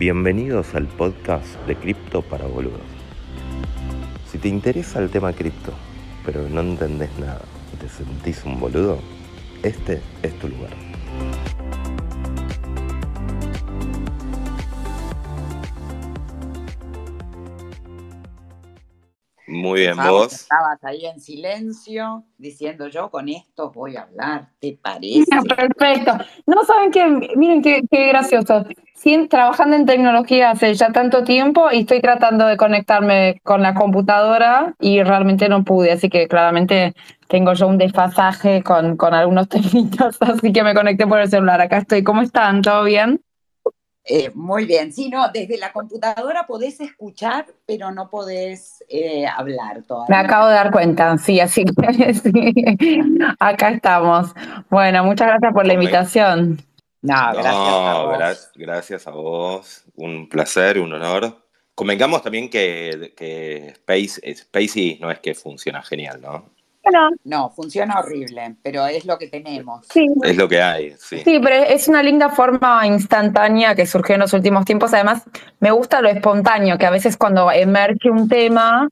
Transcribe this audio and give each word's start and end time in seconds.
Bienvenidos 0.00 0.74
al 0.74 0.86
podcast 0.86 1.46
de 1.66 1.76
Cripto 1.76 2.22
para 2.22 2.46
Boludos. 2.46 2.80
Si 4.32 4.38
te 4.38 4.48
interesa 4.48 4.98
el 4.98 5.10
tema 5.10 5.34
cripto, 5.34 5.74
pero 6.24 6.48
no 6.48 6.62
entendés 6.62 7.10
nada 7.18 7.42
y 7.74 7.76
te 7.76 7.86
sentís 7.86 8.42
un 8.46 8.58
boludo, 8.58 8.98
este 9.62 10.00
es 10.22 10.38
tu 10.38 10.48
lugar. 10.48 10.70
Muy 19.46 19.80
bien, 19.80 19.96
vos. 19.96 20.32
Estabas 20.32 20.82
ahí 20.82 21.04
en 21.04 21.20
silencio 21.20 22.24
diciendo 22.38 22.88
yo 22.88 23.10
con 23.10 23.28
esto 23.28 23.70
voy 23.70 23.96
a 23.96 24.04
hablar, 24.04 24.48
¿te 24.60 24.78
parece? 24.82 25.26
Perfecto. 25.46 26.12
No 26.46 26.64
saben 26.64 26.90
qué, 26.90 27.06
miren 27.36 27.60
qué, 27.60 27.82
gracioso. 27.90 28.64
Trabajando 29.30 29.76
en 29.76 29.86
tecnología 29.86 30.50
hace 30.50 30.74
ya 30.74 30.92
tanto 30.92 31.24
tiempo 31.24 31.70
y 31.72 31.80
estoy 31.80 32.02
tratando 32.02 32.46
de 32.46 32.58
conectarme 32.58 33.40
con 33.42 33.62
la 33.62 33.72
computadora 33.72 34.74
y 34.78 35.02
realmente 35.02 35.48
no 35.48 35.64
pude, 35.64 35.92
así 35.92 36.10
que 36.10 36.28
claramente 36.28 36.94
tengo 37.26 37.54
yo 37.54 37.66
un 37.66 37.78
desfasaje 37.78 38.62
con, 38.62 38.98
con 38.98 39.14
algunos 39.14 39.48
temitas, 39.48 40.18
así 40.20 40.52
que 40.52 40.62
me 40.62 40.74
conecté 40.74 41.06
por 41.06 41.18
el 41.18 41.30
celular. 41.30 41.62
Acá 41.62 41.78
estoy. 41.78 42.04
¿Cómo 42.04 42.20
están? 42.20 42.60
¿Todo 42.60 42.84
bien? 42.84 43.22
Eh, 44.04 44.30
muy 44.34 44.66
bien, 44.66 44.92
sí, 44.92 45.08
no, 45.08 45.28
desde 45.32 45.56
la 45.56 45.72
computadora 45.72 46.46
podés 46.46 46.80
escuchar, 46.80 47.46
pero 47.66 47.92
no 47.92 48.10
podés 48.10 48.84
eh, 48.88 49.26
hablar 49.26 49.82
todavía. 49.82 50.16
Me 50.16 50.22
acabo 50.22 50.48
de 50.48 50.54
dar 50.54 50.70
cuenta, 50.70 51.16
sí, 51.16 51.38
así 51.40 51.64
que 51.98 52.14
sí. 52.14 52.54
acá 53.38 53.70
estamos. 53.70 54.34
Bueno, 54.68 55.04
muchas 55.04 55.28
gracias 55.28 55.52
por 55.54 55.66
la 55.66 55.74
invitación. 55.74 56.58
No, 57.02 57.32
gracias 57.32 57.54
a 57.54 58.02
vos. 58.02 58.50
gracias 58.54 59.06
a 59.06 59.10
vos, 59.10 59.84
un 59.96 60.28
placer, 60.28 60.78
un 60.78 60.92
honor. 60.92 61.46
Convengamos 61.74 62.22
también 62.22 62.50
que, 62.50 63.14
que 63.16 63.68
Space, 63.68 64.34
Spacey 64.34 64.98
no 65.00 65.10
es 65.10 65.18
que 65.20 65.34
funciona 65.34 65.82
genial, 65.82 66.20
¿no? 66.20 66.50
No, 67.24 67.50
funciona 67.50 68.00
horrible, 68.00 68.56
pero 68.62 68.86
es 68.86 69.04
lo 69.04 69.18
que 69.18 69.28
tenemos. 69.28 69.86
Es 70.22 70.36
lo 70.36 70.48
que 70.48 70.62
hay, 70.62 70.94
sí. 70.98 71.18
Sí, 71.24 71.38
pero 71.42 71.56
es 71.56 71.88
una 71.88 72.02
linda 72.02 72.30
forma 72.30 72.86
instantánea 72.86 73.74
que 73.74 73.86
surgió 73.86 74.14
en 74.14 74.22
los 74.22 74.32
últimos 74.32 74.64
tiempos. 74.64 74.92
Además, 74.94 75.22
me 75.60 75.70
gusta 75.70 76.00
lo 76.00 76.08
espontáneo, 76.08 76.78
que 76.78 76.86
a 76.86 76.90
veces 76.90 77.16
cuando 77.16 77.50
emerge 77.52 78.10
un 78.10 78.28
tema, 78.28 78.88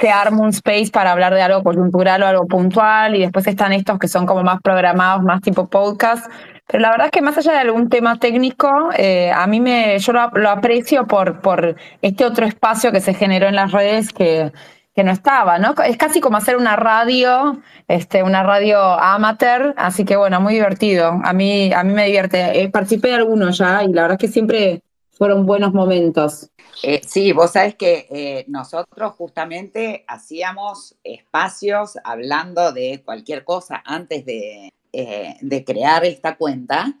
se 0.00 0.10
arma 0.10 0.42
un 0.42 0.50
space 0.50 0.90
para 0.92 1.12
hablar 1.12 1.34
de 1.34 1.42
algo 1.42 1.62
coyuntural 1.62 2.22
o 2.22 2.26
algo 2.26 2.46
puntual, 2.46 3.16
y 3.16 3.20
después 3.20 3.46
están 3.46 3.72
estos 3.72 3.98
que 3.98 4.08
son 4.08 4.24
como 4.24 4.42
más 4.42 4.60
programados, 4.62 5.22
más 5.22 5.42
tipo 5.42 5.68
podcast. 5.68 6.30
Pero 6.72 6.82
la 6.82 6.90
verdad 6.90 7.06
es 7.06 7.12
que 7.12 7.20
más 7.20 7.36
allá 7.36 7.52
de 7.52 7.58
algún 7.58 7.90
tema 7.90 8.18
técnico, 8.18 8.90
eh, 8.96 9.30
a 9.30 9.46
mí 9.46 9.60
me, 9.60 9.98
yo 9.98 10.12
lo, 10.12 10.50
aprecio 10.50 11.06
por, 11.06 11.40
por 11.40 11.76
este 12.00 12.24
otro 12.24 12.46
espacio 12.46 12.90
que 12.90 13.02
se 13.02 13.12
generó 13.12 13.46
en 13.46 13.56
las 13.56 13.70
redes 13.72 14.12
que 14.12 14.50
que 14.94 15.04
no 15.04 15.10
estaba, 15.10 15.58
¿no? 15.58 15.74
Es 15.86 15.96
casi 15.96 16.20
como 16.20 16.36
hacer 16.36 16.56
una 16.56 16.76
radio, 16.76 17.62
este, 17.88 18.22
una 18.22 18.42
radio 18.42 18.78
amateur, 18.78 19.74
así 19.78 20.04
que 20.04 20.16
bueno, 20.16 20.40
muy 20.40 20.54
divertido. 20.54 21.18
A 21.24 21.32
mí, 21.32 21.72
a 21.72 21.82
mí 21.82 21.94
me 21.94 22.04
divierte. 22.06 22.62
Eh, 22.62 22.68
participé 22.68 23.08
de 23.08 23.14
algunos 23.14 23.56
ya 23.56 23.82
y 23.84 23.92
la 23.92 24.02
verdad 24.02 24.18
es 24.20 24.28
que 24.28 24.32
siempre 24.32 24.82
fueron 25.12 25.46
buenos 25.46 25.72
momentos. 25.72 26.50
Eh, 26.82 27.00
sí, 27.06 27.32
vos 27.32 27.52
sabés 27.52 27.74
que 27.74 28.06
eh, 28.10 28.44
nosotros 28.48 29.14
justamente 29.14 30.04
hacíamos 30.08 30.96
espacios 31.04 31.96
hablando 32.04 32.72
de 32.72 33.02
cualquier 33.04 33.44
cosa 33.44 33.82
antes 33.86 34.26
de, 34.26 34.72
de 34.92 35.64
crear 35.64 36.04
esta 36.04 36.36
cuenta. 36.36 36.98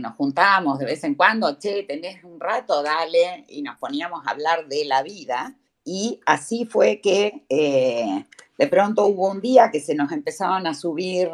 nos 0.00 0.14
juntábamos 0.16 0.78
de 0.78 0.86
vez 0.86 1.04
en 1.04 1.14
cuando, 1.14 1.58
che, 1.58 1.82
tenés 1.82 2.24
un 2.24 2.40
rato, 2.40 2.82
dale, 2.82 3.44
y 3.48 3.62
nos 3.62 3.76
poníamos 3.78 4.26
a 4.26 4.30
hablar 4.30 4.66
de 4.68 4.84
la 4.84 5.02
vida. 5.02 5.56
Y 5.86 6.20
así 6.26 6.64
fue 6.64 7.00
que 7.00 7.46
eh, 7.48 8.26
de 8.58 8.66
pronto 8.66 9.06
hubo 9.06 9.30
un 9.30 9.40
día 9.40 9.70
que 9.70 9.78
se 9.78 9.94
nos 9.94 10.10
empezaron 10.10 10.66
a 10.66 10.74
subir, 10.74 11.30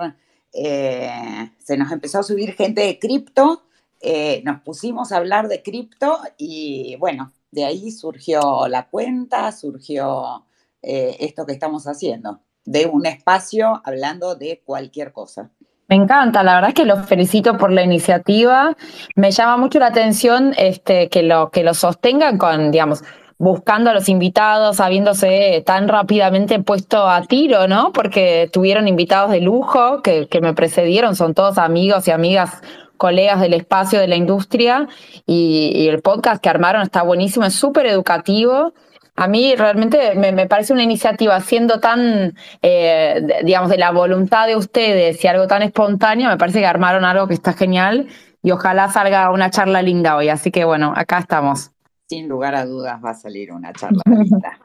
eh, 0.53 1.51
se 1.59 1.79
nos 1.79 1.91
empezó 1.91 2.19
a 2.19 2.23
subir 2.23 2.53
gente 2.53 2.83
de 2.83 2.99
cripto, 2.99 3.63
eh, 4.03 4.43
nos 4.45 4.61
pusimos 4.61 5.11
a 5.11 5.17
hablar 5.17 5.49
de 5.49 5.63
cripto 5.63 6.19
y 6.37 6.97
bueno, 6.97 7.33
de 7.51 7.65
ahí 7.65 7.91
surgió 7.91 8.69
la 8.69 8.89
cuenta, 8.91 9.51
surgió 9.53 10.45
esto 10.83 11.47
que 11.47 11.53
estamos 11.53 11.87
haciendo, 11.87 12.41
de 12.65 12.87
un 12.87 13.07
espacio 13.07 13.81
hablando 13.85 14.35
de 14.35 14.63
cualquier 14.65 15.13
cosa. 15.13 15.51
Me 15.89 15.97
encanta, 15.97 16.43
la 16.43 16.55
verdad 16.55 16.71
es 16.71 16.75
que 16.75 16.87
los 16.87 17.05
felicito 17.07 17.59
por 17.59 17.71
la 17.71 17.83
iniciativa. 17.83 18.77
Me 19.15 19.31
llama 19.31 19.59
mucho 19.59 19.79
la 19.79 19.89
atención 19.89 20.55
este, 20.57 21.09
que, 21.11 21.23
lo, 21.23 21.51
que 21.51 21.65
lo 21.65 21.75
sostengan 21.75 22.39
con, 22.39 22.71
digamos, 22.71 23.03
buscando 23.43 23.91
a 23.91 23.93
los 23.93 24.09
invitados, 24.09 24.79
habiéndose 24.79 25.65
tan 25.67 25.89
rápidamente 25.89 26.61
puesto 26.61 27.09
a 27.09 27.23
tiro, 27.23 27.67
¿no? 27.67 27.93
Porque 27.93 28.49
tuvieron 28.53 28.87
invitados 28.87 29.33
de 29.33 29.41
lujo 29.41 30.01
que, 30.01 30.29
me 30.41 30.55
precedieron, 30.55 31.17
son 31.17 31.35
todos 31.35 31.59
amigos 31.59 32.07
y 32.07 32.13
amigas, 32.13 32.63
colegas 32.97 33.41
del 33.41 33.55
espacio 33.55 33.99
de 33.99 34.07
la 34.07 34.15
industria, 34.15 34.87
y, 35.27 35.89
el 35.89 36.01
podcast 36.03 36.41
que 36.41 36.51
armaron 36.51 36.83
está 36.83 37.03
buenísimo, 37.03 37.45
es 37.45 37.55
súper 37.55 37.87
educativo. 37.87 38.75
A 39.15 39.29
mí 39.29 39.55
realmente 39.57 40.15
me, 40.15 40.47
parece 40.47 40.73
una 40.73 40.83
iniciativa 40.83 41.39
siendo 41.41 41.81
tan, 41.81 42.35
eh, 42.63 43.41
digamos, 43.45 43.71
de 43.71 43.79
la 43.79 43.91
voluntad 43.91 44.47
de 44.47 44.57
ustedes 44.57 45.23
y 45.23 45.29
algo 45.29 45.47
tan 45.47 45.63
espontáneo, 45.63 46.29
me 46.31 46.39
parece 46.39 46.61
que 46.61 46.67
armaron 46.67 47.05
algo 47.05 47.29
que 47.29 47.35
está 47.35 47.53
genial 47.53 48.09
y 48.43 48.51
ojalá 48.51 48.91
salga 48.91 49.31
una 49.31 49.51
charla 49.51 49.83
linda 49.83 50.17
hoy. 50.17 50.29
Así 50.29 50.51
que 50.51 50.65
bueno, 50.65 50.93
acá 50.97 51.19
estamos 51.19 51.73
sin 52.13 52.29
lugar 52.29 52.55
a 52.55 52.67
dudas 52.67 53.03
va 53.03 53.13
a 53.13 53.15
salir 53.15 53.51
una 53.53 53.73
charla 53.73 54.03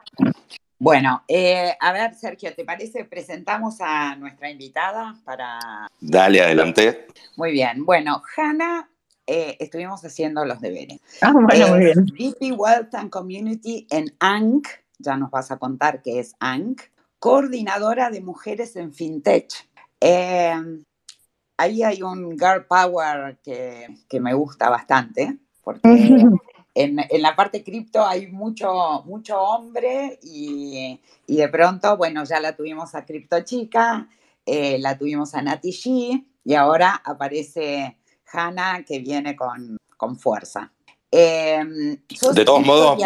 Bueno, 0.80 1.24
eh, 1.26 1.74
a 1.80 1.92
ver, 1.92 2.14
Sergio, 2.14 2.54
¿te 2.54 2.64
parece? 2.64 3.04
Presentamos 3.04 3.80
a 3.80 4.14
nuestra 4.14 4.48
invitada 4.48 5.16
para... 5.24 5.88
Dale, 5.98 6.40
adelante. 6.40 7.08
Muy 7.36 7.50
bien. 7.50 7.84
Bueno, 7.84 8.22
Hanna, 8.36 8.88
eh, 9.30 9.58
estuvimos 9.60 10.02
haciendo 10.02 10.42
los 10.46 10.58
deberes. 10.58 11.00
Ah, 11.20 11.32
bueno, 11.32 11.68
muy 11.68 11.84
bien. 11.84 12.54
Wealth 12.56 12.94
and 12.94 13.10
Community 13.10 13.86
en 13.90 14.14
ANC, 14.20 14.66
ya 14.98 15.18
nos 15.18 15.30
vas 15.30 15.50
a 15.50 15.58
contar 15.58 16.00
qué 16.00 16.18
es 16.18 16.34
ANC, 16.40 16.90
coordinadora 17.18 18.08
de 18.08 18.22
mujeres 18.22 18.74
en 18.76 18.94
FinTech. 18.94 19.52
Eh, 20.00 20.54
ahí 21.58 21.82
hay 21.82 22.02
un 22.02 22.38
girl 22.38 22.64
power 22.66 23.38
que, 23.44 23.88
que 24.08 24.18
me 24.18 24.32
gusta 24.32 24.70
bastante, 24.70 25.36
porque 25.62 25.82
en, 26.74 26.96
la 27.20 27.36
parte 27.36 27.62
cripto 27.62 28.06
hay 28.06 28.28
mucho, 28.28 29.02
mucho 29.04 29.38
hombre 29.38 30.18
y, 30.22 30.98
de 31.26 31.48
pronto, 31.48 31.98
bueno, 31.98 32.24
ya 32.24 32.40
la 32.40 32.56
tuvimos 32.56 32.94
a 32.94 33.04
Cripto 33.04 33.40
Chica, 33.42 34.08
eh, 34.46 34.78
la 34.78 34.96
tuvimos 34.96 35.34
a 35.34 35.42
Nati 35.42 35.70
G 35.70 36.24
y 36.44 36.54
ahora 36.54 37.02
aparece 37.04 37.98
Hanna 38.32 38.84
que 38.86 38.98
viene 38.98 39.36
con, 39.36 39.76
con 39.96 40.18
fuerza. 40.18 40.72
Em, 41.10 41.96
de 42.34 42.44
todos 42.44 42.64
modos, 42.64 43.02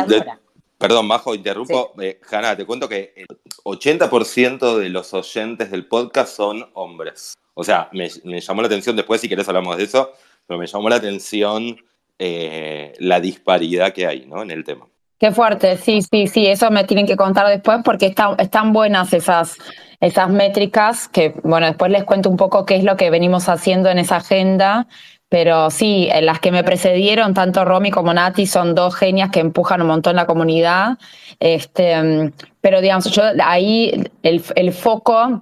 perdón, 0.78 1.06
Majo, 1.06 1.34
interrumpo. 1.34 1.93
Eh, 2.00 2.21
Hanna, 2.31 2.56
te 2.56 2.66
cuento 2.66 2.88
que 2.88 3.15
el 3.16 3.27
80% 3.65 4.78
de 4.78 4.88
los 4.88 5.12
oyentes 5.15 5.71
del 5.71 5.87
podcast 5.87 6.37
son 6.37 6.69
hombres. 6.75 7.34
O 7.55 7.65
sea, 7.65 7.88
me, 7.93 8.09
me 8.25 8.41
llamó 8.41 8.62
la 8.62 8.66
atención, 8.66 8.97
después 8.97 9.21
si 9.21 9.28
querés 9.28 9.49
hablamos 9.49 9.77
de 9.77 9.84
eso, 9.84 10.12
pero 10.47 10.59
me 10.59 10.66
llamó 10.66 10.88
la 10.88 10.97
atención 10.97 11.77
eh, 12.19 12.93
la 12.99 13.21
disparidad 13.21 13.93
que 13.93 14.06
hay 14.06 14.27
¿no? 14.27 14.43
en 14.43 14.50
el 14.50 14.62
tema. 14.62 14.87
Qué 15.19 15.33
fuerte, 15.33 15.77
sí, 15.77 16.03
sí, 16.03 16.27
sí, 16.27 16.47
eso 16.47 16.71
me 16.71 16.84
tienen 16.84 17.06
que 17.06 17.16
contar 17.16 17.49
después 17.49 17.78
porque 17.84 18.15
están 18.39 18.72
buenas 18.72 19.13
esas, 19.13 19.57
esas 20.03 20.31
métricas 20.31 21.09
que, 21.09 21.34
bueno, 21.45 21.66
después 21.66 21.91
les 21.93 22.03
cuento 22.03 22.28
un 22.28 22.37
poco 22.37 22.66
qué 22.66 22.75
es 22.75 22.83
lo 22.83 22.97
que 22.97 23.09
venimos 23.09 23.49
haciendo 23.49 23.89
en 23.89 23.99
esa 23.99 24.16
agenda, 24.16 24.89
pero 25.28 25.71
sí, 25.71 26.09
en 26.13 26.27
las 26.27 26.41
que 26.41 26.51
me 26.51 26.65
precedieron, 26.65 27.34
tanto 27.34 27.65
Romy 27.65 27.93
como 27.93 28.13
Nati, 28.13 28.47
son 28.47 28.75
dos 28.75 28.97
genias 28.97 29.31
que 29.31 29.39
empujan 29.39 29.81
un 29.81 29.87
montón 29.87 30.16
la 30.16 30.27
comunidad, 30.27 30.99
este, 31.39 32.33
pero 32.60 32.81
digamos, 32.81 33.10
yo 33.13 33.22
ahí 33.45 34.10
el, 34.25 34.43
el 34.57 34.72
foco 34.72 35.41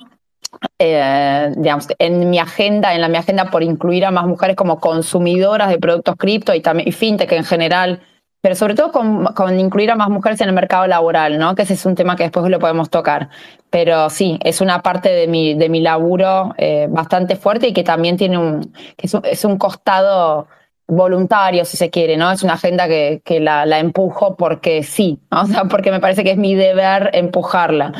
eh, 0.79 1.53
digamos, 1.57 1.89
en 1.99 2.29
mi 2.29 2.39
agenda, 2.39 2.95
en 2.95 3.01
la 3.01 3.09
mi 3.09 3.17
agenda 3.17 3.51
por 3.51 3.63
incluir 3.63 4.05
a 4.05 4.11
más 4.11 4.27
mujeres 4.27 4.57
como 4.57 4.79
consumidoras 4.79 5.71
de 5.71 5.79
productos 5.79 6.17
cripto 6.17 6.55
y 6.55 6.61
también 6.61 6.87
y 6.89 6.93
fintech 6.93 7.33
en 7.33 7.45
general, 7.45 8.03
pero 8.41 8.55
sobre 8.55 8.75
todo 8.75 8.91
con, 8.91 9.59
incluir 9.59 9.91
a 9.91 9.97
más 9.97 10.09
mujeres 10.09 10.41
en 10.41 10.49
el 10.49 10.55
mercado 10.55 10.87
laboral, 10.87 11.39
¿no? 11.39 11.55
Que 11.55 11.63
ese 11.63 11.75
es 11.75 11.85
un 11.85 11.95
tema 11.95 12.17
que 12.17 12.25
después 12.25 12.49
lo 12.49 12.59
podemos 12.59 12.89
tocar. 12.89 13.29
Pero 13.69 14.09
sí, 14.11 14.39
es 14.43 14.61
una 14.61 14.83
parte 14.83 15.11
de 15.11 15.27
mi, 15.27 15.55
de 15.55 15.69
mi 15.69 15.81
laburo 15.81 16.55
eh, 16.57 16.87
bastante 16.91 17.37
fuerte 17.37 17.69
y 17.69 17.73
que 17.73 17.85
también 17.85 18.17
tiene 18.17 18.39
un, 18.39 18.73
que 18.97 19.09
es 19.25 19.45
un, 19.45 19.59
costado 19.59 20.49
voluntario, 20.87 21.65
si 21.65 21.77
se 21.77 21.91
quiere, 21.91 22.17
¿no? 22.17 22.33
Es 22.33 22.43
una 22.43 22.55
agenda 22.55 22.89
que, 22.89 23.21
que 23.25 23.41
la, 23.41 23.67
la, 23.67 23.79
empujo 23.79 24.37
porque 24.37 24.83
sí, 24.83 25.21
o 25.31 25.47
sea, 25.47 25.65
porque 25.65 25.91
me 25.91 26.01
parece 26.01 26.25
que 26.25 26.33
es 26.33 26.39
mi 26.39 26.55
deber 26.55 27.11
empujarla 27.13 27.93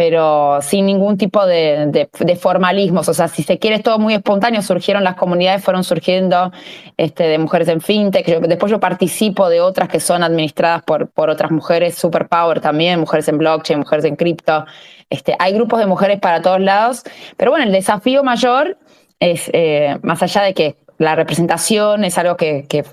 pero 0.00 0.62
sin 0.62 0.86
ningún 0.86 1.18
tipo 1.18 1.44
de, 1.44 2.08
formalismos. 2.40 3.06
O 3.10 3.12
sea, 3.12 3.28
si 3.28 3.42
se 3.42 3.58
quiere, 3.58 3.76
es 3.76 3.82
todo 3.82 3.98
muy 3.98 4.14
espontáneo. 4.14 4.62
Surgieron 4.62 5.04
las 5.04 5.14
comunidades, 5.14 5.62
fueron 5.62 5.84
surgiendo 5.84 6.52
este, 6.96 7.24
de 7.24 7.36
mujeres 7.36 7.68
en 7.68 7.82
fintech. 7.82 8.26
después 8.26 8.72
yo 8.72 8.80
participo 8.80 9.50
de 9.50 9.60
otras 9.60 9.90
que 9.90 10.00
son 10.00 10.22
administradas 10.22 10.84
por, 10.84 11.10
por 11.10 11.28
otras 11.28 11.50
mujeres, 11.50 11.96
Superpower 11.96 12.62
también, 12.62 12.98
mujeres 12.98 13.28
en 13.28 13.36
blockchain, 13.36 13.80
mujeres 13.80 14.06
en 14.06 14.16
cripto. 14.16 14.64
Este, 15.10 15.36
hay 15.38 15.52
grupos 15.52 15.78
de 15.80 15.84
mujeres 15.84 16.18
para 16.18 16.40
todos 16.40 16.60
lados, 16.60 17.02
pero 17.36 17.50
bueno, 17.50 17.66
el 17.66 17.72
desafío 17.72 18.24
mayor 18.24 18.78
es, 19.18 19.50
eh, 19.52 19.98
más 20.00 20.22
allá 20.22 20.40
de 20.40 20.54
que 20.54 20.78
la 20.96 21.14
representación 21.14 22.04
es 22.04 22.16
algo 22.16 22.38
que, 22.38 22.64
que 22.66 22.86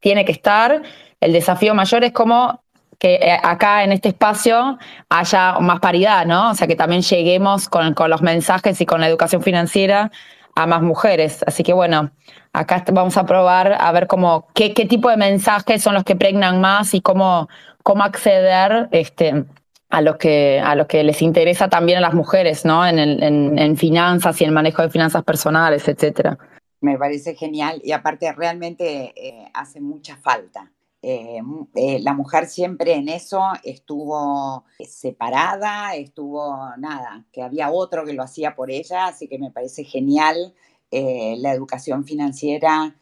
tiene 0.00 0.24
que 0.24 0.32
estar, 0.32 0.82
el 1.20 1.32
desafío 1.32 1.72
mayor 1.76 2.02
es 2.02 2.10
cómo 2.10 2.64
que 2.98 3.14
eh, 3.14 3.38
acá 3.42 3.84
en 3.84 3.92
este 3.92 4.08
espacio 4.08 4.78
haya 5.08 5.58
más 5.60 5.80
paridad, 5.80 6.26
¿no? 6.26 6.50
O 6.50 6.54
sea, 6.54 6.66
que 6.66 6.76
también 6.76 7.02
lleguemos 7.02 7.68
con, 7.68 7.94
los 8.08 8.22
mensajes 8.22 8.80
y 8.80 8.86
con 8.86 9.00
la 9.00 9.08
educación 9.08 9.42
financiera 9.42 10.10
a 10.54 10.66
más 10.66 10.82
mujeres. 10.82 11.44
Así 11.46 11.62
que 11.62 11.72
bueno, 11.72 12.10
acá 12.52 12.84
vamos 12.92 13.16
a 13.16 13.26
probar 13.26 13.76
a 13.78 13.92
ver 13.92 14.06
cómo, 14.06 14.48
qué, 14.54 14.70
tipo 14.70 15.10
de 15.10 15.16
mensajes 15.16 15.82
son 15.82 15.94
los 15.94 16.04
que 16.04 16.16
pregnan 16.16 16.60
más 16.60 16.94
y 16.94 17.00
cómo, 17.00 17.48
cómo 17.82 18.02
acceder 18.02 18.88
este, 18.92 19.44
a 19.90 20.00
lo 20.00 20.16
que 20.18 20.60
a 20.64 20.74
lo 20.74 20.86
que 20.86 21.04
les 21.04 21.22
interesa 21.22 21.68
también 21.68 21.98
a 21.98 22.00
las 22.00 22.14
mujeres, 22.14 22.64
¿no? 22.64 22.86
En, 22.86 22.98
en, 22.98 23.76
finanzas 23.76 24.40
y 24.40 24.44
en 24.44 24.54
manejo 24.54 24.82
de 24.82 24.90
finanzas 24.90 25.22
personales, 25.22 25.86
etcétera. 25.86 26.38
Me 26.80 26.98
parece 26.98 27.34
genial 27.34 27.80
y 27.84 27.92
aparte 27.92 28.32
realmente 28.32 29.12
eh, 29.16 29.48
hace 29.54 29.80
mucha 29.80 30.16
falta. 30.16 30.70
Eh, 31.02 31.40
eh, 31.74 32.00
la 32.00 32.14
mujer 32.14 32.46
siempre 32.46 32.94
en 32.94 33.08
eso 33.08 33.42
estuvo 33.62 34.64
separada, 34.80 35.94
estuvo 35.94 36.56
nada, 36.78 37.24
que 37.32 37.42
había 37.42 37.70
otro 37.70 38.04
que 38.04 38.12
lo 38.12 38.22
hacía 38.22 38.56
por 38.56 38.70
ella, 38.70 39.06
así 39.06 39.28
que 39.28 39.38
me 39.38 39.50
parece 39.50 39.84
genial 39.84 40.54
eh, 40.90 41.36
la 41.38 41.52
educación 41.52 42.04
financiera 42.04 42.96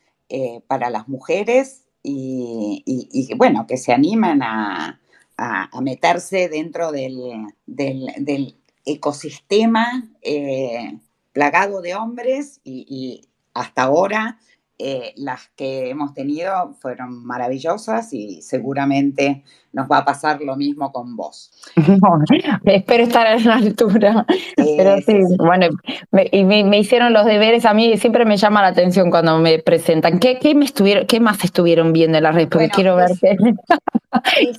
para 0.67 0.91
las 0.91 1.07
mujeres 1.07 1.85
y, 2.03 3.29
bueno, 3.37 3.69
que 3.69 3.77
se 3.77 3.93
animan 3.93 4.43
a, 4.43 5.01
meterse 5.81 6.49
dentro 6.49 6.91
del, 6.91 7.47
del 7.67 8.57
ecosistema 8.85 10.11
plagado 11.33 11.83
de 11.83 11.95
hombres 11.95 12.61
y 12.65 13.29
hasta 13.53 13.83
ahora 13.85 14.41
eh, 14.77 15.15
las 15.17 15.51
que 15.55 15.89
hemos 15.89 16.15
tenido 16.15 16.75
fueron 16.81 17.25
maravillosas 17.25 18.13
y 18.13 18.43
seguramente 18.43 19.45
nos 19.73 19.89
va 19.89 19.99
a 19.99 20.05
pasar 20.05 20.41
lo 20.41 20.57
mismo 20.57 20.91
con 20.91 21.15
vos. 21.15 21.53
espero 22.65 23.05
estar 23.05 23.27
a 23.27 23.39
la 23.39 23.55
altura. 23.55 24.27
Pero 24.57 24.97
sí, 25.03 25.21
bueno, 25.39 25.69
me, 26.11 26.29
y 26.33 26.43
me, 26.43 26.79
hicieron 26.79 27.13
los 27.13 27.25
deberes. 27.25 27.65
A 27.67 27.75
mí 27.75 27.97
siempre 27.99 28.25
me 28.25 28.37
llama 28.37 28.63
la 28.63 28.69
atención 28.69 29.11
cuando 29.11 29.39
me 29.39 29.61
presentan. 29.61 30.19
¿Qué, 30.19 30.41
qué 30.41 30.57
me 30.57 30.65
estuvieron, 30.65 31.07
qué 31.07 31.21
más 31.21 31.45
estuvieron 31.45 31.93
viendo 31.93 32.19
en 32.19 32.25
la 32.25 32.33
red? 32.33 32.49
Porque 32.49 32.69
quiero 32.69 32.97
ver 32.97 33.11
qué, 33.21 33.37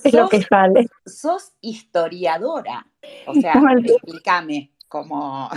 es 0.04 0.14
lo 0.14 0.30
que 0.30 0.44
sale. 0.44 0.88
Sos 1.06 1.52
historiadora. 1.60 2.88
O 3.28 3.34
sea, 3.34 3.62
explícame 3.78 4.72
cómo, 4.88 5.50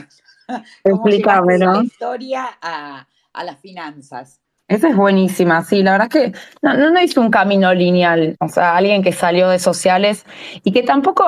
explícame, 0.83 1.59
¿no? 1.59 1.75
la 1.75 1.85
historia 1.85 2.59
a, 2.61 3.07
a 3.33 3.45
las 3.45 3.59
finanzas. 3.61 4.41
Esa 4.69 4.91
es 4.91 4.97
buenísima, 4.97 5.65
sí, 5.65 5.83
la 5.83 5.93
verdad 5.93 6.11
que 6.11 6.33
no, 6.61 6.75
no, 6.75 7.01
hice 7.01 7.19
un 7.19 7.31
camino 7.31 7.73
lineal, 7.73 8.37
o 8.39 8.49
sea, 8.49 8.77
alguien 8.77 9.03
que 9.03 9.13
salió 9.13 9.49
de 9.49 9.59
sociales 9.59 10.27
y 10.63 10.73
que 10.73 10.83
tampoco 10.83 11.25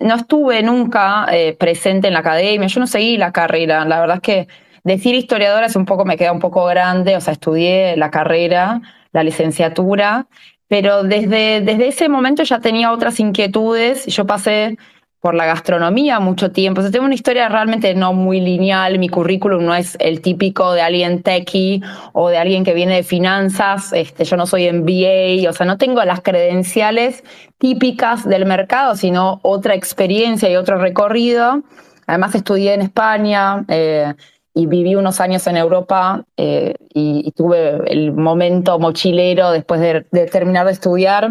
no 0.00 0.14
estuve 0.14 0.62
nunca 0.62 1.26
eh, 1.32 1.56
presente 1.58 2.06
en 2.06 2.14
la 2.14 2.20
academia, 2.20 2.68
yo 2.68 2.78
no 2.78 2.86
seguí 2.86 3.16
la 3.16 3.32
carrera, 3.32 3.84
la 3.84 3.98
verdad 3.98 4.16
es 4.18 4.22
que 4.22 4.48
decir 4.84 5.16
historiadora 5.16 5.66
es 5.66 5.74
un 5.74 5.84
poco, 5.84 6.04
me 6.04 6.16
queda 6.16 6.30
un 6.30 6.38
poco 6.38 6.64
grande, 6.66 7.16
o 7.16 7.20
sea, 7.20 7.32
estudié 7.32 7.96
la 7.96 8.12
carrera, 8.12 8.80
la 9.12 9.24
licenciatura, 9.24 10.28
pero 10.68 11.02
desde, 11.02 11.60
desde 11.62 11.88
ese 11.88 12.08
momento 12.08 12.44
ya 12.44 12.60
tenía 12.60 12.92
otras 12.92 13.18
inquietudes, 13.18 14.06
yo 14.06 14.26
pasé 14.26 14.78
por 15.20 15.34
la 15.34 15.46
gastronomía 15.46 16.20
mucho 16.20 16.52
tiempo. 16.52 16.80
O 16.80 16.82
sea, 16.82 16.92
tengo 16.92 17.04
una 17.04 17.14
historia 17.14 17.48
realmente 17.48 17.94
no 17.94 18.12
muy 18.12 18.40
lineal. 18.40 18.98
Mi 18.98 19.08
currículum 19.08 19.64
no 19.64 19.74
es 19.74 19.96
el 20.00 20.20
típico 20.20 20.72
de 20.72 20.82
alguien 20.82 21.22
techie 21.22 21.80
o 22.12 22.28
de 22.28 22.38
alguien 22.38 22.64
que 22.64 22.74
viene 22.74 22.96
de 22.96 23.02
finanzas. 23.02 23.92
Este, 23.92 24.24
yo 24.24 24.36
no 24.36 24.46
soy 24.46 24.70
MBA, 24.70 25.48
o 25.48 25.52
sea, 25.52 25.66
no 25.66 25.78
tengo 25.78 26.04
las 26.04 26.20
credenciales 26.20 27.24
típicas 27.58 28.28
del 28.28 28.46
mercado, 28.46 28.94
sino 28.94 29.40
otra 29.42 29.74
experiencia 29.74 30.50
y 30.50 30.56
otro 30.56 30.78
recorrido. 30.78 31.62
Además, 32.06 32.34
estudié 32.34 32.74
en 32.74 32.82
España. 32.82 33.64
Eh, 33.68 34.14
y 34.58 34.64
viví 34.64 34.94
unos 34.94 35.20
años 35.20 35.46
en 35.48 35.58
Europa 35.58 36.24
eh, 36.38 36.76
y, 36.94 37.30
tuve 37.32 37.78
el 37.92 38.12
momento 38.12 38.78
mochilero 38.78 39.50
después 39.50 39.82
de, 39.82 40.06
de 40.10 40.26
terminar 40.28 40.64
de 40.64 40.72
estudiar 40.72 41.28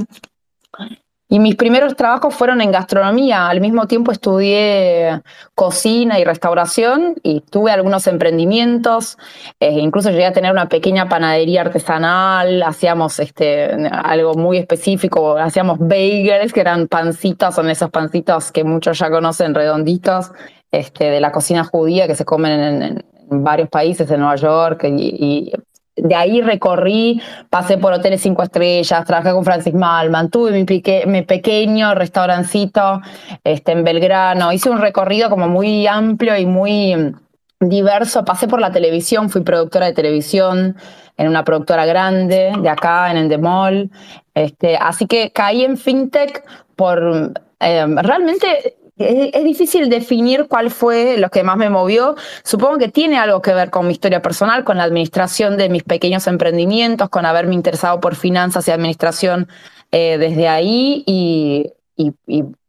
y 1.27 1.39
mis 1.39 1.56
primeros 1.56 1.95
trabajos 1.95 2.36
fueron 2.36 2.62
en 2.62 2.72
gastronomía. 2.72 3.50
Al 3.50 3.60
mismo 3.60 3.88
tiempo 3.88 4.12
estudié 4.12 5.22
cocina 5.56 6.19
y 6.19 6.24
restauración 6.24 7.16
y 7.24 7.42
tuve 7.42 7.72
algunos 7.72 8.06
emprendimientos. 8.06 9.18
Eh, 9.60 9.80
incluso 9.80 10.12
llegué 10.12 10.27
a 10.27 10.33
tener 10.33 10.51
una 10.51 10.69
pequeña 10.69 11.10
panadería 11.10 11.62
artesanal. 11.62 12.62
Hacíamos 12.62 13.19
este, 13.19 13.72
algo 13.89 14.36
muy 14.36 14.57
específico. 14.57 15.36
Hacíamos 15.38 15.80
bagels, 15.80 16.54
que 16.54 16.62
eran 16.62 16.88
pancitos, 16.88 17.56
son 17.56 17.69
esos 17.71 17.89
pancitos 17.89 18.51
que 18.51 18.63
muchos 18.63 19.00
ya 19.00 19.10
conocen, 19.10 19.56
redonditos, 19.56 20.31
este, 20.71 21.06
de 21.06 21.21
la 21.21 21.31
cocina 21.31 21.63
judía 21.63 22.07
que 22.07 22.16
se 22.16 22.25
comen 22.25 22.81
en, 22.83 23.06
varios 23.28 23.69
países, 23.69 24.10
en 24.12 24.19
Nueva 24.19 24.36
York 24.36 24.83
y, 24.83 25.51
de 25.95 26.15
ahí 26.15 26.42
recorrí, 26.42 27.21
pasé 27.50 27.77
por 27.77 27.94
hoteles 27.94 28.21
cinco 28.21 28.44
estrellas, 28.44 29.06
trabajé 29.06 29.31
con 29.31 29.45
Francis 29.45 29.74
Malman, 29.74 30.30
tuve 30.30 30.51
mi, 30.51 31.21
pequeño 31.21 31.95
restaurancito 31.95 33.01
este, 33.44 33.71
en 33.71 33.83
Belgrano, 33.83 34.51
hice 34.51 34.69
un 34.69 34.81
recorrido 34.81 35.30
como 35.30 35.47
muy 35.47 35.88
amplio 35.88 36.38
y 36.38 36.45
muy 36.45 37.13
diverso, 37.59 38.25
pasé 38.25 38.47
por 38.47 38.59
la 38.59 38.71
televisión, 38.71 39.30
fui 39.30 39.42
productora 39.42 39.86
de 39.86 39.94
televisión 39.94 40.75
en 41.18 41.27
una 41.30 41.45
productora 41.45 41.86
grande 41.86 42.51
de 42.59 42.69
acá, 42.69 43.09
en 43.09 43.18
Endemol, 43.18 43.89
este, 44.33 44.75
así 44.75 45.06
que 45.07 45.31
caí 45.31 45.63
en 45.63 45.77
FinTech 45.77 46.44
por... 46.75 47.33
Eh, 47.62 47.86
realmente 47.88 48.75
es, 48.97 49.44
difícil 49.44 49.89
definir 49.89 50.47
cuál 50.47 50.71
fue 50.71 51.18
lo 51.18 51.30
que 51.30 51.44
más 51.44 51.57
me 51.57 51.69
movió. 51.69 52.16
Supongo 52.44 52.78
que 52.78 52.87
tiene 52.87 53.18
algo 53.18 53.42
que 53.42 53.54
ver 53.54 53.69
con 53.69 53.87
mi 53.87 53.94
historia 53.94 54.21
personal, 54.21 54.64
con 54.64 54.78
la 54.78 54.83
administración 54.83 55.57
de 55.57 55.69
mis 55.69 55.83
pequeños 55.83 56.28
emprendimientos, 56.28 57.09
con 57.09 57.25
haberme 57.25 57.56
interesado 57.56 57.99
por 57.99 58.16
finanzas 58.16 58.68
y 58.68 58.71
administración 58.71 59.47
eh, 59.92 60.18
desde 60.18 60.47
ahí 60.47 61.04
y, 61.06 61.71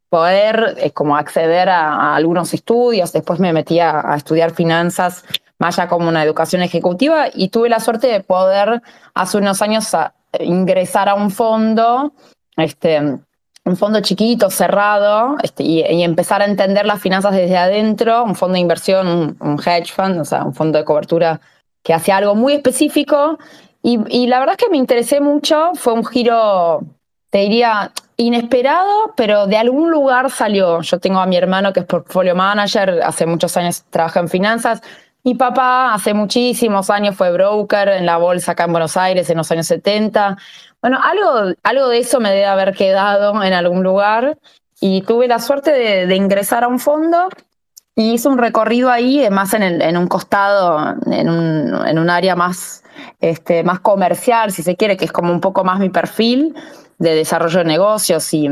poder 0.09 0.76
eh, 0.78 0.92
como 0.92 1.16
acceder 1.16 1.68
a, 1.68 2.14
algunos 2.14 2.54
estudios. 2.54 3.12
Después 3.12 3.38
me 3.40 3.52
metí 3.52 3.80
a, 3.80 4.14
estudiar 4.16 4.52
finanzas 4.52 5.25
más 5.59 5.78
allá 5.78 5.88
como 5.88 6.09
una 6.09 6.23
educación 6.23 6.62
ejecutiva 6.62 7.26
y 7.33 7.49
tuve 7.49 7.68
la 7.68 7.80
suerte 7.80 8.09
de 8.09 8.21
poder 8.21 8.83
hace 9.14 9.38
unos 9.38 9.62
años 9.62 9.90
ingresar 10.40 11.09
a 11.09 11.14
un 11.14 11.30
fondo 11.30 12.12
este, 12.56 13.18
un 13.66 13.76
fondo 13.76 14.00
chiquito, 14.00 14.49
cerrado, 14.49 15.37
este, 15.42 15.64
y, 15.64 15.82
empezar 16.02 16.40
a 16.40 16.44
entender 16.44 16.87
las 16.87 17.00
finanzas 17.00 17.35
desde 17.35 17.56
adentro, 17.56 18.23
un 18.23 18.37
fondo 18.37 18.54
de 18.54 18.61
inversión, 18.61 19.37
un, 19.40 19.58
hedge 19.58 19.92
fund, 19.92 20.20
o 20.20 20.25
sea, 20.25 20.44
un 20.44 20.54
fondo 20.54 20.78
de 20.78 20.85
cobertura 20.85 21.40
que 21.82 21.92
hacía 21.92 22.16
algo 22.16 22.37
muy 22.37 22.52
específico. 22.54 23.38
Y, 23.82 24.26
la 24.28 24.38
verdad 24.38 24.56
es 24.58 24.64
que 24.64 24.70
me 24.70 24.76
interesé 24.76 25.20
mucho, 25.20 25.73
fue 25.75 25.94
un 25.94 26.04
giro, 26.04 26.82
te 27.30 27.38
diría, 27.38 27.90
inesperado, 28.16 29.14
pero 29.16 29.49
de 29.49 29.56
algún 29.56 29.90
lugar 29.90 30.30
salió. 30.30 30.80
Yo 30.82 31.00
tengo 31.00 31.18
a 31.18 31.26
mi 31.26 31.37
hermano 31.37 31.73
que 31.73 31.80
es 31.80 31.87
portfolio 31.87 32.37
manager, 32.37 33.02
hace 33.02 33.26
muchos 33.26 33.56
años 33.56 33.85
trabaja 33.90 34.20
en 34.20 34.28
finanzas. 34.28 34.80
Mi 35.25 35.35
papá 35.35 35.92
hace 35.92 36.14
muchísimos 36.14 36.88
años 36.88 37.16
fue 37.16 37.32
broker 37.32 37.88
en 37.88 38.06
la 38.06 38.16
bolsa 38.16 38.52
acá 38.52 38.64
en 38.64 38.70
Buenos 38.70 38.96
Aires 38.96 39.28
en 39.28 39.38
los 39.38 39.50
años 39.50 39.66
70. 39.66 40.37
Bueno, 40.80 40.99
algo, 41.02 41.54
algo 41.62 41.88
de 41.88 41.99
eso 41.99 42.21
me 42.21 42.30
debe 42.30 42.47
haber 42.47 42.75
quedado 42.75 43.42
en 43.42 43.52
algún 43.52 43.83
lugar 43.83 44.38
y 44.80 45.02
tuve 45.02 45.26
la 45.26 45.38
suerte 45.38 45.73
de, 45.73 46.16
ingresar 46.16 46.64
a 46.64 46.68
un 46.68 46.78
fondo 46.78 47.28
y 47.95 48.12
hice 48.12 48.28
un 48.28 48.38
recorrido 48.38 48.90
ahí, 48.90 49.28
más 49.30 49.54
en, 49.54 49.97
un 49.97 50.06
costado, 50.06 50.97
en 51.11 51.28
un, 51.28 52.11
área 52.11 52.37
más, 52.37 52.85
este, 53.21 53.64
más 53.64 53.80
comercial, 53.80 54.52
si 54.52 54.62
se 54.62 54.76
quiere, 54.76 54.97
que 54.97 55.06
es 55.06 55.12
como 55.12 55.33
un 55.33 55.40
poco 55.40 55.64
más 55.64 55.80
mi 55.80 55.88
perfil 55.88 56.54
de 56.99 57.14
desarrollo 57.14 57.61
de 57.61 57.64
negocios 57.64 58.33
y, 58.35 58.49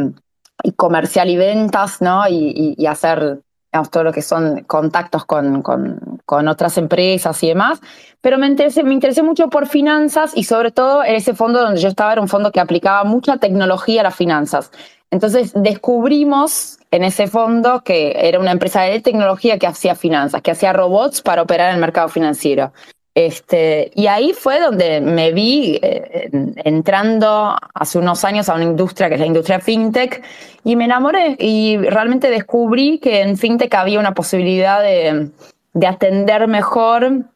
comercial 0.77 1.29
y 1.29 1.37
ventas, 1.37 2.01
¿no? 2.01 2.27
y 2.27 2.87
hacer 2.87 3.43
todo 3.83 4.05
lo 4.05 4.13
que 4.13 4.23
son 4.23 4.63
contactos 4.65 5.25
con, 5.25 5.63
con, 5.63 6.49
otras 6.49 6.79
empresas 6.79 7.43
y 7.43 7.49
demás, 7.49 7.81
pero 8.21 8.39
me 8.39 8.47
interesé, 8.47 8.83
me 8.83 8.95
interesé 8.95 9.23
mucho 9.23 9.49
por 9.49 9.67
finanzas 9.67 10.33
y 10.35 10.45
sobre 10.45 10.71
todo 10.71 11.05
en 11.05 11.15
ese 11.15 11.35
fondo 11.35 11.61
donde 11.61 11.81
yo 11.81 11.89
estaba 11.89 12.13
era 12.13 12.21
un 12.21 12.29
fondo 12.29 12.51
que 12.53 12.61
aplicaba 12.61 13.05
mucha 13.05 13.37
tecnología 13.37 14.01
a 14.01 14.05
las 14.05 14.15
finanzas. 14.15 14.71
Entonces 15.11 15.53
descubrimos 15.55 16.79
en 16.91 17.05
ese 17.05 17.27
fondo, 17.27 17.83
que 17.85 18.15
era 18.17 18.39
una 18.39 18.53
empresa 18.53 18.83
de 18.83 19.01
tecnología 19.01 19.59
que 19.59 19.67
hacía 19.67 19.95
finanzas, 19.95 20.43
que 20.43 20.53
hacía 20.53 20.73
robots 20.73 21.23
para 21.23 21.43
operar 21.43 21.71
en 21.71 21.77
el 21.77 21.81
mercado 21.81 22.09
financiero. 22.09 22.73
Este, 23.15 23.93
y 23.95 24.09
ahí 24.09 24.33
fue 24.33 24.59
donde 24.59 25.01
me 25.01 25.31
vi 25.33 25.79
eh, 25.81 26.31
entrando 26.65 27.57
hace 27.73 27.99
unos 27.99 28.25
años 28.25 28.49
a 28.49 28.55
una 28.55 28.65
industria 28.65 29.09
que 29.09 29.15
es 29.15 29.21
la 29.21 29.27
industria 29.27 29.61
fintech 29.61 30.21
y 30.65 30.75
me 30.75 30.87
enamoré 30.87 31.37
y 31.39 31.77
realmente 31.77 32.29
descubrí 32.29 32.99
que 32.99 33.21
en 33.21 33.37
fintech 33.37 33.73
había 33.75 34.01
una 34.01 34.15
posibilidad 34.15 34.83
de, 34.83 35.31
de 35.75 35.87
atender 35.87 36.49
mejor 36.49 37.27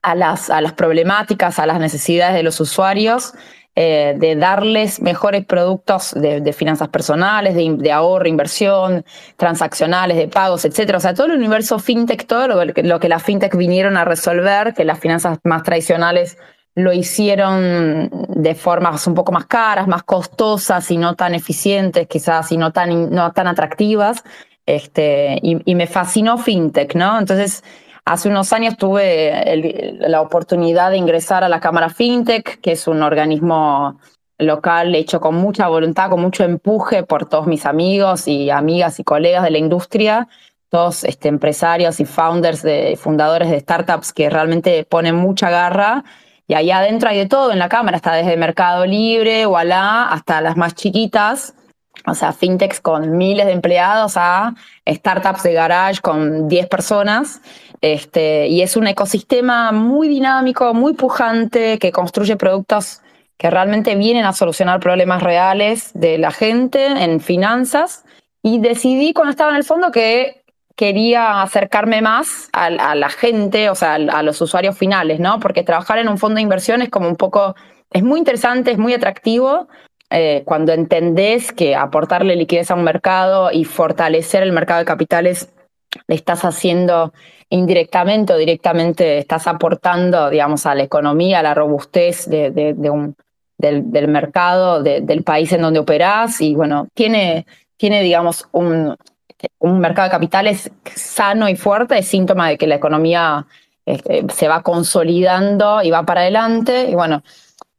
a 0.00 0.14
las, 0.14 0.48
a 0.48 0.62
las 0.62 0.72
problemáticas, 0.72 1.58
a 1.58 1.66
las 1.66 1.80
necesidades 1.80 2.34
de 2.34 2.42
los 2.42 2.58
usuarios 2.58 3.34
eh, 3.78 4.14
de 4.16 4.36
darles 4.36 5.02
mejores 5.02 5.44
productos 5.44 6.14
de, 6.14 6.52
finanzas 6.54 6.88
personales, 6.88 7.54
de, 7.54 7.92
ahorro, 7.92 8.26
inversión, 8.26 9.04
transaccionales, 9.36 10.16
de 10.16 10.28
pagos, 10.28 10.64
etcétera. 10.64 10.96
O 10.96 11.00
sea, 11.02 11.12
todo 11.12 11.26
el 11.26 11.32
universo 11.32 11.78
fintech, 11.78 12.26
todo 12.26 12.48
lo, 12.48 12.72
que 12.72 13.08
las 13.10 13.22
fintech 13.22 13.54
vinieron 13.54 13.98
a 13.98 14.06
resolver, 14.06 14.72
que 14.72 14.86
las 14.86 14.98
finanzas 14.98 15.40
más 15.44 15.62
tradicionales 15.62 16.38
lo 16.74 16.94
hicieron 16.94 18.10
de 18.28 18.54
formas 18.54 19.06
un 19.06 19.14
poco 19.14 19.30
más 19.32 19.44
caras, 19.44 19.86
más 19.86 20.04
costosas 20.04 20.90
y 20.90 20.96
no 20.96 21.14
tan 21.14 21.34
eficientes, 21.34 22.06
quizás, 22.06 22.52
y 22.52 22.56
no 22.56 22.72
tan, 22.72 23.10
no 23.10 23.32
tan 23.32 23.46
atractivas. 23.46 24.24
Este, 24.64 25.38
y, 25.42 25.60
y 25.70 25.74
me 25.74 25.86
fascinó 25.86 26.38
fintech, 26.38 26.94
¿no? 26.94 27.18
Entonces, 27.18 27.62
Hace 28.08 28.28
unos 28.28 28.52
años 28.52 28.76
tuve 28.76 29.32
la 29.98 30.20
oportunidad 30.20 30.92
de 30.92 30.96
ingresar 30.96 31.42
a 31.42 31.48
la 31.48 31.58
Cámara 31.58 31.90
FinTech, 31.90 32.60
que 32.60 32.70
es 32.70 32.86
un 32.86 33.02
organismo 33.02 33.98
local 34.38 34.94
hecho 34.94 35.20
con 35.20 35.34
mucha 35.34 35.66
voluntad, 35.66 36.08
con 36.10 36.20
mucho 36.20 36.44
empuje 36.44 37.02
por 37.02 37.28
todos 37.28 37.48
mis 37.48 37.66
amigos 37.66 38.28
y 38.28 38.48
amigas 38.48 39.00
y 39.00 39.04
colegas 39.04 39.42
de 39.42 39.50
la 39.50 39.58
industria, 39.58 40.28
todos 40.68 41.02
este, 41.02 41.26
empresarios 41.26 41.98
y 41.98 42.04
founders, 42.04 42.62
de, 42.62 42.96
fundadores 42.96 43.50
de 43.50 43.58
startups 43.58 44.12
que 44.12 44.30
realmente 44.30 44.84
ponen 44.84 45.16
mucha 45.16 45.50
garra. 45.50 46.04
Y 46.46 46.54
allá 46.54 46.78
adentro 46.78 47.08
hay 47.08 47.18
de 47.18 47.26
todo 47.26 47.50
en 47.50 47.58
la 47.58 47.68
Cámara, 47.68 47.96
está 47.96 48.12
desde 48.12 48.36
Mercado 48.36 48.86
Libre, 48.86 49.48
Wallah, 49.48 50.12
hasta 50.12 50.40
las 50.40 50.56
más 50.56 50.76
chiquitas, 50.76 51.54
o 52.06 52.14
sea, 52.14 52.32
fintechs 52.32 52.80
con 52.80 53.16
miles 53.16 53.46
de 53.46 53.52
empleados 53.52 54.16
a 54.16 54.54
startups 54.86 55.42
de 55.42 55.52
garage 55.52 56.00
con 56.00 56.48
10 56.48 56.68
personas. 56.68 57.40
Este, 57.80 58.48
y 58.48 58.62
es 58.62 58.76
un 58.76 58.86
ecosistema 58.86 59.72
muy 59.72 60.08
dinámico, 60.08 60.74
muy 60.74 60.94
pujante, 60.94 61.78
que 61.78 61.92
construye 61.92 62.36
productos 62.36 63.00
que 63.38 63.50
realmente 63.50 63.94
vienen 63.96 64.24
a 64.24 64.32
solucionar 64.32 64.80
problemas 64.80 65.22
reales 65.22 65.90
de 65.94 66.18
la 66.18 66.30
gente 66.30 66.86
en 66.86 67.20
finanzas. 67.20 68.04
Y 68.42 68.60
decidí 68.60 69.12
cuando 69.12 69.30
estaba 69.30 69.50
en 69.50 69.56
el 69.56 69.64
fondo 69.64 69.90
que 69.90 70.42
quería 70.76 71.42
acercarme 71.42 72.02
más 72.02 72.48
a, 72.52 72.94
la 72.94 73.08
gente, 73.08 73.70
o 73.70 73.74
sea, 73.74 73.94
a, 73.94 74.22
los 74.22 74.40
usuarios 74.40 74.76
finales, 74.76 75.20
¿no? 75.20 75.40
Porque 75.40 75.62
trabajar 75.62 75.98
en 75.98 76.08
un 76.08 76.18
fondo 76.18 76.36
de 76.36 76.42
inversión 76.42 76.82
es 76.82 76.90
como 76.90 77.08
un 77.08 77.16
poco, 77.16 77.56
es 77.90 78.02
muy 78.02 78.18
interesante, 78.18 78.70
es 78.70 78.78
muy 78.78 78.92
atractivo, 78.92 79.68
eh, 80.10 80.42
cuando 80.44 80.72
entendés 80.72 81.52
que 81.52 81.74
aportarle 81.74 82.36
liquidez 82.36 82.70
a 82.70 82.74
un 82.74 82.84
mercado 82.84 83.50
y 83.50 83.64
fortalecer 83.64 84.42
el 84.42 84.52
mercado 84.52 84.80
de 84.80 84.86
capitales 84.86 85.52
le 86.06 86.14
estás 86.14 86.44
haciendo 86.44 87.12
indirectamente 87.48 88.32
o 88.32 88.36
directamente 88.36 89.18
estás 89.18 89.46
aportando, 89.46 90.30
digamos, 90.30 90.66
a 90.66 90.74
la 90.74 90.82
economía, 90.82 91.40
a 91.40 91.42
la 91.42 91.54
robustez 91.54 92.28
de, 92.28 92.74
un, 92.90 93.16
del, 93.58 94.08
mercado, 94.08 94.82
del 94.82 95.22
país 95.22 95.52
en 95.52 95.62
donde 95.62 95.80
operás. 95.80 96.40
Y 96.40 96.54
bueno, 96.54 96.88
tiene, 96.94 97.46
tiene 97.76 98.02
digamos, 98.02 98.48
un, 98.52 98.96
un 99.58 99.80
mercado 99.80 100.08
de 100.08 100.12
capitales 100.12 100.70
sano 100.94 101.48
y 101.48 101.56
fuerte, 101.56 101.98
es 101.98 102.08
síntoma 102.08 102.48
de 102.48 102.58
que 102.58 102.66
la 102.66 102.76
economía 102.76 103.46
este, 103.84 104.24
se 104.34 104.48
va 104.48 104.62
consolidando 104.62 105.82
y 105.82 105.90
va 105.90 106.04
para 106.04 106.22
adelante. 106.22 106.90
Y 106.90 106.94
bueno, 106.94 107.22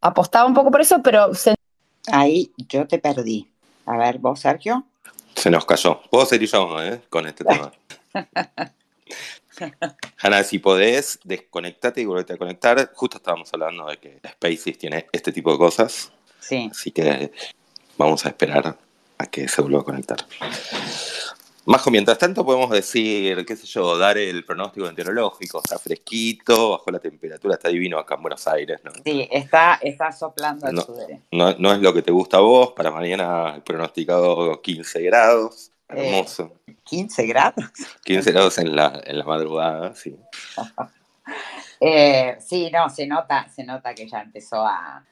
apostaba 0.01 0.45
un 0.45 0.53
poco 0.53 0.71
por 0.71 0.81
eso, 0.81 1.01
pero... 1.03 1.31
Ahí 2.07 2.51
yo 2.57 2.87
te 2.87 2.99
perdí. 2.99 3.47
A 3.85 3.97
ver, 3.97 4.19
vos, 4.19 4.39
Sergio. 4.39 4.85
Se 5.35 5.49
nos 5.49 5.65
cayó. 5.65 6.01
Puedo 6.09 6.25
seguir 6.25 6.49
yo 6.49 6.81
¿eh? 6.83 7.01
con 7.09 7.27
este 7.27 7.43
tema. 7.43 7.71
Hanna, 10.17 10.43
si 10.43 10.59
podés, 10.59 11.19
desconectate 11.23 12.01
y 12.01 12.05
volvete 12.05 12.33
a 12.33 12.37
conectar. 12.37 12.91
Justo 12.93 13.17
estábamos 13.17 13.51
hablando 13.53 13.87
de 13.87 13.97
que 13.97 14.19
Spaces 14.33 14.77
tiene 14.77 15.07
este 15.11 15.31
tipo 15.31 15.51
de 15.51 15.57
cosas. 15.57 16.11
Sí. 16.39 16.69
Así 16.71 16.91
que 16.91 17.31
vamos 17.97 18.25
a 18.25 18.29
esperar 18.29 18.77
a 19.17 19.25
que 19.25 19.47
se 19.47 19.61
vuelva 19.61 19.81
a 19.81 19.83
conectar. 19.83 20.25
Majo, 21.67 21.91
mientras 21.91 22.17
tanto 22.17 22.45
podemos 22.45 22.69
decir, 22.69 23.45
qué 23.45 23.57
sé 23.57 23.67
yo, 23.67 23.97
dar 23.97 24.17
el 24.17 24.45
pronóstico 24.45 24.85
meteorológico, 24.85 25.57
está 25.57 25.77
fresquito, 25.77 26.71
bajo 26.71 26.89
la 26.91 26.99
temperatura, 26.99 27.55
está 27.55 27.67
divino 27.67 27.99
acá 27.99 28.15
en 28.15 28.21
Buenos 28.21 28.47
Aires, 28.47 28.79
¿no? 28.85 28.91
Sí, 29.03 29.27
está, 29.29 29.77
está 29.81 30.13
soplando 30.13 30.65
el 30.67 30.75
no, 30.75 30.85
no, 31.33 31.55
no, 31.59 31.73
es 31.73 31.79
lo 31.79 31.93
que 31.93 32.01
te 32.01 32.11
gusta 32.11 32.37
a 32.37 32.39
vos, 32.39 32.71
para 32.71 32.89
mañana 32.89 33.55
el 33.55 33.63
pronosticado 33.63 34.61
15 34.61 35.01
grados. 35.01 35.71
Hermoso. 35.89 36.53
15 36.85 37.21
eh, 37.21 37.27
grados. 37.27 37.65
15 38.05 38.31
grados 38.31 38.57
en 38.59 38.73
la, 38.73 39.01
en 39.05 39.17
la 39.17 39.25
madrugada, 39.25 39.93
sí. 39.93 40.15
Eh, 41.79 42.37
sí, 42.39 42.71
no, 42.71 42.89
se 42.89 43.05
nota, 43.05 43.47
se 43.49 43.63
nota 43.63 43.93
que 43.93 44.07
ya 44.07 44.21
empezó 44.21 44.65
a, 44.65 45.03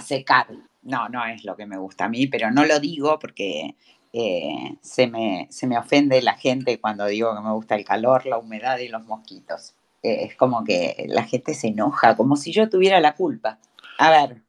secar. 0.00 0.46
No, 0.82 1.08
no 1.08 1.24
es 1.26 1.44
lo 1.44 1.54
que 1.54 1.66
me 1.66 1.76
gusta 1.76 2.06
a 2.06 2.08
mí, 2.08 2.26
pero 2.26 2.50
no 2.50 2.64
lo 2.64 2.80
digo 2.80 3.18
porque 3.18 3.76
eh, 4.12 4.76
se, 4.80 5.06
me, 5.06 5.46
se 5.50 5.66
me 5.66 5.78
ofende 5.78 6.20
la 6.22 6.34
gente 6.34 6.80
cuando 6.80 7.06
digo 7.06 7.34
que 7.34 7.40
me 7.40 7.52
gusta 7.52 7.74
el 7.76 7.84
calor, 7.84 8.26
la 8.26 8.38
humedad 8.38 8.78
y 8.78 8.88
los 8.88 9.04
mosquitos. 9.06 9.74
es 10.02 10.34
como 10.36 10.64
que 10.64 11.06
la 11.08 11.24
gente 11.24 11.54
se 11.54 11.68
enoja, 11.68 12.16
como 12.16 12.36
si 12.36 12.52
yo 12.52 12.68
tuviera 12.68 13.00
la 13.00 13.14
culpa. 13.14 13.58
A 13.98 14.10
ver. 14.10 14.42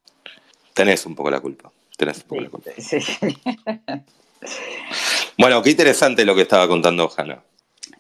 Tenés 0.74 1.06
un 1.06 1.15
poco 1.15 1.30
la 1.30 1.39
culpa. 1.39 1.72
Tenés 1.98 2.18
un 2.18 2.24
poco 2.24 2.41
la 2.41 2.50
culpa. 2.50 2.72
Sí. 2.77 3.00
Bueno, 5.38 5.62
qué 5.62 5.72
interesante 5.72 6.25
lo 6.25 6.36
que 6.36 6.41
estaba 6.41 6.68
contando 6.68 7.12
Hanna. 7.15 7.44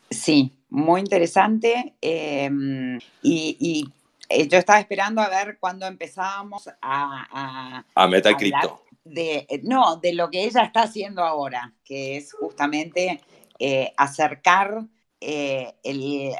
Sí, 0.09 0.51
muy 0.69 1.01
interesante. 1.01 1.93
Em, 2.01 2.99
y, 3.21 3.89
eh, 4.29 4.47
yo 4.47 4.57
estaba 4.57 4.79
esperando 4.79 5.21
a 5.21 5.29
ver 5.29 5.57
cuándo 5.59 5.85
empezábamos 5.85 6.69
a... 6.81 7.83
A, 7.95 8.07
meter 8.07 8.35
cripto. 8.35 8.83
De, 9.03 9.47
eh, 9.49 9.61
no, 9.63 9.97
de 9.97 10.13
lo 10.13 10.29
que 10.29 10.43
ella 10.43 10.63
está 10.63 10.83
haciendo 10.83 11.23
ahora, 11.23 11.73
que 11.83 12.17
es 12.17 12.33
justamente 12.33 13.21
eh, 13.59 13.93
acercar, 13.97 14.85
el, 15.19 16.33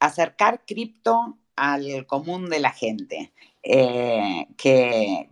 acercar 0.00 0.64
cripto 0.66 1.38
al 1.56 2.06
común 2.06 2.48
de 2.50 2.60
la 2.60 2.72
gente. 2.72 3.32
que, 3.62 5.28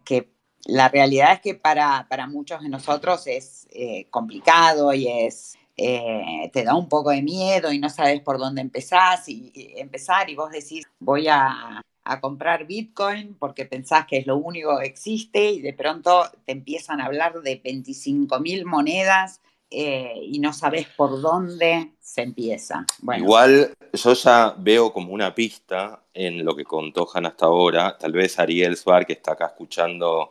la 0.67 0.89
realidad 0.89 1.35
es 1.35 1.41
que 1.41 1.55
para, 1.55 2.07
muchos 2.29 2.61
de 2.61 2.69
nosotros 2.69 3.27
es 3.27 3.69
eh, 3.71 4.09
complicado 4.11 4.93
y 4.93 5.07
es, 5.07 5.57
eh, 5.77 6.51
te 6.53 6.65
da 6.65 6.75
un 6.75 6.89
poco 6.89 7.11
de 7.11 7.23
miedo 7.23 7.73
y 7.73 7.79
no 7.79 7.89
sabes 7.89 8.21
por 8.21 8.39
dónde 8.39 8.63
empezás 8.63 9.29
y, 9.29 9.53
empezar 9.77 10.29
y 10.29 10.35
vos 10.35 10.51
decís 10.51 10.85
voy 10.99 11.29
a, 11.29 11.83
comprar 12.21 12.67
Bitcoin 12.67 13.37
porque 13.39 13.65
pensás 13.65 14.07
que 14.07 14.19
es 14.19 14.27
lo 14.27 14.37
único 14.37 14.79
que 14.79 14.87
existe 14.87 15.51
y 15.51 15.61
de 15.61 15.73
pronto 15.73 16.25
te 16.45 16.53
empiezan 16.53 17.01
a 17.01 17.07
hablar 17.07 17.41
de 17.43 17.61
25 17.63 18.41
mil 18.41 18.65
monedas 18.65 19.41
eh, 19.71 20.21
y 20.23 20.39
no 20.39 20.53
sabes 20.53 20.87
por 20.97 21.21
dónde 21.21 21.93
se 22.01 22.23
empieza. 22.23 22.87
Igual 23.17 23.73
yo 23.93 24.13
ya 24.13 24.55
veo 24.57 24.93
como 24.93 25.13
una 25.13 25.35
pista 25.35 26.03
en 26.15 26.45
lo 26.45 26.55
que 26.55 26.65
contó 26.65 27.09
hasta 27.13 27.47
ahora. 27.47 27.97
Tal 27.99 28.13
vez 28.13 28.39
Ariel 28.39 28.77
Suar, 28.77 29.05
que 29.05 29.15
está 29.15 29.33
acá 29.33 29.47
escuchando 29.47 30.29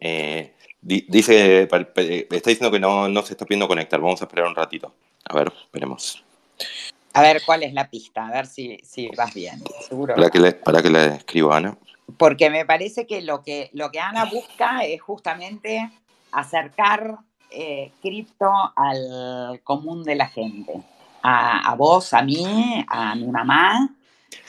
eh, 0.00 0.52
dice, 0.80 1.62
está 1.62 2.50
diciendo 2.50 2.70
que 2.70 2.80
no, 2.80 3.08
no 3.08 3.22
se 3.22 3.34
está 3.34 3.44
pidiendo 3.44 3.68
conectar. 3.68 4.00
Vamos 4.00 4.20
a 4.20 4.24
esperar 4.24 4.46
un 4.46 4.54
ratito. 4.54 4.92
A 5.24 5.34
ver, 5.34 5.52
veremos. 5.72 6.22
A 7.12 7.22
ver 7.22 7.42
cuál 7.44 7.62
es 7.62 7.72
la 7.72 7.90
pista, 7.90 8.26
a 8.26 8.30
ver 8.30 8.46
si, 8.46 8.78
si 8.84 9.08
vas 9.16 9.34
bien. 9.34 9.62
Seguro. 9.88 10.14
Para 10.14 10.30
que, 10.30 10.38
le, 10.38 10.52
para 10.52 10.82
que 10.82 10.90
le 10.90 11.06
escriba 11.16 11.56
Ana. 11.56 11.76
Porque 12.16 12.50
me 12.50 12.64
parece 12.64 13.06
que 13.06 13.22
lo 13.22 13.42
que, 13.42 13.70
lo 13.72 13.90
que 13.90 14.00
Ana 14.00 14.24
busca 14.24 14.84
es 14.84 15.00
justamente 15.00 15.90
acercar 16.32 17.18
eh, 17.50 17.92
cripto 18.02 18.50
al 18.76 19.60
común 19.64 20.04
de 20.04 20.14
la 20.14 20.28
gente. 20.28 20.72
A, 21.22 21.74
vos, 21.76 22.14
a 22.14 22.22
mí, 22.22 22.84
a 22.88 23.14
mi 23.14 23.26
mamá. 23.26 23.94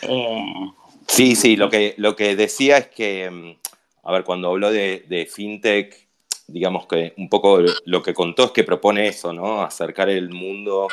Eh, 0.03 0.71
sí, 1.07 1.35
sí, 1.35 1.57
lo 1.57 1.69
que, 1.69 1.95
lo 1.97 2.15
que 2.15 2.35
decía 2.35 2.77
es 2.77 2.87
que 2.87 3.29
mm, 3.29 3.61
a 4.03 4.11
ver, 4.11 4.23
cuando 4.23 4.49
habló 4.49 4.71
de, 4.71 5.29
fintech, 5.31 6.07
digamos 6.47 6.87
que 6.87 7.13
un 7.17 7.29
poco 7.29 7.59
lo 7.85 8.01
que 8.01 8.13
contó 8.13 8.45
es 8.45 8.51
que 8.51 8.63
propone 8.63 9.07
eso, 9.07 9.31
¿no? 9.31 9.61
Acercar 9.61 10.09
el 10.09 10.29
mundo, 10.29 10.87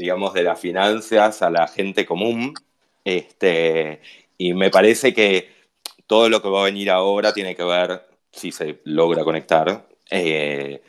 digamos, 0.00 0.32
de 0.32 0.42
las 0.42 0.58
finanzas 0.58 1.42
a 1.42 1.50
la 1.50 1.68
gente 1.68 2.06
común. 2.06 2.54
Este, 3.04 4.00
y 4.38 4.54
me 4.54 4.70
parece 4.70 5.12
que 5.12 5.50
todo 6.06 6.30
lo 6.30 6.40
que 6.40 6.48
va 6.48 6.62
a 6.62 6.64
venir 6.64 6.90
ahora 6.90 7.34
tiene 7.34 7.54
que 7.54 7.64
ver, 7.64 8.06
si 8.32 8.50
se 8.50 8.80
logra 8.84 9.24
conectar, 9.24 9.86
eh, 10.10 10.80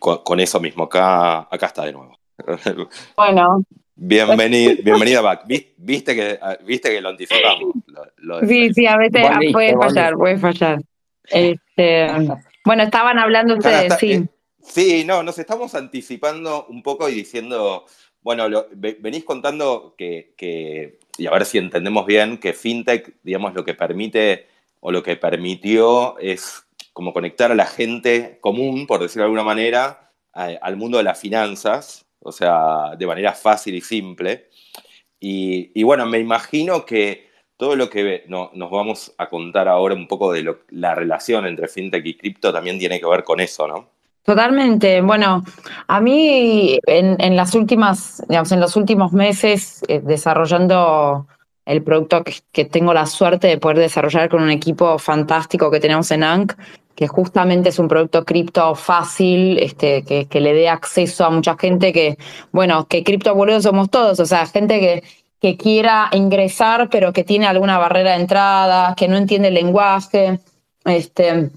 con, 0.00 0.40
eso 0.40 0.58
mismo. 0.58 0.84
Acá, 0.84 1.46
acá 1.48 1.66
está 1.66 1.84
de 1.84 1.92
nuevo. 1.92 2.18
Bueno. 3.16 3.64
Bienvenida, 3.96 4.74
bienvenida 4.82 5.20
back. 5.20 5.44
Viste 5.46 6.16
que, 6.16 6.40
viste 6.64 6.90
que 6.90 7.00
lo 7.00 7.10
anticipamos. 7.10 7.72
sí, 8.48 8.74
sí, 8.74 8.86
a 8.86 8.96
veces 8.96 9.24
puede 9.52 9.76
fallar, 9.76 10.14
puede 10.14 10.38
fallar. 10.38 10.80
Este, 11.30 12.08
bueno, 12.64 12.82
estaban 12.82 13.20
hablando 13.20 13.54
ustedes, 13.54 13.94
sí. 14.00 14.12
Eh, 14.12 14.28
sí, 14.60 15.04
no, 15.06 15.22
nos 15.22 15.38
estamos 15.38 15.76
anticipando 15.76 16.66
un 16.66 16.82
poco 16.82 17.08
y 17.08 17.14
diciendo, 17.14 17.86
bueno, 18.24 18.48
venís 18.72 19.22
contando 19.22 19.94
que, 19.98 20.98
y 21.18 21.26
a 21.26 21.30
ver 21.30 21.44
si 21.44 21.58
entendemos 21.58 22.06
bien, 22.06 22.38
que 22.38 22.54
FinTech, 22.54 23.16
digamos, 23.22 23.54
lo 23.54 23.66
que 23.66 23.74
permite 23.74 24.48
o 24.80 24.90
lo 24.90 25.02
que 25.02 25.16
permitió 25.16 26.18
es 26.18 26.66
como 26.94 27.12
conectar 27.12 27.52
a 27.52 27.54
la 27.54 27.66
gente 27.66 28.38
común, 28.40 28.86
por 28.86 29.00
decirlo 29.00 29.24
de 29.24 29.26
alguna 29.26 29.44
manera, 29.44 30.10
al 30.32 30.76
mundo 30.76 30.96
de 30.96 31.04
las 31.04 31.20
finanzas, 31.20 32.06
o 32.20 32.32
sea, 32.32 32.96
de 32.96 33.06
manera 33.06 33.34
fácil 33.34 33.74
y 33.74 33.82
simple. 33.82 34.48
Y, 35.20 35.82
bueno, 35.82 36.06
me 36.06 36.18
imagino 36.18 36.86
que 36.86 37.28
todo 37.58 37.76
lo 37.76 37.90
que 37.90 38.24
nos 38.26 38.70
vamos 38.70 39.14
a 39.18 39.28
contar 39.28 39.68
ahora 39.68 39.94
un 39.94 40.08
poco 40.08 40.32
de 40.32 40.56
la 40.70 40.94
relación 40.94 41.46
entre 41.46 41.68
fintech 41.68 42.06
y 42.06 42.16
cripto 42.16 42.52
también 42.54 42.78
tiene 42.78 42.98
que 42.98 43.06
ver 43.06 43.22
con 43.22 43.40
eso, 43.40 43.68
¿no? 43.68 43.93
Totalmente. 44.24 45.02
Bueno, 45.02 45.44
a 45.86 46.00
mí 46.00 46.78
en, 46.86 47.36
las 47.36 47.54
últimas, 47.54 48.22
digamos, 48.26 48.52
en 48.52 48.60
los 48.60 48.74
últimos 48.74 49.12
meses, 49.12 49.82
eh, 49.86 50.00
desarrollando 50.02 51.26
el 51.66 51.82
producto 51.82 52.24
que, 52.24 52.64
tengo 52.64 52.94
la 52.94 53.04
suerte 53.04 53.48
de 53.48 53.58
poder 53.58 53.78
desarrollar 53.78 54.30
con 54.30 54.42
un 54.42 54.50
equipo 54.50 54.98
fantástico 54.98 55.70
que 55.70 55.78
tenemos 55.78 56.10
en 56.10 56.24
ANC, 56.24 56.56
que 56.94 57.06
justamente 57.06 57.68
es 57.68 57.78
un 57.78 57.88
producto 57.88 58.24
cripto 58.24 58.74
fácil, 58.74 59.58
este, 59.58 60.04
que, 60.04 60.40
le 60.40 60.54
dé 60.54 60.70
acceso 60.70 61.26
a 61.26 61.30
mucha 61.30 61.56
gente 61.58 61.92
que, 61.92 62.16
bueno, 62.50 62.86
que 62.86 63.04
cripto 63.04 63.34
boludo 63.34 63.60
somos 63.60 63.90
todos, 63.90 64.20
o 64.20 64.26
sea, 64.26 64.46
gente 64.46 64.80
que, 64.80 65.02
que 65.38 65.58
quiera 65.58 66.08
ingresar 66.12 66.88
pero 66.90 67.12
que 67.12 67.24
tiene 67.24 67.46
alguna 67.46 67.76
barrera 67.76 68.12
de 68.12 68.20
entrada, 68.20 68.94
que 68.96 69.08
no 69.08 69.18
entiende 69.18 69.48
el 69.48 69.54
lenguaje. 69.54 70.40
Este, 70.86 71.50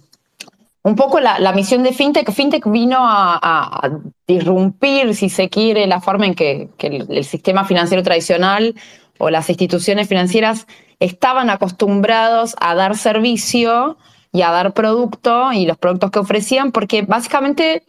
un 0.88 0.96
poco 0.96 1.20
la, 1.20 1.52
misión 1.52 1.84
de 1.84 1.92
FinTech, 1.92 2.32
FinTech 2.32 2.66
vino 2.72 3.00
a, 3.02 3.92
disrumpir, 4.26 5.16
si 5.16 5.28
se 5.28 5.50
quiere, 5.50 5.86
la 5.86 6.00
forma 6.00 6.28
en 6.28 6.34
que, 6.34 6.70
el, 6.80 7.26
sistema 7.26 7.66
financiero 7.66 8.04
tradicional 8.04 8.74
o 9.18 9.30
las 9.30 9.50
instituciones 9.50 10.08
financieras 10.08 10.66
estaban 11.02 11.50
acostumbrados 11.50 12.56
a 12.62 12.74
dar 12.74 12.96
servicio 12.96 13.98
y 14.32 14.44
a 14.44 14.52
dar 14.52 14.74
producto 14.74 15.52
y 15.52 15.66
los 15.66 15.78
productos 15.78 16.10
que 16.10 16.20
ofrecían, 16.20 16.72
porque 16.72 17.02
básicamente 17.02 17.84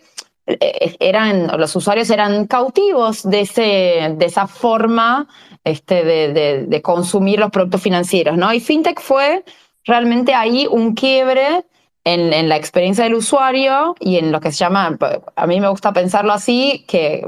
eh, 0.46 0.96
eran, 0.98 1.46
los 1.56 1.76
usuarios 1.76 2.10
eran 2.10 2.48
cautivos 2.48 3.22
de, 3.22 3.42
ese, 3.42 4.14
de 4.16 4.26
esa 4.26 4.48
forma 4.48 5.28
este, 5.62 6.02
de, 6.02 6.82
consumir 6.82 7.38
los 7.38 7.50
productos 7.52 7.80
financieros, 7.80 8.36
¿no? 8.36 8.52
Y 8.52 8.58
FinTech 8.58 9.00
fue 9.00 9.44
realmente 9.84 10.34
ahí 10.34 10.66
un 10.68 10.94
quiebre 10.94 11.64
en, 12.12 12.48
la 12.48 12.56
experiencia 12.56 13.04
del 13.04 13.14
usuario 13.14 13.94
y 14.00 14.16
en 14.16 14.32
lo 14.32 14.40
que 14.40 14.52
se 14.52 14.58
llama, 14.58 14.96
a 15.36 15.46
mí 15.46 15.60
me 15.60 15.68
gusta 15.68 15.92
pensarlo 15.92 16.32
así, 16.32 16.84
que 16.88 17.22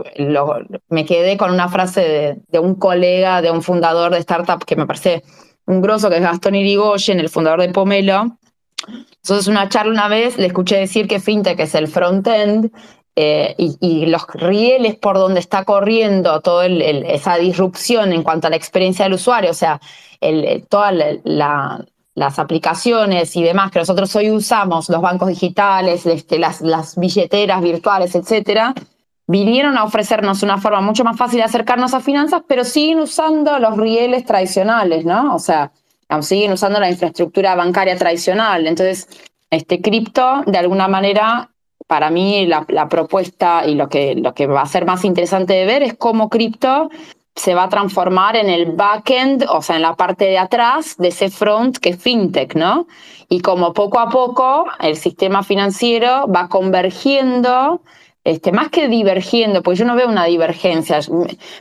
me 0.88 1.04
quedé 1.04 1.36
con 1.36 1.52
una 1.52 1.68
frase 1.68 2.00
de, 2.00 2.38
de, 2.48 2.58
un 2.58 2.74
colega, 2.74 3.42
de 3.42 3.50
un 3.50 3.62
fundador 3.62 4.12
de 4.12 4.18
startup 4.18 4.64
que 4.64 4.76
me 4.76 4.86
parece 4.86 5.22
un 5.66 5.80
grosso, 5.82 6.08
que 6.08 6.16
es 6.16 6.22
Gastón 6.22 6.54
Irigoyen, 6.54 7.20
el 7.20 7.28
fundador 7.28 7.60
de 7.60 7.68
Pomelo, 7.68 8.38
entonces, 8.86 9.48
una 9.48 9.68
charla 9.68 9.92
una 9.92 10.08
vez 10.08 10.38
le 10.38 10.46
escuché 10.46 10.76
decir 10.76 11.06
que 11.06 11.20
FinTech 11.20 11.58
es 11.60 11.74
el 11.74 11.88
front-end 11.88 12.70
eh, 13.16 13.54
y, 13.58 14.06
los 14.06 14.26
rieles 14.32 14.96
por 14.96 15.16
donde 15.16 15.40
está 15.40 15.64
corriendo 15.64 16.40
toda 16.40 16.66
esa 16.66 17.36
disrupción 17.36 18.12
en 18.12 18.22
cuanto 18.22 18.46
a 18.46 18.50
la 18.50 18.56
experiencia 18.56 19.04
del 19.04 19.14
usuario, 19.14 19.50
o 19.50 19.54
sea, 19.54 19.80
todas 20.68 20.94
las 22.14 22.38
aplicaciones 22.38 23.36
y 23.36 23.42
demás 23.42 23.70
que 23.70 23.78
nosotros 23.78 24.14
hoy 24.16 24.30
usamos, 24.30 24.88
los 24.88 25.00
bancos 25.00 25.28
digitales, 25.28 26.06
este, 26.06 26.38
las, 26.38 26.60
las 26.60 26.96
billeteras 26.96 27.62
virtuales, 27.62 28.14
etcétera, 28.14 28.74
vinieron 29.26 29.78
a 29.78 29.84
ofrecernos 29.84 30.42
una 30.42 30.58
forma 30.58 30.80
mucho 30.80 31.04
más 31.04 31.16
fácil 31.16 31.38
de 31.38 31.44
acercarnos 31.44 31.94
a 31.94 32.00
finanzas, 32.00 32.42
pero 32.48 32.64
siguen 32.64 32.98
usando 32.98 33.58
los 33.58 33.76
rieles 33.76 34.24
tradicionales, 34.24 35.04
¿no? 35.04 35.34
O 35.34 35.38
sea, 35.38 35.70
siguen 36.20 36.52
usando 36.52 36.80
la 36.80 36.90
infraestructura 36.90 37.54
bancaria 37.54 37.96
tradicional. 37.96 38.66
Entonces, 38.66 39.08
este 39.50 39.80
cripto, 39.80 40.42
de 40.46 40.58
alguna 40.58 40.88
manera, 40.88 41.50
para 41.86 42.10
mí 42.10 42.46
la, 42.46 42.88
propuesta 42.88 43.64
y 43.66 43.74
lo 43.74 43.88
que, 43.88 44.16
lo 44.16 44.34
que 44.34 44.46
va 44.46 44.62
a 44.62 44.66
ser 44.66 44.84
más 44.84 45.04
interesante 45.04 45.52
de 45.54 45.64
ver 45.66 45.82
es 45.82 45.94
cómo 45.94 46.28
cripto 46.28 46.90
se 47.34 47.54
va 47.54 47.64
a 47.64 47.68
transformar 47.68 48.36
en 48.36 48.50
el 48.50 48.72
backend, 48.72 49.46
o 49.48 49.62
sea, 49.62 49.76
en 49.76 49.82
la 49.82 49.96
parte 49.96 50.26
de 50.26 50.38
atrás 50.38 50.96
de 50.98 51.08
ese 51.08 51.30
front 51.30 51.78
que 51.78 51.90
es 51.90 52.02
fintech, 52.02 52.54
¿no? 52.54 52.86
Y 53.28 53.40
como 53.40 53.72
poco 53.72 53.98
a 53.98 54.10
poco 54.10 54.66
el 54.80 54.96
sistema 54.96 55.42
financiero 55.42 56.26
va 56.28 56.48
convergiendo 56.48 57.82
este, 58.24 58.52
más 58.52 58.68
que 58.68 58.88
divergiendo, 58.88 59.62
porque 59.62 59.78
yo 59.78 59.84
no 59.86 59.96
veo 59.96 60.08
una 60.08 60.26
divergencia, 60.26 61.00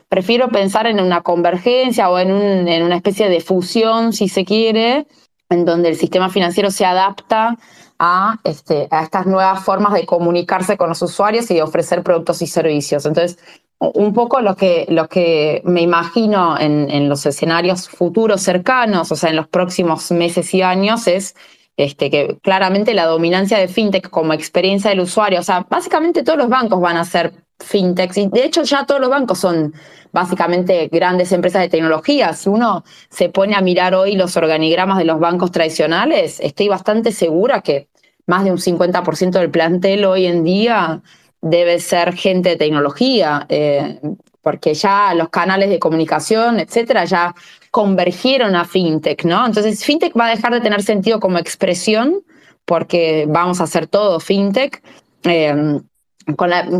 prefiero 0.10 0.50
pensar 0.50 0.88
en 0.88 1.00
una 1.00 1.22
convergencia 1.22 2.10
o 2.10 2.20
en, 2.20 2.32
una 2.32 2.96
especie 2.96 3.30
de 3.30 3.40
fusión, 3.40 4.12
si 4.12 4.28
se 4.28 4.44
quiere, 4.44 5.08
en 5.50 5.66
donde 5.66 5.90
el 5.90 5.96
sistema 5.96 6.30
financiero 6.30 6.70
se 6.70 6.86
adapta 6.86 7.58
a, 7.98 8.40
este, 8.44 8.88
a 8.92 9.04
estas 9.04 9.26
nuevas 9.26 9.64
formas 9.64 9.94
de 9.94 10.06
comunicarse 10.06 10.78
con 10.78 10.90
los 10.90 11.02
usuarios 11.02 11.50
y 11.50 11.56
de 11.56 11.64
ofrecer 11.64 12.04
productos 12.04 12.42
y 12.42 12.48
servicios. 12.48 13.06
Entonces, 13.06 13.40
un 13.80 14.14
poco 14.14 14.42
lo 14.42 14.56
que, 14.56 14.88
que 15.10 15.62
me 15.64 15.82
imagino 15.82 16.60
en, 16.60 16.90
en 16.90 17.08
los 17.08 17.26
escenarios 17.26 17.88
futuros 17.88 18.42
cercanos, 18.42 19.12
o 19.12 19.16
sea, 19.16 19.30
en 19.30 19.38
los 19.38 19.48
próximos 19.48 20.12
meses 20.12 20.54
y 20.54 20.62
años, 20.62 21.08
es 21.08 21.36
este, 21.78 22.10
que 22.10 22.38
claramente 22.42 22.94
la 22.94 23.06
dominancia 23.06 23.58
de 23.58 23.70
fintech 23.70 24.10
como 24.10 24.34
experiencia 24.34 24.90
del 24.90 25.00
usuario, 25.00 25.40
o 25.40 25.44
sea, 25.44 25.66
básicamente 25.70 26.24
todos 26.24 26.38
los 26.38 26.50
bancos 26.50 26.82
van 26.82 26.98
a 26.98 27.06
ser 27.06 27.32
fintechs 27.58 28.18
y 28.18 28.28
de 28.28 28.44
hecho 28.44 28.64
ya 28.64 28.86
todos 28.86 29.00
los 29.00 29.10
bancos 29.10 29.40
son 29.40 29.74
básicamente 30.12 30.90
grandes 30.92 31.32
empresas 31.32 31.62
de 31.62 31.70
tecnología. 31.70 32.34
Si 32.34 32.50
uno 32.50 32.84
se 33.10 33.30
pone 33.30 33.56
a 33.56 33.62
mirar 33.62 33.96
hoy 33.96 34.18
los 34.18 34.36
organigramas 34.36 34.98
de 34.98 35.06
los 35.06 35.20
bancos 35.20 35.52
tradicionales, 35.52 36.42
estoy 36.42 36.68
bastante 36.68 37.14
segura 37.14 37.62
que 37.62 37.88
más 38.26 38.44
de 38.44 38.52
un 38.52 38.58
50% 38.58 39.32
del 39.32 39.50
plantel 39.50 40.04
hoy 40.04 40.26
en 40.26 40.44
día 40.44 41.02
debe 41.42 41.80
ser 41.80 42.14
gente 42.14 42.50
de 42.50 42.56
tecnología, 42.58 43.46
eh, 43.50 44.00
porque 44.42 44.74
ya 44.74 45.14
los 45.14 45.30
canales 45.30 45.70
de 45.70 45.80
comunicación, 45.80 46.60
etcétera, 46.60 47.06
ya 47.06 47.36
convergieron 47.72 48.56
a 48.56 48.66
fintech, 48.66 49.26
¿no? 49.26 49.46
Entonces, 49.46 49.84
fintech 49.84 50.18
va 50.18 50.28
a 50.28 50.36
dejar 50.36 50.54
de 50.54 50.62
tener 50.62 50.82
sentido 50.82 51.20
como 51.20 51.38
expresión 51.38 52.22
porque 52.66 53.26
vamos 53.28 53.62
a 53.62 53.64
hacer 53.66 53.88
todo 53.88 54.20
fintech. 54.20 54.82
Eh, 55.24 55.80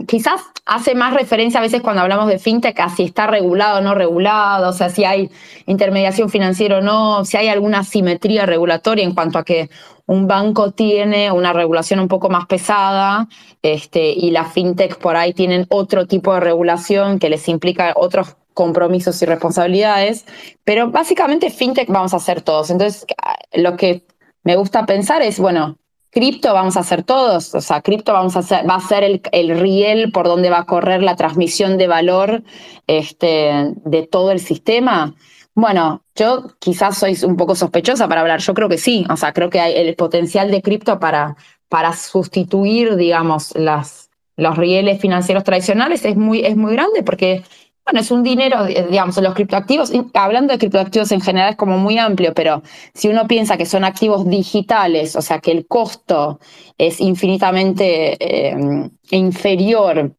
quizás 0.08 0.42
hace 0.66 0.96
más 0.96 1.14
referencia 1.14 1.60
a 1.60 1.64
veces 1.64 1.82
cuando 1.82 2.02
hablamos 2.02 2.28
de 2.28 2.40
fintech 2.40 2.80
a 2.80 2.90
si 2.90 3.04
está 3.04 3.28
regulado 3.28 3.80
o 3.80 3.82
no 3.82 3.96
regulado, 3.96 4.70
o 4.70 4.74
sea, 4.74 4.90
si 4.90 5.04
hay 5.04 5.30
intermediación 5.66 6.30
financiera 6.30 6.78
o 6.78 6.82
no, 6.82 7.26
si 7.26 7.38
hay 7.38 7.48
alguna 7.48 7.84
simetría 7.84 8.46
regulatoria 8.46 9.04
en 9.04 9.14
cuanto 9.14 9.40
a 9.40 9.44
que 9.44 9.70
un 10.06 10.28
banco 10.28 10.72
tiene 10.72 11.32
una 11.32 11.54
regulación 11.54 12.00
un 12.00 12.08
poco 12.08 12.30
más 12.30 12.46
pesada 12.48 13.28
este, 13.62 14.12
y 14.12 14.32
las 14.32 14.54
fintech 14.54 14.98
por 14.98 15.16
ahí 15.16 15.34
tienen 15.34 15.66
otro 15.70 16.08
tipo 16.08 16.34
de 16.34 16.40
regulación 16.40 17.20
que 17.20 17.30
les 17.30 17.48
implica 17.48 17.94
otros 17.96 18.36
compromisos 18.54 19.22
y 19.22 19.26
responsabilidades, 19.26 20.26
pero 20.64 20.92
básicamente 20.92 21.50
fintech 21.50 21.90
vamos 21.90 22.14
a 22.14 22.18
hacer 22.18 22.42
todos. 22.42 22.70
Entonces, 22.70 23.06
lo 23.54 23.78
que 23.78 24.04
me 24.44 24.56
gusta 24.56 24.86
pensar 24.86 25.22
es, 25.22 25.40
bueno, 25.40 25.79
cripto 26.10 26.54
vamos 26.54 26.78
a 26.78 26.82
hacer 26.82 27.04
todos, 27.04 27.54
o 27.56 27.62
sea, 27.62 27.82
cripto 27.82 28.14
vamos 28.14 28.36
a 28.36 28.40
hacer, 28.40 28.70
va 28.70 28.76
a 28.76 28.82
ser 28.82 29.04
el, 29.04 29.22
el, 29.32 29.60
riel 29.60 30.12
por 30.12 30.28
donde 30.28 30.50
va 30.50 30.60
a 30.60 30.66
correr 30.66 31.04
la 31.04 31.16
transmisión 31.16 31.78
de 31.78 31.88
valor 31.88 32.44
este, 32.88 33.74
de 33.86 34.08
todo 34.08 34.32
el 34.32 34.40
sistema. 34.40 35.16
Bueno, 35.54 36.04
yo 36.16 36.48
quizás 36.60 36.98
soy 36.98 37.18
un 37.24 37.38
poco 37.38 37.56
sospechosa 37.56 38.08
para 38.08 38.22
hablar, 38.22 38.40
yo 38.40 38.54
creo 38.54 38.70
que 38.70 38.78
sí, 38.78 39.06
o 39.10 39.18
sea, 39.18 39.34
creo 39.34 39.50
que 39.50 39.60
hay 39.60 39.76
el 39.76 39.96
potencial 39.96 40.52
de 40.52 40.62
cripto 40.62 41.00
para, 41.00 41.36
para 41.68 41.94
sustituir, 41.94 42.96
digamos, 42.96 43.56
las, 43.56 44.10
los 44.36 44.58
rieles 44.58 45.02
financieros 45.02 45.44
tradicionales 45.44 46.06
es 46.06 46.16
muy, 46.16 46.46
es 46.46 46.56
muy 46.56 46.74
grande 46.74 47.04
porque 47.04 47.44
bueno, 47.90 48.02
es 48.02 48.12
un 48.12 48.22
dinero, 48.22 48.68
eh, 48.68 48.86
digamos, 48.88 49.18
los 49.18 49.34
criptoactivos, 49.34 49.92
hablando 50.14 50.54
de 50.54 50.60
criptoactivos 50.60 51.12
en 51.12 51.22
general 51.22 51.52
es 51.52 51.56
como 51.56 51.80
muy 51.80 51.98
amplio, 51.98 52.36
pero 52.36 52.62
si 52.94 53.08
uno 53.08 53.28
piensa 53.28 53.58
que 53.58 53.66
son 53.66 53.84
activos 53.84 54.30
digitales, 54.30 55.16
o 55.16 55.24
sea, 55.24 55.40
que 55.40 55.52
el 55.52 55.66
costo 55.66 56.40
es 56.78 57.02
infinitamente 57.02 58.16
eh, 58.20 58.90
inferior 59.10 60.12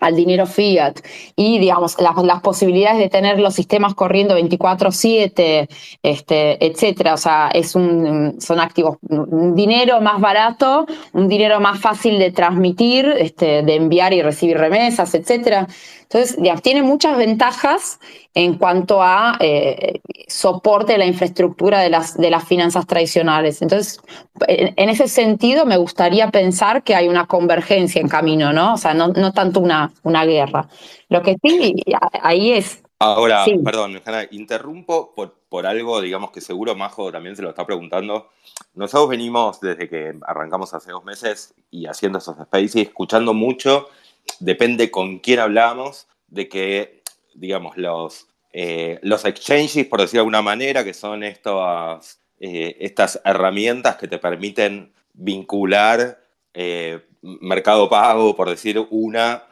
al 0.00 0.16
dinero 0.16 0.44
fiat 0.46 1.00
y, 1.34 1.58
digamos, 1.58 1.96
las, 1.98 2.40
posibilidades 2.42 2.98
de 2.98 3.08
tener 3.08 3.40
los 3.40 3.54
sistemas 3.54 3.94
corriendo 3.94 4.36
24/7, 4.36 5.66
este, 6.02 6.66
etcétera. 6.66 7.14
O 7.14 7.16
sea, 7.16 7.48
es 7.54 7.74
un, 7.74 8.38
son 8.38 8.60
activos, 8.60 8.98
un 9.08 9.54
dinero 9.54 10.02
más 10.02 10.20
barato, 10.20 10.84
un 11.14 11.28
dinero 11.28 11.58
más 11.60 11.80
fácil 11.80 12.18
de 12.18 12.32
transmitir, 12.32 13.06
este, 13.18 13.62
de 13.62 13.76
enviar 13.76 14.12
y 14.12 14.20
recibir 14.20 14.58
remesas, 14.58 15.14
etcétera. 15.14 15.68
Entonces, 16.14 16.36
digamos, 16.36 16.62
tiene 16.62 16.84
muchas 16.84 17.16
ventajas 17.16 17.98
en 18.34 18.56
cuanto 18.56 19.02
a 19.02 19.36
eh, 19.40 20.00
soporte 20.28 20.92
de 20.92 20.98
la 20.98 21.06
infraestructura 21.06 21.80
de 21.80 21.90
las, 21.90 22.16
de 22.16 22.30
las 22.30 22.44
finanzas 22.44 22.86
tradicionales. 22.86 23.60
Entonces, 23.62 24.00
en, 24.46 24.88
ese 24.88 25.08
sentido, 25.08 25.66
me 25.66 25.76
gustaría 25.76 26.30
pensar 26.30 26.84
que 26.84 26.94
hay 26.94 27.08
una 27.08 27.26
convergencia 27.26 28.00
en 28.00 28.06
camino, 28.06 28.52
¿no? 28.52 28.74
O 28.74 28.76
sea, 28.76 28.94
no, 28.94 29.08
no 29.08 29.32
tanto 29.32 29.58
una, 29.58 29.92
una 30.04 30.24
guerra. 30.24 30.68
Lo 31.08 31.20
que 31.20 31.36
sí, 31.42 31.74
ahí 32.22 32.52
es... 32.52 32.80
Ahora, 33.00 33.44
perdón, 33.64 34.00
interrumpo 34.30 35.12
por, 35.16 35.34
por 35.48 35.66
algo, 35.66 36.00
digamos 36.00 36.30
que 36.30 36.40
seguro 36.40 36.76
Majo 36.76 37.10
también 37.10 37.34
se 37.34 37.42
lo 37.42 37.48
está 37.48 37.66
preguntando. 37.66 38.28
Nosotros 38.74 39.08
venimos 39.08 39.60
desde 39.60 39.88
que 39.88 40.14
arrancamos 40.28 40.72
hace 40.74 40.92
dos 40.92 41.04
meses 41.04 41.54
y 41.72 41.86
haciendo 41.86 42.18
esos 42.18 42.36
spaces, 42.36 42.76
escuchando 42.76 43.34
mucho 43.34 43.88
depende 44.40 44.90
con 44.90 45.18
quién 45.18 45.40
hablamos, 45.40 46.08
de 46.28 46.48
que, 46.48 47.02
digamos, 47.34 47.76
los, 47.76 48.28
eh, 48.52 48.98
los 49.02 49.24
exchanges, 49.24 49.86
por 49.86 50.00
decir 50.00 50.14
de 50.14 50.20
alguna 50.20 50.42
manera, 50.42 50.84
que 50.84 50.94
son 50.94 51.22
estas, 51.22 52.20
eh, 52.40 52.76
estas 52.80 53.20
herramientas 53.24 53.96
que 53.96 54.08
te 54.08 54.18
permiten 54.18 54.92
vincular 55.12 56.20
eh, 56.52 57.00
mercado 57.20 57.88
pago, 57.88 58.36
por 58.36 58.50
decir 58.50 58.84
una, 58.90 59.44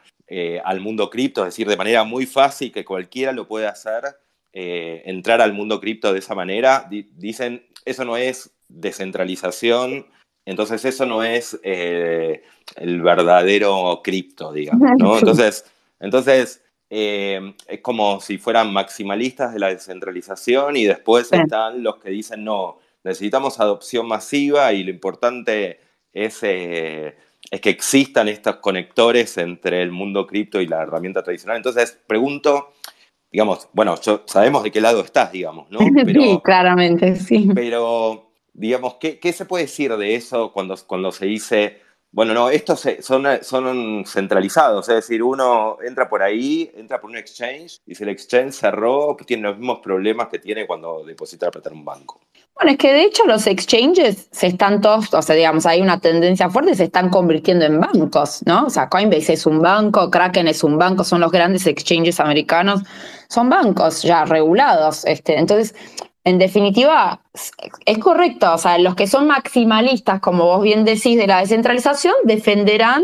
al 0.63 0.79
mundo 0.79 1.11
cripto, 1.11 1.41
es 1.41 1.53
decir, 1.53 1.67
de 1.67 1.77
manera 1.77 2.03
muy 2.03 2.25
fácil 2.25 2.71
que 2.71 2.83
cualquiera 2.83 3.31
lo 3.33 3.47
puede 3.47 3.67
hacer, 3.67 4.03
entrar 4.51 5.41
al 5.41 5.53
mundo 5.53 5.79
cripto 5.79 6.11
de 6.11 6.19
esa 6.19 6.33
manera, 6.33 6.89
dicen, 6.89 7.67
eso 7.85 8.03
no 8.03 8.17
es 8.17 8.51
descentralización, 8.67 10.07
entonces 10.45 10.83
eso 10.85 11.05
no 11.05 11.23
es 11.23 11.59
eh, 11.63 12.43
el 12.75 13.01
verdadero 13.01 14.01
cripto, 14.03 14.51
digamos, 14.51 14.89
¿no? 14.97 15.17
Entonces, 15.19 15.65
entonces 15.99 16.61
eh, 16.89 17.55
es 17.67 17.79
como 17.79 18.19
si 18.19 18.37
fueran 18.37 18.73
maximalistas 18.73 19.53
de 19.53 19.59
la 19.59 19.69
descentralización 19.69 20.75
y 20.75 20.85
después 20.85 21.31
están 21.31 21.81
los 21.81 21.97
que 21.97 22.09
dicen, 22.09 22.43
no, 22.43 22.79
necesitamos 23.03 23.59
adopción 23.59 24.07
masiva 24.07 24.73
y 24.73 24.83
lo 24.83 24.91
importante 24.91 25.79
es, 26.11 26.39
eh, 26.43 27.15
es 27.49 27.61
que 27.61 27.69
existan 27.69 28.27
estos 28.27 28.57
conectores 28.57 29.37
entre 29.37 29.81
el 29.81 29.91
mundo 29.91 30.27
cripto 30.27 30.59
y 30.61 30.67
la 30.67 30.83
herramienta 30.83 31.23
tradicional. 31.23 31.57
Entonces, 31.57 31.97
pregunto, 32.05 32.73
digamos, 33.31 33.69
bueno, 33.73 33.95
sabemos 34.25 34.63
de 34.63 34.71
qué 34.71 34.81
lado 34.81 35.01
estás, 35.01 35.31
digamos, 35.31 35.71
¿no? 35.71 35.79
sí, 36.05 36.39
claramente, 36.43 37.15
sí. 37.15 37.49
Pero 37.55 38.32
digamos, 38.53 38.95
¿qué, 38.95 39.19
¿qué, 39.19 39.33
se 39.33 39.45
puede 39.45 39.65
decir 39.65 39.95
de 39.95 40.15
eso 40.15 40.51
cuando, 40.53 40.75
cuando 40.87 41.11
se 41.11 41.25
dice, 41.25 41.81
bueno, 42.13 42.35
no, 42.35 42.51
estos 42.51 42.87
son, 42.99 43.25
son 43.41 44.05
centralizados, 44.05 44.87
es 44.87 44.95
decir, 44.95 45.23
uno 45.23 45.77
entra 45.83 46.07
por 46.07 46.21
ahí, 46.21 46.71
entra 46.75 47.01
por 47.01 47.09
un 47.09 47.17
exchange 47.17 47.81
y 47.87 47.95
si 47.95 48.03
el 48.03 48.09
exchange 48.09 48.53
cerró, 48.53 49.17
tiene 49.25 49.43
los 49.49 49.57
mismos 49.57 49.79
problemas 49.79 50.27
que 50.27 50.37
tiene 50.37 50.67
cuando 50.67 51.03
deposita 51.03 51.49
plata 51.49 51.71
en 51.71 51.77
un 51.77 51.85
banco. 51.85 52.21
Bueno, 52.53 52.73
es 52.73 52.77
que 52.77 52.93
de 52.93 53.03
hecho 53.05 53.25
los 53.25 53.47
exchanges 53.47 54.27
se 54.31 54.45
están 54.45 54.79
todos, 54.79 55.11
o 55.11 55.21
sea, 55.23 55.35
digamos, 55.35 55.65
hay 55.65 55.81
una 55.81 55.99
tendencia 55.99 56.51
fuerte, 56.51 56.75
se 56.75 56.83
están 56.83 57.09
convirtiendo 57.09 57.65
en 57.65 57.79
bancos, 57.79 58.43
¿no? 58.45 58.67
O 58.67 58.69
sea, 58.69 58.89
Coinbase 58.89 59.33
es 59.33 59.47
un 59.47 59.59
banco, 59.59 60.11
Kraken 60.11 60.47
es 60.47 60.63
un 60.63 60.77
banco, 60.77 61.03
son 61.03 61.19
los 61.19 61.31
grandes 61.31 61.65
exchanges 61.65 62.19
americanos, 62.19 62.83
son 63.27 63.49
bancos 63.49 64.03
ya 64.03 64.23
regulados. 64.25 65.03
Este, 65.05 65.39
entonces, 65.39 65.73
en 66.23 66.37
definitiva, 66.37 67.21
es 67.85 67.97
correcto. 67.97 68.53
O 68.53 68.57
sea, 68.57 68.77
los 68.77 68.95
que 68.95 69.07
son 69.07 69.27
maximalistas, 69.27 70.19
como 70.21 70.45
vos 70.45 70.63
bien 70.63 70.85
decís, 70.85 71.17
de 71.17 71.27
la 71.27 71.39
descentralización, 71.39 72.13
defenderán 72.23 73.03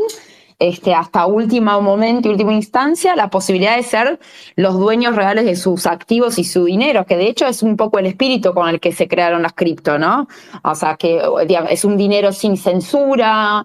este, 0.62 0.94
hasta 0.94 1.26
último 1.26 1.82
momento 1.82 2.28
y 2.28 2.32
última 2.32 2.52
instancia 2.52 3.16
la 3.16 3.30
posibilidad 3.30 3.78
de 3.78 3.84
ser 3.84 4.20
los 4.58 4.78
dueños 4.78 5.16
reales 5.16 5.46
de 5.46 5.56
sus 5.56 5.86
activos 5.86 6.38
y 6.38 6.44
su 6.44 6.66
dinero, 6.66 7.06
que 7.06 7.16
de 7.16 7.30
hecho 7.30 7.48
es 7.48 7.64
un 7.64 7.78
poco 7.78 7.98
el 7.98 8.08
espíritu 8.08 8.54
con 8.54 8.68
el 8.68 8.82
que 8.82 8.92
se 8.92 9.08
crearon 9.08 9.42
las 9.42 9.54
cripto, 9.54 9.98
¿no? 9.98 10.28
O 10.64 10.76
sea, 10.76 10.98
que 10.98 11.22
es 11.70 11.86
un 11.86 11.96
dinero 11.96 12.34
sin 12.34 12.58
censura, 12.58 13.64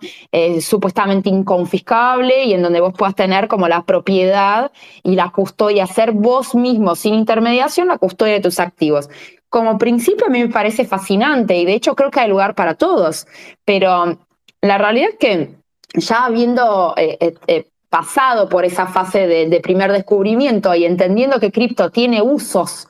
supuestamente 0.60 1.28
inconfiscable 1.28 2.44
y 2.44 2.54
en 2.54 2.62
donde 2.62 2.80
vos 2.80 2.94
puedas 2.96 3.16
tener 3.16 3.48
como 3.48 3.66
la 3.66 3.82
propiedad 3.82 4.70
y 5.02 5.16
la 5.16 5.30
custodia, 5.30 5.88
ser 5.88 6.12
vos 6.12 6.54
mismo 6.54 6.94
sin 6.94 7.14
intermediación 7.14 7.88
la 7.88 7.98
custodia 7.98 8.34
de 8.34 8.40
tus 8.40 8.60
activos 8.60 9.08
como 9.54 9.78
principio 9.78 10.26
a 10.26 10.30
mí 10.30 10.40
me 10.40 10.48
parece 10.48 10.84
fascinante 10.84 11.56
y 11.56 11.64
de 11.64 11.74
hecho 11.74 11.94
creo 11.94 12.10
que 12.10 12.18
hay 12.18 12.28
lugar 12.28 12.56
para 12.56 12.74
todos, 12.74 13.24
pero 13.64 14.18
la 14.60 14.78
realidad 14.78 15.10
es 15.12 15.16
que 15.16 15.54
ya 15.94 16.24
habiendo 16.24 16.92
eh, 16.96 17.16
eh, 17.20 17.34
eh, 17.46 17.68
pasado 17.88 18.48
por 18.48 18.64
esa 18.64 18.88
fase 18.88 19.28
de, 19.28 19.60
primer 19.60 19.92
descubrimiento 19.92 20.74
y 20.74 20.84
entendiendo 20.84 21.38
que 21.38 21.52
cripto 21.52 21.90
tiene 21.90 22.20
usos 22.20 22.88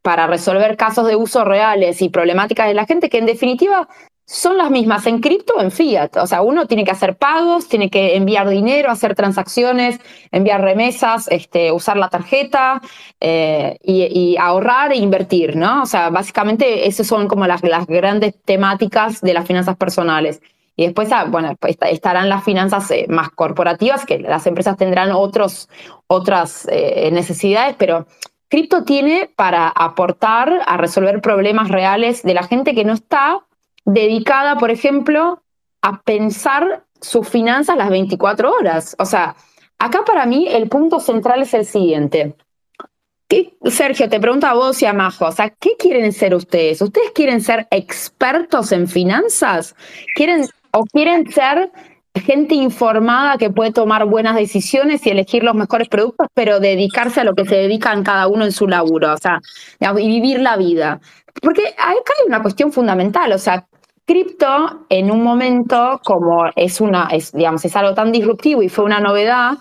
para 0.00 0.26
resolver 0.26 0.78
casos 0.78 1.06
de 1.06 1.16
uso 1.16 1.44
reales 1.44 2.00
y 2.00 2.08
problemáticas 2.08 2.66
de 2.68 2.72
la 2.72 2.86
gente, 2.86 3.10
que 3.10 3.18
en 3.18 3.26
definitiva 3.26 3.86
son 4.26 4.58
las 4.58 4.72
mismas 4.72 5.06
en 5.06 5.20
cripto 5.20 5.54
o 5.56 5.60
en 5.62 5.70
fiat. 5.70 6.16
O 6.16 6.26
sea, 6.26 6.42
uno 6.42 6.66
tiene 6.66 6.84
que 6.84 6.90
hacer 6.90 7.16
pagos, 7.16 7.68
tiene 7.68 7.88
que 7.88 8.16
enviar 8.16 8.48
dinero, 8.48 8.90
hacer 8.90 9.14
transacciones, 9.14 10.00
enviar 10.32 10.60
remesas, 10.62 11.28
este, 11.28 11.70
usar 11.70 11.96
la 11.96 12.08
tarjeta 12.08 12.82
eh, 13.20 13.78
y, 13.82 14.36
ahorrar 14.36 14.92
e 14.92 14.96
invertir, 14.96 15.56
¿no? 15.56 15.82
O 15.82 15.86
sea, 15.86 16.10
básicamente 16.10 16.88
esas 16.88 17.06
son 17.06 17.28
como 17.28 17.46
las, 17.46 17.62
grandes 17.62 18.34
temáticas 18.44 19.20
de 19.20 19.32
las 19.32 19.46
finanzas 19.46 19.76
personales. 19.76 20.42
Y 20.74 20.84
después, 20.84 21.10
ah, 21.12 21.24
bueno, 21.28 21.54
estarán 21.88 22.28
las 22.28 22.42
finanzas 22.42 22.90
eh, 22.90 23.06
más 23.08 23.30
corporativas, 23.30 24.04
que 24.04 24.18
las 24.18 24.46
empresas 24.46 24.76
tendrán 24.76 25.12
otros, 25.12 25.68
otras 26.08 26.66
eh, 26.70 27.10
necesidades, 27.12 27.76
pero 27.78 28.06
cripto 28.48 28.82
tiene 28.82 29.30
para 29.36 29.68
aportar 29.68 30.62
a 30.66 30.76
resolver 30.76 31.20
problemas 31.20 31.68
reales 31.68 32.24
de 32.24 32.34
la 32.34 32.42
gente 32.42 32.74
que 32.74 32.84
no 32.84 32.92
está 32.92 33.46
dedicada, 33.86 34.56
por 34.58 34.70
ejemplo, 34.70 35.42
a 35.80 36.02
pensar 36.02 36.84
sus 37.00 37.26
finanzas 37.28 37.76
las 37.76 37.88
24 37.88 38.52
horas. 38.52 38.96
O 38.98 39.06
sea, 39.06 39.36
acá 39.78 40.04
para 40.04 40.26
mí 40.26 40.46
el 40.48 40.68
punto 40.68 41.00
central 41.00 41.42
es 41.42 41.54
el 41.54 41.64
siguiente. 41.64 42.36
Sergio, 43.64 44.08
te 44.08 44.20
pregunto 44.20 44.46
a 44.46 44.54
vos 44.54 44.80
y 44.82 44.86
a 44.86 44.92
Majo, 44.92 45.26
o 45.26 45.32
sea, 45.32 45.50
¿qué 45.50 45.70
quieren 45.76 46.12
ser 46.12 46.34
ustedes? 46.34 46.80
¿Ustedes 46.80 47.10
quieren 47.12 47.40
ser 47.40 47.66
expertos 47.70 48.70
en 48.70 48.86
finanzas? 48.86 49.74
¿Quieren 50.14 50.46
o 50.70 50.84
quieren 50.84 51.30
ser 51.32 51.72
gente 52.14 52.54
informada 52.54 53.36
que 53.36 53.50
puede 53.50 53.72
tomar 53.72 54.04
buenas 54.06 54.36
decisiones 54.36 55.04
y 55.06 55.10
elegir 55.10 55.42
los 55.42 55.54
mejores 55.54 55.88
productos, 55.88 56.28
pero 56.34 56.60
dedicarse 56.60 57.20
a 57.20 57.24
lo 57.24 57.34
que 57.34 57.44
se 57.44 57.56
dedican 57.56 58.04
cada 58.04 58.28
uno 58.28 58.44
en 58.44 58.52
su 58.52 58.68
laburo, 58.68 59.12
o 59.12 59.18
sea, 59.18 59.40
y 59.80 60.06
vivir 60.06 60.40
la 60.40 60.56
vida? 60.56 61.00
Porque 61.42 61.66
acá 61.68 62.12
hay 62.20 62.26
una 62.26 62.42
cuestión 62.42 62.72
fundamental, 62.72 63.32
o 63.32 63.38
sea, 63.38 63.66
cripto 64.06 64.86
en 64.88 65.10
un 65.10 65.22
momento 65.22 66.00
como 66.04 66.46
es 66.54 66.80
una, 66.80 67.08
es, 67.10 67.32
digamos, 67.32 67.64
es 67.64 67.76
algo 67.76 67.94
tan 67.94 68.12
disruptivo 68.12 68.62
y 68.62 68.68
fue 68.68 68.84
una 68.84 69.00
novedad, 69.00 69.58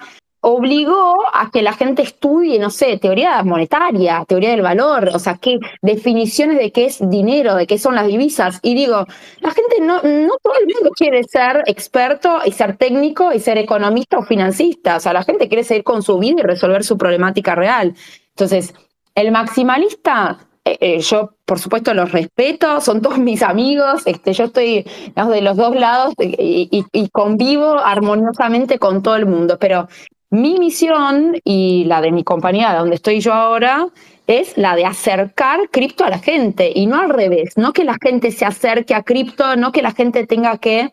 obligó 0.47 1.15
a 1.34 1.49
que 1.49 1.63
la 1.63 1.73
gente 1.73 2.03
estudie, 2.03 2.60
no 2.60 2.69
sé, 2.69 2.99
teoría 2.99 3.41
monetaria, 3.41 4.23
teoría 4.27 4.51
del 4.51 4.62
valor, 4.62 5.10
o 5.12 5.17
sea, 5.17 5.39
qué 5.41 5.58
definiciones 5.81 6.60
de 6.60 6.71
qué 6.71 6.86
es 6.86 6.99
dinero, 7.10 7.55
de 7.55 7.65
qué 7.65 7.79
son 7.79 7.95
las 7.95 8.05
divisas. 8.05 8.60
Y 8.62 8.75
digo, 8.75 9.08
la 9.39 9.49
gente 9.49 9.81
no, 9.81 10.03
no 10.03 10.34
todo 10.43 10.53
el 10.62 10.71
mundo 10.71 10.91
quiere 10.95 11.23
ser 11.23 11.63
experto 11.65 12.41
y 12.45 12.51
ser 12.51 12.77
técnico 12.77 13.34
y 13.34 13.39
ser 13.39 13.58
economista 13.58 14.19
o 14.19 14.21
financista. 14.21 14.97
O 14.97 14.99
sea, 14.99 15.13
la 15.13 15.23
gente 15.23 15.47
quiere 15.47 15.63
seguir 15.63 15.84
con 15.84 16.03
su 16.03 16.19
vida 16.19 16.41
y 16.41 16.43
resolver 16.43 16.84
su 16.84 16.95
problemática 16.95 17.55
real. 17.55 17.95
Entonces, 18.29 18.75
el 19.15 19.31
maximalista 19.31 20.38
eh, 20.67 20.78
eh, 20.82 20.99
yo, 20.99 21.36
por 21.45 21.60
supuesto, 21.60 21.93
los 21.93 22.12
respeto, 22.12 22.82
son 22.82 22.99
todos 22.99 23.19
mis 23.19 23.43
amigos, 23.43 24.01
este, 24.08 24.34
yo 24.34 24.45
estoy 24.45 24.84
de 25.15 25.41
los 25.41 25.58
dos 25.58 25.75
lados 25.75 26.15
y, 26.17 27.10
convivo 27.12 27.78
armoniosamente 27.78 28.80
con 28.80 29.04
todo 29.04 29.15
el 29.15 29.28
mundo, 29.28 29.58
pero 29.60 29.88
mi 30.32 30.58
misión 30.58 31.38
y 31.43 31.84
la 31.86 32.01
de 32.01 32.12
mi 32.12 32.23
compañía, 32.23 32.73
donde 32.73 32.95
estoy 32.95 33.19
yo 33.19 33.34
ahora, 33.34 33.88
es 34.25 34.58
la 34.58 34.75
de 34.75 34.86
acercar 34.86 35.69
cripto 35.69 36.04
a 36.04 36.10
la 36.10 36.17
gente 36.17 36.71
y 36.73 36.88
no 36.88 36.99
al 36.99 37.10
revés, 37.10 37.58
no 37.58 37.71
que 37.71 37.84
la 37.84 37.97
gente 38.01 38.32
se 38.32 38.45
acerque 38.45 38.95
a 38.95 39.04
cripto, 39.04 39.56
no 39.56 39.71
que 39.71 39.84
la 39.84 39.91
gente 39.91 40.25
tenga 40.25 40.58
que 40.58 40.91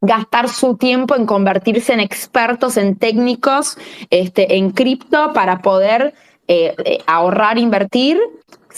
gastar 0.00 0.48
su 0.48 0.78
tiempo 0.78 1.16
en 1.16 1.26
convertirse 1.26 1.92
en 1.92 2.00
expertos, 2.00 2.78
en 2.78 2.96
técnicos, 2.96 3.76
este, 4.08 4.56
en 4.56 4.70
cripto 4.70 5.34
para 5.34 5.60
poder 5.60 6.14
eh, 6.48 6.98
ahorrar, 7.06 7.58
invertir, 7.58 8.18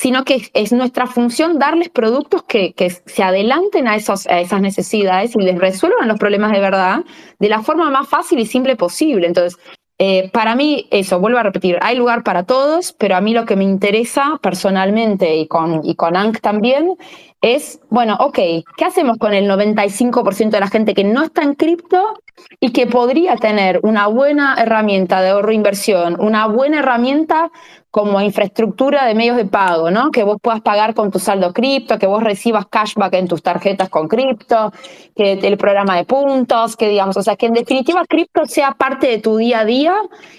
sino 0.03 0.25
que 0.25 0.51
es 0.53 0.73
nuestra 0.73 1.07
función 1.07 1.61
darles 1.61 1.89
productos 1.89 2.43
que, 2.43 2.75
se 3.07 3.23
adelanten 3.23 3.87
a, 3.87 3.95
esos, 3.95 4.27
a 4.27 4.41
esas 4.41 4.61
necesidades 4.61 5.37
y 5.37 5.39
les 5.39 5.57
resuelvan 5.57 6.09
los 6.09 6.19
problemas 6.19 6.51
de 6.51 6.59
verdad 6.59 7.05
de 7.39 7.49
la 7.49 7.63
forma 7.63 7.89
más 7.89 8.09
fácil 8.09 8.41
y 8.41 8.47
simple 8.47 8.75
posible. 8.75 9.29
Entonces, 9.29 9.61
eh, 9.99 10.29
para 10.33 10.57
mí, 10.57 10.89
eso, 10.91 11.21
vuelvo 11.21 11.39
a 11.39 11.45
repetir, 11.45 11.79
hay 11.83 11.97
lugar 11.97 12.25
para 12.25 12.43
todos, 12.43 12.93
pero 12.99 13.15
a 13.15 13.21
mí 13.21 13.33
lo 13.33 13.45
que 13.45 13.55
me 13.55 13.63
interesa 13.63 14.41
personalmente 14.43 15.37
y 15.37 15.47
con, 15.47 15.83
y 15.85 15.95
con 15.95 16.17
ANC 16.17 16.41
también 16.41 16.97
es, 17.43 17.81
bueno, 17.91 18.17
ok, 18.21 18.39
¿qué 18.77 18.85
hacemos 18.85 19.19
con 19.19 19.35
el 19.35 19.51
95% 19.51 20.51
de 20.51 20.61
la 20.61 20.69
gente 20.69 20.95
que 20.95 21.05
no 21.05 21.25
está 21.25 21.43
en 21.43 21.55
cripto 21.55 22.15
y 22.61 22.71
que 22.71 22.87
podría 22.87 23.37
tener 23.37 23.81
una 23.83 24.07
buena 24.07 24.57
herramienta 24.59 25.21
de 25.21 25.31
ahorro 25.31 25.51
e 25.51 25.55
inversión, 25.55 26.17
una 26.21 26.47
buena 26.47 26.79
herramienta 26.79 27.51
como 27.93 28.23
infraestructura 28.23 29.05
de 29.05 29.15
medios 29.15 29.37
de 29.37 29.45
pago, 29.45 29.91
¿no? 29.91 30.11
Que 30.11 30.25
vos 30.25 30.39
puedas 30.41 30.63
pagar 30.63 30.95
con 30.95 31.11
tu 31.11 31.19
saldo 31.19 31.53
cripto, 31.53 31.99
que 31.99 32.07
vos 32.07 32.23
recibas 32.23 32.65
cashback 32.67 33.13
en 33.13 33.29
tus 33.29 33.43
tarjetas 33.43 33.91
con 33.91 34.09
cripto, 34.09 34.73
que 35.15 35.33
el 35.33 35.59
programa 35.59 35.97
de 35.97 36.07
puntos, 36.07 36.75
que 36.75 36.89
digamos, 36.89 37.19
o 37.19 37.23
sea, 37.23 37.37
que 37.37 37.47
en 37.47 37.53
definitiva 37.53 38.03
cripto 38.09 38.47
sea 38.47 38.73
parte 38.73 39.09
de 39.09 39.19
tu 39.19 39.37
día 39.37 39.61
a 39.61 39.65
día 39.67 39.95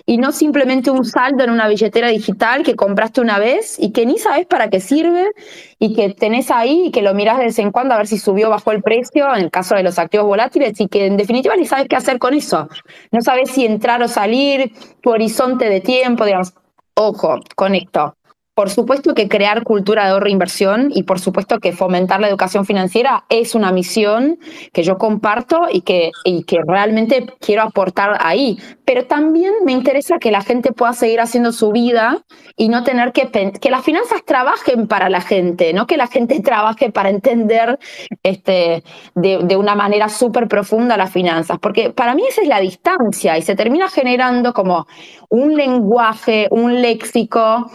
y 0.07 0.17
no 0.17 0.31
simplemente 0.31 0.89
un 0.89 1.05
saldo 1.05 1.43
en 1.43 1.51
una 1.51 1.67
billetera 1.67 2.07
digital 2.07 2.63
que 2.63 2.75
compraste 2.75 3.21
una 3.21 3.37
vez 3.37 3.77
y 3.79 3.91
que 3.91 4.07
ni 4.07 4.17
sabes 4.17 4.47
para 4.47 4.71
qué 4.71 4.79
sirve 4.79 5.29
y 5.77 5.93
que 5.93 6.09
tenés 6.09 6.49
ahí 6.49 6.89
que 6.93 7.01
lo 7.01 7.13
mirás 7.13 7.38
de 7.39 7.45
vez 7.45 7.60
en 7.60 7.71
cuando 7.71 7.93
a 7.93 7.97
ver 7.97 8.08
si 8.08 8.17
subió 8.17 8.47
o 8.47 8.51
bajó 8.51 8.71
el 8.71 8.82
precio 8.82 9.27
en 9.36 9.43
el 9.43 9.51
caso 9.51 9.75
de 9.75 9.84
los 9.84 9.99
activos 9.99 10.27
volátiles 10.27 10.79
y 10.79 10.88
que 10.88 11.08
en 11.08 11.17
definitiva 11.17 11.58
ni 11.58 11.65
sabes 11.65 11.88
qué 11.89 11.97
hacer 11.97 12.19
con 12.19 12.34
eso. 12.34 12.69
No 13.12 13.21
sabes 13.21 13.51
si 13.51 13.65
entrar 13.65 14.01
o 14.01 14.08
salir, 14.08 14.71
tu 15.01 15.10
horizonte 15.10 15.67
de 15.67 15.82
tiempo, 15.82 16.23
digamos 16.23 16.53
Ojo, 16.95 17.39
conecto. 17.56 18.15
Por 18.55 18.69
supuesto 18.69 19.15
que 19.15 19.27
crear 19.27 19.63
cultura 19.63 20.05
de 20.05 20.11
ahorro 20.11 20.27
e 20.27 20.31
inversión 20.31 20.91
y 20.93 21.03
por 21.03 21.19
supuesto 21.19 21.57
que 21.59 21.71
fomentar 21.71 22.19
la 22.19 22.29
educación 22.29 22.65
financiera 22.65 23.25
es 23.29 23.55
una 23.55 23.71
misión 23.71 24.37
que 24.71 24.83
yo 24.83 24.99
comparto 24.99 25.67
y 25.71 25.81
que, 25.81 26.11
y 26.23 26.43
que 26.43 26.59
realmente 26.67 27.25
quiero 27.39 27.63
aportar 27.63 28.15
ahí. 28.19 28.59
Pero 28.85 29.05
también 29.05 29.53
me 29.65 29.71
interesa 29.71 30.19
que 30.19 30.29
la 30.29 30.41
gente 30.41 30.71
pueda 30.71 30.93
seguir 30.93 31.19
haciendo 31.19 31.51
su 31.51 31.71
vida 31.71 32.23
y 32.55 32.69
no 32.69 32.83
tener 32.83 33.11
que 33.11 33.23
que 33.59 33.71
las 33.71 33.83
finanzas 33.83 34.23
trabajen 34.23 34.87
para 34.87 35.09
la 35.09 35.21
gente, 35.21 35.73
no 35.73 35.87
que 35.87 35.97
la 35.97 36.05
gente 36.05 36.39
trabaje 36.43 36.91
para 36.91 37.09
entender 37.09 37.79
este, 38.21 38.83
de, 39.15 39.39
de 39.39 39.57
una 39.57 39.73
manera 39.73 40.09
súper 40.09 40.47
profunda 40.47 40.95
las 40.95 41.11
finanzas. 41.11 41.57
Porque 41.59 41.89
para 41.89 42.13
mí 42.13 42.21
esa 42.29 42.43
es 42.43 42.47
la 42.47 42.59
distancia 42.59 43.35
y 43.35 43.41
se 43.41 43.55
termina 43.55 43.89
generando 43.89 44.53
como 44.53 44.85
un 45.29 45.55
lenguaje, 45.55 46.47
un 46.51 46.83
léxico 46.83 47.71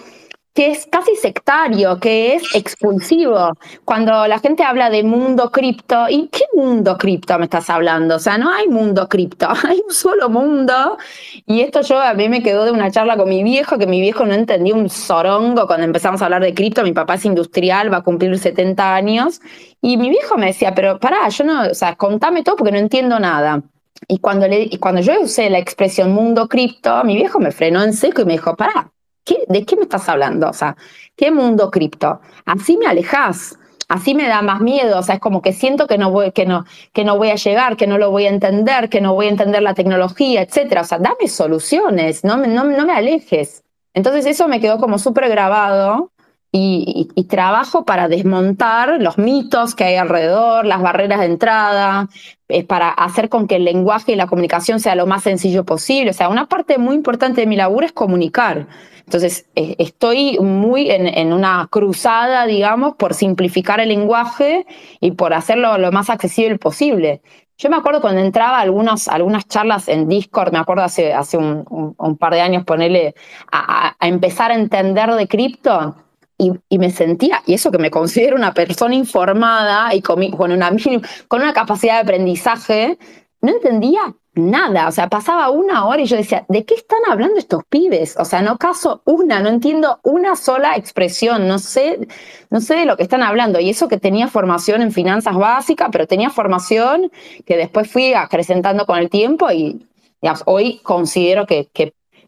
que 0.59 0.73
es 0.73 0.87
casi 0.87 1.15
sectario, 1.15 2.01
que 2.01 2.35
es 2.35 2.43
expulsivo. 2.53 3.57
Cuando 3.85 4.27
la 4.27 4.41
gente 4.41 4.65
habla 4.65 4.91
de 4.91 5.05
mundo 5.05 5.53
cripto, 5.53 6.09
¿y 6.09 6.27
qué 6.33 6.43
mundo 6.53 6.99
cripto 6.99 7.39
me 7.39 7.45
estás 7.45 7.71
hablando? 7.71 8.17
O 8.17 8.19
sea, 8.19 8.39
no 8.39 8.53
hay 8.53 8.67
mundo 8.67 9.09
cripto, 9.09 9.47
hay 9.69 9.81
un 9.87 9.95
solo 9.95 10.29
mundo. 10.29 10.99
Y 11.47 11.61
esto 11.61 11.83
yo 11.83 12.01
a 12.01 12.13
mí 12.15 12.29
me 12.29 12.43
quedó 12.43 12.65
de 12.65 12.73
una 12.73 12.91
charla 12.91 13.17
con 13.17 13.29
mi 13.29 13.45
viejo, 13.45 13.79
que 13.79 13.87
mi 13.87 14.01
viejo 14.01 14.27
no 14.27 14.35
entendía 14.35 14.75
un 14.75 14.89
sorongo 14.89 15.69
cuando 15.69 15.85
empezamos 15.85 16.23
a 16.23 16.25
hablar 16.25 16.43
de 16.43 16.53
cripto. 16.53 16.83
Mi 16.83 16.91
papá 16.91 17.15
es 17.15 17.25
industrial, 17.25 17.93
va 17.93 17.99
a 17.99 18.03
cumplir 18.03 18.37
70 18.37 18.97
años. 18.97 19.41
Y 19.81 19.97
mi 19.97 20.11
viejo 20.11 20.37
me 20.37 20.47
decía, 20.47 20.75
pero 20.75 20.99
pará, 20.99 21.29
yo 21.29 21.45
no, 21.45 21.69
o 21.71 21.75
sea, 21.75 21.95
contame 21.95 22.43
todo 22.43 22.57
porque 22.57 22.73
no 22.73 22.79
entiendo 22.79 23.21
nada. 23.21 23.63
Y 24.09 24.19
cuando, 24.19 24.49
le, 24.49 24.63
y 24.63 24.79
cuando 24.79 25.03
yo 25.03 25.21
usé 25.21 25.51
la 25.51 25.59
expresión 25.61 26.11
mundo 26.11 26.49
cripto, 26.49 27.05
mi 27.05 27.15
viejo 27.15 27.39
me 27.39 27.53
frenó 27.53 27.81
en 27.85 27.93
seco 27.93 28.23
y 28.23 28.25
me 28.25 28.33
dijo, 28.33 28.57
pará, 28.57 28.91
¿de 29.49 29.65
qué 29.65 29.77
me 29.77 29.83
estás 29.83 30.09
hablando? 30.09 30.49
O 30.49 30.53
sea, 30.53 30.77
¿qué 31.17 31.31
mundo 31.31 31.71
cripto? 31.71 32.21
Así 32.45 32.77
me 32.77 32.87
alejas, 32.87 33.59
así 33.89 34.15
me 34.15 34.29
da 34.29 34.43
más 34.43 34.61
miedo, 34.61 34.99
o 34.99 35.03
sea, 35.03 35.17
es 35.17 35.21
como 35.21 35.43
que 35.43 35.53
siento 35.53 35.87
que 35.87 35.99
no 35.99 36.11
voy, 36.11 36.33
que 36.33 36.47
no, 36.47 36.65
que 36.93 37.05
no 37.05 37.17
voy 37.17 37.31
a 37.31 37.37
llegar, 37.37 37.77
que 37.77 37.87
no 37.87 37.99
lo 37.99 38.11
voy 38.11 38.27
a 38.27 38.31
entender, 38.31 38.89
que 38.89 39.01
no 39.01 39.15
voy 39.15 39.27
a 39.27 39.31
entender 39.31 39.63
la 39.63 39.75
tecnología, 39.75 40.43
etcétera. 40.43 40.83
O 40.83 40.85
sea, 40.85 40.99
dame 40.99 41.29
soluciones, 41.29 42.25
no, 42.25 42.37
no, 42.37 42.65
no 42.65 42.87
me 42.87 42.93
alejes. 42.93 43.65
Entonces 43.95 44.27
eso 44.27 44.49
me 44.49 44.61
quedó 44.61 44.79
como 44.79 44.99
súper 44.99 45.29
grabado 45.29 46.13
y, 46.51 47.09
trabajo 47.29 47.85
para 47.85 48.09
desmontar 48.09 49.01
los 49.01 49.19
mitos 49.19 49.75
que 49.75 49.85
hay 49.85 49.97
alrededor, 49.97 50.65
las 50.65 50.81
barreras 50.81 51.21
de 51.21 51.27
entrada, 51.27 52.09
eh, 52.49 52.65
para 52.65 52.89
hacer 52.89 53.29
con 53.29 53.47
que 53.47 53.57
el 53.57 53.65
lenguaje 53.65 54.13
y 54.13 54.17
la 54.17 54.27
comunicación 54.27 54.81
sea 54.81 54.95
lo 54.95 55.07
más 55.07 55.23
sencillo 55.25 55.65
posible. 55.65 56.11
O 56.11 56.15
sea, 56.15 56.31
una 56.31 56.47
parte 56.49 56.79
muy 56.79 56.95
importante 56.97 57.43
de 57.43 57.47
mi 57.47 57.57
labor 57.57 57.85
es 57.85 57.93
comunicar. 57.93 58.67
Entonces, 59.05 59.47
eh, 59.55 59.75
estoy 59.79 60.39
muy 60.39 60.91
en, 60.91 61.33
una 61.33 61.67
cruzada, 61.71 62.47
digamos, 62.47 62.95
por 62.97 63.15
simplificar 63.15 63.81
el 63.81 63.89
lenguaje 63.89 64.67
y 65.01 65.13
por 65.13 65.35
hacerlo 65.35 65.79
lo 65.79 65.93
más 65.93 66.11
accesible 66.11 66.59
posible. 66.59 67.23
Yo 67.57 67.71
me 67.71 67.77
acuerdo 67.77 68.01
cuando 68.01 68.21
entraba 68.21 68.59
a 68.59 68.61
algunas 68.61 69.49
charlas 69.49 69.89
en 69.89 70.09
Discord, 70.09 70.53
me 70.53 70.59
acuerdo 70.59 70.85
hace, 70.85 71.13
hace 71.13 71.37
un, 71.39 72.17
par 72.19 72.35
de 72.35 72.41
años 72.41 72.65
ponerle 72.65 73.15
a, 73.51 73.97
empezar 74.01 74.51
a 74.51 74.55
entender 74.55 75.11
de 75.15 75.27
cripto, 75.27 75.97
y, 76.39 76.79
me 76.79 76.91
sentía, 76.91 77.43
y 77.47 77.55
eso 77.55 77.73
que 77.73 77.79
me 77.79 77.91
considero 77.91 78.37
una 78.37 78.55
persona 78.55 78.95
informada 78.95 79.93
y 79.95 80.01
con, 80.01 80.23
una, 80.23 80.71
con 81.29 81.43
una 81.43 81.53
capacidad 81.53 81.95
de 81.95 82.01
aprendizaje, 82.01 82.99
no 83.41 83.51
entendía 83.51 84.15
nada, 84.35 84.87
o 84.87 84.93
sea, 84.93 85.09
pasaba 85.09 85.51
una 85.51 85.85
hora 85.87 86.01
y 86.01 86.07
yo 86.07 86.17
decía, 86.17 86.45
¿de 86.49 86.65
qué 86.65 86.75
están 86.75 87.01
hablando 87.09 87.39
estos 87.39 87.65
pibes? 87.69 88.17
O 88.19 88.25
sea, 88.25 88.41
no 88.41 88.57
caso 88.57 89.03
una, 89.05 89.41
no 89.41 89.49
entiendo 89.49 89.99
una 90.05 90.37
sola 90.37 90.77
expresión, 90.77 91.49
no 91.49 91.59
sé, 91.59 92.07
no 92.51 92.61
sé 92.61 92.77
de 92.77 92.85
lo 92.85 92.97
que 92.97 93.03
están 93.03 93.23
hablando. 93.23 93.59
Y 93.59 93.71
eso 93.71 93.89
que 93.89 93.99
tenía 93.99 94.29
formación 94.29 94.83
en 94.83 94.93
finanzas 94.93 95.37
básicas, 95.37 95.89
pero 95.91 96.07
tenía 96.07 96.31
formación 96.31 97.11
que 97.47 97.57
después 97.57 97.91
fui 97.91 98.15
acrecentando 98.15 98.87
con 98.87 98.99
el 98.99 99.11
tiempo 99.11 99.51
y 99.51 99.85
hoy 100.47 100.81
considero 100.85 101.47
que 101.47 101.69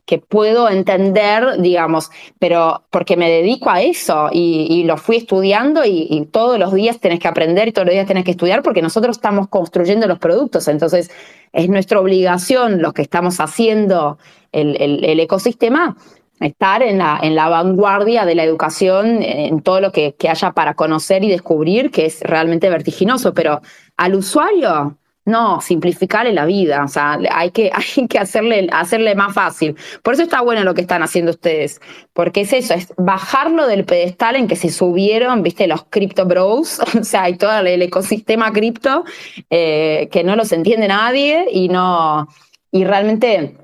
que 0.04 0.18
puedo 0.18 0.68
entender, 0.68 1.60
digamos, 1.60 2.10
pero 2.38 2.82
porque 2.90 3.16
me 3.16 3.30
dedico 3.30 3.70
a 3.70 3.82
eso 3.82 4.28
y, 4.32 4.84
lo 4.84 4.96
fui 4.96 5.16
estudiando 5.16 5.84
y, 5.84 6.28
todos 6.32 6.58
los 6.58 6.72
días 6.72 7.00
tenés 7.00 7.20
que 7.20 7.28
aprender 7.28 7.68
y 7.68 7.72
todos 7.72 7.86
los 7.86 7.94
días 7.94 8.06
tenés 8.06 8.24
que 8.24 8.32
estudiar 8.32 8.62
porque 8.62 8.82
nosotros 8.82 9.16
estamos 9.16 9.48
construyendo 9.48 10.06
los 10.06 10.18
productos. 10.18 10.68
Entonces, 10.68 11.10
es 11.52 11.68
nuestra 11.68 12.00
obligación, 12.00 12.82
los 12.82 12.92
que 12.92 13.02
estamos 13.02 13.40
haciendo 13.40 14.18
el, 14.52 15.20
ecosistema, 15.20 15.96
estar 16.40 16.82
en 16.82 16.98
la, 16.98 17.18
en 17.22 17.34
la 17.34 17.48
vanguardia 17.48 18.24
de 18.24 18.34
la 18.34 18.44
educación, 18.44 19.22
en 19.22 19.60
todo 19.60 19.80
lo 19.80 19.92
que, 19.92 20.14
que 20.14 20.28
haya 20.28 20.52
para 20.52 20.74
conocer 20.74 21.22
y 21.24 21.28
descubrir, 21.28 21.90
que 21.90 22.06
es 22.06 22.20
realmente 22.22 22.70
vertiginoso, 22.70 23.34
pero 23.34 23.60
al 23.96 24.14
usuario 24.14 24.96
no, 25.24 25.60
simplificarle 25.60 26.32
la 26.32 26.46
vida, 26.46 26.84
o 26.84 26.88
sea, 26.88 27.18
hay 27.30 27.50
que, 27.50 27.70
hay 27.98 28.08
que 28.08 28.18
hacerle, 28.18 28.68
hacerle 28.72 29.14
más 29.14 29.34
fácil. 29.34 29.76
Por 30.02 30.14
eso 30.14 30.22
está 30.22 30.40
bueno 30.40 30.64
lo 30.64 30.74
que 30.74 30.80
están 30.80 31.02
haciendo 31.02 31.32
ustedes, 31.32 31.80
porque 32.12 32.42
es 32.42 32.52
eso, 32.52 32.74
es 32.74 32.92
bajarlo 32.96 33.66
del 33.66 33.84
pedestal 33.84 34.36
en 34.36 34.48
que 34.48 34.56
se 34.56 34.70
subieron, 34.70 35.42
viste, 35.42 35.66
los 35.66 35.84
crypto 35.84 36.26
bros, 36.26 36.80
o 36.98 37.04
sea, 37.04 37.28
y 37.28 37.36
todo 37.36 37.58
el 37.60 37.82
ecosistema 37.82 38.52
cripto, 38.52 39.04
eh, 39.50 40.08
que 40.10 40.24
no 40.24 40.36
los 40.36 40.52
entiende 40.52 40.88
nadie 40.88 41.46
y 41.50 41.68
no, 41.68 42.28
y 42.72 42.84
realmente 42.84 43.56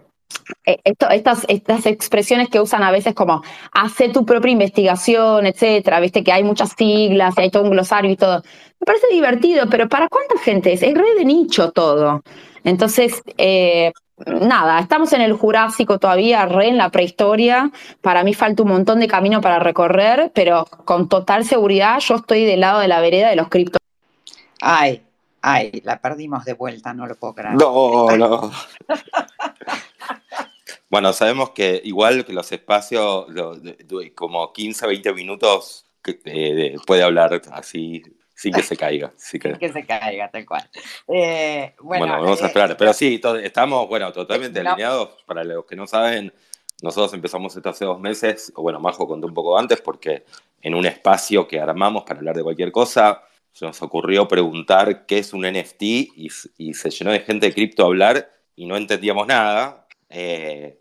eh, 0.64 0.78
estas, 0.84 1.44
estas 1.48 1.86
expresiones 1.86 2.48
que 2.48 2.60
usan 2.60 2.82
a 2.82 2.90
veces 2.90 3.14
como 3.14 3.42
hace 3.72 4.08
tu 4.08 4.24
propia 4.24 4.52
investigación, 4.52 5.46
etcétera, 5.46 6.00
viste 6.00 6.22
que 6.24 6.32
hay 6.32 6.44
muchas 6.44 6.74
siglas 6.76 7.36
hay 7.38 7.50
todo 7.50 7.64
un 7.64 7.70
glosario 7.70 8.10
y 8.10 8.16
todo. 8.16 8.42
Me 8.80 8.84
parece 8.84 9.06
divertido, 9.10 9.66
pero 9.70 9.88
¿para 9.88 10.08
cuánta 10.08 10.38
gente 10.38 10.72
es? 10.72 10.82
Es 10.82 10.94
re 10.94 11.14
de 11.14 11.24
nicho 11.24 11.70
todo. 11.72 12.22
Entonces, 12.64 13.22
eh, 13.38 13.92
nada, 14.26 14.78
estamos 14.80 15.12
en 15.12 15.20
el 15.20 15.32
Jurásico 15.32 15.98
todavía, 15.98 16.46
re 16.46 16.68
en 16.68 16.76
la 16.76 16.90
prehistoria. 16.90 17.70
Para 18.00 18.24
mí 18.24 18.34
falta 18.34 18.62
un 18.62 18.70
montón 18.70 19.00
de 19.00 19.08
camino 19.08 19.40
para 19.40 19.58
recorrer, 19.58 20.30
pero 20.34 20.66
con 20.84 21.08
total 21.08 21.44
seguridad 21.44 22.00
yo 22.00 22.16
estoy 22.16 22.44
del 22.44 22.60
lado 22.60 22.80
de 22.80 22.88
la 22.88 23.00
vereda 23.00 23.30
de 23.30 23.36
los 23.36 23.48
criptos. 23.48 23.80
Ay, 24.60 25.02
ay, 25.42 25.80
la 25.84 26.00
perdimos 26.00 26.44
de 26.44 26.54
vuelta, 26.54 26.92
no 26.92 27.06
lo 27.06 27.14
puedo 27.14 27.34
creer. 27.34 27.54
No, 27.54 28.16
no. 28.16 28.50
Bueno, 30.88 31.12
sabemos 31.12 31.50
que 31.50 31.80
igual 31.84 32.24
que 32.24 32.32
los 32.32 32.50
espacios, 32.52 33.26
como 34.14 34.52
15, 34.52 34.86
20 34.86 35.14
minutos, 35.14 35.84
eh, 36.24 36.76
puede 36.86 37.02
hablar 37.02 37.42
así 37.52 38.04
sin 38.36 38.52
que 38.52 38.62
se 38.62 38.76
caiga. 38.76 39.12
Sin 39.16 39.40
que, 39.40 39.72
se 39.72 39.84
caiga, 39.84 40.30
tal 40.30 40.46
cual. 40.46 40.68
Eh, 41.08 41.74
bueno, 41.80 42.06
vamos 42.06 42.40
a 42.40 42.44
eh, 42.44 42.46
esperar. 42.48 42.76
Pero 42.76 42.92
sí, 42.92 43.20
estamos, 43.42 43.88
bueno, 43.88 44.12
totalmente 44.12 44.60
alineados. 44.60 45.22
Para 45.24 45.42
los 45.42 45.64
que 45.64 45.74
no 45.74 45.86
saben, 45.86 46.32
nosotros 46.82 47.12
empezamos 47.14 47.56
esto 47.56 47.70
hace 47.70 47.84
dos 47.86 47.98
meses, 47.98 48.52
o 48.54 48.62
bueno, 48.62 48.78
Majo 48.78 49.08
contó 49.08 49.26
un 49.26 49.34
poco 49.34 49.58
antes, 49.58 49.80
porque 49.80 50.24
en 50.60 50.74
un 50.74 50.86
espacio 50.86 51.48
que 51.48 51.58
armamos 51.58 52.04
para 52.04 52.18
hablar 52.18 52.36
de 52.36 52.42
cualquier 52.42 52.70
cosa, 52.70 53.22
se 53.52 53.64
nos 53.64 53.80
ocurrió 53.80 54.28
preguntar 54.28 55.06
qué 55.06 55.18
es 55.18 55.32
un 55.32 55.42
NFT 55.50 55.82
y, 55.82 56.28
y 56.58 56.74
se 56.74 56.90
llenó 56.90 57.12
de 57.12 57.20
gente 57.20 57.46
de 57.46 57.54
cripto 57.54 57.84
a 57.84 57.86
hablar 57.86 58.30
y 58.54 58.66
no 58.66 58.76
entendíamos 58.76 59.26
nada 59.26 59.86
eh, 60.08 60.80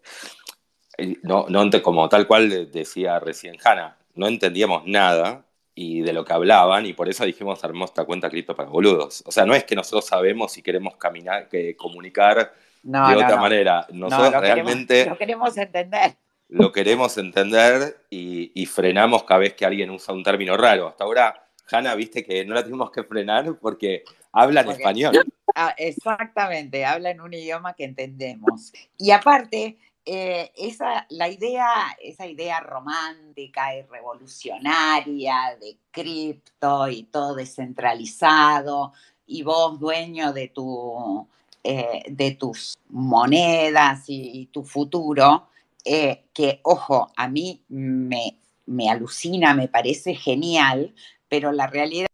no, 1.24 1.48
no, 1.50 1.82
como 1.82 2.08
tal 2.10 2.28
cual 2.28 2.72
decía 2.72 3.20
recién 3.20 3.58
Hanna, 3.64 3.98
no 4.14 4.28
entendíamos 4.28 4.86
nada 4.86 5.45
y 5.76 6.02
de 6.02 6.14
lo 6.14 6.24
que 6.24 6.32
hablaban 6.32 6.86
y 6.86 6.94
por 6.94 7.10
eso 7.10 7.26
dijimos 7.26 7.62
armamos 7.64 7.90
esta 7.90 8.06
cuenta 8.06 8.30
cripto 8.30 8.56
para 8.56 8.70
boludos. 8.70 9.22
O 9.26 9.32
sea, 9.32 9.46
no 9.46 9.54
es 9.54 9.66
que 9.66 9.76
nosotros 9.76 10.06
sabemos 10.06 10.54
si 10.54 10.62
queremos 10.62 10.96
caminar, 10.96 11.50
que 11.50 11.76
comunicar 11.76 12.54
de 12.82 13.16
otra 13.16 13.36
manera. 13.36 13.86
Nosotros 13.92 14.42
realmente 14.42 15.06
lo 15.06 15.18
queremos 15.18 15.58
entender. 15.58 16.16
Lo 16.48 16.72
queremos 16.72 17.18
entender 17.18 17.98
y, 18.10 18.66
frenamos 18.68 19.24
cada 19.24 19.42
vez 19.42 19.54
que 19.54 19.66
alguien 19.66 19.90
usa 19.90 20.14
un 20.14 20.24
término 20.24 20.56
raro. 20.56 20.88
Hasta 20.88 21.04
ahora, 21.04 21.48
Hanna, 21.70 21.94
viste 21.96 22.24
que 22.24 22.46
no 22.46 22.54
la 22.54 22.64
tuvimos 22.64 22.92
que 22.92 23.04
frenar 23.04 23.58
porque 23.60 24.04
habla 24.32 24.62
en 24.62 24.70
español. 24.70 25.26
Ah, 25.56 25.74
exactamente, 25.78 26.86
habla 26.86 27.12
en 27.12 27.22
un 27.22 27.34
idioma 27.34 27.74
que 27.74 27.86
entendemos. 27.86 28.74
Y 28.98 29.12
aparte, 29.12 29.78
eh, 30.08 30.52
esa, 30.56 31.08
la 31.10 31.30
idea, 31.30 31.68
esa 32.00 32.28
idea 32.28 32.60
romántica 32.60 33.76
y 33.76 33.82
revolucionaria 33.82 35.58
de 35.60 35.78
cripto 35.90 36.88
y 36.88 37.04
todo 37.04 37.34
descentralizado 37.34 38.94
y 39.26 39.42
vos 39.42 39.80
dueño 39.80 40.32
de, 40.32 40.50
tu, 40.50 41.28
eh, 41.64 42.04
de 42.08 42.32
tus 42.32 42.78
monedas 42.90 44.04
y, 44.08 44.48
tu 44.52 44.64
futuro, 44.64 45.48
eh, 45.84 46.26
que 46.34 46.60
ojo, 46.62 47.12
a 47.16 47.28
mí 47.28 47.64
me, 47.70 48.38
me 48.68 48.90
alucina, 48.92 49.56
me 49.56 49.68
parece 49.68 50.14
genial, 50.14 50.94
pero 51.30 51.52
la 51.52 51.66
realidad 51.66 52.08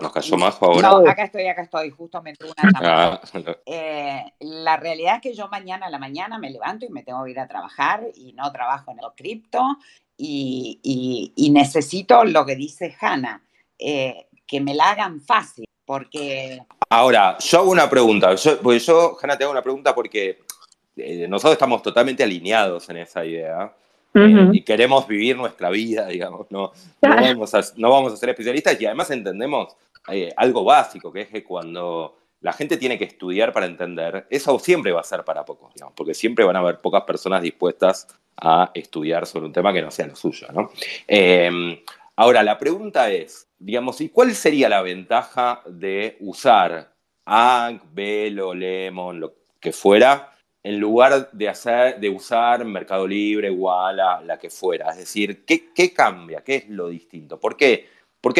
¿Nos 0.00 0.12
cayó 0.12 0.36
Majo 0.36 0.66
ahora? 0.66 0.88
No, 0.88 0.96
acá 1.08 1.24
estoy, 1.24 1.46
acá 1.46 1.62
estoy, 1.62 1.90
justo 1.90 2.22
me 2.22 2.30
entró 2.30 2.48
una 2.48 2.72
ah, 2.76 3.20
eh, 3.66 4.24
la 4.40 4.76
realidad 4.76 5.16
es 5.16 5.22
que 5.22 5.34
yo 5.34 5.48
mañana 5.48 5.86
a 5.86 5.90
la 5.90 5.98
mañana 5.98 6.38
me 6.38 6.50
levanto 6.50 6.84
y 6.86 6.90
me 6.90 7.02
tengo 7.02 7.24
que 7.24 7.30
ir 7.30 7.40
a 7.40 7.48
trabajar 7.48 8.04
y 8.14 8.32
no 8.32 8.50
trabajo 8.52 8.90
en 8.92 8.98
el 8.98 9.06
cripto 9.16 9.60
y, 10.16 11.50
necesito 11.52 12.24
lo 12.24 12.44
que 12.46 12.56
dice 12.56 12.94
Hanna, 13.00 13.42
eh, 13.78 14.26
que 14.46 14.60
me 14.60 14.74
la 14.74 14.90
hagan 14.90 15.20
fácil, 15.20 15.68
porque... 15.84 16.60
Ahora, 16.90 17.38
yo 17.38 17.58
hago 17.58 17.70
una 17.70 17.88
pregunta, 17.88 18.34
yo, 18.34 18.60
pues 18.60 18.86
yo, 18.86 19.16
Hanna, 19.20 19.36
te 19.36 19.44
hago 19.44 19.52
una 19.52 19.62
pregunta 19.62 19.94
porque 19.94 20.40
eh, 20.96 21.26
nosotros 21.28 21.54
estamos 21.54 21.82
totalmente 21.82 22.22
alineados 22.22 22.88
en 22.88 22.98
esa 22.98 23.24
idea. 23.24 23.74
Eh, 24.14 24.50
y 24.52 24.62
queremos 24.62 25.08
vivir 25.08 25.36
nuestra 25.36 25.70
vida, 25.70 26.06
digamos, 26.06 26.46
no, 26.50 26.72
no, 27.02 27.16
vamos, 27.16 27.54
a, 27.54 27.60
no 27.76 27.90
vamos 27.90 28.12
a 28.12 28.16
ser 28.16 28.28
especialistas 28.28 28.80
y 28.80 28.86
además 28.86 29.10
entendemos 29.10 29.76
eh, 30.08 30.32
algo 30.36 30.64
básico, 30.64 31.12
que 31.12 31.22
es 31.22 31.28
que 31.28 31.42
cuando 31.42 32.16
la 32.40 32.52
gente 32.52 32.76
tiene 32.76 32.98
que 32.98 33.04
estudiar 33.04 33.52
para 33.52 33.66
entender, 33.66 34.26
eso 34.30 34.58
siempre 34.58 34.92
va 34.92 35.00
a 35.00 35.04
ser 35.04 35.24
para 35.24 35.44
pocos, 35.44 35.72
digamos, 35.74 35.94
porque 35.96 36.14
siempre 36.14 36.44
van 36.44 36.56
a 36.56 36.60
haber 36.60 36.80
pocas 36.80 37.02
personas 37.02 37.42
dispuestas 37.42 38.06
a 38.36 38.70
estudiar 38.74 39.26
sobre 39.26 39.46
un 39.46 39.52
tema 39.52 39.72
que 39.72 39.82
no 39.82 39.90
sea 39.90 40.06
lo 40.06 40.14
suyo, 40.14 40.46
¿no? 40.52 40.70
Em, 41.08 41.80
ahora, 42.16 42.42
la 42.42 42.58
pregunta 42.58 43.10
es, 43.10 43.48
digamos, 43.58 44.00
¿y 44.00 44.10
cuál 44.10 44.34
sería 44.34 44.68
la 44.68 44.82
ventaja 44.82 45.62
de 45.66 46.18
usar 46.20 46.92
Ank, 47.24 47.82
Velo, 47.92 48.54
Lemon, 48.54 49.20
lo 49.20 49.34
que 49.58 49.72
fuera, 49.72 50.33
en 50.64 50.80
lugar 50.80 51.30
de, 51.30 51.48
hacer, 51.48 52.00
de 52.00 52.08
usar 52.08 52.64
Mercado 52.64 53.06
Libre, 53.06 53.50
Walla, 53.50 54.22
la 54.22 54.38
que 54.38 54.48
fuera. 54.48 54.90
Es 54.90 54.96
decir, 54.96 55.44
¿qué, 55.44 55.92
cambia? 55.92 56.42
¿Qué 56.42 56.56
es 56.56 56.68
lo 56.70 56.88
distinto? 56.88 57.38
¿Por 57.38 57.54
qué, 57.54 57.86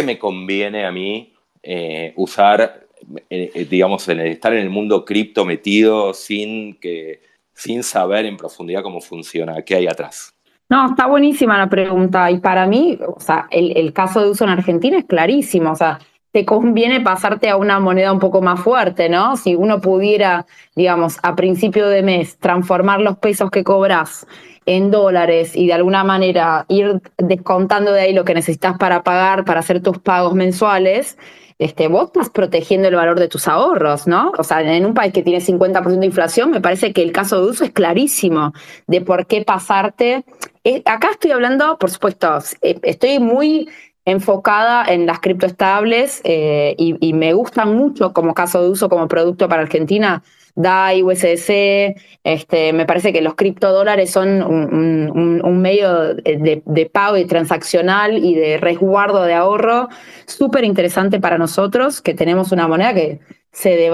me 0.02 0.18
conviene 0.18 0.86
a 0.86 0.90
mí 0.90 1.34
eh, 1.62 2.14
usar, 2.16 2.86
eh, 3.28 3.50
eh, 3.54 3.66
digamos, 3.66 4.08
estar 4.08 4.54
en 4.54 4.60
el 4.60 4.70
mundo 4.70 5.04
cripto 5.04 5.44
metido 5.44 6.14
sin, 6.14 6.80
que, 6.80 7.20
sin 7.52 7.82
saber 7.82 8.24
en 8.24 8.38
profundidad 8.38 8.82
cómo 8.82 9.02
funciona? 9.02 9.60
¿Qué 9.60 9.74
hay 9.74 9.86
atrás? 9.86 10.34
No, 10.70 10.86
está 10.86 11.06
buenísima 11.06 11.58
la 11.58 11.68
pregunta. 11.68 12.30
Y 12.30 12.38
para 12.38 12.66
mí, 12.66 12.98
o 13.06 13.20
sea, 13.20 13.48
el, 13.50 13.76
el 13.76 13.92
caso 13.92 14.22
de 14.22 14.30
uso 14.30 14.44
en 14.44 14.50
Argentina 14.50 14.96
es 14.96 15.04
clarísimo. 15.04 15.72
O 15.72 15.76
sea, 15.76 15.98
te 16.34 16.44
conviene 16.44 17.00
pasarte 17.00 17.48
a 17.48 17.56
una 17.56 17.78
moneda 17.78 18.12
un 18.12 18.18
poco 18.18 18.42
más 18.42 18.58
fuerte, 18.58 19.08
¿no? 19.08 19.36
Si 19.36 19.54
uno 19.54 19.80
pudiera, 19.80 20.46
digamos, 20.74 21.18
a 21.22 21.36
principio 21.36 21.86
de 21.88 22.02
mes 22.02 22.38
transformar 22.38 23.00
los 23.00 23.18
pesos 23.18 23.52
que 23.52 23.62
cobras 23.62 24.26
en 24.66 24.90
dólares 24.90 25.54
y 25.54 25.68
de 25.68 25.74
alguna 25.74 26.02
manera 26.02 26.66
ir 26.66 27.00
descontando 27.18 27.92
de 27.92 28.00
ahí 28.00 28.12
lo 28.12 28.24
que 28.24 28.34
necesitas 28.34 28.76
para 28.78 29.04
pagar, 29.04 29.44
para 29.44 29.60
hacer 29.60 29.80
tus 29.80 29.98
pagos 29.98 30.34
mensuales, 30.34 31.18
este, 31.60 31.86
vos 31.86 32.06
estás 32.06 32.30
protegiendo 32.30 32.88
el 32.88 32.96
valor 32.96 33.20
de 33.20 33.28
tus 33.28 33.46
ahorros, 33.46 34.08
¿no? 34.08 34.32
O 34.36 34.42
sea, 34.42 34.60
en 34.60 34.84
un 34.86 34.92
país 34.92 35.12
que 35.12 35.22
tiene 35.22 35.40
50% 35.40 36.00
de 36.00 36.06
inflación, 36.06 36.50
me 36.50 36.60
parece 36.60 36.92
que 36.92 37.04
el 37.04 37.12
caso 37.12 37.40
de 37.40 37.50
uso 37.52 37.62
es 37.62 37.70
clarísimo 37.70 38.52
de 38.88 39.02
por 39.02 39.26
qué 39.26 39.44
pasarte. 39.44 40.24
Eh, 40.64 40.82
acá 40.84 41.10
estoy 41.12 41.30
hablando, 41.30 41.78
por 41.78 41.92
supuesto, 41.92 42.38
eh, 42.60 42.80
estoy 42.82 43.20
muy 43.20 43.68
enfocada 44.04 44.84
en 44.86 45.06
las 45.06 45.20
criptoestables 45.20 46.20
eh, 46.24 46.74
y, 46.76 47.12
me 47.14 47.32
gustan 47.32 47.74
mucho 47.74 48.12
como 48.12 48.34
caso 48.34 48.62
de 48.62 48.68
uso, 48.68 48.88
como 48.88 49.08
producto 49.08 49.48
para 49.48 49.62
Argentina, 49.62 50.22
DAI, 50.56 51.02
USDC, 51.02 51.96
este, 52.22 52.72
me 52.72 52.86
parece 52.86 53.12
que 53.12 53.22
los 53.22 53.34
criptodólares 53.34 54.10
son 54.10 54.42
un, 54.42 55.62
medio 55.62 56.14
de, 56.14 56.90
pago 56.92 57.16
y 57.16 57.24
transaccional 57.24 58.22
y 58.22 58.34
de 58.34 58.58
resguardo 58.58 59.24
de 59.24 59.34
ahorro 59.34 59.88
súper 60.26 60.64
interesante 60.64 61.18
para 61.18 61.38
nosotros, 61.38 62.02
que 62.02 62.14
tenemos 62.14 62.52
una 62.52 62.68
moneda 62.68 62.94
que 62.94 63.20
se, 63.50 63.90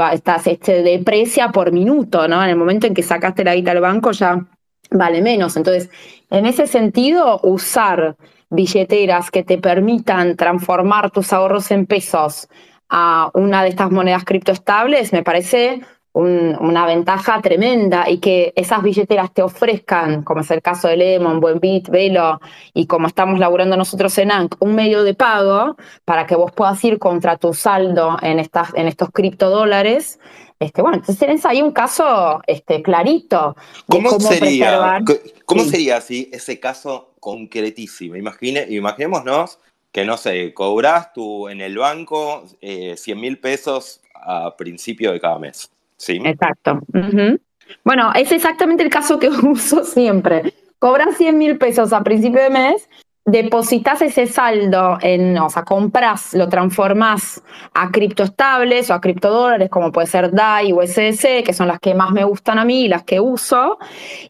se, 0.63 0.83
deprecia 0.83 1.51
por 1.51 1.73
minuto, 1.73 2.27
¿no? 2.27 2.43
En 2.43 2.51
el 2.51 2.57
momento 2.57 2.87
en 2.87 2.95
que 2.95 3.03
sacaste 3.03 3.45
la 3.45 3.55
guita 3.55 3.71
al 3.71 3.81
banco 3.81 4.11
ya 4.11 4.47
vale 4.91 5.23
menos. 5.23 5.57
Entonces, 5.57 5.89
en 6.31 6.47
ese 6.47 6.67
sentido, 6.67 7.41
usar 7.43 8.17
billeteras 8.51 9.31
que 9.31 9.45
te 9.45 9.59
permitan 9.59 10.37
transformar 10.37 11.11
tus 11.11 11.33
ahorros 11.33 11.71
en 11.71 11.87
pesos 11.87 12.49
a 12.89 13.31
una 13.35 13.63
de 13.63 13.71
estas 13.71 13.91
monedas 13.91 14.25
criptoestables, 14.25 15.13
me 15.13 15.23
parece 15.23 15.81
una 16.13 16.87
ventaja 16.87 17.41
tremenda 17.41 18.11
y 18.11 18.19
que 18.19 18.53
esas 18.57 18.83
billeteras 18.83 19.33
te 19.33 19.43
ofrezcan, 19.43 20.25
como 20.25 20.41
es 20.41 20.51
el 20.51 20.61
caso 20.61 20.89
de 20.89 20.97
Lemon, 20.97 21.39
Buenbit, 21.39 21.89
Velo 21.89 22.41
y 22.75 22.87
como 22.87 23.07
estamos 23.07 23.39
laburando 23.39 23.77
nosotros 23.77 24.19
en 24.19 24.33
ANC, 24.33 24.57
un 24.59 24.75
medio 24.75 25.05
de 25.05 25.15
pago 25.15 25.77
para 26.05 26.27
que 26.27 26.35
vos 26.35 26.51
puedas 26.51 26.83
ir 26.85 26.99
contra 26.99 27.37
tu 27.37 27.55
saldo 27.55 28.17
en, 28.23 28.41
estas, 28.41 28.75
en 28.75 28.89
estos 28.89 29.11
criptodólares. 29.11 30.19
Este, 30.59 30.83
bueno, 30.83 30.97
entonces 30.97 31.19
tenés 31.19 31.47
ahí 31.47 31.63
un 31.63 31.71
caso 31.71 32.43
este, 32.47 32.83
clarito. 32.83 33.57
¿Cómo, 33.89 34.11
sería, 34.19 35.01
¿cómo 35.51 35.65
sería 35.65 35.97
así 35.97 36.31
ese 36.33 36.61
caso 36.61 37.11
concretísima. 37.21 38.19
Imagine, 38.19 38.67
imaginémonos 38.69 39.59
que, 39.93 40.05
no 40.05 40.17
sé, 40.17 40.55
cobras 40.55 41.13
tú 41.13 41.49
en 41.49 41.61
el 41.61 41.77
banco 41.77 42.45
100 42.61 42.61
eh, 42.61 43.15
mil 43.15 43.39
pesos 43.39 44.01
a 44.15 44.57
principio 44.57 45.13
de 45.13 45.21
cada 45.21 45.39
mes. 45.39 45.71
¿sí? 45.97 46.21
Exacto. 46.25 46.81
Bueno, 47.85 48.13
es 48.15 48.33
exactamente 48.33 48.83
el 48.83 48.91
caso 48.91 49.19
que 49.19 49.29
uso 49.43 49.85
siempre. 49.85 50.55
Cobras 50.79 51.17
100 51.17 51.37
mil 51.37 51.59
pesos 51.59 51.93
a 51.93 52.03
principio 52.03 52.41
de 52.43 52.51
mes 52.51 52.89
depositas 53.25 54.03
ese 54.03 54.27
saldo 54.27 54.99
en, 55.01 55.39
o 55.39 55.51
sea, 55.51 55.65
compras, 55.65 56.35
lo 56.35 56.49
transformas 56.49 57.43
a 57.75 57.91
criptoestables 57.91 58.91
o 58.91 58.95
a 58.95 59.01
criptodólares, 59.01 59.69
como 59.71 59.93
puede 59.93 60.07
ser 60.07 60.33
DAI 60.33 60.73
o 60.73 60.83
SDC, 60.83 61.45
que 61.45 61.53
son 61.53 61.69
las 61.69 61.79
que 61.81 61.95
más 61.95 62.11
me 62.11 62.25
gustan 62.25 62.59
a 62.59 62.65
mí 62.65 62.85
y 62.85 62.89
las 62.89 63.05
que 63.05 63.21
uso. 63.21 63.79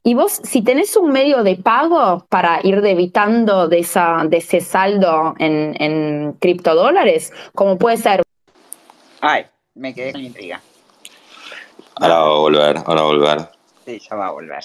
Y 0.03 0.15
vos, 0.15 0.41
si 0.43 0.63
tenés 0.63 0.97
un 0.97 1.13
medio 1.13 1.43
de 1.43 1.57
pago 1.57 2.27
para 2.29 2.61
ir 2.63 2.81
debitando 2.81 3.69
de, 3.69 3.81
esa, 3.81 4.25
de 4.27 4.39
ese 4.39 4.61
saldo 4.61 5.35
en, 5.39 5.75
en 5.81 6.33
criptodólares, 6.35 7.33
como 7.55 7.79
puede 7.79 7.97
ser. 7.97 8.23
Ay, 9.21 9.47
me 9.75 9.95
quedé 9.95 10.13
con 10.13 10.23
intriga. 10.23 10.61
Ahora 11.97 12.19
va 12.19 12.27
a 12.27 12.39
volver, 12.39 12.77
ahora 12.79 13.03
va 13.03 13.09
a 13.09 13.13
volver. 13.13 13.49
Sí, 13.85 13.99
ya 13.99 14.17
va 14.17 14.27
a 14.29 14.31
volver. 14.31 14.65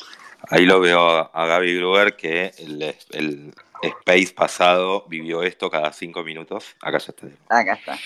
Ahí 0.49 0.65
lo 0.65 0.79
veo 0.79 1.29
a 1.33 1.45
Gaby 1.45 1.77
Gruber 1.77 2.15
que 2.15 2.51
el, 2.59 2.95
el, 3.11 3.53
Space 3.81 4.33
pasado 4.33 5.05
vivió 5.07 5.43
esto 5.43 5.69
cada 5.69 5.91
cinco 5.91 6.23
minutos. 6.23 6.75
Acá 6.81 6.97
ya 6.97 7.11
está. 7.11 7.27
Acá 7.49 7.73
está. 7.73 7.97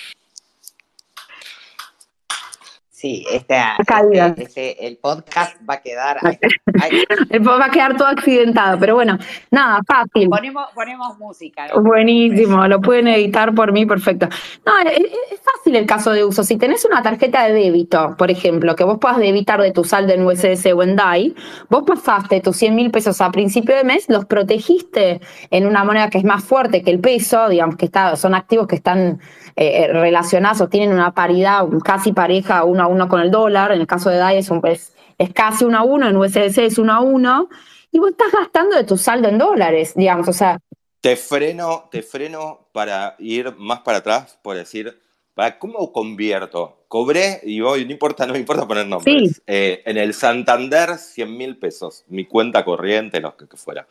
Sí, 2.99 3.25
este, 3.31 3.55
este, 3.77 4.43
este, 4.43 4.85
el 4.85 4.97
podcast 4.97 5.55
va 5.67 5.75
a 5.75 5.81
quedar. 5.81 6.17
va 7.47 7.65
a 7.65 7.71
quedar 7.71 7.95
todo 7.95 8.09
accidentado, 8.09 8.77
pero 8.77 8.95
bueno, 8.95 9.17
nada, 9.51 9.79
fácil. 9.87 10.27
Ponemos, 10.27 10.65
ponemos 10.75 11.17
música. 11.17 11.67
Buenísimo, 11.81 12.67
lo 12.67 12.81
pueden 12.81 13.07
editar 13.07 13.55
por 13.55 13.71
mí, 13.71 13.85
perfecto. 13.85 14.27
No, 14.65 14.77
es, 14.79 15.39
fácil 15.39 15.77
el 15.77 15.85
caso 15.85 16.11
de 16.11 16.25
uso. 16.25 16.43
Si 16.43 16.57
tenés 16.57 16.83
una 16.83 17.01
tarjeta 17.01 17.45
de 17.45 17.53
débito, 17.53 18.15
por 18.17 18.31
ejemplo, 18.31 18.75
que 18.75 18.83
vos 18.83 18.97
puedas 18.99 19.19
debitar 19.19 19.61
de 19.61 19.71
tu 19.71 19.85
saldo 19.85 20.11
en 20.11 20.25
USS 20.25 20.65
o 20.75 20.83
en 20.83 20.97
DAI, 20.97 21.33
vos 21.69 21.83
pasaste 21.87 22.41
tus 22.41 22.57
100 22.57 22.75
mil 22.75 22.91
pesos 22.91 23.21
a 23.21 23.31
principio 23.31 23.77
de 23.77 23.85
mes, 23.85 24.09
los 24.09 24.25
protegiste 24.25 25.21
en 25.51 25.67
una 25.67 25.85
moneda 25.85 26.09
que 26.09 26.17
es 26.17 26.25
más 26.25 26.43
fuerte 26.43 26.81
que 26.81 26.91
el 26.91 26.99
peso, 26.99 27.47
digamos 27.47 27.77
que 27.77 27.85
está, 27.85 28.17
son 28.17 28.35
activos 28.35 28.67
que 28.67 28.75
están 28.75 29.21
eh, 29.61 29.83
eh, 29.83 29.87
relacionados 29.89 30.61
o 30.61 30.69
tienen 30.69 30.93
una 30.93 31.13
paridad 31.13 31.67
casi 31.83 32.13
pareja 32.13 32.63
uno 32.63 32.83
a 32.83 32.87
uno 32.87 33.09
con 33.09 33.19
el 33.19 33.29
dólar. 33.29 33.73
En 33.73 33.81
el 33.81 33.87
caso 33.87 34.09
de 34.09 34.15
DAI 34.15 34.37
es, 34.37 34.49
un, 34.49 34.61
es, 34.65 34.93
casi 35.33 35.65
uno 35.65 35.79
a 35.79 35.83
uno, 35.83 36.07
en 36.07 36.15
USDC 36.15 36.59
es 36.59 36.77
uno 36.77 36.93
a 36.93 37.01
uno. 37.01 37.49
Y 37.91 37.99
vos 37.99 38.11
estás 38.11 38.31
gastando 38.31 38.77
de 38.77 38.85
tu 38.85 38.95
saldo 38.95 39.27
en 39.27 39.37
dólares, 39.37 39.95
digamos, 39.97 40.29
o 40.29 40.31
sea. 40.31 40.61
Te 41.01 41.17
freno, 41.17 41.89
te 41.91 42.03
freno 42.03 42.69
para 42.71 43.17
ir 43.19 43.53
más 43.57 43.81
para 43.81 43.97
atrás, 43.97 44.39
por 44.41 44.55
decir, 44.55 44.97
¿para 45.33 45.59
¿cómo 45.59 45.91
convierto? 45.91 46.85
Cobré, 46.87 47.41
y 47.43 47.59
voy, 47.59 47.83
no 47.83 47.91
importa, 47.91 48.25
no 48.25 48.31
me 48.31 48.39
importa 48.39 48.65
poner 48.65 48.87
nombres. 48.87 49.41
Eh, 49.45 49.81
en 49.85 49.97
el 49.97 50.13
Santander, 50.13 50.97
100 50.97 51.37
mil 51.37 51.57
pesos, 51.57 52.05
mi 52.07 52.23
cuenta 52.23 52.63
corriente, 52.63 53.19
lo 53.19 53.35
que, 53.35 53.45
fuera. 53.57 53.85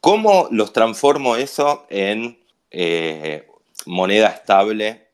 ¿Cómo 0.00 0.46
los 0.52 0.72
transformo 0.72 1.34
eso 1.34 1.84
en 1.90 2.38
moneda 3.86 4.28
estable 4.28 5.04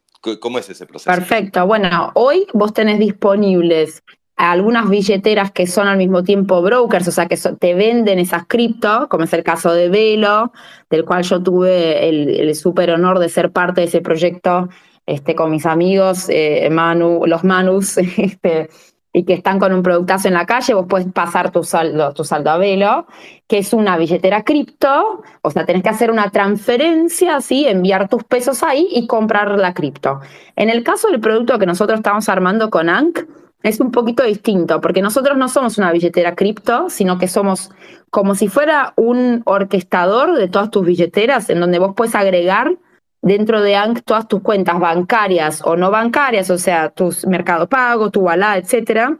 ¿Cómo 0.40 0.58
es 0.58 0.68
ese 0.68 0.86
proceso? 0.86 1.10
Perfecto. 1.10 1.66
Bueno, 1.66 2.12
hoy 2.14 2.46
vos 2.52 2.74
tenés 2.74 2.98
disponibles 2.98 4.02
algunas 4.36 4.88
billeteras 4.88 5.50
que 5.50 5.66
son 5.66 5.86
al 5.86 5.98
mismo 5.98 6.22
tiempo 6.22 6.62
brokers, 6.62 7.08
o 7.08 7.12
sea, 7.12 7.26
que 7.26 7.36
te 7.36 7.74
venden 7.74 8.18
esas 8.18 8.46
cripto, 8.46 9.06
como 9.10 9.24
es 9.24 9.32
el 9.32 9.42
caso 9.42 9.72
de 9.72 9.88
Velo, 9.88 10.52
del 10.88 11.04
cual 11.04 11.24
yo 11.24 11.42
tuve 11.42 12.08
el, 12.08 12.54
súper 12.54 12.90
honor 12.90 13.18
de 13.18 13.28
ser 13.28 13.52
parte 13.52 13.82
de 13.82 13.86
ese 13.86 14.00
proyecto 14.00 14.68
este, 15.06 15.34
con 15.34 15.50
mis 15.50 15.66
amigos, 15.66 16.26
eh, 16.28 16.68
Manu, 16.70 17.22
los 17.26 17.44
Manus, 17.44 17.98
este, 18.18 18.70
y 19.12 19.24
que 19.24 19.34
están 19.34 19.58
con 19.58 19.72
un 19.72 19.82
productazo 19.82 20.28
en 20.28 20.34
la 20.34 20.46
calle, 20.46 20.74
vos 20.74 20.86
puedes 20.88 21.10
pasar 21.12 21.50
tu 21.50 21.64
saldo, 21.64 22.12
saldo 22.24 22.50
a 22.50 22.58
Velo, 22.58 23.06
que 23.48 23.58
es 23.58 23.72
una 23.72 23.96
billetera 23.96 24.44
cripto, 24.44 25.22
o 25.42 25.50
sea, 25.50 25.66
tenés 25.66 25.82
que 25.82 25.88
hacer 25.88 26.10
una 26.10 26.30
transferencia, 26.30 27.36
así, 27.36 27.66
enviar 27.66 28.08
tus 28.08 28.22
pesos 28.24 28.62
ahí 28.62 28.88
y 28.90 29.06
comprar 29.06 29.58
la 29.58 29.74
cripto. 29.74 30.20
En 30.54 30.70
el 30.70 30.84
caso 30.84 31.08
del 31.08 31.20
producto 31.20 31.58
que 31.58 31.66
nosotros 31.66 31.98
estamos 31.98 32.28
armando 32.28 32.70
con 32.70 32.88
ANC, 32.88 33.26
es 33.62 33.80
un 33.80 33.90
poquito 33.90 34.22
distinto, 34.22 34.80
porque 34.80 35.02
nosotros 35.02 35.36
no 35.36 35.48
somos 35.48 35.76
una 35.76 35.92
billetera 35.92 36.34
cripto, 36.34 36.88
sino 36.88 37.18
que 37.18 37.28
somos 37.28 37.70
como 38.08 38.34
si 38.34 38.48
fuera 38.48 38.94
un 38.96 39.42
orquestador 39.44 40.36
de 40.36 40.48
todas 40.48 40.70
tus 40.70 40.86
billeteras, 40.86 41.50
en 41.50 41.60
donde 41.60 41.78
vos 41.78 41.92
puedes 41.94 42.14
agregar 42.14 42.78
dentro 43.22 43.60
de 43.62 43.76
ANC 43.76 44.02
todas 44.04 44.28
tus 44.28 44.42
cuentas 44.42 44.78
bancarias 44.78 45.62
o 45.64 45.76
no 45.76 45.90
bancarias, 45.90 46.50
o 46.50 46.58
sea, 46.58 46.90
tus 46.90 47.26
mercado 47.26 47.68
pago, 47.68 48.10
tu 48.10 48.20
wallet, 48.20 48.58
etcétera. 48.58 49.18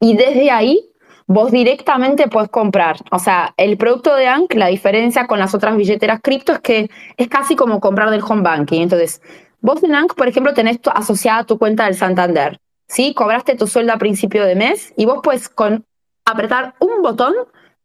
Y 0.00 0.16
desde 0.16 0.50
ahí 0.50 0.88
vos 1.26 1.50
directamente 1.50 2.28
puedes 2.28 2.48
comprar. 2.48 2.96
O 3.10 3.18
sea, 3.18 3.54
el 3.56 3.76
producto 3.76 4.14
de 4.14 4.26
ANC, 4.26 4.54
la 4.54 4.68
diferencia 4.68 5.26
con 5.26 5.38
las 5.38 5.54
otras 5.54 5.76
billeteras 5.76 6.20
cripto 6.22 6.52
es 6.52 6.60
que 6.60 6.90
es 7.16 7.28
casi 7.28 7.54
como 7.54 7.80
comprar 7.80 8.10
del 8.10 8.22
home 8.26 8.42
banking. 8.42 8.82
Entonces, 8.82 9.20
vos 9.60 9.82
en 9.82 9.94
ANC, 9.94 10.14
por 10.14 10.28
ejemplo, 10.28 10.54
tenés 10.54 10.80
asociada 10.94 11.44
tu 11.44 11.58
cuenta 11.58 11.84
del 11.84 11.94
Santander. 11.94 12.58
¿sí? 12.88 13.14
Cobraste 13.14 13.54
tu 13.54 13.66
sueldo 13.66 13.92
a 13.92 13.98
principio 13.98 14.44
de 14.44 14.56
mes 14.56 14.92
y 14.96 15.06
vos 15.06 15.20
puedes 15.22 15.48
con 15.48 15.84
apretar 16.24 16.74
un 16.80 17.02
botón 17.02 17.34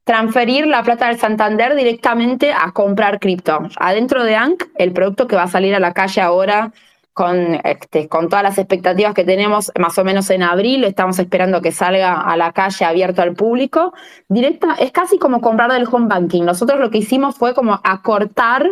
transferir 0.04 0.68
la 0.68 0.84
plata 0.84 1.08
del 1.08 1.18
Santander 1.18 1.76
directamente 1.76 2.52
a 2.54 2.72
comprar 2.72 3.20
cripto. 3.20 3.68
Adentro 3.78 4.24
de 4.24 4.36
ANC, 4.36 4.70
el 4.76 4.92
producto 4.92 5.28
que 5.28 5.36
va 5.36 5.44
a 5.44 5.48
salir 5.48 5.74
a 5.76 5.80
la 5.80 5.94
calle 5.94 6.22
ahora 6.22 6.74
con, 7.14 7.60
este, 7.64 8.10
con 8.10 8.28
todas 8.28 8.44
las 8.44 8.58
expectativas 8.58 9.14
que 9.14 9.24
tenemos, 9.24 9.72
más 9.80 9.98
o 9.98 10.04
menos 10.04 10.30
en 10.32 10.44
abril, 10.44 10.84
estamos 10.84 11.20
esperando 11.20 11.62
que 11.62 11.72
salga 11.72 12.22
a 12.22 12.36
la 12.36 12.52
calle 12.52 12.86
abierto 12.86 13.22
al 13.22 13.34
público. 13.34 13.94
Directa, 14.28 14.76
es 14.80 14.92
casi 14.92 15.20
como 15.20 15.40
comprar 15.40 15.72
del 15.72 15.88
home 15.90 16.08
banking. 16.08 16.44
Nosotros 16.44 16.80
lo 16.80 16.90
que 16.90 16.98
hicimos 16.98 17.36
fue 17.36 17.54
como 17.54 17.80
acortar 17.84 18.68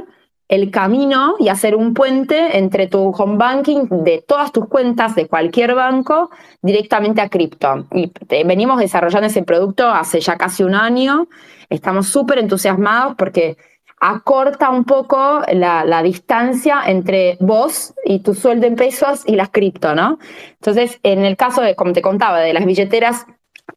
el 0.51 0.69
camino 0.69 1.35
y 1.39 1.47
hacer 1.47 1.77
un 1.77 1.93
puente 1.93 2.57
entre 2.57 2.87
tu 2.87 3.11
home 3.11 3.37
banking 3.37 3.87
de 4.03 4.21
todas 4.27 4.51
tus 4.51 4.67
cuentas 4.67 5.15
de 5.15 5.27
cualquier 5.27 5.73
banco 5.75 6.29
directamente 6.61 7.21
a 7.21 7.29
cripto. 7.29 7.87
Y 7.93 8.11
venimos 8.43 8.77
desarrollando 8.77 9.27
ese 9.27 9.43
producto 9.43 9.87
hace 9.87 10.19
ya 10.19 10.35
casi 10.35 10.63
un 10.63 10.75
año. 10.75 11.29
Estamos 11.69 12.07
súper 12.07 12.39
entusiasmados 12.39 13.15
porque 13.15 13.55
acorta 14.01 14.71
un 14.71 14.83
poco 14.83 15.41
la, 15.53 15.85
la, 15.85 16.03
distancia 16.03 16.81
entre 16.85 17.37
vos 17.39 17.93
y 18.03 18.19
tu 18.19 18.33
sueldo 18.33 18.67
en 18.67 18.75
pesos 18.75 19.23
y 19.25 19.37
las 19.37 19.51
cripto, 19.51 19.95
¿no? 19.95 20.19
Entonces, 20.55 20.99
en 21.03 21.23
el 21.23 21.37
caso 21.37 21.61
de, 21.61 21.75
como 21.75 21.93
te 21.93 22.01
contaba, 22.01 22.39
de 22.39 22.53
las 22.53 22.65
billeteras 22.65 23.25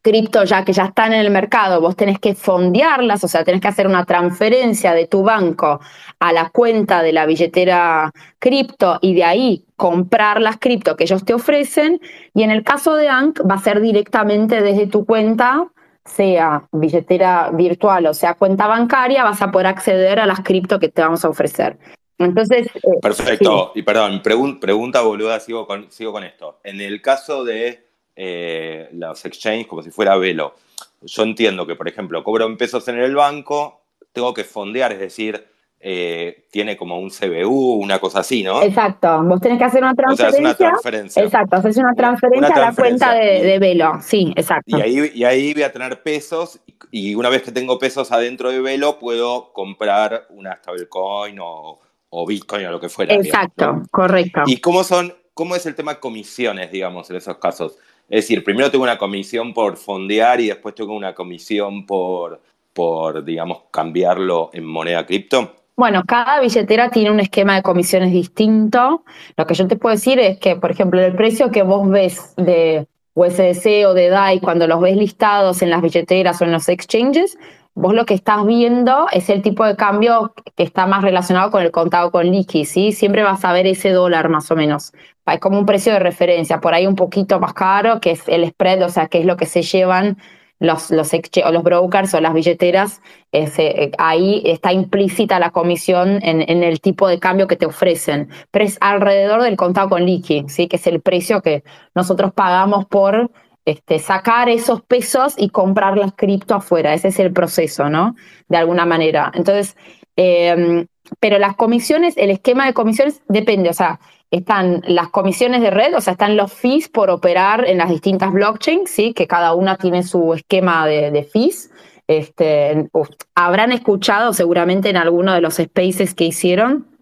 cripto 0.02 0.44
ya 0.44 0.64
que 0.64 0.72
ya 0.72 0.84
están 0.84 1.12
en 1.12 1.20
el 1.20 1.30
mercado, 1.30 1.80
vos 1.80 1.96
tenés 1.96 2.18
que 2.18 2.34
fondearlas, 2.34 3.24
o 3.24 3.28
sea, 3.28 3.44
tenés 3.44 3.60
que 3.60 3.68
hacer 3.68 3.86
una 3.86 4.04
transferencia 4.04 4.94
de 4.94 5.06
tu 5.06 5.22
banco 5.22 5.80
a 6.18 6.32
la 6.32 6.50
cuenta 6.50 7.02
de 7.02 7.12
la 7.12 7.26
billetera 7.26 8.12
cripto 8.38 8.98
y 9.00 9.14
de 9.14 9.24
ahí 9.24 9.64
comprar 9.76 10.40
las 10.40 10.58
cripto 10.58 10.96
que 10.96 11.04
ellos 11.04 11.24
te 11.24 11.34
ofrecen. 11.34 12.00
Y 12.34 12.42
en 12.42 12.50
el 12.50 12.62
caso 12.64 12.94
de 12.94 13.08
ANC 13.08 13.40
va 13.48 13.56
a 13.56 13.62
ser 13.62 13.80
directamente 13.80 14.62
desde 14.62 14.86
tu 14.86 15.04
cuenta, 15.04 15.66
sea 16.04 16.68
billetera 16.70 17.50
virtual 17.50 18.06
o 18.06 18.14
sea 18.14 18.34
cuenta 18.34 18.66
bancaria, 18.66 19.24
vas 19.24 19.40
a 19.40 19.50
poder 19.50 19.68
acceder 19.68 20.20
a 20.20 20.26
las 20.26 20.40
cripto 20.40 20.78
que 20.78 20.88
te 20.88 21.02
vamos 21.02 21.24
a 21.24 21.28
ofrecer. 21.28 21.78
Entonces. 22.18 22.66
Eh, 22.76 22.80
Perfecto. 23.02 23.72
Y 23.74 23.82
perdón, 23.82 24.22
pregunta 24.22 25.00
boluda, 25.00 25.40
sigo 25.40 25.66
con, 25.66 25.90
sigo 25.90 26.12
con 26.12 26.24
esto. 26.24 26.60
En 26.64 26.80
el 26.80 27.02
caso 27.02 27.44
de 27.44 27.83
eh, 28.16 28.88
los 28.92 29.24
exchanges 29.24 29.66
como 29.66 29.82
si 29.82 29.90
fuera 29.90 30.16
velo. 30.16 30.54
Yo 31.02 31.22
entiendo 31.22 31.66
que, 31.66 31.74
por 31.74 31.88
ejemplo, 31.88 32.22
cobro 32.24 32.46
en 32.46 32.56
pesos 32.56 32.86
en 32.88 32.98
el 32.98 33.14
banco, 33.14 33.82
tengo 34.12 34.32
que 34.32 34.44
fondear, 34.44 34.92
es 34.92 35.00
decir, 35.00 35.44
eh, 35.86 36.46
tiene 36.50 36.78
como 36.78 36.98
un 36.98 37.10
CBU, 37.10 37.74
una 37.74 37.98
cosa 37.98 38.20
así, 38.20 38.42
¿no? 38.42 38.62
Exacto, 38.62 39.22
vos 39.24 39.38
tenés 39.38 39.58
que 39.58 39.64
hacer 39.64 39.82
una 39.82 39.94
transferencia. 39.94 40.40
una 40.40 40.54
transferencia. 40.54 41.22
Exacto, 41.22 41.56
haces 41.56 41.76
una 41.76 41.92
transferencia, 41.94 42.54
a 42.54 42.58
la 42.58 42.74
cuenta 42.74 43.12
de, 43.12 43.58
Velo, 43.58 43.98
sí, 44.00 44.32
exacto. 44.34 44.78
Y 44.78 44.80
ahí, 44.80 45.12
y 45.14 45.24
ahí 45.24 45.52
voy 45.52 45.62
a 45.62 45.72
tener 45.72 46.02
pesos 46.02 46.58
y 46.90 47.14
una 47.14 47.28
vez 47.28 47.42
que 47.42 47.52
tengo 47.52 47.78
pesos 47.78 48.12
adentro 48.12 48.50
de 48.50 48.62
Velo 48.62 48.98
puedo 48.98 49.52
comprar 49.52 50.26
una 50.30 50.56
stablecoin 50.56 51.38
o, 51.40 51.80
o 52.08 52.26
Bitcoin 52.26 52.64
o 52.64 52.70
lo 52.70 52.80
que 52.80 52.88
fuera. 52.88 53.12
Exacto, 53.14 53.82
correcto. 53.90 54.40
¿Y 54.46 54.62
cómo 54.62 54.84
son, 54.84 55.12
cómo 55.34 55.54
es 55.54 55.66
el 55.66 55.74
tema 55.74 55.94
de 55.94 56.00
comisiones, 56.00 56.72
digamos, 56.72 57.10
en 57.10 57.16
esos 57.16 57.36
casos? 57.36 57.76
Es 58.08 58.24
decir, 58.24 58.44
primero 58.44 58.70
tengo 58.70 58.84
una 58.84 58.98
comisión 58.98 59.54
por 59.54 59.76
fondear 59.76 60.40
y 60.40 60.48
después 60.48 60.74
tengo 60.74 60.94
una 60.94 61.14
comisión 61.14 61.86
por, 61.86 62.40
por 62.72 63.24
digamos, 63.24 63.62
cambiarlo 63.70 64.50
en 64.52 64.64
moneda 64.64 65.06
cripto. 65.06 65.54
Bueno, 65.76 66.04
cada 66.06 66.40
billetera 66.40 66.90
tiene 66.90 67.10
un 67.10 67.18
esquema 67.18 67.56
de 67.56 67.62
comisiones 67.62 68.12
distinto. 68.12 69.04
Lo 69.36 69.46
que 69.46 69.54
yo 69.54 69.66
te 69.66 69.76
puedo 69.76 69.94
decir 69.94 70.20
es 70.20 70.38
que, 70.38 70.54
por 70.54 70.70
ejemplo, 70.70 71.00
el 71.00 71.16
precio 71.16 71.50
que 71.50 71.62
vos 71.62 71.88
ves 71.88 72.34
de 72.36 72.86
USDC 73.14 73.86
o 73.86 73.94
de 73.94 74.08
DAI 74.08 74.40
cuando 74.40 74.66
los 74.66 74.80
ves 74.80 74.96
listados 74.96 75.62
en 75.62 75.70
las 75.70 75.82
billeteras 75.82 76.40
o 76.40 76.44
en 76.44 76.52
los 76.52 76.68
exchanges, 76.68 77.36
vos 77.74 77.94
lo 77.94 78.06
que 78.06 78.14
estás 78.14 78.46
viendo 78.46 79.06
es 79.12 79.28
el 79.30 79.42
tipo 79.42 79.64
de 79.64 79.76
cambio 79.76 80.32
que 80.56 80.62
está 80.62 80.86
más 80.86 81.02
relacionado 81.02 81.50
con 81.50 81.62
el 81.62 81.70
contado 81.70 82.10
con 82.10 82.26
liqui, 82.26 82.64
¿sí? 82.64 82.92
Siempre 82.92 83.22
vas 83.22 83.44
a 83.44 83.52
ver 83.52 83.66
ese 83.66 83.90
dólar 83.90 84.28
más 84.28 84.50
o 84.50 84.56
menos. 84.56 84.92
Es 85.26 85.40
como 85.40 85.58
un 85.58 85.66
precio 85.66 85.92
de 85.92 85.98
referencia, 85.98 86.60
por 86.60 86.74
ahí 86.74 86.86
un 86.86 86.96
poquito 86.96 87.40
más 87.40 87.54
caro, 87.54 88.00
que 88.00 88.12
es 88.12 88.28
el 88.28 88.48
spread, 88.48 88.84
o 88.84 88.88
sea, 88.88 89.08
que 89.08 89.20
es 89.20 89.26
lo 89.26 89.36
que 89.36 89.46
se 89.46 89.62
llevan 89.62 90.18
los, 90.60 90.90
los, 90.90 91.12
o 91.12 91.52
los 91.52 91.62
brokers 91.62 92.14
o 92.14 92.20
las 92.20 92.32
billeteras, 92.32 93.00
eh, 93.32 93.90
ahí 93.98 94.42
está 94.46 94.72
implícita 94.72 95.38
la 95.38 95.50
comisión 95.50 96.20
en, 96.22 96.48
en, 96.48 96.62
el 96.62 96.80
tipo 96.80 97.08
de 97.08 97.18
cambio 97.18 97.46
que 97.48 97.56
te 97.56 97.66
ofrecen, 97.66 98.28
pero 98.50 98.64
es 98.64 98.78
alrededor 98.80 99.42
del 99.42 99.56
contado 99.56 99.88
con 99.90 100.06
liqui, 100.06 100.44
¿sí? 100.48 100.68
que 100.68 100.76
es 100.76 100.86
el 100.86 101.00
precio 101.00 101.42
que 101.42 101.64
nosotros 101.94 102.32
pagamos 102.32 102.86
por 102.86 103.30
este, 103.64 103.98
sacar 103.98 104.48
esos 104.48 104.82
pesos 104.82 105.34
y 105.36 105.48
comprar 105.48 105.96
las 105.96 106.12
cripto 106.14 106.54
afuera. 106.54 106.94
Ese 106.94 107.08
es 107.08 107.18
el 107.18 107.32
proceso, 107.32 107.88
¿no? 107.88 108.14
De 108.48 108.56
alguna 108.56 108.84
manera. 108.84 109.32
Entonces, 109.34 109.76
em, 110.16 110.86
pero 111.20 111.38
las 111.38 111.56
comisiones, 111.56 112.16
el 112.16 112.30
esquema 112.30 112.66
de 112.66 112.74
comisiones 112.74 113.22
depende, 113.28 113.70
o 113.70 113.74
sea, 113.74 114.00
están 114.30 114.82
las 114.86 115.08
comisiones 115.10 115.60
de 115.60 115.70
red, 115.70 115.94
o 115.96 116.00
sea, 116.00 116.12
están 116.12 116.36
los 116.36 116.52
fees 116.52 116.88
por 116.88 117.10
operar 117.10 117.66
en 117.68 117.78
las 117.78 117.88
distintas 117.88 118.32
blockchains, 118.32 118.90
¿sí? 118.90 119.14
Que 119.14 119.26
cada 119.26 119.54
una 119.54 119.76
tiene 119.76 120.02
su 120.02 120.34
esquema 120.34 120.86
de, 120.86 121.24
fees. 121.24 121.70
Este, 122.06 122.88
habrán 123.34 123.72
escuchado 123.72 124.32
seguramente 124.32 124.90
en 124.90 124.96
alguno 124.96 125.32
de 125.32 125.40
los 125.40 125.54
spaces 125.54 126.14
que 126.14 126.24
hicieron 126.24 126.93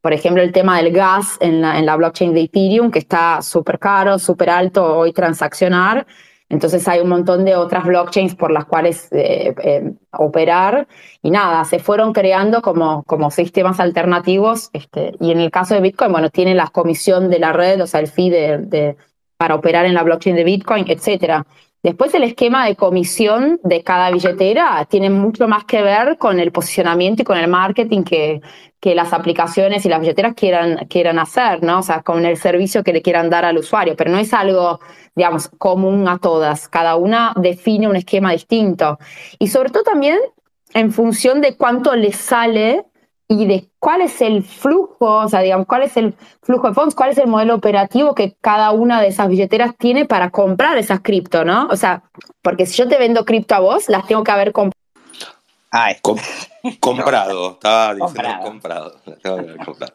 por 0.00 0.12
ejemplo, 0.12 0.42
el 0.42 0.52
tema 0.52 0.78
del 0.78 0.92
gas 0.92 1.36
en 1.40 1.60
la, 1.60 1.78
en 1.78 1.86
la 1.86 1.96
blockchain 1.96 2.34
de 2.34 2.42
Ethereum, 2.42 2.90
que 2.90 2.98
está 2.98 3.42
súper 3.42 3.78
caro, 3.78 4.18
súper 4.18 4.50
alto 4.50 4.98
hoy 4.98 5.12
transaccionar. 5.12 6.06
Entonces 6.52 6.86
hay 6.86 7.00
un 7.00 7.08
montón 7.08 7.46
de 7.46 7.56
otras 7.56 7.84
blockchains 7.84 8.34
por 8.34 8.50
las 8.50 8.66
cuales 8.66 9.08
eh, 9.10 9.54
eh, 9.64 9.92
operar. 10.10 10.86
Y 11.22 11.30
nada, 11.30 11.64
se 11.64 11.78
fueron 11.78 12.12
creando 12.12 12.60
como, 12.60 13.04
como 13.04 13.30
sistemas 13.30 13.80
alternativos. 13.80 14.68
Este, 14.74 15.14
y 15.18 15.30
en 15.30 15.40
el 15.40 15.50
caso 15.50 15.74
de 15.74 15.80
Bitcoin, 15.80 16.12
bueno, 16.12 16.28
tiene 16.28 16.54
la 16.54 16.66
comisión 16.66 17.30
de 17.30 17.38
la 17.38 17.54
red, 17.54 17.82
o 17.82 17.86
sea, 17.86 18.00
el 18.00 18.08
fee 18.08 18.28
de, 18.28 18.96
para 19.38 19.54
operar 19.54 19.86
en 19.86 19.94
la 19.94 20.02
blockchain 20.02 20.36
de 20.36 20.44
Bitcoin, 20.44 20.84
etcétera. 20.88 21.46
Después 21.82 22.14
el 22.14 22.22
esquema 22.22 22.66
de 22.66 22.76
comisión 22.76 23.58
de 23.64 23.82
cada 23.82 24.10
billetera 24.12 24.86
tiene 24.88 25.10
mucho 25.10 25.48
más 25.48 25.64
que 25.64 25.82
ver 25.82 26.16
con 26.16 26.38
el 26.38 26.52
posicionamiento 26.52 27.22
y 27.22 27.24
con 27.24 27.36
el 27.36 27.48
marketing 27.48 28.04
que, 28.04 28.40
que 28.78 28.94
las 28.94 29.12
aplicaciones 29.12 29.84
y 29.84 29.88
las 29.88 30.00
billeteras 30.00 30.34
quieran, 30.34 30.86
quieran 30.88 31.18
hacer, 31.18 31.62
¿no? 31.64 31.80
O 31.80 31.82
sea, 31.82 32.02
con 32.02 32.24
el 32.24 32.36
servicio 32.36 32.84
que 32.84 32.92
le 32.92 33.02
quieran 33.02 33.30
dar 33.30 33.44
al 33.44 33.58
usuario, 33.58 33.96
pero 33.96 34.12
no 34.12 34.18
es 34.18 34.32
algo, 34.32 34.78
digamos, 35.16 35.48
común 35.58 36.06
a 36.08 36.18
todas. 36.18 36.68
Cada 36.68 36.94
una 36.94 37.32
define 37.36 37.88
un 37.88 37.96
esquema 37.96 38.30
distinto. 38.30 38.98
Y 39.40 39.48
sobre 39.48 39.70
todo 39.70 39.82
también 39.82 40.18
en 40.74 40.92
función 40.92 41.40
de 41.40 41.56
cuánto 41.56 41.96
le 41.96 42.12
sale 42.12 42.84
y 43.32 43.46
de 43.46 43.70
cuál 43.78 44.02
es 44.02 44.20
el 44.20 44.42
flujo, 44.42 45.06
o 45.06 45.28
sea, 45.28 45.40
digamos, 45.40 45.66
cuál 45.66 45.82
es 45.82 45.96
el 45.96 46.14
flujo 46.42 46.68
de 46.68 46.74
fondos, 46.74 46.94
cuál 46.94 47.10
es 47.10 47.18
el 47.18 47.28
modelo 47.28 47.54
operativo 47.54 48.14
que 48.14 48.36
cada 48.40 48.72
una 48.72 49.00
de 49.00 49.08
esas 49.08 49.28
billeteras 49.28 49.74
tiene 49.78 50.04
para 50.04 50.28
comprar 50.30 50.76
esas 50.76 51.00
cripto, 51.00 51.42
¿no? 51.44 51.66
O 51.68 51.76
sea, 51.76 52.02
porque 52.42 52.66
si 52.66 52.76
yo 52.76 52.86
te 52.86 52.98
vendo 52.98 53.24
cripto 53.24 53.54
a 53.54 53.60
vos, 53.60 53.88
las 53.88 54.06
tengo 54.06 54.22
que 54.22 54.30
haber 54.30 54.52
comprado. 54.52 54.72
Ah, 55.70 55.92
comprado, 56.80 57.52
estaba 57.52 57.94
diciendo 57.94 58.30
comprado. 58.42 59.00
comprado. 59.64 59.94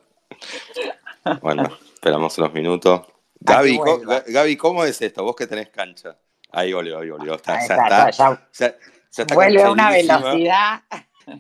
Bueno, 1.42 1.64
esperamos 1.94 2.36
unos 2.40 2.54
minutos. 2.54 3.02
Gaby, 3.40 3.78
¿cómo, 3.78 4.00
Gaby, 4.26 4.58
¿cómo 4.58 4.84
es 4.84 5.00
esto? 5.00 5.24
Vos 5.24 5.36
que 5.36 5.46
tenés 5.46 5.70
cancha. 5.70 6.18
Ahí 6.52 6.74
volvió, 6.74 7.00
ahí 7.00 7.10
volvió. 7.12 7.38
ya 7.38 7.54
está. 7.54 8.10
Ya, 8.12 9.26
vuelve 9.36 9.62
a 9.62 9.72
una 9.72 9.92
velocidad. 9.92 10.82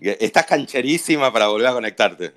Estás 0.01 0.45
cancherísima 0.45 1.31
para 1.31 1.47
volver 1.47 1.67
a 1.67 1.73
conectarte. 1.73 2.33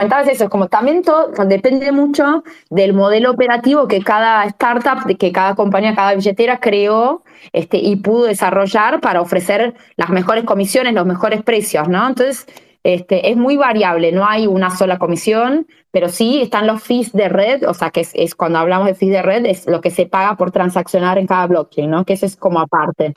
Entonces 0.00 0.34
eso, 0.34 0.44
es 0.44 0.50
como 0.50 0.68
también 0.68 1.02
todo 1.02 1.32
depende 1.46 1.90
mucho 1.90 2.44
del 2.70 2.92
modelo 2.92 3.32
operativo 3.32 3.88
que 3.88 4.00
cada 4.00 4.44
startup, 4.44 5.04
que 5.18 5.32
cada 5.32 5.56
compañía, 5.56 5.96
cada 5.96 6.14
billetera 6.14 6.60
creó 6.60 7.24
este, 7.52 7.78
y 7.78 7.96
pudo 7.96 8.24
desarrollar 8.24 9.00
para 9.00 9.20
ofrecer 9.20 9.74
las 9.96 10.10
mejores 10.10 10.44
comisiones, 10.44 10.94
los 10.94 11.04
mejores 11.04 11.42
precios, 11.42 11.88
¿no? 11.88 12.06
Entonces, 12.06 12.46
este, 12.84 13.30
es 13.30 13.36
muy 13.36 13.56
variable, 13.56 14.12
no 14.12 14.24
hay 14.24 14.46
una 14.46 14.70
sola 14.70 14.98
comisión, 14.98 15.66
pero 15.90 16.08
sí 16.08 16.40
están 16.42 16.68
los 16.68 16.80
fees 16.80 17.12
de 17.12 17.28
red, 17.28 17.68
o 17.68 17.74
sea, 17.74 17.90
que 17.90 18.06
es, 18.12 18.34
cuando 18.36 18.60
hablamos 18.60 18.86
de 18.86 18.94
fees 18.94 19.10
de 19.10 19.22
red, 19.22 19.46
es 19.46 19.66
lo 19.66 19.80
que 19.80 19.90
se 19.90 20.06
paga 20.06 20.36
por 20.36 20.52
transaccionar 20.52 21.18
en 21.18 21.26
cada 21.26 21.48
blockchain, 21.48 21.90
¿no? 21.90 22.04
Que 22.04 22.12
eso 22.12 22.24
es 22.24 22.36
como 22.36 22.60
aparte. 22.60 23.14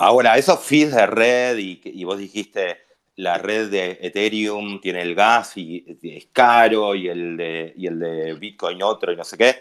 Ahora, 0.00 0.38
esos 0.38 0.60
fees 0.60 0.94
de 0.94 1.06
red, 1.06 1.58
y, 1.58 1.80
y 1.84 2.04
vos 2.04 2.16
dijiste, 2.18 2.78
la 3.16 3.36
red 3.36 3.68
de 3.68 3.98
Ethereum 4.00 4.80
tiene 4.80 5.02
el 5.02 5.16
gas 5.16 5.56
y 5.56 5.98
es 6.00 6.26
caro 6.32 6.94
y 6.94 7.08
el 7.08 7.36
de, 7.36 7.72
y 7.76 7.88
el 7.88 7.98
de 7.98 8.34
Bitcoin 8.34 8.80
otro 8.80 9.12
y 9.12 9.16
no 9.16 9.24
sé 9.24 9.36
qué. 9.36 9.56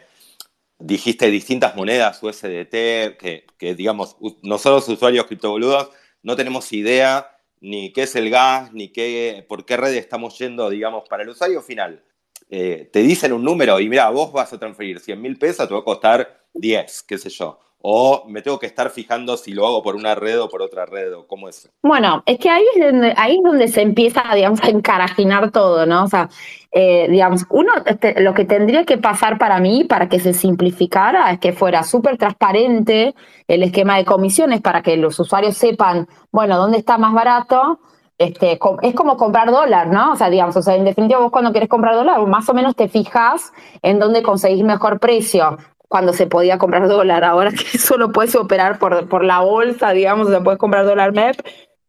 Dijiste 0.77 1.31
distintas 1.31 1.75
monedas 1.75 2.21
USDT, 2.21 3.17
que, 3.17 3.47
que 3.57 3.73
digamos, 3.73 4.15
nosotros 4.43 4.87
usuarios 4.89 5.25
criptoboludos 5.25 5.89
no 6.21 6.35
tenemos 6.35 6.71
idea 6.71 7.35
ni 7.59 7.91
qué 7.91 8.03
es 8.03 8.15
el 8.15 8.29
gas, 8.29 8.71
ni 8.73 8.89
qué, 8.89 9.43
por 9.49 9.65
qué 9.65 9.75
red 9.75 9.95
estamos 9.95 10.37
yendo, 10.37 10.69
digamos, 10.69 11.09
para 11.09 11.23
el 11.23 11.29
usuario 11.29 11.63
final. 11.63 12.03
Eh, 12.51 12.87
te 12.93 12.99
dicen 12.99 13.33
un 13.33 13.43
número 13.43 13.79
y 13.79 13.89
mira, 13.89 14.07
vos 14.11 14.31
vas 14.31 14.53
a 14.53 14.59
transferir 14.59 14.99
100 14.99 15.19
mil 15.19 15.39
pesos, 15.39 15.67
te 15.67 15.73
va 15.73 15.79
a 15.79 15.83
costar 15.83 16.45
10, 16.53 17.01
qué 17.03 17.17
sé 17.17 17.31
yo 17.31 17.59
o 17.81 18.23
me 18.27 18.41
tengo 18.41 18.59
que 18.59 18.65
estar 18.65 18.89
fijando 18.89 19.37
si 19.37 19.53
lo 19.53 19.65
hago 19.65 19.83
por 19.83 19.95
una 19.95 20.15
red 20.15 20.41
o 20.41 20.49
por 20.49 20.61
otra 20.61 20.85
red 20.85 21.15
o 21.15 21.27
cómo 21.27 21.47
es. 21.47 21.69
Bueno, 21.83 22.23
es 22.25 22.39
que 22.39 22.49
ahí 22.49 22.65
es 22.75 22.83
donde, 22.83 23.13
ahí 23.15 23.37
es 23.37 23.43
donde 23.43 23.67
se 23.67 23.81
empieza, 23.81 24.23
digamos, 24.33 24.63
a 24.63 24.69
encarajinar 24.69 25.51
todo, 25.51 25.85
¿no? 25.85 26.03
O 26.03 26.07
sea, 26.07 26.29
eh, 26.71 27.07
digamos, 27.09 27.45
uno, 27.49 27.71
este, 27.85 28.19
lo 28.21 28.33
que 28.33 28.45
tendría 28.45 28.83
que 28.83 28.97
pasar 28.97 29.37
para 29.37 29.59
mí, 29.59 29.83
para 29.83 30.09
que 30.09 30.19
se 30.19 30.33
simplificara, 30.33 31.31
es 31.31 31.39
que 31.39 31.53
fuera 31.53 31.83
súper 31.83 32.17
transparente 32.17 33.15
el 33.47 33.63
esquema 33.63 33.97
de 33.97 34.05
comisiones 34.05 34.61
para 34.61 34.81
que 34.81 34.97
los 34.97 35.19
usuarios 35.19 35.55
sepan, 35.55 36.07
bueno, 36.31 36.57
dónde 36.57 36.79
está 36.79 36.97
más 36.97 37.13
barato. 37.13 37.79
Este, 38.17 38.59
es 38.81 38.95
como 38.95 39.15
comprar 39.15 39.51
dólar, 39.51 39.87
¿no? 39.87 40.13
O 40.13 40.15
sea, 40.15 40.31
digamos, 40.31 40.57
o 40.57 40.61
sea, 40.63 40.75
en 40.75 40.85
definitiva, 40.85 41.19
vos 41.19 41.31
cuando 41.31 41.51
quieres 41.51 41.69
comprar 41.69 41.93
dólar, 41.93 42.19
más 42.25 42.49
o 42.49 42.53
menos 42.55 42.75
te 42.75 42.87
fijas 42.87 43.53
en 43.83 43.99
dónde 43.99 44.23
conseguís 44.23 44.63
mejor 44.63 44.99
precio 44.99 45.57
cuando 45.87 46.13
se 46.13 46.27
podía 46.27 46.57
comprar 46.57 46.87
dólar. 46.87 47.23
Ahora 47.23 47.51
que 47.71 47.77
solo 47.77 48.11
puedes 48.11 48.35
operar 48.35 48.79
por, 48.79 49.07
por 49.07 49.23
la 49.23 49.39
bolsa, 49.39 49.91
digamos, 49.91 50.27
o 50.27 50.31
sea, 50.31 50.41
puedes 50.41 50.59
comprar 50.59 50.85
dólar 50.85 51.13
MEP, 51.13 51.37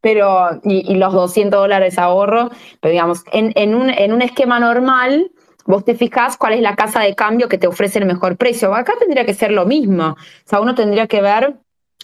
pero, 0.01 0.61
y, 0.63 0.95
los 0.95 1.13
200 1.13 1.61
dólares 1.61 1.99
ahorro, 1.99 2.51
pero 2.81 2.93
digamos, 2.93 3.25
en, 3.33 3.53
en, 3.57 3.75
un, 3.75 3.91
en 3.91 4.13
un 4.13 4.23
esquema 4.23 4.61
normal, 4.61 5.33
vos 5.67 5.85
te 5.85 5.95
fijás 5.95 6.37
cuál 6.37 6.55
es 6.55 6.61
la 6.61 6.77
casa 6.77 7.01
de 7.01 7.15
cambio 7.15 7.49
que 7.49 7.59
te 7.59 7.67
ofrece 7.67 7.99
el 7.99 8.07
mejor 8.07 8.37
precio. 8.37 8.75
Acá 8.75 8.95
tendría 8.99 9.27
que 9.27 9.35
ser 9.35 9.51
lo 9.51 9.67
mismo. 9.67 10.11
O 10.11 10.17
sea, 10.45 10.61
uno 10.61 10.75
tendría 10.75 11.09
que 11.09 11.21
ver 11.21 11.57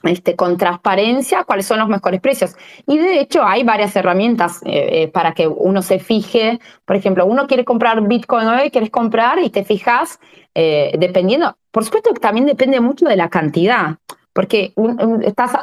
este, 0.05 0.37
con 0.37 0.59
transparencia 0.59 1.45
cuáles 1.45 1.67
son 1.67 1.79
los 1.79 1.89
mejores 1.89 2.21
precios. 2.21 2.57
Y 2.87 2.99
de 2.99 3.21
hecho 3.21 3.43
hay 3.43 3.65
varias 3.65 3.97
herramientas 3.97 4.61
eh, 4.67 5.05
eh, 5.05 5.09
para 5.09 5.33
que 5.33 5.47
uno 5.49 5.81
se 5.81 5.99
fije. 5.99 6.61
Por 6.85 6.97
ejemplo, 6.97 7.25
uno 7.25 7.47
quiere 7.47 7.65
comprar 7.65 8.07
Bitcoin 8.07 8.47
hoy, 8.49 8.71
quieres 8.71 8.91
comprar 8.91 9.39
y 9.39 9.51
te 9.51 9.65
fijas, 9.65 10.21
eh, 10.55 10.95
dependiendo, 10.99 11.57
por 11.75 11.85
supuesto 11.85 12.15
que 12.15 12.21
también 12.21 12.47
depende 12.47 12.81
mucho 12.81 13.05
de 13.05 13.17
la 13.17 13.29
cantidad. 13.29 13.97
Porque 14.33 14.73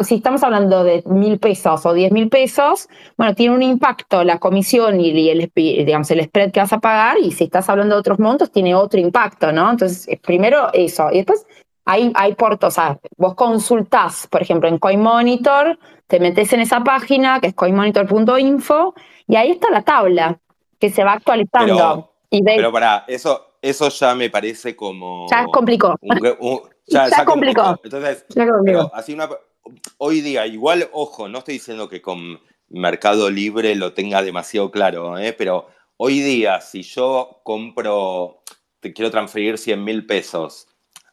si 0.01 0.15
estamos 0.15 0.43
hablando 0.43 0.83
de 0.83 1.03
mil 1.05 1.39
pesos 1.39 1.85
o 1.85 1.93
diez 1.93 2.11
mil 2.11 2.27
pesos, 2.27 2.89
bueno, 3.17 3.33
tiene 3.33 3.55
un 3.55 3.61
impacto 3.61 4.23
la 4.25 4.37
comisión 4.37 4.99
y, 4.99 5.29
el, 5.29 5.49
digamos, 5.55 6.11
el 6.11 6.23
spread 6.23 6.51
que 6.51 6.59
vas 6.59 6.73
a 6.73 6.79
pagar, 6.79 7.17
y 7.17 7.31
si 7.31 7.45
estás 7.45 7.69
hablando 7.69 7.95
de 7.95 7.99
otros 7.99 8.19
montos, 8.19 8.51
tiene 8.51 8.75
otro 8.75 8.99
impacto, 8.99 9.53
¿no? 9.53 9.71
Entonces, 9.71 10.07
primero 10.21 10.69
eso. 10.73 11.09
Y 11.11 11.17
después, 11.17 11.45
hay, 11.85 12.11
hay 12.13 12.35
portos, 12.35 12.69
o 12.69 12.75
sea, 12.75 12.99
vos 13.17 13.35
consultás, 13.35 14.27
por 14.27 14.41
ejemplo, 14.41 14.67
en 14.67 14.79
CoinMonitor, 14.79 15.79
te 16.07 16.19
metes 16.19 16.51
en 16.51 16.59
esa 16.59 16.81
página 16.81 17.39
que 17.39 17.47
es 17.47 17.53
coinmonitor.info 17.53 18.95
y 19.27 19.35
ahí 19.37 19.51
está 19.51 19.69
la 19.69 19.81
tabla 19.81 20.39
que 20.77 20.89
se 20.89 21.05
va 21.05 21.13
actualizando. 21.13 22.11
Pero, 22.29 22.71
para, 22.71 23.05
eso, 23.07 23.50
eso 23.61 23.89
ya 23.89 24.15
me 24.15 24.29
parece 24.29 24.75
como... 24.75 25.27
Ya 25.29 25.45
complicó. 25.45 25.97
ya, 26.87 27.09
ya, 27.09 27.25
complicó. 27.25 27.79
Entonces, 27.83 28.25
así 28.93 29.13
una, 29.13 29.29
hoy 29.97 30.21
día, 30.21 30.47
igual, 30.47 30.89
ojo, 30.91 31.27
no 31.27 31.39
estoy 31.39 31.55
diciendo 31.55 31.87
que 31.87 32.01
con 32.01 32.39
Mercado 32.69 33.29
Libre 33.29 33.75
lo 33.75 33.93
tenga 33.93 34.21
demasiado 34.21 34.71
claro, 34.71 35.17
¿eh? 35.17 35.33
pero 35.33 35.67
hoy 35.97 36.19
día, 36.19 36.61
si 36.61 36.83
yo 36.83 37.41
compro, 37.43 38.43
te 38.79 38.93
quiero 38.93 39.11
transferir 39.11 39.57
100 39.57 39.83
mil 39.83 40.05
pesos 40.05 40.67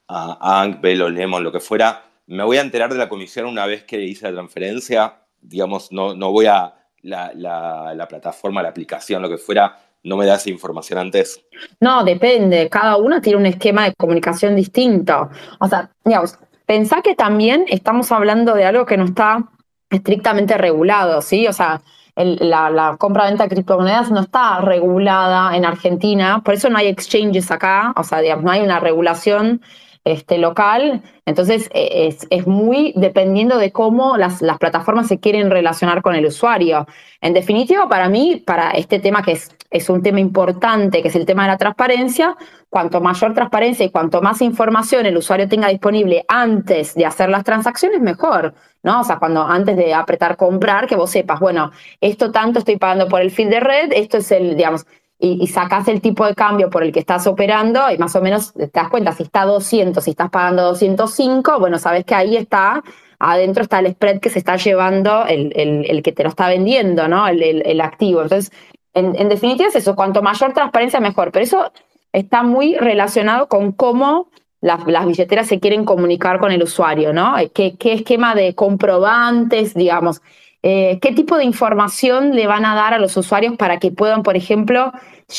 a 0.07 0.63
Ank, 0.63 0.81
Velo, 0.81 1.11
Lemon, 1.11 1.45
lo 1.45 1.53
que 1.53 1.61
fuera, 1.61 2.05
me 2.27 2.45
voy 2.45 2.59
a 2.59 2.63
enterar 2.63 2.93
de 2.93 2.99
la 2.99 3.09
comisión 3.09 3.47
una 3.47 3.67
vez 3.67 3.85
que 3.85 4.01
hice 4.03 4.27
la 4.27 4.33
transferencia, 4.33 5.23
digamos, 5.41 5.93
no, 5.93 6.15
no 6.15 6.31
voy 6.31 6.47
a 6.47 6.75
la, 7.03 7.33
la, 7.35 8.09
plataforma, 8.09 8.63
la 8.63 8.69
aplicación, 8.69 9.23
lo 9.23 9.29
que 9.29 9.39
fuera, 9.39 9.79
no 10.03 10.17
me 10.17 10.27
da 10.27 10.37
esa 10.37 10.51
información 10.51 10.99
antes. 10.99 11.45
No, 11.81 12.05
depende, 12.05 12.69
cada 12.69 12.97
una 12.97 13.21
tiene 13.21 13.39
un 13.39 13.47
esquema 13.47 13.85
de 13.85 13.95
comunicación 13.95 14.57
distinto. 14.57 15.29
O 15.61 15.69
sea, 15.69 15.91
digamos, 16.05 16.39
pensá 16.67 17.03
que 17.03 17.15
también 17.15 17.65
estamos 17.69 18.13
hablando 18.13 18.55
de 18.55 18.65
algo 18.65 18.87
que 18.87 18.97
no 18.97 19.05
está 19.05 19.49
estrictamente 19.91 20.57
regulado, 20.59 21.23
¿sí? 21.23 21.47
O 21.47 21.53
sea, 21.53 21.81
la, 22.15 22.97
compra-venta 22.99 23.45
de 23.45 23.51
criptomonedas 23.51 24.11
no 24.11 24.21
está 24.21 24.61
regulada 24.61 25.57
en 25.57 25.65
Argentina, 25.65 26.43
por 26.45 26.55
eso 26.55 26.69
no 26.69 26.79
hay 26.79 26.89
exchanges 26.89 27.51
acá, 27.51 27.93
o 27.97 28.03
sea, 28.03 28.21
digamos, 28.21 28.45
no 28.45 28.51
hay 28.51 28.61
una 28.61 28.81
regulación 28.81 29.63
este, 30.05 30.39
local. 30.39 31.03
Entonces, 31.27 31.69
e, 31.73 32.17
es, 32.31 32.47
muy 32.47 32.93
dependiendo 32.97 33.59
de 33.59 33.73
cómo 33.73 34.17
las, 34.17 34.43
las, 34.43 34.59
plataformas 34.59 35.07
se 35.07 35.21
quieren 35.21 35.51
relacionar 35.51 36.03
con 36.03 36.15
el 36.15 36.27
usuario. 36.27 36.87
En 37.21 37.35
definitiva, 37.35 37.89
para 37.89 38.09
mí, 38.09 38.43
para 38.45 38.71
este 38.71 38.99
tema 38.99 39.23
que 39.23 39.33
es, 39.33 39.51
es 39.71 39.91
un 39.91 40.03
tema 40.03 40.21
importante, 40.21 41.03
que 41.03 41.09
es 41.09 41.17
el 41.17 41.27
tema 41.27 41.43
de 41.43 41.49
la 41.49 41.59
transparencia, 41.59 42.37
cuanto 42.71 43.01
mayor 43.01 43.35
transparencia 43.35 43.85
y 43.85 43.91
cuanto 43.91 44.23
más 44.23 44.41
información 44.43 45.07
el 45.07 45.17
usuario 45.17 45.49
tenga 45.49 45.69
disponible 45.69 46.25
antes 46.29 46.95
de 46.95 47.07
hacer 47.07 47.29
las 47.29 47.45
transacciones, 47.45 48.01
mejor. 48.01 48.55
¿no? 48.83 49.01
O 49.01 49.05
sea, 49.05 49.19
cuando 49.19 49.43
antes 49.43 49.77
de 49.77 49.93
apretar 49.95 50.37
comprar, 50.37 50.87
que 50.87 50.97
vos 50.97 51.11
sepas, 51.11 51.41
bueno, 51.41 51.71
esto 52.01 52.31
tanto 52.31 52.61
estoy 52.61 52.77
pagando 52.77 53.09
por 53.09 53.21
el 53.21 53.31
feed 53.31 53.51
de 53.51 53.61
red, 53.61 53.93
esto 53.93 54.19
es 54.19 54.31
el, 54.31 54.57
digamos, 54.57 54.87
y, 55.19 55.47
sacas 55.49 55.89
el 55.89 56.01
tipo 56.01 56.25
de 56.25 56.35
cambio 56.35 56.71
por 56.71 56.85
el 56.85 56.93
que 56.93 57.01
estás 57.01 57.27
operando 57.27 57.91
y 57.91 57.99
más 57.99 58.15
o 58.15 58.23
menos 58.23 58.53
te 58.55 58.71
das 58.73 58.89
cuenta, 58.89 59.13
si 59.13 59.25
está 59.25 59.45
200, 59.45 60.03
si 60.03 60.11
estás 60.11 60.31
pagando 60.31 60.63
205, 60.63 61.59
bueno, 61.59 61.79
sabes 61.79 62.05
que 62.05 62.15
ahí 62.15 62.37
está, 62.37 62.83
adentro 63.19 63.65
está 63.65 63.81
el 63.81 63.93
spread 63.93 64.21
que 64.21 64.31
se 64.31 64.39
está 64.39 64.57
llevando 64.57 65.27
el, 65.27 65.53
el, 65.57 66.03
que 66.03 66.13
te 66.13 66.23
lo 66.23 66.29
está 66.29 66.49
vendiendo, 66.49 67.09
¿no? 67.09 67.27
El, 67.27 67.81
activo. 67.81 68.23
Entonces, 68.23 68.53
en, 68.95 69.29
definitiva 69.29 69.69
es 69.69 69.77
eso, 69.77 69.95
cuanto 69.95 70.23
mayor 70.23 70.53
transparencia, 70.53 71.01
mejor. 71.01 71.31
Pero 71.33 71.45
eso 71.45 71.73
está 72.13 72.43
muy 72.43 72.77
relacionado 72.77 73.49
con 73.49 73.73
cómo 73.73 74.29
las, 74.61 74.85
billeteras 75.07 75.47
se 75.47 75.61
quieren 75.61 75.85
comunicar 75.85 76.41
con 76.41 76.53
el 76.53 76.63
usuario, 76.63 77.13
¿no? 77.13 77.35
¿Qué, 77.55 77.77
qué 77.77 77.93
esquema 77.93 78.35
de 78.35 78.55
comprobantes, 78.55 79.75
digamos? 79.75 80.21
Eh, 80.63 80.99
qué 81.01 81.13
tipo 81.13 81.37
de 81.39 81.45
información 81.45 82.35
le 82.35 82.49
van 82.49 82.65
a 82.65 82.75
dar 82.75 82.93
a 82.93 82.99
los 82.99 83.17
usuarios 83.17 83.57
para 83.57 83.79
que 83.79 83.93
puedan, 83.93 84.25
por 84.25 84.37
ejemplo, 84.37 84.93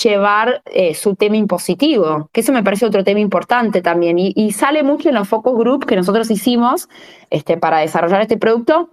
llevar 0.03 0.61
eh, 0.65 0.95
su 0.95 1.15
tema 1.15 1.35
impositivo, 1.35 2.29
que 2.31 2.41
eso 2.41 2.53
me 2.53 2.63
parece 2.63 2.85
otro 2.85 3.03
tema 3.03 3.19
importante 3.19 3.81
también. 3.81 4.17
Y, 4.17 4.51
sale 4.51 4.81
mucho 4.83 5.09
en 5.09 5.15
los 5.15 5.27
focus 5.27 5.57
group 5.57 5.85
que 5.85 5.95
nosotros 5.97 6.31
hicimos 6.31 6.87
este, 7.29 7.57
para 7.57 7.79
desarrollar 7.79 8.21
este 8.21 8.37
producto 8.37 8.89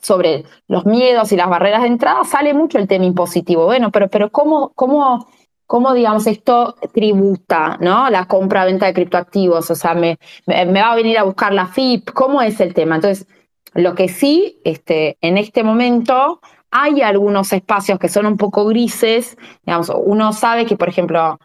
sobre 0.00 0.44
los 0.68 0.86
miedos 0.86 1.32
y 1.32 1.36
las 1.36 1.48
barreras 1.48 1.82
de 1.82 1.88
entrada, 1.88 2.24
sale 2.24 2.54
mucho 2.54 2.78
el 2.78 2.88
tema 2.88 3.04
impositivo. 3.04 3.66
Bueno, 3.66 3.90
pero, 3.90 4.08
pero 4.08 4.30
¿cómo, 4.30 4.72
cómo, 4.74 5.28
cómo 5.66 5.94
digamos, 5.94 6.26
esto 6.26 6.76
tributa, 6.92 7.78
¿no? 7.80 8.10
La 8.10 8.26
compra-venta 8.26 8.86
de 8.86 8.94
criptoactivos, 8.94 9.70
o 9.70 9.74
sea, 9.74 9.94
me, 9.94 10.18
me 10.46 10.80
va 10.80 10.92
a 10.92 10.96
venir 10.96 11.18
a 11.18 11.24
buscar 11.24 11.52
la 11.52 11.66
FIP, 11.66 12.10
¿cómo 12.12 12.42
es 12.42 12.60
el 12.60 12.74
tema? 12.74 12.96
Entonces, 12.96 13.26
lo 13.74 13.94
que 13.94 14.08
sí, 14.08 14.60
este, 14.64 15.16
en 15.20 15.38
este 15.38 15.62
momento 15.62 16.40
hay 16.70 17.02
algunos 17.02 17.52
espacios 17.52 17.98
que 17.98 18.08
son 18.08 18.26
un 18.26 18.36
poco 18.36 18.64
grises. 18.66 19.36
Digamos, 19.64 19.92
uno 19.94 20.32
sabe 20.32 20.66
que, 20.66 20.76
por 20.76 20.88
ejemplo, 20.88 21.38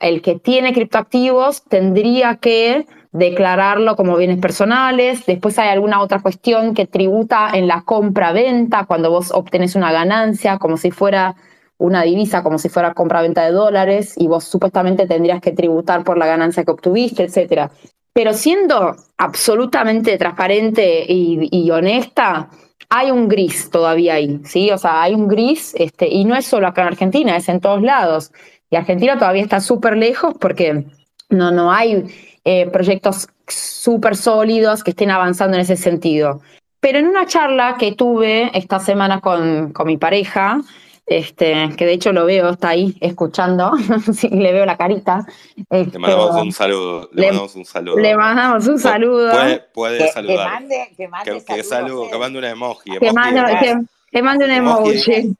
el 0.00 0.22
que 0.22 0.38
tiene 0.38 0.72
criptoactivos 0.72 1.64
tendría 1.64 2.36
que 2.36 2.86
declararlo 3.12 3.94
como 3.94 4.16
bienes 4.16 4.38
personales. 4.38 5.24
Después 5.26 5.58
hay 5.58 5.68
alguna 5.68 6.00
otra 6.00 6.20
cuestión 6.20 6.74
que 6.74 6.86
tributa 6.86 7.50
en 7.54 7.68
la 7.68 7.82
compra-venta, 7.82 8.86
cuando 8.86 9.10
vos 9.10 9.30
obtenés 9.32 9.76
una 9.76 9.92
ganancia, 9.92 10.58
como 10.58 10.76
si 10.76 10.90
fuera 10.90 11.36
una 11.82 12.02
divisa 12.02 12.42
como 12.42 12.58
si 12.58 12.68
fuera 12.68 12.94
compra-venta 12.94 13.44
de 13.44 13.50
dólares 13.50 14.14
y 14.16 14.28
vos 14.28 14.44
supuestamente 14.44 15.06
tendrías 15.06 15.40
que 15.40 15.50
tributar 15.50 16.04
por 16.04 16.16
la 16.16 16.26
ganancia 16.26 16.64
que 16.64 16.70
obtuviste, 16.70 17.24
etcétera. 17.24 17.70
Pero 18.12 18.34
siendo 18.34 18.94
absolutamente 19.16 20.16
transparente 20.16 21.04
y, 21.08 21.70
honesta, 21.70 22.50
hay 22.88 23.10
un 23.10 23.26
gris 23.26 23.70
todavía 23.70 24.14
ahí, 24.14 24.40
¿sí? 24.44 24.70
O 24.70 24.78
sea, 24.78 25.02
hay 25.02 25.14
un 25.14 25.26
gris, 25.26 25.74
este, 25.76 26.08
y 26.08 26.24
no 26.24 26.36
es 26.36 26.46
solo 26.46 26.68
acá 26.68 26.82
en 26.82 26.88
Argentina, 26.88 27.36
es 27.36 27.48
en 27.48 27.60
todos 27.60 27.82
lados. 27.82 28.32
Y 28.70 28.76
Argentina 28.76 29.18
todavía 29.18 29.42
está 29.42 29.60
súper 29.60 29.96
lejos 29.96 30.34
porque 30.38 30.84
no, 31.30 31.50
no 31.50 31.72
hay 31.72 32.04
eh, 32.44 32.66
proyectos 32.66 33.28
súper 33.46 34.16
sólidos 34.16 34.82
que 34.82 34.90
estén 34.90 35.10
avanzando 35.10 35.56
en 35.56 35.62
ese 35.62 35.76
sentido. 35.76 36.40
Pero 36.80 36.98
en 36.98 37.06
una 37.06 37.26
charla 37.26 37.76
que 37.78 37.92
tuve 37.92 38.50
esta 38.54 38.80
semana 38.80 39.20
con, 39.20 39.72
con 39.72 39.86
mi 39.86 39.96
pareja, 39.96 40.60
este, 41.06 41.70
que 41.76 41.84
de 41.84 41.92
hecho 41.92 42.12
lo 42.12 42.24
veo, 42.24 42.50
está 42.50 42.70
ahí 42.70 42.96
escuchando, 43.00 43.72
sí, 44.12 44.28
le 44.28 44.52
veo 44.52 44.64
la 44.64 44.76
carita. 44.76 45.26
le 45.70 45.98
mandamos 45.98 46.42
un 46.42 46.52
saludo. 46.52 47.08
Le, 47.12 47.26
mandamos 47.26 47.54
un 47.56 47.64
saludo. 47.64 47.96
Le 47.98 48.16
mandamos 48.16 48.66
un 48.66 48.78
saludo. 48.78 49.30
Puede, 49.30 49.58
puede 49.74 49.98
que, 49.98 50.08
saludar. 50.08 50.36
Que 50.36 50.54
mande, 50.54 50.94
que 50.96 51.08
mande 51.08 51.44
que, 51.44 51.62
saludo, 51.62 52.10
que 52.10 52.18
mande 52.18 52.38
un 52.38 52.44
emoji. 52.44 52.98
Que 52.98 53.12
mande, 53.12 53.86
que, 54.12 54.22
mande 54.22 54.44
un 54.44 54.50
emoji. 54.50 55.34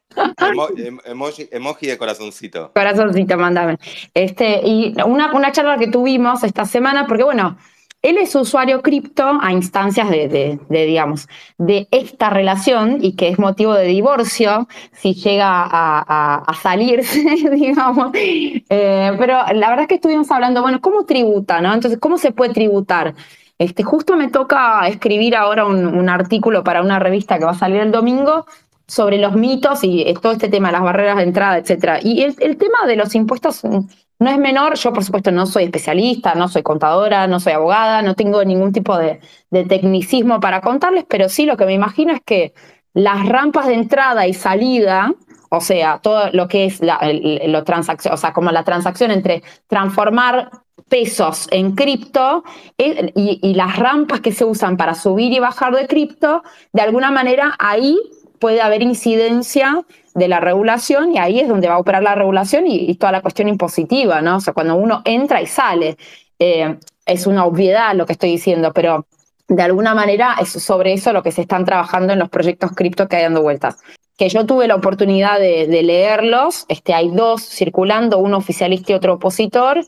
Emoji, 1.04 1.48
emoji, 1.52 1.86
de 1.86 1.98
corazoncito. 1.98 2.72
Corazoncito, 2.74 3.36
mándame. 3.38 3.78
Este, 4.14 4.60
y 4.64 4.94
una, 5.04 5.32
una 5.32 5.52
charla 5.52 5.78
que 5.78 5.88
tuvimos 5.88 6.42
esta 6.42 6.64
semana, 6.64 7.06
porque 7.06 7.24
bueno, 7.24 7.56
él 8.02 8.18
es 8.18 8.34
usuario 8.34 8.82
cripto 8.82 9.38
a 9.40 9.52
instancias 9.52 10.10
de, 10.10 10.58
digamos, 10.68 11.28
de 11.56 11.86
esta 11.92 12.30
relación 12.30 12.98
y 13.00 13.14
que 13.14 13.28
es 13.28 13.38
motivo 13.38 13.74
de 13.74 13.86
divorcio 13.86 14.66
si 14.92 15.14
llega 15.14 15.46
a, 15.48 16.54
salirse, 16.60 17.20
digamos. 17.52 18.10
Eh, 18.14 19.12
pero 19.18 19.34
la 19.54 19.68
verdad 19.68 19.82
es 19.82 19.88
que 19.88 19.94
estuvimos 19.94 20.30
hablando, 20.32 20.62
bueno, 20.62 20.80
¿cómo 20.80 21.04
tributa, 21.04 21.60
no? 21.60 21.72
Entonces, 21.72 22.00
¿cómo 22.00 22.18
se 22.18 22.32
puede 22.32 22.52
tributar? 22.52 23.14
Este, 23.62 23.84
justo 23.84 24.16
me 24.16 24.28
toca 24.28 24.88
escribir 24.88 25.36
ahora 25.36 25.64
un, 25.64 26.08
artículo 26.08 26.64
para 26.64 26.82
una 26.82 26.98
revista 26.98 27.38
que 27.38 27.44
va 27.44 27.52
a 27.52 27.54
salir 27.54 27.80
el 27.80 27.92
domingo 27.92 28.44
sobre 28.88 29.18
los 29.18 29.34
mitos 29.34 29.84
y 29.84 30.02
eh, 30.02 30.14
todo 30.20 30.32
este 30.32 30.48
tema 30.48 30.72
las 30.72 30.82
barreras 30.82 31.16
de 31.16 31.22
entrada, 31.22 31.58
etcétera. 31.58 32.00
Y 32.02 32.22
el, 32.22 32.34
tema 32.56 32.86
de 32.86 32.96
los 32.96 33.14
impuestos 33.14 33.62
no 33.62 34.30
es 34.30 34.38
menor, 34.38 34.74
yo 34.74 34.92
por 34.92 35.04
supuesto 35.04 35.30
no 35.30 35.46
soy 35.46 35.64
especialista, 35.64 36.34
no 36.34 36.48
soy 36.48 36.64
contadora, 36.64 37.28
no 37.28 37.38
soy 37.38 37.52
abogada, 37.52 38.02
no 38.02 38.14
tengo 38.14 38.44
ningún 38.44 38.72
tipo 38.72 38.98
de, 38.98 39.20
tecnicismo 39.50 40.40
para 40.40 40.60
contarles, 40.60 41.04
pero 41.08 41.28
sí 41.28 41.46
lo 41.46 41.56
que 41.56 41.66
me 41.66 41.74
imagino 41.74 42.12
es 42.12 42.20
que 42.24 42.54
las 42.94 43.26
rampas 43.28 43.68
de 43.68 43.74
entrada 43.74 44.26
y 44.26 44.34
salida, 44.34 45.14
o 45.50 45.60
sea, 45.60 46.00
todo 46.02 46.30
lo 46.32 46.48
que 46.48 46.64
es 46.64 46.82
la, 46.82 46.98
lo 47.46 47.60
o 47.60 48.16
sea, 48.16 48.32
como 48.32 48.50
la 48.50 48.64
transacción 48.64 49.12
entre 49.12 49.44
transformar 49.68 50.50
pesos 50.88 51.48
en 51.50 51.74
cripto 51.74 52.44
eh, 52.78 53.12
y, 53.14 53.54
las 53.54 53.78
rampas 53.78 54.20
que 54.20 54.32
se 54.32 54.44
usan 54.44 54.76
para 54.76 54.94
subir 54.94 55.32
y 55.32 55.38
bajar 55.38 55.74
de 55.74 55.86
cripto, 55.86 56.42
de 56.72 56.82
alguna 56.82 57.10
manera 57.10 57.54
ahí 57.58 57.98
puede 58.38 58.60
haber 58.60 58.82
incidencia 58.82 59.84
de 60.14 60.28
la 60.28 60.40
regulación 60.40 61.14
y 61.14 61.18
ahí 61.18 61.40
es 61.40 61.48
donde 61.48 61.68
va 61.68 61.74
a 61.74 61.78
operar 61.78 62.02
la 62.02 62.14
regulación 62.14 62.66
y, 62.66 62.94
toda 62.96 63.12
la 63.12 63.22
cuestión 63.22 63.48
impositiva, 63.48 64.20
¿no? 64.20 64.36
O 64.36 64.40
sea, 64.40 64.52
cuando 64.52 64.76
uno 64.76 65.02
entra 65.04 65.40
y 65.40 65.46
sale, 65.46 65.96
eh, 66.38 66.76
es 67.06 67.26
una 67.26 67.44
obviedad 67.44 67.94
lo 67.94 68.06
que 68.06 68.12
estoy 68.12 68.30
diciendo, 68.30 68.72
pero 68.72 69.06
de 69.48 69.62
alguna 69.62 69.94
manera 69.94 70.36
es 70.40 70.50
sobre 70.50 70.92
eso 70.92 71.12
lo 71.12 71.22
que 71.22 71.32
se 71.32 71.42
están 71.42 71.64
trabajando 71.64 72.12
en 72.12 72.18
los 72.18 72.30
proyectos 72.30 72.72
cripto 72.72 73.08
que 73.08 73.16
hay 73.16 73.22
dando 73.24 73.42
vueltas. 73.42 73.78
Que 74.16 74.28
yo 74.28 74.46
tuve 74.46 74.68
la 74.68 74.76
oportunidad 74.76 75.38
de, 75.38 75.66
leerlos, 75.82 76.64
este, 76.68 76.94
hay 76.94 77.10
dos 77.10 77.42
circulando, 77.42 78.18
uno 78.18 78.38
oficialista 78.38 78.92
y 78.92 78.94
otro 78.94 79.14
opositor. 79.14 79.84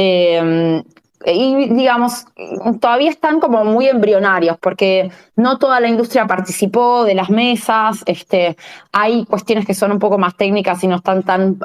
Eh, 0.00 0.84
y 1.26 1.68
digamos, 1.70 2.26
todavía 2.80 3.10
están 3.10 3.40
como 3.40 3.64
muy 3.64 3.88
embrionarios 3.88 4.56
porque 4.58 5.10
no 5.34 5.58
toda 5.58 5.80
la 5.80 5.88
industria 5.88 6.26
participó 6.26 7.04
de 7.04 7.14
las 7.14 7.28
mesas, 7.28 8.04
este, 8.06 8.56
hay 8.92 9.24
cuestiones 9.24 9.66
que 9.66 9.74
son 9.74 9.90
un 9.90 9.98
poco 9.98 10.16
más 10.16 10.36
técnicas 10.36 10.82
y 10.84 10.86
no 10.86 10.96
están 10.96 11.24
tan, 11.24 11.58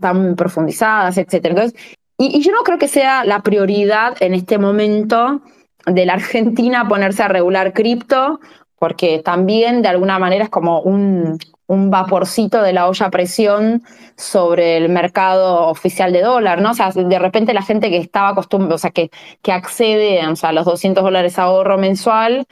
tan 0.00 0.34
profundizadas, 0.34 1.18
etc. 1.18 1.34
Entonces, 1.44 1.74
y, 2.18 2.40
yo 2.40 2.50
no 2.50 2.62
creo 2.64 2.78
que 2.78 2.88
sea 2.88 3.24
la 3.24 3.42
prioridad 3.42 4.16
en 4.20 4.34
este 4.34 4.58
momento 4.58 5.42
de 5.86 6.04
la 6.04 6.14
Argentina 6.14 6.88
ponerse 6.88 7.22
a 7.22 7.28
regular 7.28 7.72
cripto, 7.72 8.40
porque 8.78 9.20
también 9.24 9.82
de 9.82 9.88
alguna 9.88 10.18
manera 10.18 10.44
es 10.44 10.50
como 10.50 10.80
un, 10.80 11.38
un 11.66 11.90
vaporcito 11.90 12.62
de 12.62 12.72
la 12.72 12.88
olla 12.88 13.10
presión 13.10 13.82
sobre 14.16 14.76
el 14.76 14.88
mercado 14.88 15.66
oficial 15.66 16.12
de 16.12 16.22
dólar, 16.22 16.60
¿no? 16.60 16.70
O 16.70 16.74
sea, 16.74 16.90
de 16.90 17.18
repente 17.18 17.54
la 17.54 17.62
gente 17.62 17.90
que 17.90 17.98
estaba 17.98 18.28
acostumbrada, 18.28 18.76
o 18.76 18.78
sea, 18.78 18.90
que, 18.90 19.10
que 19.42 19.52
accede 19.52 20.20
o 20.26 20.46
a 20.46 20.52
los 20.52 20.64
200 20.64 21.02
dólares 21.02 21.38
ahorro 21.38 21.78
mensual, 21.78 22.46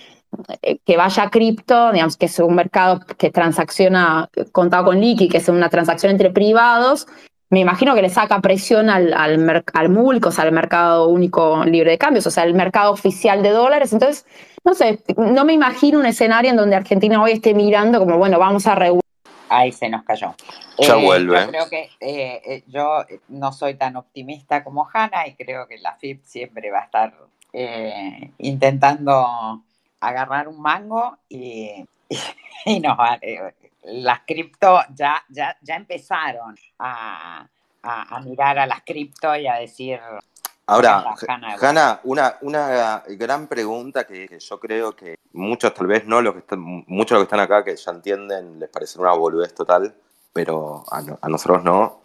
eh, 0.62 0.79
que 0.85 0.97
vaya 0.97 1.25
a 1.25 1.31
cripto, 1.31 1.93
digamos, 1.93 2.17
que 2.17 2.27
es 2.27 2.39
un 2.41 2.55
mercado 2.55 3.01
que 3.19 3.31
transacciona 3.31 4.29
contado 4.53 4.87
con 4.87 5.01
liqui, 5.01 5.29
que 5.29 5.39
es 5.39 5.49
una 5.49 5.69
transacción 5.69 6.11
entre 6.12 6.31
privados, 6.31 7.07
me 7.55 7.61
imagino 7.61 7.95
que 7.95 8.03
le 8.03 8.11
saca 8.11 8.41
presión 8.41 8.91
al, 8.91 9.15
al, 9.15 9.65
al 9.73 9.89
MULC, 9.89 10.27
o 10.27 10.31
al 10.37 10.51
mercado 10.51 11.09
único 11.09 11.65
libre 11.65 11.93
de 11.93 11.99
cambios, 11.99 12.27
o 12.27 12.31
sea, 12.33 12.43
el 12.43 12.55
mercado 12.55 12.91
oficial 12.91 13.45
de 13.45 13.51
dólares. 13.51 13.93
Entonces, 13.93 14.27
no 14.65 14.75
sé, 14.75 15.05
no 15.17 15.45
me 15.45 15.53
imagino 15.53 16.01
un 16.01 16.07
escenario 16.07 16.51
en 16.51 16.57
donde 16.57 16.75
Argentina 16.75 17.23
hoy 17.23 17.33
esté 17.33 17.55
mirando 17.55 18.01
como, 18.01 18.19
bueno, 18.19 18.41
vamos 18.41 18.67
a 18.67 18.75
regular. 18.75 19.04
Ahí 19.55 19.71
se 19.71 19.89
nos 19.89 20.03
cayó. 20.03 20.35
Ya 20.79 20.97
eh, 20.97 21.05
vuelve. 21.05 21.41
Yo 21.41 21.49
creo 21.49 21.71
que 21.71 21.83
eh, 22.01 22.43
eh, 22.45 22.65
yo 22.67 23.05
no 23.29 23.53
soy 23.53 23.75
tan 23.75 23.95
optimista 23.95 24.65
como 24.65 24.89
Hanna 24.93 25.29
y 25.29 25.35
creo 25.35 25.69
que 25.69 25.79
la 25.79 25.95
FIP 25.95 26.25
siempre 26.25 26.73
va 26.73 26.81
a 26.81 26.85
estar 26.85 27.15
intentando 28.39 29.63
agarrar 30.01 30.49
un 30.49 30.61
mango 30.61 31.19
y, 31.29 31.87
y, 32.65 32.81
nos 32.81 32.99
va, 32.99 33.21
las 33.85 34.21
cripto 34.27 34.81
ya, 34.93 35.23
ya, 35.29 35.57
ya 35.63 35.77
empezaron 35.77 36.57
a, 36.81 37.47
a, 37.81 38.21
mirar 38.23 38.59
a 38.59 38.67
las 38.67 38.83
cripto 38.83 39.37
y 39.37 39.47
a 39.47 39.55
decir... 39.55 40.01
Ahora, 40.67 41.05
Hanna, 41.61 42.01
una, 42.05 42.39
una 42.41 43.03
gran 43.09 43.47
pregunta 43.47 44.07
que, 44.07 44.39
yo 44.39 44.61
creo 44.61 44.97
que 44.97 45.19
muchos 45.33 45.75
tal 45.75 45.87
vez 45.87 46.07
no, 46.07 46.23
los 46.23 46.33
que 46.33 46.41
están, 46.41 46.61
muchos 46.61 47.11
de 47.11 47.21
los 47.21 47.29
que 47.29 47.35
están 47.35 47.41
acá 47.41 47.62
que 47.62 47.77
ya 47.77 47.91
entienden, 47.93 48.59
les 48.59 48.71
parece 48.71 48.99
una 48.99 49.12
boludez 49.12 49.55
total, 49.55 49.95
pero 50.33 50.85
a, 50.91 51.03
a 51.21 51.29
nosotros 51.29 51.62
no. 51.62 52.01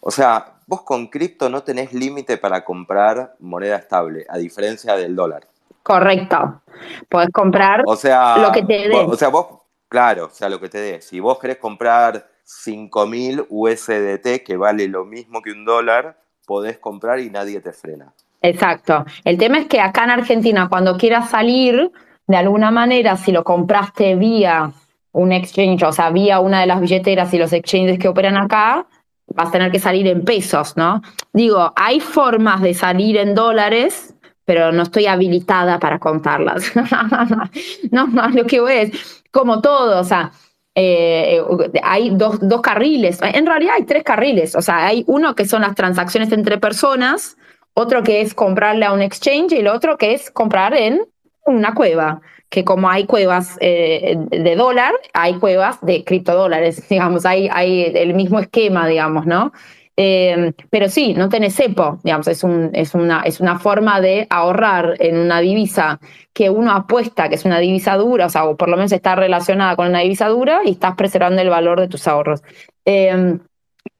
O 0.00 0.10
sea, 0.10 0.54
vos 0.66 0.82
con 0.82 1.08
cripto 1.08 1.48
no 1.48 1.62
tenés 1.62 1.92
límite 1.92 2.38
para 2.38 2.64
comprar 2.64 3.34
moneda 3.40 3.76
estable, 3.76 4.24
a 4.28 4.38
diferencia 4.38 4.94
del 4.94 5.16
dólar. 5.16 5.48
Correcto. 5.82 6.62
Podés 7.08 7.30
comprar 7.32 7.82
o 7.86 7.96
sea, 7.96 8.38
lo 8.38 8.52
que 8.52 8.62
te 8.62 8.88
dé. 8.88 8.94
O 8.94 9.16
sea, 9.16 9.28
vos 9.28 9.66
Claro, 9.88 10.26
o 10.26 10.30
sea, 10.30 10.48
lo 10.48 10.60
que 10.60 10.68
te 10.68 10.78
dé. 10.78 11.00
Si 11.00 11.20
vos 11.20 11.38
querés 11.38 11.58
comprar 11.58 12.28
5.000 12.44 13.46
USDT, 13.48 14.44
que 14.44 14.56
vale 14.56 14.88
lo 14.88 15.04
mismo 15.04 15.42
que 15.42 15.52
un 15.52 15.64
dólar, 15.64 16.18
podés 16.46 16.78
comprar 16.78 17.20
y 17.20 17.28
nadie 17.28 17.60
te 17.60 17.72
frena. 17.72 18.12
Exacto. 18.40 19.04
El 19.24 19.36
tema 19.38 19.58
es 19.58 19.66
que 19.66 19.80
acá 19.80 20.04
en 20.04 20.10
Argentina, 20.10 20.68
cuando 20.68 20.96
quieras 20.96 21.30
salir, 21.30 21.90
de 22.26 22.36
alguna 22.36 22.70
manera, 22.70 23.16
si 23.16 23.32
lo 23.32 23.44
compraste 23.44 24.14
vía 24.14 24.72
un 25.12 25.32
exchange, 25.32 25.82
o 25.82 25.92
sea, 25.92 26.10
vía 26.10 26.40
una 26.40 26.60
de 26.60 26.66
las 26.66 26.80
billeteras 26.80 27.32
y 27.32 27.38
los 27.38 27.52
exchanges 27.52 27.98
que 27.98 28.08
operan 28.08 28.36
acá, 28.36 28.86
vas 29.34 29.48
a 29.48 29.50
tener 29.50 29.72
que 29.72 29.78
salir 29.78 30.06
en 30.06 30.24
pesos, 30.24 30.76
¿no? 30.76 31.02
Digo, 31.32 31.72
hay 31.74 32.00
formas 32.00 32.60
de 32.62 32.74
salir 32.74 33.16
en 33.16 33.34
dólares, 33.34 34.14
pero 34.44 34.72
no 34.72 34.82
estoy 34.82 35.06
habilitada 35.06 35.78
para 35.78 35.98
contarlas. 35.98 36.70
no, 37.90 38.06
no, 38.06 38.28
lo 38.28 38.44
que 38.44 38.60
voy 38.60 38.74
es, 38.74 39.24
como 39.30 39.60
todo, 39.60 40.00
o 40.00 40.04
sea, 40.04 40.32
eh, 40.78 41.42
hay 41.82 42.10
dos, 42.10 42.38
dos, 42.40 42.60
carriles, 42.60 43.18
en 43.22 43.46
realidad 43.46 43.76
hay 43.76 43.84
tres 43.84 44.04
carriles, 44.04 44.54
o 44.54 44.60
sea, 44.60 44.86
hay 44.86 45.04
uno 45.06 45.34
que 45.34 45.46
son 45.46 45.62
las 45.62 45.74
transacciones 45.74 46.30
entre 46.32 46.58
personas, 46.58 47.38
otro 47.72 48.02
que 48.02 48.20
es 48.20 48.34
comprarle 48.34 48.84
a 48.84 48.92
un 48.92 49.00
exchange 49.00 49.52
y 49.52 49.60
el 49.60 49.68
otro 49.68 49.96
que 49.96 50.12
es 50.12 50.30
comprar 50.30 50.74
en 50.74 51.00
una 51.46 51.72
cueva, 51.72 52.20
que 52.50 52.62
como 52.62 52.90
hay 52.90 53.06
cuevas 53.06 53.56
eh, 53.60 54.18
de 54.30 54.54
dólar, 54.54 54.92
hay 55.14 55.38
cuevas 55.38 55.80
de 55.80 56.04
criptodólares, 56.04 56.86
digamos, 56.90 57.24
hay, 57.24 57.48
hay 57.50 57.92
el 57.94 58.12
mismo 58.12 58.38
esquema, 58.38 58.86
digamos, 58.86 59.24
¿no? 59.24 59.52
Em, 59.98 60.52
pero 60.68 60.90
sí, 60.90 61.14
no 61.14 61.30
tenés 61.30 61.54
cepo, 61.56 61.98
digamos, 62.04 62.28
es, 62.28 62.44
un, 62.44 62.70
es, 62.74 62.94
una, 62.94 63.22
es 63.22 63.40
una 63.40 63.58
forma 63.58 64.00
de 64.02 64.26
ahorrar 64.28 64.94
en 64.98 65.16
una 65.16 65.40
divisa 65.40 65.98
que 66.34 66.50
uno 66.50 66.72
apuesta 66.72 67.30
que 67.30 67.36
es 67.36 67.46
una 67.46 67.58
divisa 67.58 67.96
dura, 67.96 68.26
o 68.26 68.28
sea, 68.28 68.44
o 68.44 68.56
por 68.56 68.68
lo 68.68 68.76
menos 68.76 68.92
está 68.92 69.14
relacionada 69.14 69.74
con 69.74 69.88
una 69.88 70.00
divisa 70.00 70.28
dura 70.28 70.60
y 70.66 70.72
estás 70.72 70.96
preservando 70.96 71.40
el 71.40 71.48
valor 71.48 71.80
de 71.80 71.88
tus 71.88 72.06
ahorros. 72.06 72.42
Em, 72.84 73.40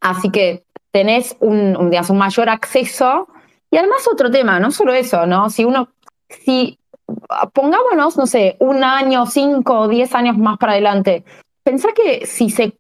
así 0.01 0.30
que 0.30 0.64
tenés 0.90 1.36
un, 1.40 1.76
un, 1.76 1.90
un 2.09 2.18
mayor 2.18 2.49
acceso. 2.51 3.28
Y 3.70 3.78
además 3.78 4.07
otro 4.11 4.30
tema, 4.30 4.61
no 4.61 4.70
solo 4.70 4.92
eso, 4.92 5.26
¿no? 5.26 5.51
Si 5.51 5.64
uno, 5.64 5.88
si 6.28 6.78
pongámonos, 7.53 8.16
no 8.16 8.26
sé, 8.26 8.57
un 8.61 8.84
año, 8.84 9.26
cinco 9.26 9.88
diez 9.88 10.14
años 10.14 10.36
más 10.38 10.59
para 10.59 10.72
adelante, 10.72 11.24
pensá 11.62 11.88
que 11.92 12.26
si 12.26 12.51
se 12.51 12.74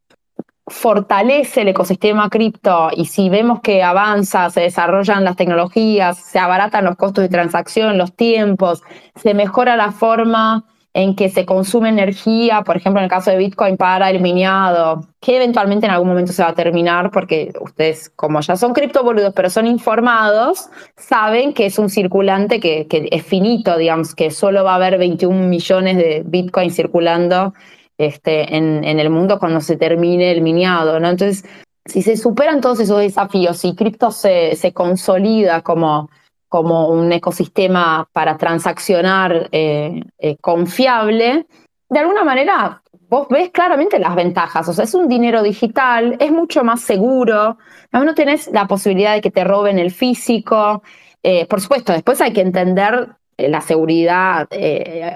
fortalece 0.66 1.62
el 1.62 1.68
ecosistema 1.68 2.28
cripto 2.28 2.88
y 2.94 3.06
si 3.06 3.28
vemos 3.28 3.60
que 3.60 3.82
avanza, 3.82 4.50
se 4.50 4.62
desarrollan 4.62 5.24
las 5.24 5.36
tecnologías, 5.36 6.18
se 6.18 6.38
abaratan 6.38 6.84
los 6.84 6.96
costos 6.96 7.22
de 7.22 7.28
transacción, 7.28 7.98
los 7.98 8.14
tiempos, 8.14 8.82
se 9.14 9.34
mejora 9.34 9.76
la 9.76 9.92
forma 9.92 10.64
en 10.96 11.14
que 11.14 11.28
se 11.28 11.44
consume 11.44 11.90
energía, 11.90 12.62
por 12.62 12.78
ejemplo, 12.78 13.00
en 13.00 13.04
el 13.04 13.10
caso 13.10 13.30
de 13.30 13.36
Bitcoin 13.36 13.76
para 13.76 14.08
el 14.08 14.20
miniado, 14.20 15.06
que 15.20 15.36
eventualmente 15.36 15.84
en 15.84 15.92
algún 15.92 16.08
momento 16.08 16.32
se 16.32 16.42
va 16.42 16.48
a 16.48 16.54
terminar 16.54 17.10
porque 17.10 17.52
ustedes, 17.60 18.08
como 18.16 18.40
ya 18.40 18.56
son 18.56 18.72
criptoboludos, 18.72 19.34
pero 19.34 19.50
son 19.50 19.66
informados, 19.66 20.70
saben 20.96 21.52
que 21.52 21.66
es 21.66 21.78
un 21.78 21.90
circulante 21.90 22.60
que, 22.60 22.86
que, 22.86 23.10
es 23.12 23.26
finito, 23.26 23.76
digamos, 23.76 24.14
que 24.14 24.30
solo 24.30 24.64
va 24.64 24.72
a 24.72 24.76
haber 24.76 24.96
21 24.96 25.46
millones 25.46 25.98
de 25.98 26.22
Bitcoin 26.24 26.70
circulando 26.70 27.52
este, 27.98 28.56
en, 28.56 28.84
el 28.84 29.10
mundo 29.10 29.38
cuando 29.38 29.60
se 29.60 29.76
termine 29.76 30.32
el 30.32 30.42
miniado, 30.42 31.00
¿no? 31.00 31.08
Entonces, 31.08 31.44
si 31.84 32.02
se 32.02 32.16
superan 32.16 32.60
todos 32.60 32.80
esos 32.80 33.00
desafíos, 33.00 33.58
si 33.58 33.74
cripto 33.74 34.10
se, 34.10 34.56
se 34.56 34.72
consolida 34.72 35.62
como 35.62 36.08
como 36.48 36.88
un 36.88 37.12
ecosistema 37.12 38.08
para 38.12 38.36
transaccionar 38.36 39.48
eh, 39.52 40.00
eh, 40.18 40.36
confiable, 40.36 41.46
de 41.88 41.98
alguna 41.98 42.24
manera 42.24 42.82
vos 43.08 43.28
ves 43.28 43.50
claramente 43.50 43.98
las 43.98 44.14
ventajas. 44.14 44.68
O 44.68 44.72
sea, 44.72 44.84
es 44.84 44.94
un 44.94 45.08
dinero 45.08 45.42
digital, 45.42 46.16
es 46.18 46.30
mucho 46.30 46.64
más 46.64 46.80
seguro, 46.80 47.58
no 47.92 48.14
tenés 48.14 48.48
la 48.48 48.66
posibilidad 48.66 49.14
de 49.14 49.20
que 49.20 49.30
te 49.30 49.44
roben 49.44 49.78
el 49.78 49.90
físico. 49.90 50.82
Eh, 51.22 51.46
por 51.46 51.60
supuesto, 51.60 51.92
después 51.92 52.20
hay 52.20 52.32
que 52.32 52.40
entender 52.40 53.15
la 53.38 53.60
seguridad 53.60 54.48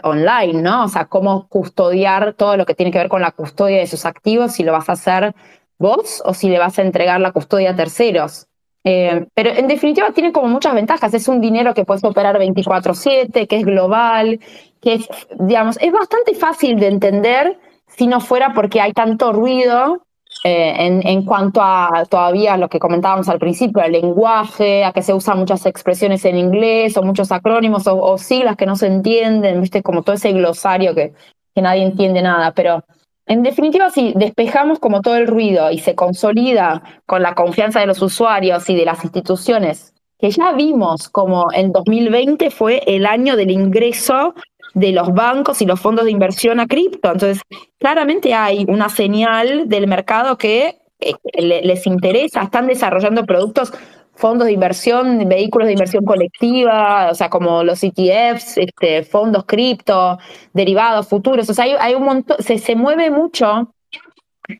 online, 0.02 0.62
¿no? 0.62 0.84
O 0.84 0.88
sea, 0.88 1.06
cómo 1.06 1.48
custodiar 1.48 2.34
todo 2.34 2.56
lo 2.56 2.66
que 2.66 2.74
tiene 2.74 2.92
que 2.92 2.98
ver 2.98 3.08
con 3.08 3.22
la 3.22 3.32
custodia 3.32 3.78
de 3.78 3.86
sus 3.86 4.04
activos, 4.04 4.52
si 4.52 4.62
lo 4.62 4.72
vas 4.72 4.88
a 4.88 4.92
hacer 4.92 5.34
vos 5.78 6.22
o 6.24 6.34
si 6.34 6.48
le 6.48 6.58
vas 6.58 6.78
a 6.78 6.82
entregar 6.82 7.20
la 7.20 7.32
custodia 7.32 7.70
a 7.70 7.76
terceros. 7.76 8.46
Eh, 8.84 9.26
pero 9.34 9.50
en 9.50 9.66
definitiva 9.66 10.10
tiene 10.12 10.32
como 10.32 10.48
muchas 10.48 10.74
ventajas. 10.74 11.12
Es 11.12 11.28
un 11.28 11.40
dinero 11.40 11.74
que 11.74 11.84
puedes 11.84 12.04
operar 12.04 12.38
24/7, 12.38 13.46
que 13.46 13.56
es 13.56 13.64
global, 13.64 14.40
que 14.80 14.94
es, 14.94 15.08
digamos, 15.38 15.76
es 15.80 15.92
bastante 15.92 16.34
fácil 16.34 16.78
de 16.78 16.88
entender 16.88 17.58
si 17.86 18.06
no 18.06 18.20
fuera 18.20 18.52
porque 18.54 18.80
hay 18.80 18.92
tanto 18.92 19.32
ruido 19.32 20.06
eh, 20.42 21.02
en, 21.04 21.22
cuanto 21.24 21.60
a 21.62 22.04
todavía 22.08 22.56
lo 22.56 22.68
que 22.68 22.78
comentábamos 22.78 23.28
al 23.28 23.38
principio, 23.38 23.82
el 23.82 23.92
lenguaje, 23.92 24.84
a 24.84 24.92
que 24.92 25.02
se 25.02 25.12
usan 25.12 25.38
muchas 25.38 25.66
expresiones 25.66 26.24
en 26.24 26.38
inglés 26.38 26.96
o 26.96 27.02
muchos 27.02 27.30
acrónimos 27.30 27.86
o, 27.86 28.16
siglas 28.16 28.56
que 28.56 28.66
no 28.66 28.76
se 28.76 28.86
entienden, 28.86 29.60
¿viste? 29.60 29.82
Como 29.82 30.02
todo 30.02 30.16
ese 30.16 30.32
glosario 30.32 30.94
que, 30.94 31.12
que 31.54 31.62
nadie 31.62 31.82
entiende 31.82 32.22
nada. 32.22 32.52
Pero 32.52 32.82
en 33.26 33.42
definitiva, 33.42 33.90
si 33.90 34.14
despejamos 34.16 34.78
como 34.78 35.02
todo 35.02 35.16
el 35.16 35.26
ruido 35.26 35.70
y 35.70 35.78
se 35.78 35.94
consolida 35.94 36.82
con 37.04 37.22
la 37.22 37.34
confianza 37.34 37.80
de 37.80 37.86
los 37.86 38.00
usuarios 38.00 38.68
y 38.70 38.74
de 38.74 38.86
las 38.86 39.04
instituciones, 39.04 39.94
que 40.18 40.30
ya 40.30 40.52
vimos 40.52 41.08
como 41.08 41.52
en 41.52 41.72
2020 41.72 42.50
fue 42.50 42.82
el 42.86 43.06
año 43.06 43.36
del 43.36 43.50
ingreso 43.50 44.34
de 44.74 44.92
los 44.92 45.12
bancos 45.12 45.62
y 45.62 45.66
los 45.66 45.80
fondos 45.80 46.04
de 46.04 46.10
inversión 46.10 46.60
a 46.60 46.66
cripto. 46.66 47.10
Entonces, 47.10 47.42
claramente 47.78 48.34
hay 48.34 48.64
una 48.68 48.88
señal 48.88 49.68
del 49.68 49.86
mercado 49.86 50.38
que 50.38 50.78
eh, 51.00 51.14
les 51.62 51.86
interesa, 51.86 52.42
están 52.42 52.66
desarrollando 52.66 53.24
productos 53.24 53.72
fondos 54.14 54.46
de 54.46 54.52
inversión, 54.52 55.26
vehículos 55.28 55.66
de 55.66 55.72
inversión 55.72 56.04
colectiva, 56.04 57.08
o 57.10 57.14
sea, 57.14 57.30
como 57.30 57.64
los 57.64 57.82
ETFs, 57.82 58.58
este, 58.58 59.02
fondos 59.02 59.44
cripto, 59.46 60.18
derivados, 60.52 61.08
futuros, 61.08 61.48
o 61.48 61.54
sea, 61.54 61.64
hay, 61.80 61.94
un 61.94 62.04
montón, 62.04 62.36
se, 62.40 62.58
se 62.58 62.76
mueve 62.76 63.10
mucho 63.10 63.74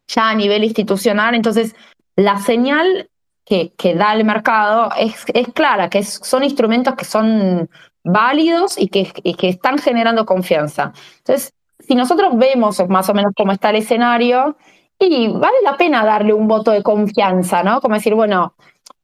ya 0.09 0.31
a 0.31 0.35
nivel 0.35 0.65
institucional, 0.65 1.35
entonces 1.35 1.75
la 2.17 2.39
señal 2.39 3.11
que, 3.45 3.73
que 3.77 3.95
da 3.95 4.15
el 4.15 4.25
mercado 4.25 4.91
es, 4.99 5.25
es 5.35 5.49
clara, 5.49 5.91
que 5.91 6.03
son 6.05 6.43
instrumentos 6.43 6.95
que 6.95 7.05
son 7.05 7.69
válidos 8.05 8.79
y 8.79 8.89
que, 8.89 9.05
que 9.07 9.49
están 9.49 9.79
generando 9.79 10.27
confianza. 10.27 10.93
Entonces, 11.19 11.53
si 11.79 11.95
nosotros 11.95 12.37
vemos 12.37 12.83
más 12.89 13.09
o 13.09 13.15
menos 13.15 13.33
cómo 13.37 13.53
está 13.53 13.71
el 13.71 13.77
escenario, 13.77 14.57
y 15.01 15.29
vale 15.29 15.57
la 15.65 15.77
pena 15.77 16.05
darle 16.05 16.35
un 16.35 16.47
voto 16.47 16.71
de 16.71 16.83
confianza, 16.83 17.63
¿no? 17.63 17.81
Como 17.81 17.95
decir, 17.95 18.15
bueno, 18.15 18.55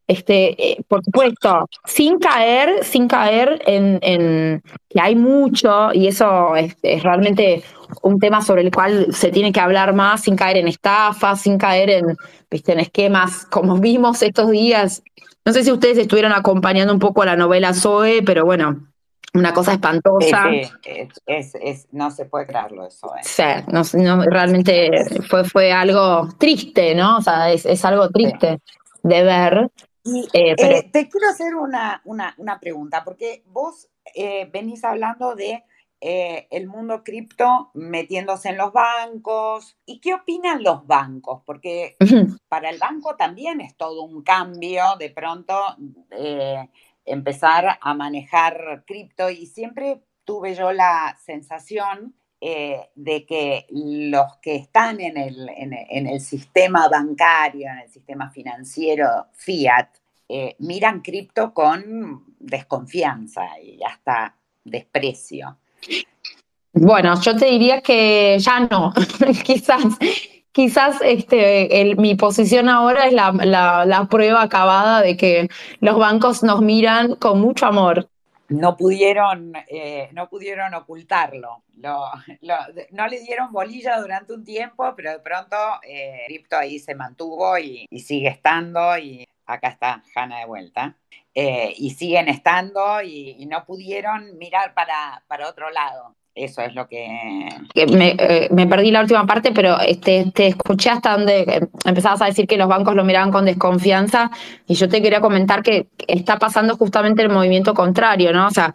este, 0.07 0.72
eh, 0.72 0.76
por 0.86 1.03
supuesto, 1.03 1.68
sin 1.84 2.18
caer, 2.18 2.84
sin 2.84 3.09
caer 3.09 3.62
en, 3.66 4.62
que 4.88 5.01
hay 5.01 5.16
mucho, 5.16 5.92
y 5.92 6.07
eso 6.07 6.55
es, 6.55 6.76
realmente 7.03 7.64
un 8.03 8.18
tema 8.18 8.42
sobre 8.42 8.62
el 8.62 8.70
cual 8.70 9.12
se 9.12 9.30
tiene 9.30 9.53
que 9.53 9.61
hablar 9.61 9.94
más, 9.94 10.22
sin 10.22 10.36
caer 10.36 10.59
en 10.59 10.68
estafas, 10.68 11.40
sin 11.40 11.57
caer 11.59 11.90
en, 11.90 12.16
¿viste? 12.51 12.72
en 12.72 12.80
esquemas 12.80 13.47
como 13.47 13.78
vimos 13.78 14.22
estos 14.22 14.51
días. 14.51 15.03
No 15.47 15.53
sé 15.53 15.62
si 15.62 15.70
ustedes 15.70 15.97
estuvieron 15.97 16.32
acompañando 16.32 16.92
un 16.92 16.99
poco 16.99 17.24
la 17.24 17.36
novela 17.36 17.72
Zoe, 17.72 18.20
pero 18.24 18.44
bueno, 18.44 18.88
una 19.32 19.55
cosa 19.55 19.74
espantosa. 19.74 20.47
es, 21.24 21.86
no 21.92 22.11
se 22.11 22.24
puede 22.24 22.47
creerlo 22.47 22.84
eso. 22.84 23.14
¿eh? 23.14 23.20
Sí, 23.22 23.99
no, 23.99 24.24
realmente 24.24 24.90
fue, 25.30 25.44
fue 25.44 25.72
algo 25.72 26.28
triste, 26.36 26.97
¿no? 26.97 27.18
O 27.18 27.22
sea, 27.22 27.53
es, 27.53 27.84
algo 27.84 28.11
triste 28.11 28.61
de 29.05 29.22
ver. 29.22 29.70
Eh, 30.32 30.55
eh, 30.59 30.90
te 30.92 31.09
quiero 31.09 31.28
hacer 31.28 31.55
una, 31.55 32.03
una, 32.05 32.61
pregunta, 32.61 33.05
porque 33.05 33.44
vos 33.47 33.88
eh, 34.16 34.49
venís 34.53 34.82
hablando 34.82 35.36
de 35.36 35.62
el 36.09 36.66
mundo 36.68 37.02
cripto 37.02 37.70
metiéndose 37.74 38.50
en 38.50 38.59
los 38.59 38.72
bancos. 38.72 39.76
¿Y 39.84 40.00
qué 40.00 40.14
opinan 40.14 40.62
los 40.62 40.86
bancos? 40.86 41.42
Porque 41.44 41.96
para 42.48 42.70
el 42.70 42.78
banco 42.78 43.16
también 43.16 43.61
es 43.61 43.76
todo 43.76 44.02
un 44.02 44.22
cambio 44.22 44.84
de 44.98 45.11
pronto 45.11 45.59
empezar 47.04 47.78
a 47.80 47.94
manejar 47.94 48.84
cripto 48.86 49.30
y 49.30 49.46
siempre 49.46 50.02
tuve 50.24 50.54
yo 50.54 50.72
la 50.72 51.18
sensación 51.24 52.14
de 52.40 53.26
que 53.26 53.66
los 53.70 54.36
que 54.42 54.57
están 54.57 55.00
en 55.00 55.16
el, 55.16 55.48
en, 55.48 56.07
el, 56.07 56.20
sistema 56.20 56.88
bancario, 56.88 57.68
en 57.68 57.78
el 57.78 57.88
sistema 57.88 58.30
financiero 58.30 59.26
fiat, 59.32 59.88
eh, 60.28 60.57
miran 60.59 61.02
cripto 61.02 61.54
con 61.54 62.24
desconfianza 62.38 63.61
y 63.61 63.80
hasta 63.82 64.36
desprecio. 64.64 65.59
Bueno, 66.72 67.18
yo 67.22 67.35
te 67.37 67.47
diría 67.47 67.81
que 67.81 68.37
ya 68.39 68.61
no, 68.61 68.93
quizás, 69.45 69.83
quizás 70.53 70.97
este, 71.03 71.95
mi 71.97 72.14
posición 72.16 72.68
ahora 72.68 73.07
es 73.07 73.14
la, 73.14 74.07
prueba 74.11 74.43
acabada 74.43 75.01
de 75.01 75.16
que 75.16 75.49
los 75.81 75.99
bancos 75.99 76.43
nos 76.43 76.61
miran 76.61 77.14
con 77.14 77.41
mucho 77.41 77.64
amor. 77.64 78.09
No 78.49 78.77
pudieron, 78.77 79.55
eh, 79.68 80.11
no 80.12 80.29
pudieron 80.29 80.74
ocultarlo. 80.74 81.62
no 81.77 83.09
le 83.09 83.20
dieron 83.20 83.51
bolilla 83.53 83.99
durante 83.99 84.35
un 84.35 84.45
tiempo, 84.45 84.93
pero 84.95 85.12
de 85.12 85.20
pronto 85.20 85.57
eh, 85.83 86.45
ahí 86.51 86.79
se 86.79 86.95
mantuvo 86.95 87.57
y, 87.59 87.87
y 87.89 88.01
sigue 88.01 88.29
estando 88.29 88.99
y 88.99 89.27
acá 89.47 89.68
está 89.68 90.03
Hanna 90.14 90.41
de 90.41 90.47
vuelta, 90.47 90.97
eh, 91.39 91.74
y 91.76 91.91
siguen 91.91 92.28
estando 92.30 93.03
y, 93.03 93.45
no 93.45 93.62
pudieron 93.66 94.39
mirar 94.39 94.72
para, 94.72 95.22
para 95.28 95.51
otro 95.51 95.70
lado. 95.70 96.14
Eso 96.34 96.62
es 96.62 96.74
lo 96.74 96.89
que... 96.89 97.07
Eh, 97.74 98.49
me, 98.51 98.66
perdí 98.66 98.91
la 98.91 99.03
última 99.03 99.26
parte, 99.26 99.53
pero 99.53 99.78
este, 99.80 100.32
te 100.34 100.47
escuché 100.47 100.89
hasta 100.89 101.12
donde 101.12 101.41
eh, 101.41 101.68
empezabas 101.84 102.22
a 102.22 102.26
decir 102.26 102.47
que 102.47 102.57
los 102.57 102.68
bancos 102.68 102.95
lo 102.95 103.05
miraban 103.05 103.32
con 103.32 103.45
desconfianza 103.45 104.30
y 104.66 104.76
yo 104.76 104.89
te 104.89 105.03
quería 105.03 105.20
comentar 105.20 105.62
que 105.62 105.89
está 106.09 106.39
pasando 106.39 106.74
justamente 106.78 107.20
el 107.20 107.28
movimiento 107.28 107.74
contrario, 107.74 108.32
¿no? 108.32 108.47
O 108.47 108.51
sea, 108.51 108.72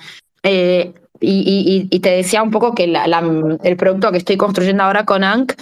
y, 1.19 1.99
te 1.99 2.09
decía 2.11 2.43
un 2.43 2.51
poco 2.51 2.75
que 2.75 2.83
el 2.83 3.75
producto 3.75 4.11
que 4.11 4.19
estoy 4.19 4.37
construyendo 4.37 4.83
ahora 4.83 5.03
con 5.03 5.23
ANC 5.23 5.59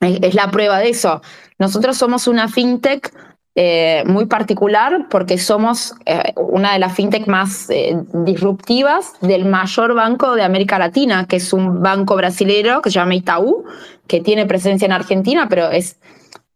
es 0.00 0.34
la 0.34 0.50
prueba 0.50 0.78
de 0.78 0.88
eso. 0.88 1.20
Nosotros 1.58 1.98
somos 1.98 2.26
una 2.26 2.48
fintech 2.48 3.12
eh, 3.60 4.04
muy 4.06 4.26
particular 4.26 5.08
porque 5.10 5.36
somos 5.36 5.92
eh, 6.06 6.32
una 6.36 6.74
de 6.74 6.78
las 6.78 6.94
fintech 6.94 7.26
más 7.26 7.68
eh, 7.70 7.96
disruptivas 8.12 9.14
del 9.20 9.46
mayor 9.46 9.94
banco 9.94 10.36
de 10.36 10.44
América 10.44 10.78
Latina, 10.78 11.26
que 11.28 11.38
es 11.38 11.52
un 11.52 11.82
banco 11.82 12.14
brasilero 12.14 12.80
que 12.82 12.90
se 12.90 13.00
llama 13.00 13.16
Itaú, 13.16 13.64
que 14.06 14.20
tiene 14.20 14.46
presencia 14.46 14.86
en 14.86 14.92
Argentina, 14.92 15.48
pero 15.50 15.72
es 15.72 15.98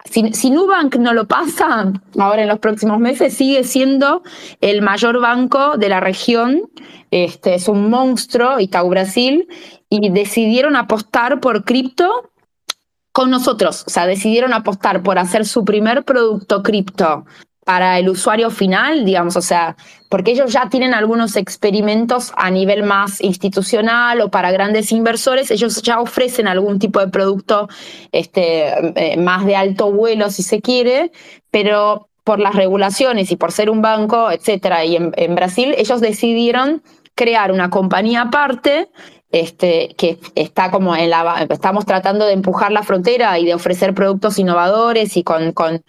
si, 0.04 0.32
si, 0.32 0.50
Nubank 0.50 0.94
no 0.94 1.12
lo 1.12 1.26
pasa 1.26 1.92
ahora 2.16 2.42
en 2.42 2.48
los 2.48 2.60
próximos 2.60 3.00
meses, 3.00 3.34
sigue 3.34 3.64
siendo 3.64 4.22
el 4.60 4.80
mayor 4.80 5.20
banco 5.20 5.76
de 5.76 5.88
la 5.88 5.98
región. 5.98 6.70
Este, 7.10 7.54
es 7.54 7.66
un 7.66 7.90
monstruo, 7.90 8.60
Itaú 8.60 8.90
Brasil, 8.90 9.48
y 9.88 10.08
decidieron 10.10 10.76
apostar 10.76 11.40
por 11.40 11.64
cripto 11.64 12.31
con 13.12 13.30
nosotros. 13.30 13.84
O 13.86 13.90
sea, 13.90 14.06
decidieron 14.06 14.52
apostar 14.52 15.02
por 15.02 15.18
hacer 15.18 15.46
su 15.46 15.64
primer 15.64 16.04
producto 16.04 16.62
cripto 16.62 17.24
para 17.64 17.98
el 17.98 18.08
usuario 18.08 18.50
final, 18.50 19.04
digamos, 19.04 19.36
o 19.36 19.42
sea, 19.42 19.76
porque 20.08 20.32
ellos 20.32 20.52
ya 20.52 20.68
tienen 20.68 20.94
algunos 20.94 21.36
experimentos 21.36 22.32
a 22.36 22.50
nivel 22.50 22.82
más 22.82 23.20
institucional 23.20 24.20
o 24.20 24.30
para 24.30 24.50
grandes 24.50 24.90
inversores, 24.90 25.50
ellos 25.50 25.80
ya 25.82 26.00
ofrecen 26.00 26.48
algún 26.48 26.80
tipo 26.80 26.98
de 26.98 27.08
producto 27.08 27.68
este, 28.10 28.66
eh, 28.96 29.16
más 29.16 29.46
de 29.46 29.54
alto 29.54 29.92
vuelo, 29.92 30.30
si 30.30 30.42
se 30.42 30.60
quiere, 30.60 31.12
pero 31.52 32.08
por 32.24 32.40
las 32.40 32.54
regulaciones 32.56 33.30
y 33.30 33.36
por 33.36 33.52
ser 33.52 33.70
un 33.70 33.80
banco, 33.80 34.30
etcétera, 34.30 34.84
y 34.84 34.96
en, 34.96 35.12
en 35.16 35.34
Brasil 35.36 35.74
ellos 35.78 36.00
decidieron 36.00 36.82
crear 37.14 37.52
una 37.52 37.70
compañía 37.70 38.22
aparte 38.22 38.88
este, 39.32 39.94
que 39.96 40.18
está 40.34 40.70
como 40.70 40.94
en 40.94 41.10
la, 41.10 41.46
estamos 41.48 41.86
tratando 41.86 42.26
de 42.26 42.34
empujar 42.34 42.70
la 42.70 42.82
frontera 42.82 43.38
y 43.38 43.46
de 43.46 43.54
ofrecer 43.54 43.94
productos 43.94 44.38
innovadores 44.38 45.16
y 45.16 45.24
con, 45.24 45.52
con, 45.52 45.82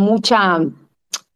mucha 0.00 0.58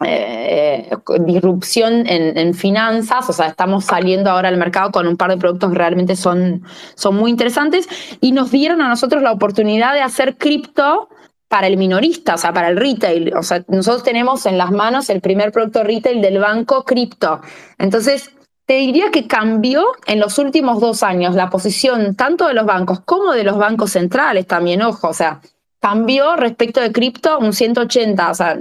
eh, 0.04 0.90
disrupción 1.20 2.06
en, 2.08 2.54
finanzas, 2.54 3.30
o 3.30 3.32
sea, 3.32 3.46
estamos 3.46 3.84
saliendo 3.84 4.30
ahora 4.30 4.48
al 4.48 4.56
mercado 4.56 4.90
con 4.90 5.06
un 5.06 5.16
par 5.16 5.30
de 5.30 5.36
productos 5.36 5.70
que 5.70 5.78
realmente 5.78 6.16
son, 6.16 6.64
son 6.96 7.14
muy 7.14 7.30
interesantes 7.30 7.88
y 8.20 8.32
nos 8.32 8.50
dieron 8.50 8.82
a 8.82 8.88
nosotros 8.88 9.22
la 9.22 9.32
oportunidad 9.32 9.94
de 9.94 10.00
hacer 10.00 10.36
cripto 10.36 11.08
para 11.46 11.68
el 11.68 11.76
minorista, 11.76 12.34
o 12.34 12.38
sea, 12.38 12.52
para 12.52 12.68
el 12.68 12.76
retail. 12.76 13.32
O 13.36 13.44
sea, 13.44 13.62
nosotros 13.68 14.02
tenemos 14.02 14.44
en 14.46 14.58
las 14.58 14.72
manos 14.72 15.08
el 15.08 15.20
primer 15.20 15.52
producto 15.52 15.84
retail 15.84 16.20
del 16.20 16.40
banco 16.40 16.84
cripto. 16.84 17.40
Entonces, 17.78 18.34
te 18.66 18.74
diría 18.74 19.10
que 19.10 19.26
cambió 19.26 19.84
en 20.06 20.20
los 20.20 20.38
últimos 20.38 20.80
dos 20.80 21.02
años 21.02 21.34
la 21.34 21.50
posición 21.50 22.14
tanto 22.16 22.48
de 22.48 22.54
los 22.54 22.66
bancos 22.66 23.00
como 23.00 23.32
de 23.32 23.44
los 23.44 23.58
bancos 23.58 23.92
centrales 23.92 24.46
también, 24.46 24.82
ojo, 24.82 25.08
o 25.08 25.14
sea, 25.14 25.40
cambió 25.84 26.34
respecto 26.36 26.80
de 26.80 26.92
cripto 26.92 27.38
un 27.38 27.52
180, 27.52 28.30
o 28.30 28.34
sea, 28.34 28.56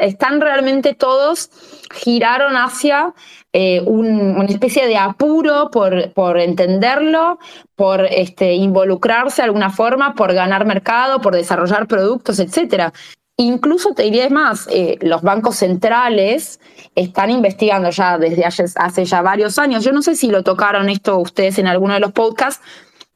están 0.00 0.40
realmente 0.40 0.92
todos, 0.92 1.50
giraron 1.94 2.56
hacia 2.56 3.14
eh, 3.52 3.80
una 3.86 4.44
especie 4.46 4.88
de 4.88 4.96
apuro 4.96 5.70
por, 5.70 6.12
por 6.14 6.36
entenderlo, 6.36 7.38
por 7.76 8.04
este, 8.06 8.54
involucrarse 8.54 9.42
de 9.42 9.46
alguna 9.46 9.70
forma, 9.70 10.16
por 10.16 10.34
ganar 10.34 10.66
mercado, 10.66 11.20
por 11.20 11.36
desarrollar 11.36 11.86
productos, 11.86 12.40
etcétera. 12.40 12.92
Incluso 13.40 13.94
te 13.94 14.02
diría 14.02 14.28
más, 14.30 14.66
eh, 14.68 14.98
los 15.00 15.22
bancos 15.22 15.54
centrales 15.54 16.58
están 16.96 17.30
investigando 17.30 17.88
ya 17.90 18.18
desde 18.18 18.44
hace, 18.44 19.04
ya 19.04 19.22
varios 19.22 19.60
años. 19.60 19.84
Yo 19.84 19.92
no 19.92 20.02
sé 20.02 20.16
si 20.16 20.26
lo 20.28 20.42
tocaron 20.42 20.88
esto 20.88 21.16
ustedes 21.18 21.56
en 21.60 21.68
alguno 21.68 21.94
de 21.94 22.00
los 22.00 22.10
podcasts, 22.10 22.60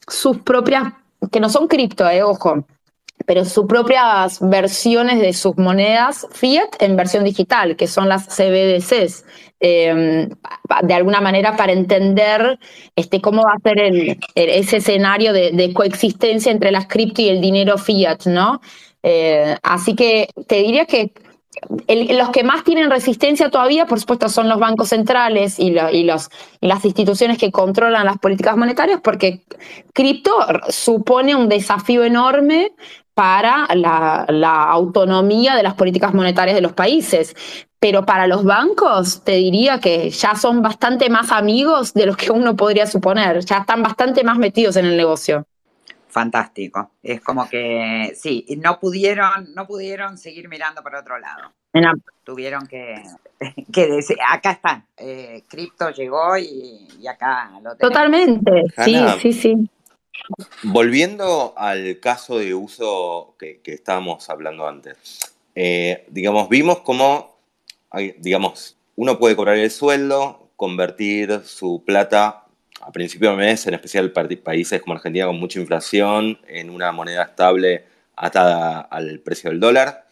sus 0.07 0.39
propias, 0.39 0.93
que 1.33 1.41
no 1.41 1.49
son 1.49 1.67
cripto, 1.67 2.09
eh, 2.09 2.23
ojo, 2.23 2.65
pero 3.27 3.45
sus 3.45 3.67
propias 3.67 4.39
versiones 4.41 5.21
de 5.21 5.33
sus 5.33 5.59
monedas 5.59 6.29
fiat 6.31 6.71
en 6.79 6.95
versión 6.95 7.25
digital, 7.25 7.75
que 7.75 7.89
son 7.89 8.09
las 8.09 8.29
CBDCs. 8.29 9.25
Em, 9.59 10.29
de 10.83 10.95
alguna 10.95 11.21
manera 11.21 11.57
para 11.57 11.73
entender 11.73 12.61
este, 12.95 13.21
cómo 13.21 13.43
va 13.43 13.55
a 13.55 13.61
ser 13.61 14.19
ese 14.35 14.77
escenario 14.77 15.33
de, 15.33 15.51
de, 15.53 15.73
coexistencia 15.73 16.51
entre 16.51 16.73
las 16.73 16.87
cripto 16.87 17.23
y 17.23 17.29
el 17.29 17.41
dinero 17.41 17.79
fiat, 17.79 18.27
¿no? 18.27 18.61
Eh, 19.03 19.57
así 19.63 19.95
que 19.95 20.29
te 20.47 20.57
diría 20.63 20.87
que 20.87 21.13
los 21.89 22.31
que 22.31 22.45
más 22.45 22.65
tienen 22.65 22.91
resistencia 22.91 23.51
todavía, 23.51 23.87
por 23.87 24.01
supuesto, 24.01 24.29
son 24.29 24.49
los 24.49 24.59
bancos 24.59 24.89
centrales 24.89 25.59
y, 25.59 25.71
las 25.71 26.85
instituciones 26.85 27.39
que 27.39 27.51
controlan 27.51 28.07
las 28.07 28.19
políticas 28.19 28.57
monetarias, 28.57 29.01
porque 29.03 29.43
cripto 29.93 30.33
supone 30.69 31.35
un 31.35 31.49
desafío 31.49 32.05
enorme 32.05 32.73
para 33.15 33.69
la, 33.75 34.25
la, 34.29 34.65
autonomía 34.65 35.55
de 35.55 35.63
las 35.63 35.75
políticas 35.75 36.15
monetarias 36.15 36.55
de 36.55 36.63
los 36.63 36.73
países. 36.73 37.35
Pero 37.79 38.07
para 38.07 38.27
los 38.27 38.45
bancos, 38.45 39.23
te 39.23 39.33
diría 39.33 39.79
que 39.79 40.09
ya 40.11 40.37
son 40.37 40.63
bastante 40.63 41.11
más 41.11 41.33
amigos 41.33 41.93
de 41.93 42.07
los 42.07 42.17
que 42.17 42.33
uno 42.33 42.57
podría 42.57 42.87
suponer, 42.87 43.45
ya 43.45 43.59
están 43.59 43.83
bastante 43.83 44.25
más 44.25 44.39
metidos 44.39 44.77
en 44.77 44.87
el 44.87 44.97
negocio 44.97 45.47
fantástico. 46.13 46.91
Es 47.03 47.21
como 47.21 47.49
que 47.49 48.13
sí, 48.15 48.47
no 48.59 48.79
pudieron, 48.79 49.55
no 49.55 49.67
pudieron 49.67 50.19
seguir 50.19 50.49
mirando 50.49 50.83
por 50.83 50.95
otro 50.95 51.19
lado. 51.19 51.53
Tuvieron 52.23 52.67
que, 52.67 53.03
que 53.73 53.87
decir, 53.87 54.19
acá 54.29 54.53
están, 54.53 54.87
eh, 54.99 55.43
cripto 55.49 55.91
llegó 55.91 56.37
y, 56.37 56.87
acá 57.09 57.51
lo 57.63 57.75
tenemos. 57.75 57.79
Totalmente, 57.79 58.63
sí, 58.85 58.97
sí, 59.21 59.33
sí. 59.33 59.71
Volviendo 60.65 61.55
al 61.57 61.99
caso 61.99 62.39
de 62.39 62.55
uso 62.55 63.35
que, 63.39 63.61
estábamos 63.65 64.29
hablando 64.29 64.69
antes, 64.69 65.35
eh, 65.55 66.07
digamos, 66.11 66.49
vimos 66.49 66.81
cómo, 66.81 67.37
digamos, 68.19 68.77
uno 68.95 69.19
puede 69.19 69.35
cobrar 69.35 69.57
el 69.57 69.71
sueldo, 69.71 70.51
convertir 70.57 71.41
su 71.45 71.83
plata 71.85 72.42
a 72.83 72.91
principio 72.91 73.31
de 73.31 73.37
mes, 73.37 73.67
en 73.67 73.75
especial 73.75 74.13
países 74.13 74.83
como 74.83 74.95
Argentina 74.95 75.27
con 75.27 75.39
mucha 75.39 75.61
inflación, 75.61 76.39
en 76.49 76.69
una 76.69 76.91
moneda 76.91 77.23
estable 77.23 77.85
atada 78.17 78.81
al 78.81 79.21
precio 79.21 79.51
del 79.51 79.61
dólar. 79.61 80.07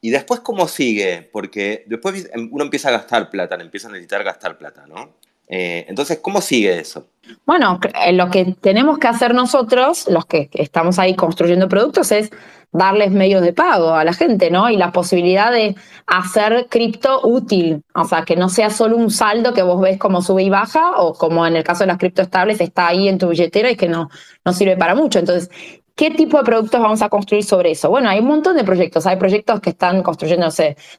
Y 0.00 0.10
después, 0.10 0.40
¿cómo 0.40 0.66
sigue? 0.66 1.28
Porque 1.32 1.84
después 1.86 2.30
uno 2.50 2.64
empieza 2.64 2.88
a 2.88 2.92
gastar 2.92 3.30
plata, 3.30 3.56
empieza 3.56 3.88
a 3.88 3.92
necesitar 3.92 4.24
gastar 4.24 4.58
plata, 4.58 4.86
¿no? 4.86 5.16
Eh, 5.48 5.86
entonces, 5.88 6.18
¿cómo 6.20 6.40
sigue 6.40 6.78
eso? 6.78 7.06
Bueno, 7.46 7.78
eh, 8.06 8.12
lo 8.12 8.30
que 8.30 8.54
tenemos 8.60 8.98
que 8.98 9.08
hacer 9.08 9.34
nosotros, 9.34 10.08
los 10.08 10.26
que 10.26 10.48
estamos 10.52 10.98
ahí 10.98 11.14
construyendo 11.14 11.68
productos, 11.68 12.12
es 12.12 12.30
darles 12.72 13.12
medios 13.12 13.42
de 13.42 13.52
pago 13.52 13.94
a 13.94 14.04
la 14.04 14.12
gente, 14.12 14.50
¿no? 14.50 14.68
Y 14.68 14.76
la 14.76 14.90
posibilidad 14.90 15.52
de 15.52 15.76
hacer 16.06 16.66
cripto 16.68 17.20
útil, 17.22 17.82
o 17.94 18.04
sea, 18.04 18.24
que 18.24 18.34
no 18.34 18.48
sea 18.48 18.68
solo 18.68 18.96
un 18.96 19.10
saldo 19.10 19.54
que 19.54 19.62
vos 19.62 19.80
ves 19.80 19.98
como 19.98 20.22
sube 20.22 20.42
y 20.42 20.50
baja, 20.50 20.96
o 20.96 21.14
como 21.14 21.46
en 21.46 21.54
el 21.54 21.62
caso 21.62 21.84
de 21.84 21.88
las 21.88 21.98
criptoestables 21.98 22.60
está 22.60 22.88
ahí 22.88 23.08
en 23.08 23.18
tu 23.18 23.28
billetera 23.28 23.70
y 23.70 23.76
que 23.76 23.88
no, 23.88 24.10
no 24.44 24.52
sirve 24.52 24.76
para 24.76 24.94
mucho. 24.96 25.20
Entonces, 25.20 25.50
¿Qué 25.96 26.10
tipo 26.10 26.38
de 26.38 26.44
productos 26.44 26.80
vamos 26.80 27.02
a 27.02 27.08
construir 27.08 27.44
sobre 27.44 27.70
eso? 27.70 27.88
Bueno, 27.88 28.08
hay 28.08 28.18
un 28.18 28.26
montón 28.26 28.56
de 28.56 28.64
proyectos. 28.64 29.06
Hay 29.06 29.16
proyectos 29.16 29.60
que 29.60 29.70
están 29.70 30.02
construyendo, 30.02 30.48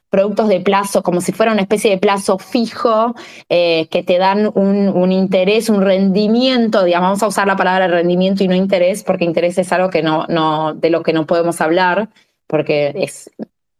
productos 0.08 0.48
de 0.48 0.60
plazo, 0.60 1.02
como 1.02 1.20
si 1.20 1.32
fuera 1.32 1.52
una 1.52 1.60
especie 1.60 1.90
de 1.90 1.98
plazo 1.98 2.38
fijo, 2.38 3.14
eh, 3.50 3.88
que 3.90 4.02
te 4.02 4.16
dan 4.16 4.50
un, 4.54 5.12
interés, 5.12 5.68
un 5.68 5.82
rendimiento, 5.82 6.82
digamos, 6.82 7.08
vamos 7.08 7.22
a 7.22 7.26
usar 7.26 7.46
la 7.46 7.56
palabra 7.56 7.88
rendimiento 7.88 8.42
y 8.42 8.48
no 8.48 8.54
interés, 8.54 9.04
porque 9.04 9.26
interés 9.26 9.58
es 9.58 9.70
algo 9.70 9.90
que 9.90 10.02
no, 10.02 10.24
no, 10.28 10.72
de 10.72 10.88
lo 10.88 11.02
que 11.02 11.12
no 11.12 11.26
podemos 11.26 11.60
hablar, 11.60 12.08
porque 12.46 12.94
es 12.96 13.30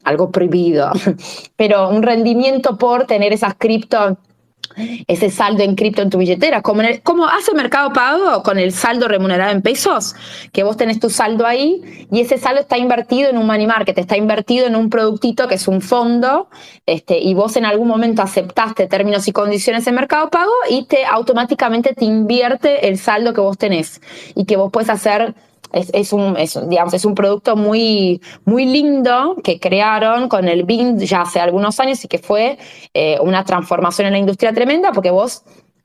algo 0.04 0.30
prohibido. 0.30 0.92
Pero 1.56 1.88
un 1.88 2.02
rendimiento 2.02 2.76
por 2.76 3.06
tener 3.06 3.32
esas 3.32 3.54
cripto 3.54 4.18
ese 5.06 5.30
saldo 5.30 5.62
en 5.62 5.74
cripto 5.74 6.02
en 6.02 6.10
tu 6.10 6.18
billetera, 6.18 6.62
como, 6.62 7.26
hace 7.26 7.54
Mercado 7.54 7.92
Pago 7.92 8.42
con 8.42 8.58
el 8.58 8.72
saldo 8.72 9.08
remunerado 9.08 9.52
en 9.52 9.62
pesos, 9.62 10.14
que 10.52 10.62
vos 10.62 10.76
tenés 10.76 11.00
tu 11.00 11.10
saldo 11.10 11.46
ahí 11.46 12.06
y 12.10 12.20
ese 12.20 12.38
saldo 12.38 12.60
está 12.60 12.78
invertido 12.78 13.30
en 13.30 13.38
un 13.38 13.46
money 13.46 13.66
market, 13.66 13.98
está 13.98 14.16
invertido 14.16 14.66
en 14.66 14.76
un 14.76 14.90
productito 14.90 15.48
que 15.48 15.54
es 15.54 15.68
un 15.68 15.80
fondo, 15.80 16.48
este, 16.86 17.18
y 17.18 17.34
vos 17.34 17.56
en 17.56 17.64
algún 17.64 17.88
momento 17.88 18.22
aceptaste 18.22 18.86
términos 18.86 19.26
y 19.28 19.32
condiciones 19.32 19.86
en 19.86 19.94
Mercado 19.94 20.30
Pago 20.30 20.52
y 20.68 20.84
te 20.84 21.04
automáticamente 21.04 21.94
te 21.94 22.04
invierte 22.04 22.88
el 22.88 22.98
saldo 22.98 23.32
que 23.32 23.40
vos 23.40 23.58
tenés 23.58 24.00
y 24.34 24.44
que 24.44 24.56
vos 24.56 24.70
puedes 24.72 24.90
hacer 24.90 25.34
es, 25.72 26.12
un, 26.12 26.36
digamos, 26.68 26.94
es 26.94 27.04
un 27.04 27.14
producto 27.14 27.56
muy, 27.56 28.20
muy 28.44 28.66
lindo 28.66 29.36
que 29.42 29.58
crearon 29.60 30.28
con 30.28 30.48
el 30.48 30.64
BIN 30.64 30.98
ya 30.98 31.22
hace 31.22 31.40
algunos 31.40 31.78
años 31.80 32.04
y 32.04 32.08
que 32.08 32.18
fue 32.18 32.58
eh, 32.94 33.18
una 33.20 33.44
transformación 33.44 34.06
en 34.06 34.12
la 34.14 34.18
industria 34.18 34.52
tremenda 34.52 34.92
porque 34.92 35.10
vos 35.10 35.44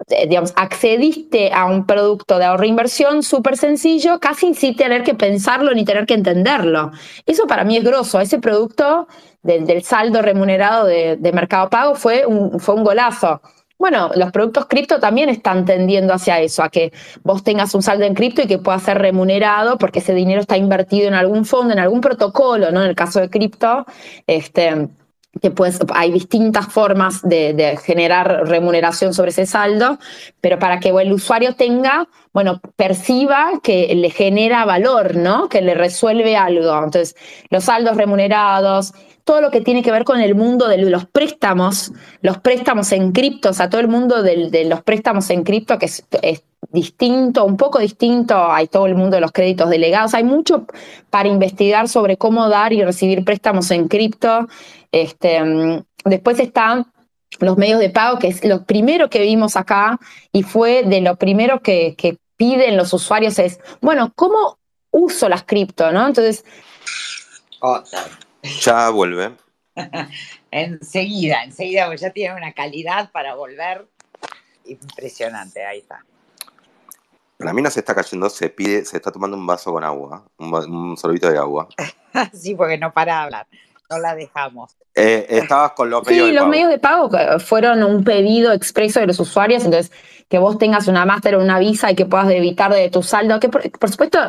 eh, 0.10 0.28
digamos, 0.28 0.54
accediste 0.56 1.52
a 1.54 1.66
un 1.66 1.86
producto 1.86 2.40
de 2.40 2.46
ahorro 2.46 2.64
e 2.64 2.68
inversión 2.68 3.22
súper 3.22 3.56
sencillo, 3.56 4.20
casi 4.20 4.54
sin 4.56 4.76
tener 4.76 5.04
que 5.04 5.14
pensarlo 5.14 5.74
ni 5.74 5.86
tener 5.86 6.06
que 6.06 6.16
entenderlo. 6.16 6.92
Eso 7.26 7.46
para 7.46 7.64
mí 7.64 7.78
es 7.78 7.84
grosso. 7.84 8.20
Ese 8.20 8.40
producto 8.40 9.08
del, 9.44 9.84
saldo 9.84 10.22
remunerado 10.22 10.86
de, 10.88 11.18
de, 11.18 11.32
Mercado 11.32 11.70
Pago 11.70 11.96
fue 11.96 12.26
un, 12.26 12.60
fue 12.60 12.76
un 12.76 12.84
golazo. 12.84 13.42
Bueno, 13.82 14.12
los 14.14 14.32
productos 14.32 14.68
cripto 14.68 15.00
también 15.00 15.28
están 15.28 15.66
tendiendo 15.66 16.14
hacia 16.14 16.40
eso, 16.40 16.62
a 16.62 16.70
que 16.70 16.94
vos 17.24 17.44
tengas 17.44 17.74
un 17.74 17.82
saldo 17.82 18.06
en 18.06 18.14
cripto 18.14 18.44
y 18.44 18.46
que 18.46 18.60
pueda 18.60 18.78
ser 18.78 19.00
remunerado 19.00 19.80
porque 19.80 19.98
ese 19.98 20.14
dinero 20.14 20.40
está 20.40 20.56
invertido 20.56 21.08
en 21.08 21.16
algún 21.16 21.46
fondo, 21.46 21.74
en 21.74 21.80
algún 21.80 22.00
protocolo, 22.00 22.72
¿no? 22.72 22.84
En 22.84 22.90
el 22.90 22.96
caso 22.96 23.20
de 23.20 23.32
cripto, 23.32 23.88
este, 24.28 24.88
que 25.40 25.50
pues 25.50 25.80
hay 25.94 26.12
distintas 26.12 26.68
formas 26.68 27.22
de, 27.22 27.78
generar 27.84 28.48
remuneración 28.48 29.14
sobre 29.14 29.32
ese 29.32 29.46
saldo, 29.46 29.98
pero 30.42 30.60
para 30.60 30.80
que 30.80 30.90
el 30.90 31.14
usuario 31.14 31.56
tenga, 31.56 32.08
bueno, 32.34 32.60
perciba 32.76 33.60
que 33.64 33.94
le 33.96 34.10
genera 34.10 34.66
valor, 34.66 35.16
¿no? 35.16 35.48
Que 35.48 35.62
le 35.62 35.74
resuelve 35.74 36.36
algo. 36.36 36.78
Entonces, 36.84 37.16
los 37.50 37.66
saldos 37.66 37.96
remunerados, 37.96 38.94
todo 39.24 39.40
lo 39.40 39.52
que 39.52 39.62
tiene 39.62 39.84
que 39.84 39.92
ver 39.92 40.04
con 40.04 40.20
el 40.20 40.36
mundo 40.36 40.68
de 40.68 40.78
los 40.78 41.06
préstamos, 41.06 41.94
los 42.22 42.40
préstamos 42.40 42.92
en 42.92 43.12
cripto, 43.12 43.50
o 43.50 43.54
sea, 43.54 43.70
todo 43.70 43.80
el 43.80 43.88
mundo 43.88 44.24
de, 44.24 44.66
los 44.66 44.84
préstamos 44.84 45.30
en 45.30 45.44
cripto 45.44 45.78
que 45.80 45.86
es, 45.86 46.04
distinto, 46.72 47.44
un 47.44 47.58
poco 47.58 47.80
distinto, 47.80 48.52
hay 48.52 48.68
todo 48.68 48.86
el 48.86 48.96
mundo 48.96 49.16
de 49.16 49.22
los 49.22 49.32
créditos 49.32 49.70
delegados, 49.70 50.14
hay 50.14 50.24
mucho 50.24 50.68
para 51.10 51.28
investigar 51.28 51.90
sobre 51.90 52.18
cómo 52.18 52.48
dar 52.50 52.72
y 52.72 52.84
recibir 52.84 53.26
préstamos 53.26 53.72
en 53.72 53.88
cripto. 53.88 54.48
Este, 54.92 55.84
después 56.06 56.40
están 56.40 56.92
los 57.40 57.58
medios 57.58 57.80
de 57.80 57.90
pago, 57.90 58.20
que 58.20 58.28
es 58.28 58.44
lo 58.44 58.66
primero 58.66 59.10
que 59.10 59.22
vimos 59.22 59.56
acá 59.56 60.00
y 60.32 60.44
fue 60.44 60.84
de 60.84 61.02
lo 61.02 61.16
primero 61.16 61.62
que, 61.62 61.96
que 61.96 62.18
piden 62.36 62.76
los 62.76 62.94
usuarios 62.94 63.40
es, 63.40 63.60
bueno, 63.82 64.12
¿cómo 64.16 64.58
uso 64.92 65.30
las 65.30 65.44
cripto, 65.44 65.92
no? 65.92 66.08
Entonces... 66.08 66.44
Ya 68.62 68.90
vuelve. 68.90 69.36
enseguida, 70.52 71.44
enseguida, 71.44 71.86
porque 71.86 72.02
ya 72.02 72.10
tiene 72.10 72.36
una 72.36 72.52
calidad 72.54 73.12
para 73.12 73.36
volver 73.36 73.88
impresionante, 74.66 75.66
ahí 75.66 75.80
está. 75.80 76.04
La 77.38 77.54
mina 77.54 77.72
se 77.72 77.80
está 77.80 77.96
cayendo, 77.96 78.30
se 78.30 78.50
pide, 78.50 78.86
se 78.86 78.98
está 78.98 79.12
tomando 79.12 79.36
un 79.36 79.48
vaso 79.48 79.72
con 79.72 79.84
agua, 79.84 80.26
un, 80.38 80.96
sorbito 80.98 81.30
de 81.30 81.38
agua. 81.38 81.68
sí, 82.34 82.54
porque 82.56 82.78
no 82.78 82.94
para 82.94 83.14
de 83.14 83.20
hablar, 83.22 83.48
no 83.92 84.00
la 84.00 84.16
dejamos. 84.16 84.76
Eh, 84.96 85.28
estabas 85.30 85.74
con 85.74 85.90
los 85.90 86.06
medios 86.06 86.28
sí, 86.28 86.34
los 86.34 86.48
medios 86.48 86.70
de 86.70 86.80
pago 86.80 87.10
fueron 87.40 87.84
un 87.84 88.04
pedido 88.04 88.52
expreso 88.52 89.00
de 89.00 89.08
los 89.08 89.20
usuarios, 89.20 89.64
entonces 89.64 89.92
que 90.30 90.40
vos 90.40 90.58
tengas 90.58 90.88
una 90.88 91.06
máster 91.06 91.36
o 91.36 91.42
una 91.42 91.60
visa 91.60 91.92
y 91.92 91.96
que 91.96 92.06
puedas 92.06 92.28
debitar 92.28 92.74
de 92.74 92.90
tu 92.90 93.04
saldo, 93.04 93.40
que 93.40 93.50
por 93.50 93.90
supuesto 93.90 94.20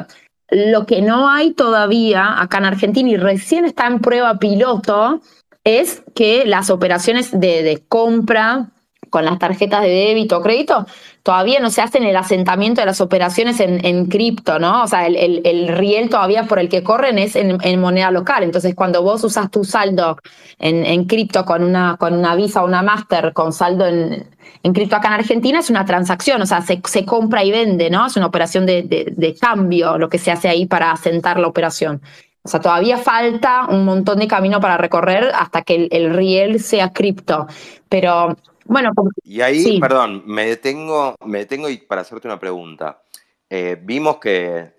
lo 0.53 0.85
que 0.85 1.01
no 1.01 1.31
hay 1.31 1.53
todavía 1.53 2.41
acá 2.41 2.59
en 2.59 2.67
Argentina 2.67 3.09
y 3.09 3.17
recién 3.17 3.65
está 3.65 3.87
en 3.87 4.01
prueba 4.01 4.39
piloto 4.39 5.21
es 5.65 6.03
que 6.15 6.45
las 6.45 6.69
operaciones 6.69 7.31
de, 7.33 7.83
compra 7.89 8.69
con 9.09 9.25
las 9.25 9.39
tarjetas 9.39 9.83
de 9.83 9.89
débito 9.89 10.39
o 10.39 10.43
crédito, 10.43 10.87
todavía 11.23 11.61
no 11.61 11.71
se 11.71 11.83
hacen 11.83 12.03
el 12.05 12.17
asentamiento 12.17 12.81
de 12.81 12.87
las 12.87 13.01
operaciones 13.01 13.61
en, 13.61 14.07
cripto, 14.07 14.59
¿no? 14.59 14.83
O 14.83 14.87
sea, 14.87 15.07
el, 15.07 15.69
riel 15.69 16.09
todavía 16.09 16.45
por 16.45 16.59
el 16.59 16.69
que 16.69 16.83
corren 16.83 17.19
es 17.19 17.37
en, 17.37 17.81
moneda 17.81 18.11
local. 18.11 18.43
Entonces, 18.43 18.75
cuando 18.75 19.03
vos 19.03 19.23
usas 19.25 19.51
tu 19.51 19.65
saldo 19.65 20.19
en, 20.59 21.05
cripto 21.05 21.45
con 21.45 21.63
una, 21.63 21.97
con 21.99 22.15
una 22.15 22.35
Visa 22.35 22.63
o 22.63 22.67
una 22.67 22.83
Master 22.83 23.33
con 23.33 23.53
saldo 23.53 23.87
en, 23.87 24.27
cripto 24.73 24.97
acá 24.97 25.09
en 25.09 25.15
Argentina, 25.15 25.61
es 25.61 25.71
una 25.71 25.85
transacción, 25.85 26.43
o 26.43 26.47
sea, 26.47 26.63
se, 26.63 27.05
compra 27.05 27.45
y 27.45 27.51
vende, 27.51 27.91
¿no? 27.91 28.07
Es 28.07 28.17
una 28.17 28.27
operación 28.27 28.67
de, 28.67 28.83
de 28.83 29.35
cambio 29.35 29.99
lo 29.99 30.09
que 30.09 30.19
se 30.19 30.31
hace 30.31 30.49
ahí 30.49 30.67
para 30.67 30.91
asentar 30.91 31.39
la 31.39 31.47
operación. 31.47 32.01
O 32.45 32.49
sea, 32.49 32.61
todavía 32.61 32.99
falta 32.99 33.67
un 33.69 33.85
montón 33.85 34.19
de 34.19 34.27
camino 34.27 34.61
para 34.61 34.77
recorrer 34.77 35.31
hasta 35.35 35.63
que 35.63 35.89
el, 35.91 36.15
riel 36.15 36.61
sea 36.61 36.93
cripto. 36.93 37.47
Pero 37.89 38.37
bueno. 38.65 38.93
Y 39.23 39.41
ahí, 39.41 39.81
perdón, 39.81 40.23
me 40.27 40.47
detengo, 40.47 41.15
me 41.25 41.39
detengo 41.39 41.69
y 41.69 41.79
para 41.79 42.03
hacerte 42.03 42.29
una 42.29 42.39
pregunta. 42.39 43.03
Eh, 43.49 43.79
vimos 43.83 44.17
que, 44.17 44.73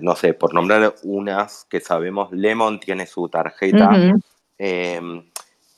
no 0.00 0.16
sé, 0.16 0.32
por 0.32 0.54
nombrar 0.54 0.94
unas 1.02 1.66
que 1.66 1.80
sabemos, 1.80 2.32
Lemon 2.32 2.80
tiene 2.80 3.06
su 3.06 3.28
tarjeta, 3.28 3.90
em, 4.56 5.30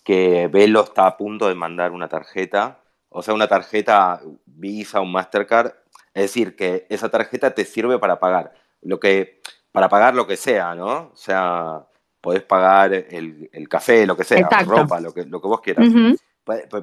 que 0.05 0.47
Velo 0.47 0.85
está 0.85 1.07
a 1.07 1.17
punto 1.17 1.49
de 1.49 1.57
mandar 1.57 1.91
una 1.91 2.09
tarjeta, 2.09 2.79
o 3.09 3.21
sea, 3.23 3.35
una 3.35 3.49
tarjeta 3.49 4.21
Visa, 4.45 5.01
un 5.01 5.11
Mastercard, 5.11 5.73
es 6.15 6.23
decir, 6.23 6.55
que 6.55 6.87
esa 6.89 7.09
tarjeta 7.09 7.53
te 7.53 7.65
sirve 7.65 7.99
para 7.99 8.21
pagar. 8.21 8.53
Lo 8.81 9.01
que 9.01 9.41
para 9.73 9.89
pagar 9.89 10.15
lo 10.15 10.27
que 10.27 10.37
sea, 10.37 10.75
¿no? 10.75 11.11
O 11.13 11.17
sea, 11.17 11.85
podés 12.21 12.43
pagar 12.43 12.95
el, 12.95 13.69
café, 13.69 14.07
lo 14.07 14.17
que 14.17 14.25
sea, 14.25 14.49
ropa, 14.65 15.01
lo 15.01 15.13
que, 15.13 15.25
lo 15.25 15.41
que 15.41 15.49
vos 15.49 15.61
quieras. 15.61 15.89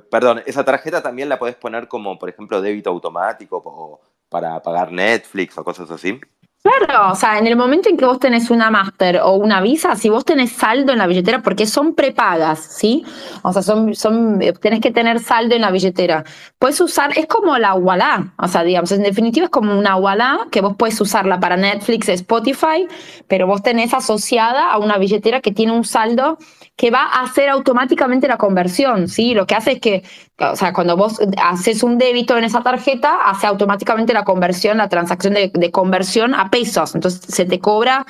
Perdón, 0.09 0.43
esa 0.45 0.65
tarjeta 0.65 1.01
también 1.01 1.29
la 1.29 1.39
podés 1.39 1.55
poner 1.55 1.87
como, 1.87 2.19
por 2.19 2.29
ejemplo, 2.29 2.61
débito 2.61 2.89
automático 2.89 3.61
o 3.63 4.01
para 4.27 4.61
pagar 4.61 4.91
Netflix 4.91 5.57
o 5.57 5.63
cosas 5.63 5.89
así. 5.89 6.19
Claro, 6.63 7.11
o 7.11 7.15
sea, 7.15 7.39
en 7.39 7.45
el 7.45 7.57
momento 7.57 7.89
en 7.89 7.97
que 7.97 8.05
vos 8.05 8.19
tenés 8.19 8.49
una 8.49 8.71
Master 8.71 9.19
o 9.21 9.33
una 9.33 9.59
Visa, 9.59 9.97
si 9.97 10.07
vos 10.07 10.23
tenés 10.23 10.53
saldo 10.53 10.93
en 10.93 10.99
la 10.99 11.07
billetera, 11.07 11.41
porque 11.41 11.65
son 11.65 11.93
prepagas, 11.93 12.59
¿sí? 12.59 13.03
O 13.41 13.51
sea, 13.51 13.61
son, 13.61 13.93
son, 13.95 14.39
tenés 14.61 14.79
que 14.79 14.89
tener 14.89 15.19
saldo 15.19 15.55
en 15.55 15.61
la 15.61 15.71
billetera. 15.71 16.23
Puedes 16.59 16.79
usar, 16.79 17.17
es 17.17 17.27
como 17.27 17.57
la 17.57 17.73
Wallah, 17.73 18.33
o 18.37 18.47
sea, 18.47 18.63
digamos, 18.63 18.93
en 18.93 19.03
definitiva 19.03 19.47
es 19.47 19.49
como 19.49 19.77
una 19.77 19.97
Wallah 19.97 20.47
que 20.51 20.61
vos 20.61 20.75
puedes 20.77 20.99
usarla 21.01 21.37
para 21.37 21.57
Netflix, 21.57 22.07
Spotify, 22.07 22.87
pero 23.27 23.45
vos 23.45 23.61
tenés 23.61 23.93
asociada 23.93 24.71
a 24.71 24.77
una 24.77 24.97
billetera 24.97 25.41
que 25.41 25.51
tiene 25.51 25.73
un 25.73 25.83
saldo 25.83 26.37
que 26.75 26.89
va 26.89 27.03
a 27.03 27.21
hacer 27.21 27.49
automáticamente 27.49 28.27
la 28.27 28.37
conversión, 28.37 29.07
¿sí? 29.07 29.33
Lo 29.33 29.45
que 29.45 29.55
hace 29.55 29.73
es 29.73 29.79
que, 29.79 30.03
o 30.39 30.55
sea, 30.55 30.73
cuando 30.73 30.97
vos 30.97 31.19
haces 31.41 31.83
un 31.83 31.97
débito 31.97 32.35
en 32.37 32.43
esa 32.43 32.63
tarjeta, 32.63 33.29
hace 33.29 33.45
automáticamente 33.45 34.13
la 34.13 34.23
conversión, 34.23 34.77
la 34.77 34.89
transacción 34.89 35.35
de, 35.35 35.71
conversión 35.71 36.33
a 36.33 36.49
pesos. 36.49 36.95
Entonces 36.95 37.21
se 37.27 37.45
te 37.45 37.59
cobra, 37.59 38.05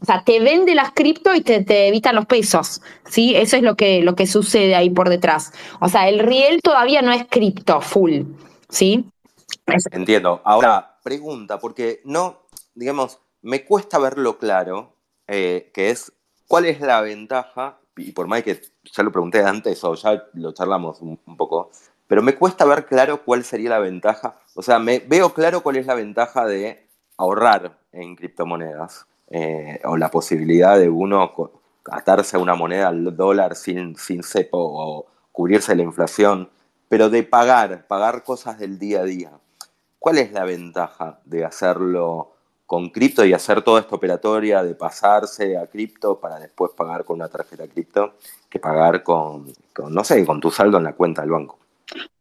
o 0.00 0.04
sea, 0.04 0.22
te 0.24 0.40
vende 0.40 0.74
las 0.74 0.92
cripto 0.92 1.34
y 1.34 1.42
te, 1.42 1.88
evitan 1.88 2.14
los 2.14 2.24
pesos, 2.24 2.80
¿sí? 3.06 3.36
Eso 3.36 3.56
es 3.56 3.62
lo 3.62 3.76
que, 3.76 4.00
lo 4.00 4.14
que 4.14 4.26
sucede 4.26 4.74
ahí 4.74 4.88
por 4.88 5.10
detrás. 5.10 5.52
O 5.80 5.88
sea, 5.88 6.08
el 6.08 6.20
riel 6.20 6.62
todavía 6.62 7.02
no 7.02 7.12
es 7.12 7.26
cripto 7.28 7.82
full, 7.82 8.22
¿sí? 8.70 9.04
Entiendo. 9.90 10.40
Ahora, 10.44 10.98
pregunta, 11.02 11.58
porque 11.58 12.00
no, 12.04 12.46
digamos, 12.74 13.18
me 13.42 13.64
cuesta 13.64 13.98
verlo 13.98 14.38
claro, 14.38 14.96
eh, 15.28 15.70
que 15.74 15.90
es, 15.90 16.12
¿cuál 16.46 16.64
es 16.64 16.80
la 16.80 17.02
ventaja 17.02 17.78
y 17.96 18.12
por 18.12 18.26
más 18.26 18.42
que 18.42 18.60
ya 18.84 19.02
lo 19.02 19.12
pregunté 19.12 19.42
antes 19.42 19.82
o 19.84 19.94
ya 19.94 20.24
lo 20.34 20.52
charlamos 20.52 21.00
un, 21.00 21.18
poco, 21.36 21.70
pero 22.06 22.22
me 22.22 22.34
cuesta 22.34 22.64
ver 22.64 22.86
claro 22.86 23.22
cuál 23.24 23.44
sería 23.44 23.70
la 23.70 23.78
ventaja. 23.78 24.40
O 24.54 24.62
sea, 24.62 24.78
me 24.78 25.00
veo 25.00 25.32
claro 25.32 25.62
cuál 25.62 25.76
es 25.76 25.86
la 25.86 25.94
ventaja 25.94 26.46
de 26.46 26.88
ahorrar 27.16 27.78
en 27.92 28.14
criptomonedas 28.16 29.06
eh, 29.30 29.80
o 29.84 29.96
la 29.96 30.10
posibilidad 30.10 30.78
de 30.78 30.88
uno 30.88 31.32
atarse 31.90 32.36
a 32.36 32.40
una 32.40 32.54
moneda 32.54 32.88
al 32.88 33.16
dólar 33.16 33.56
sin, 33.56 33.96
sin 33.96 34.22
cepo 34.22 34.58
o 34.58 35.06
cubrirse 35.32 35.74
la 35.74 35.82
inflación, 35.82 36.50
pero 36.88 37.10
de 37.10 37.22
pagar, 37.22 37.86
pagar 37.86 38.22
cosas 38.22 38.58
del 38.58 38.78
día 38.78 39.00
a 39.00 39.04
día. 39.04 39.32
¿Cuál 39.98 40.18
es 40.18 40.32
la 40.32 40.44
ventaja 40.44 41.20
de 41.24 41.44
hacerlo 41.44 42.35
con 42.66 42.90
cripto 42.90 43.24
y 43.24 43.32
hacer 43.32 43.62
toda 43.62 43.80
esta 43.80 43.94
operatoria 43.94 44.62
de 44.62 44.74
pasarse 44.74 45.56
a 45.56 45.66
cripto 45.66 46.18
para 46.18 46.38
después 46.38 46.72
pagar 46.76 47.04
con 47.04 47.16
una 47.16 47.28
tarjeta 47.28 47.66
cripto 47.68 48.14
que 48.50 48.58
pagar 48.58 49.02
con, 49.02 49.46
no 49.88 50.04
sé, 50.04 50.26
con 50.26 50.40
tu 50.40 50.50
saldo 50.50 50.78
en 50.78 50.84
la 50.84 50.92
cuenta 50.92 51.22
del 51.22 51.30
banco. 51.30 51.58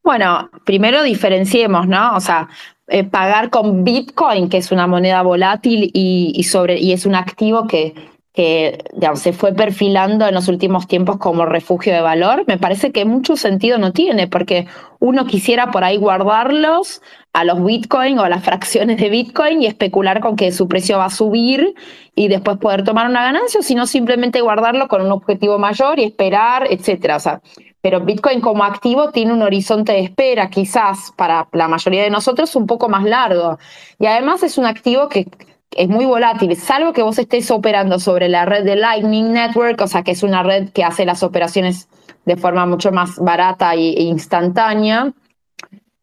Bueno, 0.03 0.51
primero 0.63 1.01
diferenciemos, 1.01 1.87
¿no? 1.87 2.15
O 2.15 2.19
sea, 2.19 2.47
eh, 2.87 3.03
pagar 3.03 3.49
con 3.49 3.83
Bitcoin, 3.83 4.47
que 4.47 4.57
es 4.57 4.71
una 4.71 4.85
moneda 4.85 5.23
volátil 5.23 5.89
y, 5.91 6.43
sobre, 6.43 6.79
y 6.79 6.93
es 6.93 7.07
un 7.07 7.15
activo 7.15 7.65
que 7.67 7.95
que 8.35 8.83
se 9.15 9.31
fue 9.31 9.53
perfilando 9.53 10.27
en 10.27 10.35
los 10.35 10.49
últimos 10.49 10.87
tiempos 10.87 11.17
como 11.17 11.45
refugio 11.45 11.93
de 11.93 12.01
valor, 12.01 12.43
me 12.47 12.57
parece 12.57 12.91
que 12.91 13.05
mucho 13.05 13.37
sentido 13.37 13.77
no 13.77 13.93
tiene, 13.93 14.27
porque 14.27 14.67
uno 14.99 15.25
quisiera 15.25 15.71
por 15.71 15.85
ahí 15.85 15.95
guardarlos 15.95 17.01
a 17.31 17.45
los 17.45 17.63
Bitcoin 17.63 18.19
o 18.19 18.23
a 18.23 18.29
las 18.29 18.43
fracciones 18.43 18.97
de 18.97 19.09
Bitcoin 19.09 19.61
y 19.61 19.67
especular 19.67 20.19
con 20.19 20.35
que 20.35 20.51
su 20.51 20.67
precio 20.67 20.97
va 20.97 21.05
a 21.05 21.09
subir 21.09 21.75
y 22.13 22.27
después 22.27 22.57
poder 22.57 22.83
tomar 22.83 23.09
una 23.09 23.23
ganancia, 23.23 23.61
sino 23.61 23.87
simplemente 23.87 24.41
guardarlo 24.41 24.89
con 24.89 25.01
un 25.01 25.11
objetivo 25.13 25.57
mayor 25.57 25.99
y 25.99 26.03
esperar, 26.03 26.67
etcétera. 26.69 27.15
O 27.15 27.19
sea, 27.19 27.41
pero 27.81 28.01
Bitcoin 28.01 28.41
como 28.41 28.63
activo 28.63 29.11
tiene 29.11 29.31
un 29.31 29.43
horizonte 29.43 29.93
de 29.93 29.99
espera, 29.99 30.49
quizás 30.49 31.13
para 31.15 31.47
la 31.53 31.67
mayoría 31.67 32.03
de 32.03 32.09
nosotros 32.09 32.55
un 32.55 32.67
poco 32.67 32.89
más 32.89 33.03
largo. 33.03 33.59
Y 33.99 34.07
además 34.07 34.43
es 34.43 34.57
un 34.57 34.65
activo 34.65 35.07
que 35.07 35.27
es 35.75 35.89
muy 35.89 36.05
volátil, 36.05 36.55
salvo 36.55 36.93
que 36.93 37.03
vos 37.03 37.19
estés 37.19 37.51
operando 37.51 37.99
sobre 37.99 38.29
la 38.29 38.45
red 38.45 38.63
de 38.63 38.75
Lightning 38.75 39.33
Network, 39.33 39.79
o 39.81 39.87
sea 39.87 40.03
que 40.03 40.11
es 40.11 40.23
una 40.23 40.41
red 40.41 40.69
que 40.69 40.83
hace 40.83 41.05
las 41.05 41.21
operaciones 41.21 41.89
de 42.25 42.37
forma 42.37 42.65
mucho 42.65 42.91
más 42.91 43.17
barata 43.19 43.73
e 43.73 44.01
instantánea, 44.03 45.13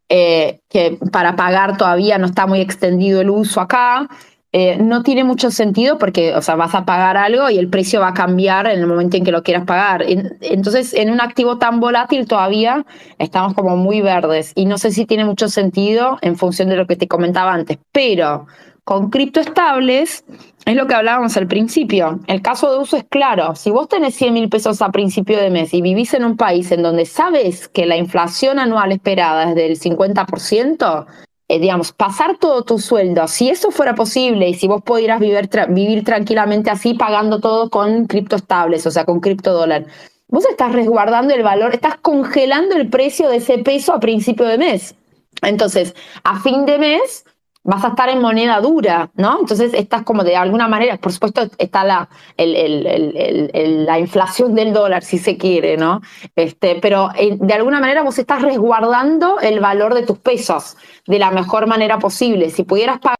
eh, 0.08 0.60
que 0.68 0.98
para 1.10 1.36
pagar 1.36 1.76
todavía 1.76 2.18
no 2.18 2.26
está 2.26 2.46
muy 2.46 2.60
extendido 2.60 3.20
el 3.20 3.30
uso 3.30 3.60
acá. 3.60 4.08
Eh, 4.54 4.76
no 4.76 5.02
tiene 5.02 5.24
mucho 5.24 5.50
sentido 5.50 5.96
porque, 5.96 6.34
o 6.34 6.42
sea, 6.42 6.56
vas 6.56 6.74
a 6.74 6.84
pagar 6.84 7.16
algo 7.16 7.48
y 7.48 7.56
el 7.56 7.70
precio 7.70 8.00
va 8.00 8.08
a 8.08 8.14
cambiar 8.14 8.66
en 8.66 8.80
el 8.80 8.86
momento 8.86 9.16
en 9.16 9.24
que 9.24 9.32
lo 9.32 9.42
quieras 9.42 9.64
pagar. 9.64 10.04
Entonces, 10.06 10.92
en 10.92 11.10
un 11.10 11.22
activo 11.22 11.56
tan 11.56 11.80
volátil 11.80 12.26
todavía 12.26 12.84
estamos 13.18 13.54
como 13.54 13.78
muy 13.78 14.02
verdes 14.02 14.52
y 14.54 14.66
no 14.66 14.76
sé 14.76 14.90
si 14.90 15.06
tiene 15.06 15.24
mucho 15.24 15.48
sentido 15.48 16.18
en 16.20 16.36
función 16.36 16.68
de 16.68 16.76
lo 16.76 16.86
que 16.86 16.96
te 16.96 17.08
comentaba 17.08 17.54
antes, 17.54 17.78
pero 17.92 18.46
con 18.84 19.10
criptoestables 19.10 20.24
es 20.64 20.76
lo 20.76 20.86
que 20.86 20.94
hablábamos 20.94 21.36
al 21.36 21.46
principio. 21.46 22.20
El 22.26 22.42
caso 22.42 22.72
de 22.72 22.78
uso 22.80 22.96
es 22.96 23.04
claro. 23.04 23.54
Si 23.54 23.70
vos 23.70 23.88
tenés 23.88 24.14
100 24.14 24.34
mil 24.34 24.48
pesos 24.48 24.82
a 24.82 24.90
principio 24.90 25.38
de 25.38 25.50
mes 25.50 25.72
y 25.74 25.82
vivís 25.82 26.14
en 26.14 26.24
un 26.24 26.36
país 26.36 26.70
en 26.72 26.82
donde 26.82 27.06
sabes 27.06 27.68
que 27.68 27.86
la 27.86 27.96
inflación 27.96 28.58
anual 28.58 28.92
esperada 28.92 29.50
es 29.50 29.54
del 29.54 29.78
50%, 29.78 31.06
eh, 31.48 31.58
digamos, 31.58 31.92
pasar 31.92 32.38
todo 32.38 32.62
tu 32.62 32.78
sueldo, 32.78 33.28
si 33.28 33.50
eso 33.50 33.70
fuera 33.70 33.94
posible 33.94 34.48
y 34.48 34.54
si 34.54 34.68
vos 34.68 34.82
pudieras 34.82 35.20
vivir, 35.20 35.50
vivir 35.68 36.04
tranquilamente 36.04 36.70
así 36.70 36.94
pagando 36.94 37.40
todo 37.40 37.68
con 37.68 38.06
criptoestables, 38.06 38.86
o 38.86 38.90
sea, 38.90 39.04
con 39.04 39.20
criptodólar, 39.20 39.86
vos 40.28 40.46
estás 40.46 40.72
resguardando 40.72 41.34
el 41.34 41.42
valor, 41.42 41.74
estás 41.74 41.96
congelando 42.00 42.76
el 42.76 42.88
precio 42.88 43.28
de 43.28 43.36
ese 43.36 43.58
peso 43.58 43.92
a 43.92 44.00
principio 44.00 44.46
de 44.46 44.58
mes. 44.58 44.94
Entonces, 45.42 45.94
a 46.24 46.40
fin 46.40 46.64
de 46.64 46.78
mes, 46.78 47.26
vas 47.64 47.84
a 47.84 47.88
estar 47.88 48.08
en 48.08 48.20
moneda 48.20 48.60
dura, 48.60 49.10
¿no? 49.14 49.40
Entonces 49.40 49.72
estás 49.74 50.02
como 50.02 50.24
de 50.24 50.36
alguna 50.36 50.66
manera, 50.68 50.96
por 50.96 51.12
supuesto 51.12 51.48
está 51.58 51.84
la, 51.84 52.08
la 52.36 53.98
inflación 53.98 54.54
del 54.54 54.72
dólar, 54.72 55.04
si 55.04 55.18
se 55.18 55.36
quiere, 55.36 55.76
¿no? 55.76 56.00
Este, 56.34 56.80
pero 56.80 57.10
eh, 57.16 57.36
de 57.38 57.54
alguna 57.54 57.80
manera 57.80 58.02
vos 58.02 58.18
estás 58.18 58.42
resguardando 58.42 59.38
el 59.40 59.60
valor 59.60 59.94
de 59.94 60.04
tus 60.04 60.18
pesos 60.18 60.76
de 61.06 61.18
la 61.18 61.30
mejor 61.30 61.66
manera 61.66 61.98
posible. 61.98 62.50
Si 62.50 62.64
pudieras 62.64 62.98
pagar... 62.98 63.18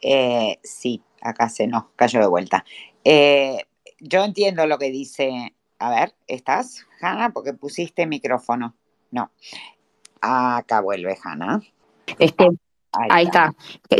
Eh, 0.00 0.58
sí, 0.62 1.02
acá 1.20 1.48
se 1.48 1.66
nos 1.66 1.84
cayó 1.96 2.20
de 2.20 2.28
vuelta. 2.28 2.64
Eh, 3.04 3.66
yo 3.98 4.24
entiendo 4.24 4.66
lo 4.66 4.78
que 4.78 4.90
dice... 4.90 5.54
A 5.82 5.88
ver, 5.88 6.14
¿estás, 6.26 6.86
Hanna? 7.00 7.30
Porque 7.30 7.54
pusiste 7.54 8.06
micrófono. 8.06 8.74
No. 9.10 9.30
Acá 10.20 10.82
vuelve 10.82 11.16
Hanna. 11.24 11.62
Este, 12.18 12.48
Ahí, 12.92 13.24
está. 13.24 13.54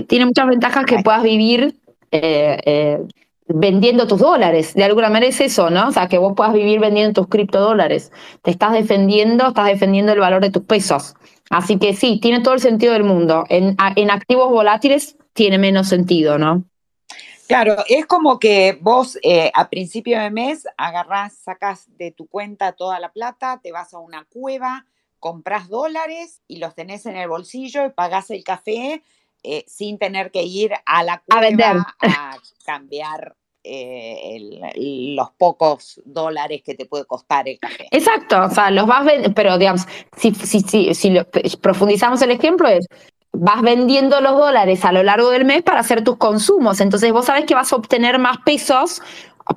Tiene 0.08 0.26
muchas 0.26 0.48
ventajas 0.48 0.84
que 0.84 1.02
puedas 1.02 1.22
vivir 1.22 1.76
eh, 2.10 2.58
eh, 2.64 2.98
vendiendo 3.46 4.06
tus 4.06 4.18
dólares. 4.18 4.74
De 4.74 4.84
alguna 4.84 5.08
manera 5.08 5.30
es 5.30 5.40
eso, 5.40 5.70
¿no? 5.70 5.88
O 5.88 5.92
sea, 5.92 6.08
que 6.08 6.18
vos 6.18 6.34
puedas 6.36 6.52
vivir 6.52 6.80
vendiendo 6.80 7.20
tus 7.20 7.28
criptodólares. 7.28 8.12
Te 8.42 8.50
estás 8.50 8.72
defendiendo, 8.72 9.48
estás 9.48 9.66
defendiendo 9.66 10.12
el 10.12 10.20
valor 10.20 10.42
de 10.42 10.50
tus 10.50 10.64
pesos. 10.64 11.14
Así 11.50 11.78
que 11.78 11.94
sí, 11.94 12.18
tiene 12.20 12.40
todo 12.40 12.54
el 12.54 12.60
sentido 12.60 12.92
del 12.92 13.04
mundo. 13.04 13.44
En, 13.48 13.76
en 13.96 14.10
activos 14.10 14.50
volátiles 14.50 15.16
tiene 15.32 15.58
menos 15.58 15.88
sentido, 15.88 16.38
¿no? 16.38 16.64
Claro, 17.50 17.78
es 17.88 18.06
como 18.06 18.38
que 18.38 18.78
vos 18.80 19.18
eh, 19.24 19.50
a 19.54 19.68
principio 19.68 20.20
de 20.20 20.30
mes 20.30 20.68
agarrás, 20.76 21.34
sacas 21.34 21.88
de 21.98 22.12
tu 22.12 22.28
cuenta 22.28 22.70
toda 22.70 23.00
la 23.00 23.10
plata, 23.10 23.58
te 23.60 23.72
vas 23.72 23.92
a 23.92 23.98
una 23.98 24.24
cueva, 24.32 24.86
compras 25.20 25.68
dólares 25.68 26.40
y 26.48 26.56
los 26.56 26.74
tenés 26.74 27.06
en 27.06 27.16
el 27.16 27.28
bolsillo 27.28 27.86
y 27.86 27.90
pagás 27.90 28.30
el 28.30 28.42
café 28.42 29.02
eh, 29.42 29.64
sin 29.66 29.98
tener 29.98 30.30
que 30.30 30.42
ir 30.42 30.72
a 30.84 31.04
la 31.04 31.22
cueva 31.26 31.86
a, 32.00 32.36
cambiar 32.64 33.36
eh, 33.62 34.60
los 35.14 35.30
pocos 35.32 36.00
dólares 36.04 36.62
que 36.64 36.74
te 36.74 36.86
puede 36.86 37.04
costar 37.04 37.48
el 37.48 37.58
café. 37.58 37.86
Exacto, 37.90 38.42
o 38.42 38.50
sea, 38.50 38.70
los 38.70 38.86
vas 38.86 39.06
pero 39.34 39.56
digamos, 39.58 39.86
si, 40.16 40.34
si, 40.34 40.60
si, 40.60 40.94
si 40.94 41.56
profundizamos 41.60 42.20
el 42.22 42.30
ejemplo 42.30 42.68
es, 42.68 42.86
vas 43.32 43.62
vendiendo 43.62 44.20
los 44.20 44.32
dólares 44.32 44.84
a 44.84 44.92
lo 44.92 45.02
largo 45.02 45.30
del 45.30 45.44
mes 45.44 45.62
para 45.62 45.80
hacer 45.80 46.02
tus 46.02 46.16
consumos, 46.16 46.80
entonces 46.80 47.12
vos 47.12 47.26
sabés 47.26 47.44
que 47.44 47.54
vas 47.54 47.72
a 47.72 47.76
obtener 47.76 48.18
más 48.18 48.38
pesos 48.44 49.00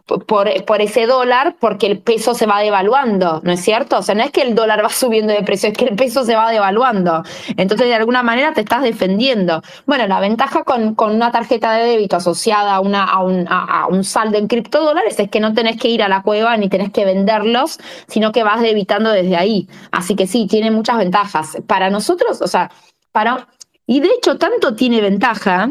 por, 0.06 0.66
por, 0.66 0.82
ese 0.82 1.06
dólar 1.06 1.56
porque 1.60 1.88
el 1.88 2.00
peso 2.00 2.34
se 2.34 2.46
va 2.46 2.60
devaluando, 2.60 3.42
¿no 3.44 3.52
es 3.52 3.62
cierto? 3.62 3.98
O 3.98 4.02
sea, 4.02 4.16
no 4.16 4.24
es 4.24 4.32
que 4.32 4.42
el 4.42 4.56
dólar 4.56 4.84
va 4.84 4.90
subiendo 4.90 5.34
de 5.34 5.44
precio, 5.44 5.70
es 5.70 5.78
que 5.78 5.86
el 5.86 5.96
peso 5.96 6.24
se 6.24 6.36
va 6.36 6.52
devaluando. 6.52 7.24
Entonces, 7.58 7.88
de 7.88 7.96
alguna 7.96 8.24
manera 8.24 8.54
te 8.54 8.62
estás 8.62 8.84
defendiendo. 8.84 9.62
Bueno, 9.86 10.08
la 10.08 10.20
ventaja 10.20 10.64
con, 10.64 10.96
con 10.96 11.14
una 11.14 11.32
tarjeta 11.32 11.74
de 11.74 11.86
débito 11.86 12.18
asociada 12.18 12.76
a, 12.76 12.80
una, 12.80 13.04
a, 13.04 13.24
un, 13.24 13.46
a, 13.50 13.88
un 13.88 14.04
saldo 14.04 14.38
en 14.38 14.48
criptodólares 14.48 15.20
es 15.20 15.30
que 15.30 15.40
no 15.40 15.54
tenés 15.54 15.78
que 15.78 15.90
ir 15.90 16.02
a 16.04 16.08
la 16.08 16.22
cueva 16.22 16.56
ni 16.58 16.70
tenés 16.70 16.92
que 16.92 17.06
venderlos, 17.06 17.80
sino 18.08 18.32
que 18.32 18.44
vas 18.44 18.62
debitando 18.62 19.12
desde 19.12 19.36
ahí. 19.36 19.68
Así 19.92 20.16
que 20.16 20.28
sí, 20.28 20.48
tiene 20.48 20.72
muchas 20.72 20.98
ventajas. 20.98 21.58
Para 21.68 21.90
nosotros, 21.90 22.42
o 22.42 22.48
sea, 22.48 22.72
para... 23.12 23.48
Y 23.86 24.00
de 24.00 24.08
hecho, 24.08 24.38
tanto 24.38 24.76
tiene 24.76 25.02
ventaja 25.02 25.70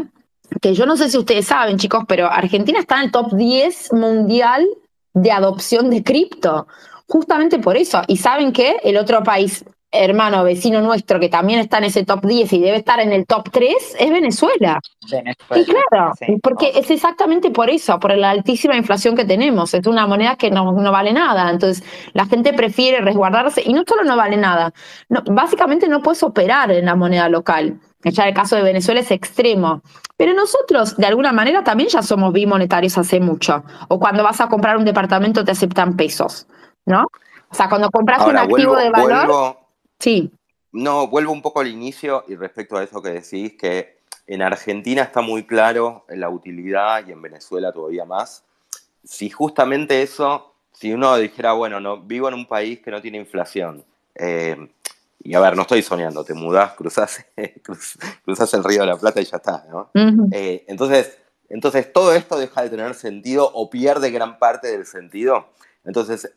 que 0.60 0.74
yo 0.74 0.86
no 0.86 0.96
sé 0.96 1.08
si 1.08 1.18
ustedes 1.18 1.46
saben, 1.46 1.78
chicos, 1.78 2.04
pero 2.06 2.30
Argentina 2.30 2.78
está 2.78 2.96
en 2.96 3.06
el 3.06 3.12
top 3.12 3.34
10 3.34 3.92
mundial 3.92 4.66
de 5.14 5.30
adopción 5.30 5.90
de 5.90 6.02
cripto, 6.02 6.66
justamente 7.06 7.58
por 7.58 7.76
eso. 7.76 8.02
Y 8.06 8.16
saben 8.16 8.52
que 8.52 8.76
el 8.82 8.96
otro 8.96 9.22
país 9.22 9.64
hermano 9.92 10.42
vecino 10.42 10.80
nuestro 10.80 11.20
que 11.20 11.28
también 11.28 11.60
está 11.60 11.78
en 11.78 11.84
ese 11.84 12.04
top 12.04 12.24
10 12.24 12.52
y 12.54 12.60
debe 12.60 12.78
estar 12.78 12.98
en 12.98 13.12
el 13.12 13.26
top 13.26 13.50
3 13.50 13.96
es 13.98 14.10
Venezuela. 14.10 14.80
y 15.54 15.64
claro, 15.64 16.12
porque 16.42 16.72
es 16.74 16.90
exactamente 16.90 17.50
por 17.50 17.68
eso, 17.68 18.00
por 18.00 18.16
la 18.16 18.30
altísima 18.30 18.74
inflación 18.74 19.14
que 19.14 19.26
tenemos. 19.26 19.74
Es 19.74 19.86
una 19.86 20.06
moneda 20.06 20.36
que 20.36 20.50
no, 20.50 20.72
no, 20.72 20.92
vale 20.92 21.12
nada. 21.12 21.50
Entonces, 21.50 21.84
la 22.14 22.24
gente 22.24 22.54
prefiere 22.54 23.02
resguardarse 23.02 23.62
y 23.64 23.74
no 23.74 23.82
solo 23.86 24.02
no 24.04 24.16
vale 24.16 24.38
nada, 24.38 24.72
no, 25.10 25.22
básicamente 25.26 25.86
no 25.88 26.02
puedes 26.02 26.22
operar 26.22 26.72
en 26.72 26.86
la 26.86 26.96
moneda 26.96 27.28
local. 27.28 27.78
Ya 28.04 28.28
el 28.28 28.34
caso 28.34 28.56
de 28.56 28.62
Venezuela 28.62 29.00
es 29.00 29.10
extremo. 29.10 29.82
Pero 30.16 30.34
nosotros, 30.34 30.96
de 30.96 31.06
alguna 31.06 31.32
manera, 31.32 31.62
también 31.62 31.88
ya 31.88 32.02
somos 32.02 32.32
bimonetarios 32.32 32.98
hace 32.98 33.20
mucho. 33.20 33.64
O 33.88 33.98
cuando 33.98 34.22
vas 34.22 34.40
a 34.40 34.48
comprar 34.48 34.76
un 34.76 34.84
departamento 34.84 35.44
te 35.44 35.52
aceptan 35.52 35.96
pesos, 35.96 36.46
¿no? 36.84 37.06
O 37.50 37.54
sea, 37.54 37.68
cuando 37.68 37.90
compras 37.90 38.26
un 38.26 38.36
activo 38.36 38.76
de 38.76 38.90
valor... 38.90 39.58
sí. 39.98 40.30
No, 40.74 41.06
vuelvo 41.06 41.32
un 41.32 41.42
poco 41.42 41.60
al 41.60 41.68
inicio 41.68 42.24
y 42.28 42.34
respecto 42.34 42.78
a 42.78 42.82
eso 42.82 43.02
que 43.02 43.10
decís, 43.10 43.52
que 43.58 43.98
en 44.26 44.40
Argentina 44.40 45.02
está 45.02 45.20
muy 45.20 45.44
claro 45.44 46.06
la 46.08 46.30
utilidad 46.30 47.06
y 47.06 47.12
en 47.12 47.20
Venezuela 47.20 47.72
todavía 47.72 48.06
más. 48.06 48.42
Si 49.04 49.28
justamente 49.28 50.00
eso, 50.00 50.54
si 50.72 50.92
uno 50.92 51.16
dijera, 51.16 51.52
bueno, 51.52 51.78
no, 51.78 51.98
vivo 51.98 52.28
en 52.28 52.34
un 52.34 52.46
país 52.46 52.80
que 52.80 52.90
no 52.90 53.02
tiene 53.02 53.18
inflación, 53.18 53.84
eh, 54.14 54.56
y 55.24 55.34
a 55.34 55.40
ver, 55.40 55.56
no 55.56 55.62
estoy 55.62 55.82
soñando, 55.82 56.24
te 56.24 56.34
mudás, 56.34 56.72
cruzás, 56.76 57.24
cruzás 58.24 58.54
el 58.54 58.64
río 58.64 58.80
de 58.80 58.86
la 58.86 58.96
Plata 58.96 59.20
y 59.20 59.24
ya 59.24 59.36
está, 59.36 59.64
¿no? 59.70 59.90
Eh, 60.32 60.64
entonces, 60.68 61.18
entonces, 61.48 61.92
todo 61.92 62.14
esto 62.14 62.38
deja 62.38 62.62
de 62.62 62.70
tener 62.70 62.94
sentido 62.94 63.50
o 63.52 63.68
pierde 63.68 64.10
gran 64.10 64.38
parte 64.38 64.68
del 64.68 64.86
sentido. 64.86 65.48
Entonces, 65.84 66.32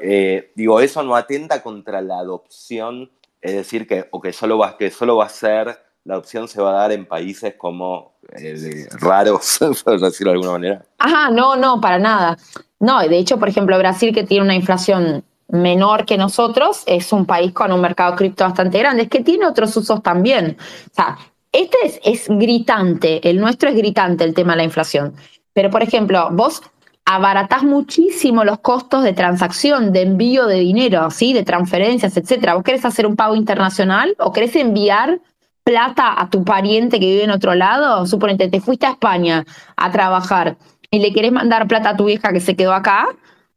eh, 0.00 0.52
digo, 0.56 0.80
eso 0.80 1.04
no 1.04 1.14
atenta 1.14 1.62
contra 1.62 2.00
la 2.02 2.18
adopción, 2.18 3.10
es 3.40 3.54
decir, 3.54 3.86
que, 3.86 4.08
o 4.10 4.20
que 4.20 4.32
solo, 4.32 4.58
va, 4.58 4.76
que 4.76 4.90
solo 4.90 5.16
va 5.16 5.26
a 5.26 5.28
ser, 5.28 5.78
la 6.02 6.14
adopción 6.14 6.48
se 6.48 6.60
va 6.60 6.70
a 6.70 6.80
dar 6.80 6.92
en 6.92 7.06
países 7.06 7.54
como 7.56 8.18
eh, 8.36 8.88
raros, 8.92 9.58
por 9.84 10.00
decirlo 10.00 10.32
de 10.32 10.38
alguna 10.38 10.52
manera. 10.52 10.84
Ajá, 10.98 11.30
no, 11.30 11.54
no, 11.54 11.80
para 11.80 12.00
nada. 12.00 12.36
No, 12.80 13.00
de 13.00 13.18
hecho, 13.18 13.38
por 13.38 13.48
ejemplo, 13.48 13.78
Brasil 13.78 14.12
que 14.12 14.24
tiene 14.24 14.44
una 14.44 14.56
inflación 14.56 15.22
menor 15.52 16.04
que 16.04 16.16
nosotros, 16.16 16.82
es 16.86 17.12
un 17.12 17.26
país 17.26 17.52
con 17.52 17.72
un 17.72 17.80
mercado 17.80 18.16
cripto 18.16 18.44
bastante 18.44 18.78
grande, 18.78 19.02
es 19.02 19.08
que 19.08 19.22
tiene 19.22 19.46
otros 19.46 19.76
usos 19.76 20.02
también. 20.02 20.56
O 20.90 20.94
sea, 20.94 21.18
este 21.52 21.76
es, 21.84 22.00
es 22.04 22.28
gritante, 22.28 23.28
el 23.28 23.40
nuestro 23.40 23.68
es 23.68 23.76
gritante 23.76 24.24
el 24.24 24.34
tema 24.34 24.52
de 24.52 24.58
la 24.58 24.64
inflación. 24.64 25.14
Pero, 25.52 25.70
por 25.70 25.82
ejemplo, 25.82 26.28
vos 26.32 26.62
abaratás 27.04 27.64
muchísimo 27.64 28.44
los 28.44 28.60
costos 28.60 29.02
de 29.02 29.12
transacción, 29.12 29.92
de 29.92 30.02
envío 30.02 30.46
de 30.46 30.60
dinero, 30.60 31.10
¿sí? 31.10 31.32
de 31.32 31.42
transferencias, 31.42 32.16
etcétera. 32.16 32.54
¿Vos 32.54 32.62
querés 32.62 32.84
hacer 32.84 33.06
un 33.06 33.16
pago 33.16 33.34
internacional 33.34 34.14
o 34.18 34.32
querés 34.32 34.54
enviar 34.54 35.20
plata 35.64 36.20
a 36.20 36.30
tu 36.30 36.44
pariente 36.44 37.00
que 37.00 37.06
vive 37.06 37.24
en 37.24 37.30
otro 37.30 37.54
lado? 37.54 38.06
Suponete, 38.06 38.48
te 38.48 38.60
fuiste 38.60 38.86
a 38.86 38.90
España 38.90 39.44
a 39.76 39.90
trabajar 39.90 40.56
y 40.90 41.00
le 41.00 41.12
querés 41.12 41.32
mandar 41.32 41.66
plata 41.66 41.90
a 41.90 41.96
tu 41.96 42.04
vieja 42.04 42.32
que 42.32 42.40
se 42.40 42.54
quedó 42.54 42.72
acá, 42.72 43.08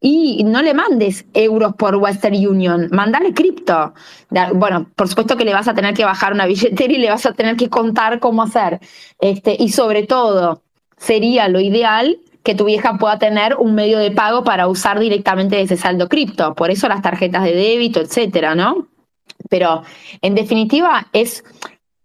y 0.05 0.43
no 0.43 0.61
le 0.61 0.73
mandes 0.73 1.25
euros 1.33 1.75
por 1.75 1.95
Western 1.95 2.35
Union, 2.35 2.89
mandale 2.91 3.33
cripto. 3.33 3.93
Bueno, 4.53 4.87
por 4.97 5.07
supuesto 5.07 5.37
que 5.37 5.45
le 5.45 5.53
vas 5.53 5.69
a 5.69 5.73
tener 5.73 5.93
que 5.93 6.03
bajar 6.03 6.33
una 6.33 6.45
billetera 6.45 6.91
y 6.91 6.97
le 6.97 7.09
vas 7.09 7.25
a 7.25 7.31
tener 7.31 7.55
que 7.55 7.69
contar 7.69 8.19
cómo 8.19 8.43
hacer. 8.43 8.81
Este, 9.19 9.55
y 9.57 9.69
sobre 9.69 10.03
todo, 10.03 10.61
sería 10.97 11.47
lo 11.47 11.61
ideal 11.61 12.19
que 12.43 12.53
tu 12.53 12.65
vieja 12.65 12.97
pueda 12.97 13.17
tener 13.17 13.55
un 13.55 13.75
medio 13.75 13.97
de 13.97 14.11
pago 14.11 14.43
para 14.43 14.67
usar 14.67 14.99
directamente 14.99 15.61
ese 15.61 15.77
saldo 15.77 16.09
cripto. 16.09 16.53
Por 16.53 16.69
eso 16.69 16.89
las 16.89 17.01
tarjetas 17.01 17.45
de 17.45 17.55
débito, 17.55 18.01
etcétera, 18.01 18.55
¿no? 18.55 18.87
Pero 19.49 19.83
en 20.21 20.35
definitiva 20.35 21.07
es, 21.13 21.45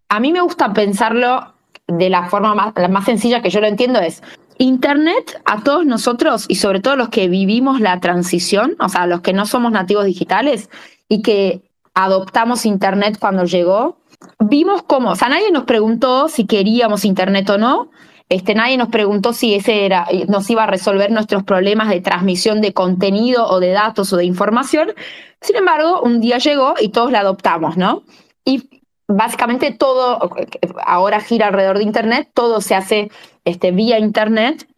a 0.09 0.21
mí 0.21 0.31
me 0.31 0.41
gusta 0.41 0.73
pensarlo 0.73 1.53
de 1.89 2.11
la 2.11 2.29
forma 2.29 2.55
más, 2.55 2.75
la 2.77 2.87
más 2.87 3.07
sencilla 3.07 3.43
que 3.43 3.51
yo 3.51 3.61
lo 3.61 3.67
entiendo 3.67 3.99
es, 3.99 4.23
Internet 4.59 5.41
a 5.45 5.63
todos 5.63 5.87
nosotros 5.87 6.45
y 6.49 6.57
sobre 6.57 6.81
todo 6.81 6.97
los 6.97 7.09
que 7.09 7.29
vivimos 7.29 7.81
la 7.81 8.01
transición, 8.01 8.77
o 8.81 8.89
sea, 8.89 9.07
los 9.07 9.21
que 9.21 9.33
no 9.33 9.47
somos 9.47 9.73
nativos 9.73 10.05
digitales 10.05 10.69
y 11.09 11.23
que 11.23 11.63
adoptamos 11.95 12.67
Internet 12.67 13.19
cuando 13.21 13.45
llegó, 13.45 13.99
vimos 14.41 14.83
cómo, 14.83 15.11
o 15.11 15.17
sea, 15.17 15.29
nadie 15.29 15.51
nos 15.53 15.65
preguntó 15.65 16.29
si 16.29 16.47
queríamos 16.47 17.05
Internet 17.05 17.49
o 17.51 17.59
no, 17.59 17.91
este, 18.29 18.55
nadie 18.55 18.77
nos 18.77 18.89
preguntó 18.89 19.33
si 19.33 19.55
ese 19.55 19.87
era, 19.87 20.07
nos 20.29 20.51
iba 20.51 20.65
a 20.65 20.67
resolver 20.67 21.11
nuestros 21.11 21.45
problemas 21.45 21.89
de 21.89 22.01
transmisión 22.01 22.61
de 22.61 22.75
contenido 22.75 23.47
o 23.47 23.59
de 23.59 23.71
datos 23.71 24.13
o 24.13 24.17
de 24.17 24.27
información. 24.27 24.93
Sin 25.41 25.57
embargo, 25.57 26.03
un 26.03 26.21
día 26.21 26.39
llegó 26.39 26.75
y 26.79 26.91
todos 26.91 27.11
la 27.11 27.21
adoptamos, 27.21 27.77
¿no? 27.79 28.03
Y 28.45 28.78
básicamente 29.09 29.73
todo 29.73 30.31
ahora 30.85 31.21
gira 31.21 31.49
alrededor 31.49 31.79
de 31.79 31.85
Internet, 31.85 32.31
todo 32.35 32.61
se 32.61 32.75
hace 32.75 33.11
este, 33.45 33.73
vía 33.73 33.99
Internet 33.99 34.69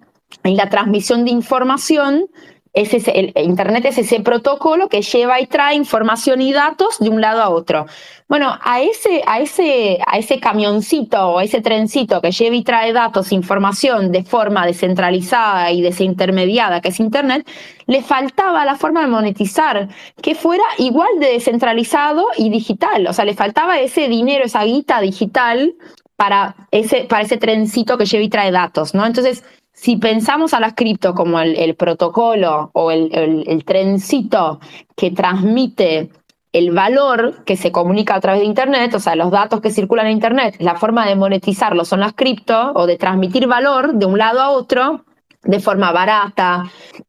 y 0.45 0.55
la 0.55 0.71
transmisión 0.71 1.25
de 1.25 1.33
información 1.33 2.27
es 2.73 3.09
el 3.09 3.33
Internet 3.37 3.85
es 3.87 3.99
ese 3.99 4.21
protocolo 4.21 4.89
que 4.89 5.03
lleva 5.03 5.41
y 5.41 5.47
trae 5.47 5.75
información 5.75 6.41
y 6.41 6.53
datos 6.53 6.99
de 7.01 7.09
un 7.09 7.21
lado 7.21 7.43
a 7.43 7.49
otro. 7.51 7.87
Bueno, 8.29 8.57
a 8.63 8.81
ese, 8.81 9.23
a 9.27 9.41
ese, 9.41 9.99
a 10.07 10.17
ese 10.19 10.39
camioncito 10.39 11.31
o 11.31 11.41
ese 11.41 11.61
trencito 11.61 12.21
que 12.21 12.31
lleva 12.31 12.55
y 12.55 12.63
trae 12.63 12.93
datos, 12.93 13.33
información 13.33 14.13
de 14.13 14.23
forma 14.23 14.65
descentralizada 14.67 15.73
y 15.73 15.83
desintermediada, 15.83 16.81
que 16.81 16.91
es 16.91 17.01
Internet, 17.01 17.45
le 17.87 18.03
faltaba 18.03 18.65
la 18.65 18.77
forma 18.77 19.01
de 19.01 19.09
monetizar, 19.09 19.89
que 20.23 20.37
fuera 20.37 20.63
igual 20.79 21.19
de 21.19 21.33
descentralizado 21.33 22.27
y 22.37 22.51
digital. 22.51 23.09
O 23.09 23.13
sea, 23.13 23.25
le 23.25 23.35
faltaba 23.35 23.81
ese 23.81 24.07
dinero, 24.07 24.45
esa 24.45 24.63
guita 24.63 25.01
digital 25.01 25.75
para 26.15 26.55
ese, 26.71 27.07
para 27.09 27.25
ese 27.25 27.37
trencito 27.37 27.99
que 27.99 28.07
lleva 28.07 28.23
y 28.23 28.29
trae 28.29 28.53
datos, 28.53 28.95
¿no? 28.95 29.07
Entonces, 29.07 29.43
si 29.81 29.97
pensamos 29.97 30.53
a 30.53 30.61
las 30.61 30.75
cripto 30.75 31.15
como 31.15 31.41
el, 31.41 31.75
protocolo 31.75 32.71
o 32.75 32.91
el, 32.91 33.45
el, 33.47 33.65
trencito 33.65 34.61
que 34.95 35.11
transmite 35.11 36.11
el 36.53 36.71
valor 36.73 37.45
que 37.47 37.57
se 37.57 37.73
comunica 37.73 38.15
a 38.15 38.21
través 38.21 38.43
de 38.43 38.47
Internet, 38.47 38.93
o 38.95 39.01
sea, 39.01 39.17
los 39.17 39.31
datos 39.31 39.63
que 39.63 39.71
circulan 39.71 40.07
en 40.09 40.13
Internet, 40.13 40.57
la 40.59 40.75
forma 40.75 41.07
de 41.07 41.17
monetizarlo 41.17 41.87
son 41.87 42.01
las 42.01 42.13
cripto 42.13 42.73
o 42.75 42.87
de 42.87 42.99
transmitir 42.99 43.47
valor 43.47 43.95
de 43.95 44.05
un 44.05 44.19
lado 44.19 44.43
a 44.43 44.51
otro 44.51 45.07
de 45.45 45.61
forma 45.61 45.93
barata, 45.93 46.65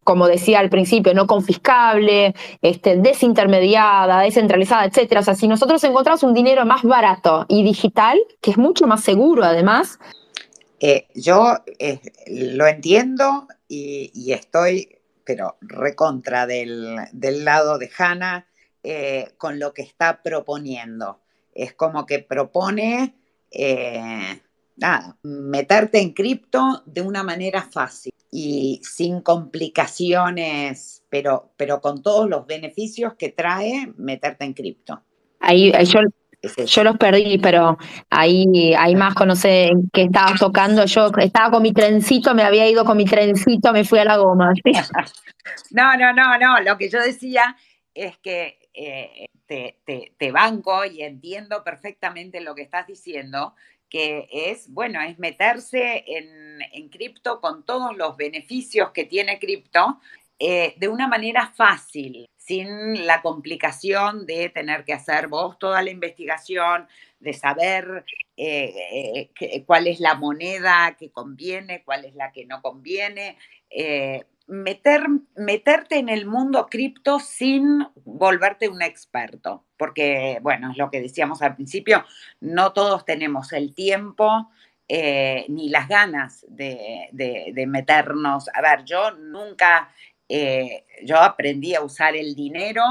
como 0.05 0.27
decía 0.27 0.59
al 0.59 0.69
principio, 0.69 1.13
no 1.13 1.27
confiscable, 1.27 2.33
este, 2.61 2.95
desintermediada, 2.95 4.21
descentralizada, 4.21 4.85
etcétera. 4.85 5.19
O 5.19 5.23
sea, 5.23 5.35
si 5.35 5.49
nosotros 5.49 5.83
encontramos 5.83 6.23
un 6.23 6.33
dinero 6.33 6.65
más 6.65 6.83
barato 6.83 7.45
y 7.49 7.63
digital, 7.63 8.17
que 8.39 8.51
es 8.51 8.57
mucho 8.57 8.87
más 8.87 9.03
seguro 9.03 9.43
además, 9.43 9.99
eh, 10.83 11.07
yo 11.13 11.57
eh, 11.77 11.99
lo 12.25 12.65
entiendo 12.65 13.47
y, 13.67 14.31
estoy, 14.31 14.97
pero 15.23 15.57
recontra 15.61 16.47
del, 16.47 16.97
del 17.11 17.45
lado 17.45 17.77
de 17.77 17.91
Hanna 17.95 18.47
eh, 18.81 19.27
con 19.37 19.59
lo 19.59 19.75
que 19.75 19.83
está 19.83 20.23
proponiendo. 20.23 21.21
Es 21.53 21.73
como 21.73 22.07
que 22.07 22.17
propone, 22.17 23.13
nada, 24.75 25.17
meterte 25.21 25.99
en 25.99 26.13
cripto 26.13 26.81
de 26.87 27.01
una 27.01 27.21
manera 27.21 27.61
fácil 27.61 28.13
y 28.31 28.81
sin 28.83 29.21
complicaciones, 29.21 31.03
pero, 31.09 31.51
pero 31.57 31.79
con 31.79 32.01
todos 32.01 32.27
los 32.27 32.47
beneficios 32.47 33.13
que 33.13 33.29
trae 33.29 33.93
meterte 33.97 34.45
en 34.45 34.53
cripto. 34.53 35.03
Ahí, 35.41 35.71
yo 35.85 35.99
yo 36.41 36.83
los 36.83 36.97
perdí, 36.97 37.37
pero 37.37 37.77
ahí, 38.09 38.73
ahí 38.77 38.95
más 38.95 39.13
no 39.25 39.35
sé 39.35 39.67
en 39.67 39.89
qué 39.93 40.03
estabas 40.03 40.39
tocando. 40.39 40.85
Yo 40.85 41.11
estaba 41.17 41.51
con 41.51 41.61
mi 41.61 41.73
trencito, 41.73 42.33
me 42.33 42.43
había 42.43 42.67
ido 42.67 42.83
con 42.83 42.97
mi 42.97 43.05
trencito, 43.05 43.71
me 43.73 43.83
fui 43.83 43.99
a 43.99 44.05
la 44.05 44.17
goma. 44.17 44.53
No, 45.71 45.97
no, 45.97 46.13
no, 46.13 46.37
no. 46.37 46.61
Lo 46.61 46.77
que 46.77 46.87
yo 46.87 47.01
decía 47.01 47.57
es 47.95 48.15
que 48.19 48.59
eh, 48.73 49.25
te, 49.47 50.31
banco 50.31 50.85
y 50.85 51.01
entiendo 51.01 51.63
perfectamente 51.63 52.41
lo 52.41 52.55
que 52.55 52.61
estás 52.61 52.87
diciendo, 52.87 53.55
que 53.89 54.29
es, 54.31 54.71
bueno, 54.71 55.01
es 55.01 55.19
meterse 55.19 56.03
en, 56.07 56.61
en 56.73 56.89
cripto 56.89 57.41
con 57.41 57.65
todos 57.65 57.97
los 57.97 58.15
beneficios 58.15 58.91
que 58.91 59.03
tiene 59.03 59.39
cripto 59.39 59.99
eh, 60.43 60.73
de 60.77 60.87
una 60.87 61.07
manera 61.07 61.53
fácil 61.55 62.27
sin 62.35 63.05
la 63.05 63.21
complicación 63.21 64.25
de 64.25 64.49
tener 64.49 64.85
que 64.85 64.93
hacer 64.93 65.27
vos 65.27 65.59
toda 65.59 65.83
la 65.83 65.91
investigación, 65.91 66.87
de 67.19 67.33
saber 67.33 68.03
eh, 68.37 69.29
eh, 69.39 69.63
cuál 69.67 69.85
es 69.85 69.99
la 69.99 70.15
moneda 70.15 70.97
que 70.97 71.11
conviene, 71.11 71.83
cuál 71.83 72.05
es 72.05 72.15
la 72.15 72.31
que 72.31 72.47
no 72.47 72.59
conviene. 72.63 73.37
Meter, 74.47 75.03
meterte 75.35 75.99
en 75.99 76.09
el 76.09 76.25
mundo 76.25 76.65
cripto 76.71 77.19
sin 77.19 77.87
volverte 78.03 78.67
un 78.67 78.81
experto, 78.81 79.63
porque, 79.77 80.39
bueno, 80.41 80.71
es 80.71 80.77
lo 80.77 80.89
que 80.89 81.01
decíamos 81.01 81.43
al 81.43 81.53
principio, 81.53 82.03
no 82.39 82.73
todos 82.73 83.05
tenemos 83.05 83.53
el 83.53 83.75
tiempo. 83.75 84.49
ni 84.89 85.69
las 85.69 85.87
ganas 85.87 86.45
de 86.49 87.65
meternos. 87.67 88.49
A 88.53 88.61
ver, 88.61 88.83
yo 88.83 89.11
nunca 89.11 89.89
eh, 90.33 90.85
yo 91.03 91.17
aprendí 91.17 91.75
a 91.75 91.81
usar 91.81 92.15
el 92.15 92.35
dinero 92.35 92.83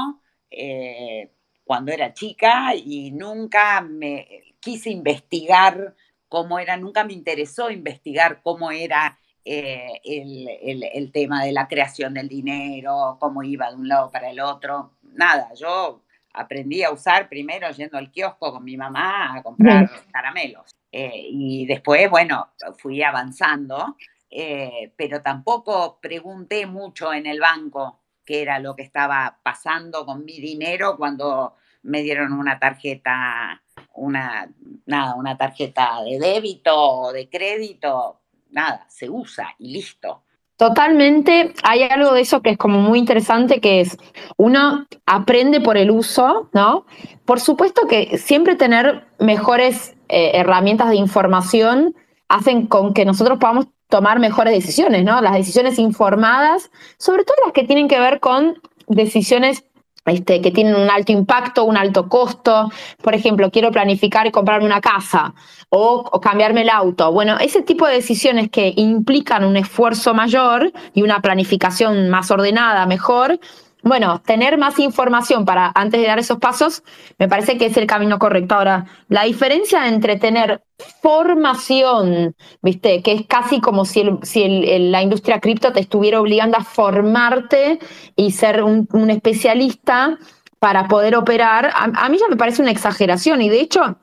eh, 0.51 1.31
cuando 1.63 1.91
era 1.91 2.13
chica 2.13 2.75
y 2.75 3.09
nunca 3.09 3.81
me 3.81 4.53
quise 4.59 4.91
investigar 4.91 5.95
cómo 6.29 6.59
era, 6.59 6.77
nunca 6.77 7.03
me 7.03 7.13
interesó 7.13 7.71
investigar 7.71 8.43
cómo 8.43 8.69
era 8.69 9.17
eh, 9.43 10.01
el, 10.03 11.11
tema 11.11 11.43
de 11.43 11.51
la 11.51 11.67
creación 11.67 12.13
del 12.13 12.27
dinero, 12.27 13.17
cómo 13.19 13.41
iba 13.41 13.71
de 13.71 13.75
un 13.75 13.87
lado 13.87 14.11
para 14.11 14.29
el 14.29 14.39
otro. 14.39 14.91
Nada, 15.01 15.51
yo 15.55 16.03
aprendí 16.33 16.83
a 16.83 16.91
usar 16.91 17.27
primero 17.27 17.71
yendo 17.71 17.97
al 17.97 18.11
kiosco 18.11 18.51
con 18.51 18.63
mi 18.63 18.77
mamá 18.77 19.35
a 19.35 19.41
comprar 19.41 19.89
caramelos. 20.11 20.75
y 20.91 21.65
después, 21.65 22.07
bueno, 22.07 22.49
fui 22.77 23.01
avanzando 23.01 23.95
eh, 24.31 24.93
pero 24.95 25.21
tampoco 25.21 25.99
pregunté 26.01 26.65
mucho 26.65 27.13
en 27.13 27.25
el 27.25 27.39
banco 27.41 27.99
qué 28.25 28.41
era 28.41 28.59
lo 28.59 28.75
que 28.75 28.83
estaba 28.83 29.39
pasando 29.43 30.05
con 30.05 30.23
mi 30.23 30.39
dinero 30.39 30.95
cuando 30.97 31.55
me 31.83 32.01
dieron 32.01 32.33
una 32.33 32.59
tarjeta, 32.59 33.61
una, 33.93 34.49
nada, 34.85 35.15
una 35.15 35.37
tarjeta 35.37 36.01
de 36.03 36.19
débito 36.19 36.75
o 36.75 37.11
de 37.11 37.29
crédito, 37.29 38.21
nada, 38.51 38.85
se 38.87 39.09
usa 39.09 39.53
y 39.59 39.73
listo. 39.73 40.23
Totalmente, 40.55 41.55
hay 41.63 41.81
algo 41.83 42.13
de 42.13 42.21
eso 42.21 42.41
que 42.41 42.51
es 42.51 42.57
como 42.57 42.79
muy 42.79 42.99
interesante, 42.99 43.59
que 43.59 43.81
es, 43.81 43.97
uno 44.37 44.85
aprende 45.07 45.59
por 45.59 45.75
el 45.75 45.89
uso, 45.89 46.49
¿no? 46.53 46.85
Por 47.25 47.39
supuesto 47.39 47.87
que 47.87 48.19
siempre 48.19 48.55
tener 48.55 49.07
mejores 49.17 49.97
eh, 50.07 50.31
herramientas 50.35 50.89
de 50.89 50.97
información 50.97 51.95
hacen 52.27 52.67
con 52.67 52.93
que 52.93 53.05
nosotros 53.05 53.39
podamos 53.39 53.69
tomar 53.91 54.19
mejores 54.19 54.53
decisiones, 54.53 55.03
¿no? 55.03 55.21
Las 55.21 55.33
decisiones 55.33 55.77
informadas, 55.77 56.71
sobre 56.97 57.25
todo 57.25 57.35
las 57.45 57.53
que 57.53 57.65
tienen 57.65 57.89
que 57.89 57.99
ver 57.99 58.19
con 58.21 58.59
decisiones 58.87 59.65
este, 60.05 60.41
que 60.41 60.49
tienen 60.49 60.75
un 60.75 60.89
alto 60.89 61.11
impacto, 61.11 61.65
un 61.65 61.77
alto 61.77 62.07
costo. 62.09 62.71
Por 63.03 63.13
ejemplo, 63.13 63.51
quiero 63.51 63.69
planificar 63.69 64.25
y 64.25 64.31
comprarme 64.31 64.65
una 64.65 64.81
casa 64.81 65.35
o, 65.69 66.09
o, 66.11 66.21
cambiarme 66.21 66.61
el 66.61 66.69
auto. 66.69 67.11
Bueno, 67.11 67.37
ese 67.39 67.61
tipo 67.61 67.85
de 67.85 67.95
decisiones 67.95 68.49
que 68.49 68.73
implican 68.77 69.43
un 69.43 69.57
esfuerzo 69.57 70.13
mayor 70.13 70.71
y 70.93 71.03
una 71.03 71.21
planificación 71.21 72.09
más 72.09 72.31
ordenada, 72.31 72.85
mejor, 72.87 73.39
bueno, 73.83 74.21
tener 74.21 74.57
más 74.57 74.77
información 74.79 75.43
para 75.45 75.71
antes 75.73 76.01
de 76.01 76.07
dar 76.07 76.19
esos 76.19 76.37
pasos 76.37 76.83
me 77.17 77.27
parece 77.27 77.57
que 77.57 77.65
es 77.65 77.77
el 77.77 77.87
camino 77.87 78.19
correcto. 78.19 78.55
Ahora, 78.55 78.85
la 79.07 79.23
diferencia 79.23 79.87
entre 79.87 80.17
tener 80.17 80.61
formación, 81.01 82.35
viste, 82.61 83.01
que 83.01 83.13
es 83.13 83.27
casi 83.27 83.59
como 83.59 83.85
si, 83.85 84.03
la 84.03 85.01
industria 85.01 85.39
cripto 85.39 85.71
te 85.71 85.79
estuviera 85.79 86.21
obligando 86.21 86.57
a 86.57 86.63
formarte 86.63 87.79
y 88.15 88.31
ser 88.31 88.63
un, 88.63 88.87
especialista 89.09 90.17
para 90.59 90.87
poder 90.87 91.15
operar, 91.15 91.71
a, 91.73 92.09
mí 92.09 92.17
ya 92.19 92.27
me 92.29 92.35
parece 92.35 92.61
una 92.61 92.71
exageración 92.71 93.41
y 93.41 93.49
de 93.49 93.61
hecho 93.61 93.97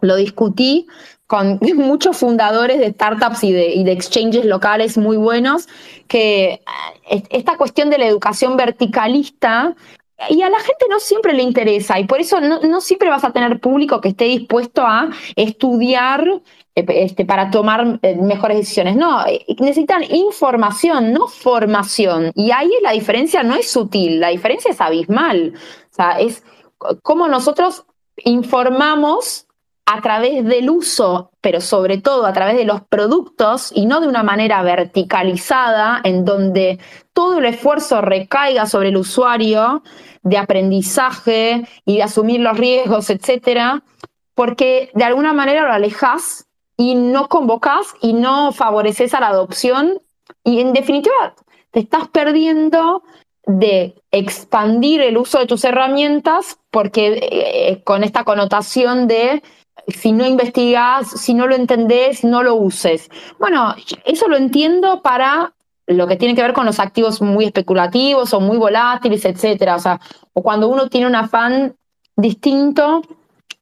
lo 0.00 0.16
discutí 0.16 0.86
con 1.30 1.60
muchos 1.76 2.16
fundadores 2.16 2.80
de 2.80 2.90
startups 2.90 3.44
y 3.44 3.52
de, 3.52 3.68
y 3.68 3.84
de, 3.84 3.92
exchanges 3.92 4.44
locales 4.44 4.98
muy 4.98 5.16
buenos, 5.16 5.68
que 6.08 6.60
eh, 7.08 7.22
esta 7.30 7.56
cuestión 7.56 7.88
de 7.88 7.98
la 7.98 8.06
educación 8.06 8.56
verticalista, 8.56 9.76
y 10.28 10.42
a 10.42 10.50
la 10.50 10.58
gente 10.58 10.86
no 10.90 10.98
siempre 10.98 11.32
le 11.32 11.44
interesa, 11.44 12.00
y 12.00 12.04
por 12.04 12.20
eso 12.20 12.40
no, 12.40 12.80
siempre 12.80 13.08
vas 13.08 13.22
a 13.22 13.30
tener 13.30 13.60
público 13.60 14.00
que 14.00 14.08
esté 14.08 14.24
dispuesto 14.24 14.84
a 14.84 15.08
estudiar 15.36 16.26
eh, 16.74 16.84
este, 16.88 17.24
para 17.24 17.52
tomar 17.52 18.00
eh, 18.02 18.16
mejores 18.16 18.58
decisiones. 18.58 18.96
No, 18.96 19.24
necesitan 19.60 20.02
información, 20.12 21.12
no 21.12 21.28
formación. 21.28 22.32
Y 22.34 22.50
ahí 22.50 22.72
la 22.82 22.90
diferencia 22.90 23.44
no 23.44 23.54
es 23.54 23.70
sutil, 23.70 24.18
la 24.18 24.30
diferencia 24.30 24.72
es 24.72 24.80
abismal. 24.80 25.54
O 25.54 25.94
sea, 25.94 26.18
es 26.18 26.42
cómo 27.02 27.28
nosotros 27.28 27.84
informamos 28.16 29.46
a 29.92 30.00
través 30.00 30.44
del 30.44 30.70
uso, 30.70 31.32
pero 31.40 31.60
sobre 31.60 31.98
todo 31.98 32.24
a 32.24 32.32
través 32.32 32.56
de 32.56 32.64
los 32.64 32.80
productos 32.82 33.72
y 33.74 33.86
no 33.86 34.00
de 34.00 34.06
una 34.06 34.22
manera 34.22 34.62
verticalizada 34.62 36.00
en 36.04 36.24
donde 36.24 36.78
todo 37.12 37.38
el 37.38 37.46
esfuerzo 37.46 38.00
recaiga 38.00 38.66
sobre 38.66 38.90
el 38.90 38.96
usuario 38.96 39.82
de 40.22 40.38
aprendizaje 40.38 41.66
y 41.84 41.96
de 41.96 42.04
asumir 42.04 42.40
los 42.40 42.56
riesgos, 42.56 43.10
etcétera, 43.10 43.82
porque 44.36 44.92
de 44.94 45.02
alguna 45.02 45.32
manera 45.32 45.66
lo 45.66 45.72
alejas 45.72 46.46
y 46.76 46.94
no 46.94 47.28
convocas 47.28 47.92
y 48.00 48.12
no 48.12 48.52
favoreces 48.52 49.12
a 49.12 49.20
la 49.20 49.28
adopción 49.28 50.00
y 50.44 50.60
en 50.60 50.72
definitiva 50.72 51.34
te 51.72 51.80
estás 51.80 52.06
perdiendo 52.06 53.02
de 53.44 53.96
expandir 54.12 55.00
el 55.00 55.18
uso 55.18 55.40
de 55.40 55.46
tus 55.46 55.64
herramientas 55.64 56.60
porque 56.70 57.18
eh, 57.20 57.82
con 57.82 58.04
esta 58.04 58.22
connotación 58.22 59.08
de 59.08 59.42
si 59.90 60.12
no 60.12 60.26
investigas, 60.26 61.08
si 61.10 61.34
no 61.34 61.46
lo 61.46 61.54
entendés, 61.54 62.24
no 62.24 62.42
lo 62.42 62.54
uses. 62.54 63.10
Bueno, 63.38 63.74
eso 64.04 64.28
lo 64.28 64.36
entiendo 64.36 65.02
para 65.02 65.52
lo 65.86 66.06
que 66.06 66.16
tiene 66.16 66.34
que 66.34 66.42
ver 66.42 66.52
con 66.52 66.66
los 66.66 66.78
activos 66.78 67.20
muy 67.20 67.46
especulativos 67.46 68.32
o 68.32 68.40
muy 68.40 68.58
volátiles, 68.58 69.24
etcétera. 69.24 69.76
O 69.76 69.80
sea, 69.80 70.00
o 70.32 70.42
cuando 70.42 70.68
uno 70.68 70.88
tiene 70.88 71.06
un 71.06 71.16
afán 71.16 71.74
distinto 72.16 73.02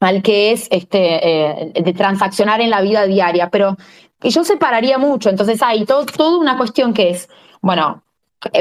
al 0.00 0.22
que 0.22 0.52
es 0.52 0.68
este, 0.70 1.28
eh, 1.28 1.72
de 1.74 1.92
transaccionar 1.92 2.60
en 2.60 2.70
la 2.70 2.82
vida 2.82 3.06
diaria. 3.06 3.50
Pero 3.50 3.76
yo 4.20 4.44
separaría 4.44 4.98
mucho. 4.98 5.30
Entonces 5.30 5.62
hay 5.62 5.84
toda 5.84 6.36
una 6.38 6.56
cuestión 6.56 6.92
que 6.92 7.10
es, 7.10 7.28
bueno, 7.60 8.02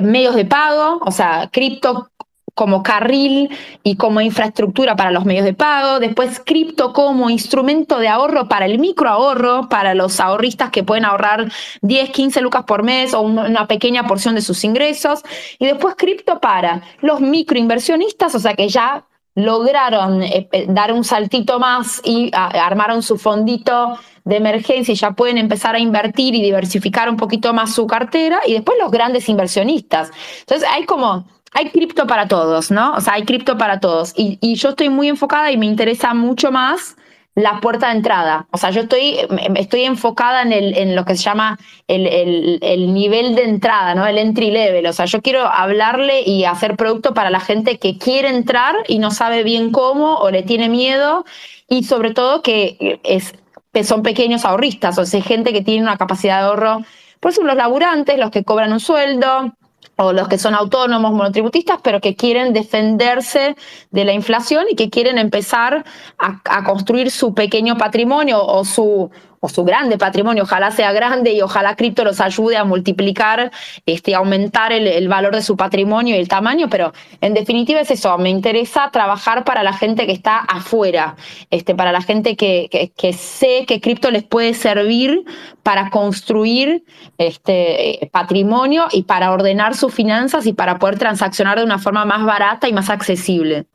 medios 0.01 0.35
de 0.35 0.45
pago, 0.45 0.99
o 1.05 1.11
sea, 1.11 1.49
cripto 1.51 2.09
como 2.57 2.81
carril 2.81 3.55
y 3.83 3.97
como 3.97 4.19
infraestructura 4.19 4.95
para 4.95 5.11
los 5.11 5.25
medios 5.25 5.45
de 5.45 5.53
pago, 5.53 5.99
después 5.99 6.41
cripto 6.43 6.91
como 6.91 7.29
instrumento 7.29 7.99
de 7.99 8.07
ahorro 8.07 8.49
para 8.49 8.65
el 8.65 8.79
microahorro, 8.79 9.69
para 9.69 9.93
los 9.93 10.19
ahorristas 10.19 10.71
que 10.71 10.83
pueden 10.83 11.05
ahorrar 11.05 11.51
10, 11.83 12.09
15 12.09 12.41
lucas 12.41 12.63
por 12.63 12.81
mes 12.81 13.13
o 13.13 13.21
una 13.21 13.67
pequeña 13.67 14.07
porción 14.07 14.33
de 14.33 14.41
sus 14.41 14.63
ingresos, 14.63 15.21
y 15.59 15.67
después 15.67 15.93
cripto 15.95 16.39
para 16.39 16.81
los 16.99 17.21
microinversionistas, 17.21 18.33
o 18.33 18.39
sea 18.39 18.55
que 18.55 18.67
ya 18.69 19.05
lograron 19.35 20.23
eh, 20.23 20.49
eh, 20.51 20.65
dar 20.67 20.91
un 20.93 21.03
saltito 21.03 21.59
más 21.59 22.01
y 22.03 22.31
armaron 22.33 23.03
su 23.03 23.19
fondito 23.19 23.99
de 24.25 24.37
emergencia 24.37 24.93
y 24.93 24.95
ya 24.95 25.11
pueden 25.11 25.37
empezar 25.37 25.75
a 25.75 25.79
invertir 25.79 26.33
y 26.33 26.41
diversificar 26.41 27.07
un 27.07 27.17
poquito 27.17 27.53
más 27.53 27.75
su 27.75 27.85
cartera, 27.85 28.39
y 28.47 28.53
después 28.53 28.79
los 28.81 28.89
grandes 28.89 29.29
inversionistas. 29.29 30.09
Entonces 30.39 30.67
hay 30.73 30.85
como 30.85 31.36
hay 31.53 31.69
cripto 31.69 32.07
para 32.07 32.27
todos, 32.27 32.71
¿no? 32.71 32.93
O 32.93 33.01
sea, 33.01 33.13
hay 33.13 33.23
cripto 33.23 33.57
para 33.57 33.79
todos. 33.79 34.13
Y, 34.15 34.55
yo 34.55 34.69
estoy 34.69 34.89
muy 34.89 35.07
enfocada 35.07 35.51
y 35.51 35.57
me 35.57 35.65
interesa 35.65 36.13
mucho 36.13 36.51
más 36.51 36.97
la 37.35 37.59
puerta 37.61 37.89
de 37.89 37.97
entrada. 37.97 38.47
O 38.51 38.57
sea, 38.57 38.71
yo 38.71 38.81
estoy, 38.81 39.17
estoy 39.55 39.83
enfocada 39.83 40.41
en, 40.41 40.51
el, 40.51 40.77
en 40.77 40.95
lo 40.95 41.05
que 41.05 41.15
se 41.15 41.23
llama 41.23 41.59
el, 41.87 42.59
el, 42.61 42.93
nivel 42.93 43.35
de 43.35 43.43
entrada, 43.43 43.93
¿no? 43.93 44.07
El 44.07 44.17
entry 44.17 44.49
level. 44.49 44.87
O 44.87 44.93
sea, 44.93 45.05
yo 45.05 45.21
quiero 45.21 45.45
hablarle 45.45 46.21
y 46.21 46.45
hacer 46.45 46.75
producto 46.75 47.13
para 47.13 47.29
la 47.29 47.39
gente 47.39 47.77
que 47.77 47.97
quiere 47.97 48.29
entrar 48.29 48.75
y 48.87 48.97
no 48.99 49.11
sabe 49.11 49.43
bien 49.43 49.71
cómo 49.71 50.15
o 50.15 50.31
le 50.31 50.41
tiene 50.43 50.67
miedo. 50.67 51.25
Y 51.69 51.83
sobre 51.83 52.13
todo 52.13 52.41
que, 52.41 52.99
es, 53.03 53.35
son 53.83 54.01
pequeños 54.01 54.45
ahorristas, 54.45 54.97
o 54.97 55.05
sea, 55.05 55.21
gente 55.21 55.53
que 55.53 55.61
tiene 55.61 55.83
una 55.83 55.97
capacidad 55.97 56.39
de 56.39 56.47
ahorro. 56.47 56.81
Por 57.19 57.31
eso 57.31 57.43
los 57.43 57.55
laburantes, 57.55 58.17
los 58.17 58.31
que 58.31 58.43
cobran 58.43 58.73
un 58.73 58.79
sueldo, 58.79 59.53
o 59.97 60.13
los 60.13 60.27
que 60.27 60.37
son 60.37 60.53
autónomos, 60.53 61.11
monotributistas, 61.11 61.79
pero 61.83 61.99
que 61.99 62.15
quieren 62.15 62.53
defenderse 62.53 63.55
de 63.91 64.05
la 64.05 64.13
inflación 64.13 64.65
y 64.69 64.75
que 64.75 64.89
quieren 64.89 65.17
empezar 65.17 65.83
a, 66.17 66.63
construir 66.63 67.11
su 67.11 67.33
pequeño 67.33 67.77
patrimonio 67.77 68.43
o 68.43 68.63
su, 68.63 69.09
o 69.39 69.49
su 69.49 69.63
grande 69.63 69.97
patrimonio, 69.97 70.43
ojalá 70.43 70.71
sea 70.71 70.91
grande 70.91 71.33
y 71.33 71.41
ojalá 71.41 71.75
cripto 71.75 72.03
los 72.03 72.19
ayude 72.21 72.57
a 72.57 72.63
multiplicar, 72.63 73.51
este, 73.85 74.15
aumentar 74.15 74.71
el, 74.71 75.07
valor 75.07 75.35
de 75.35 75.41
su 75.41 75.55
patrimonio 75.55 76.15
y 76.15 76.19
el 76.19 76.27
tamaño, 76.27 76.69
pero 76.69 76.93
en 77.21 77.33
definitiva 77.33 77.79
es 77.79 77.91
eso, 77.91 78.17
me 78.17 78.29
interesa 78.29 78.89
trabajar 78.91 79.43
para 79.43 79.63
la 79.63 79.73
gente 79.73 80.05
que 80.05 80.11
está 80.11 80.39
afuera, 80.39 81.15
este, 81.49 81.75
para 81.75 81.91
la 81.91 82.01
gente 82.01 82.35
que, 82.35 82.91
que, 82.95 83.13
sé 83.13 83.65
que 83.67 83.79
cripto 83.79 84.11
les 84.11 84.23
puede 84.23 84.53
servir 84.53 85.23
para 85.63 85.89
construir 85.89 86.83
este, 87.17 88.09
patrimonio 88.11 88.87
y 88.91 89.03
para 89.03 89.31
ordenar 89.31 89.75
sus 89.75 89.93
finanzas 89.93 90.45
y 90.45 90.53
para 90.53 90.79
poder 90.79 90.97
transaccionar 90.97 91.57
de 91.57 91.63
una 91.63 91.79
forma 91.79 92.05
más 92.05 92.25
barata 92.25 92.67
y 92.67 92.73
más 92.73 92.89
accesible. 92.89 93.65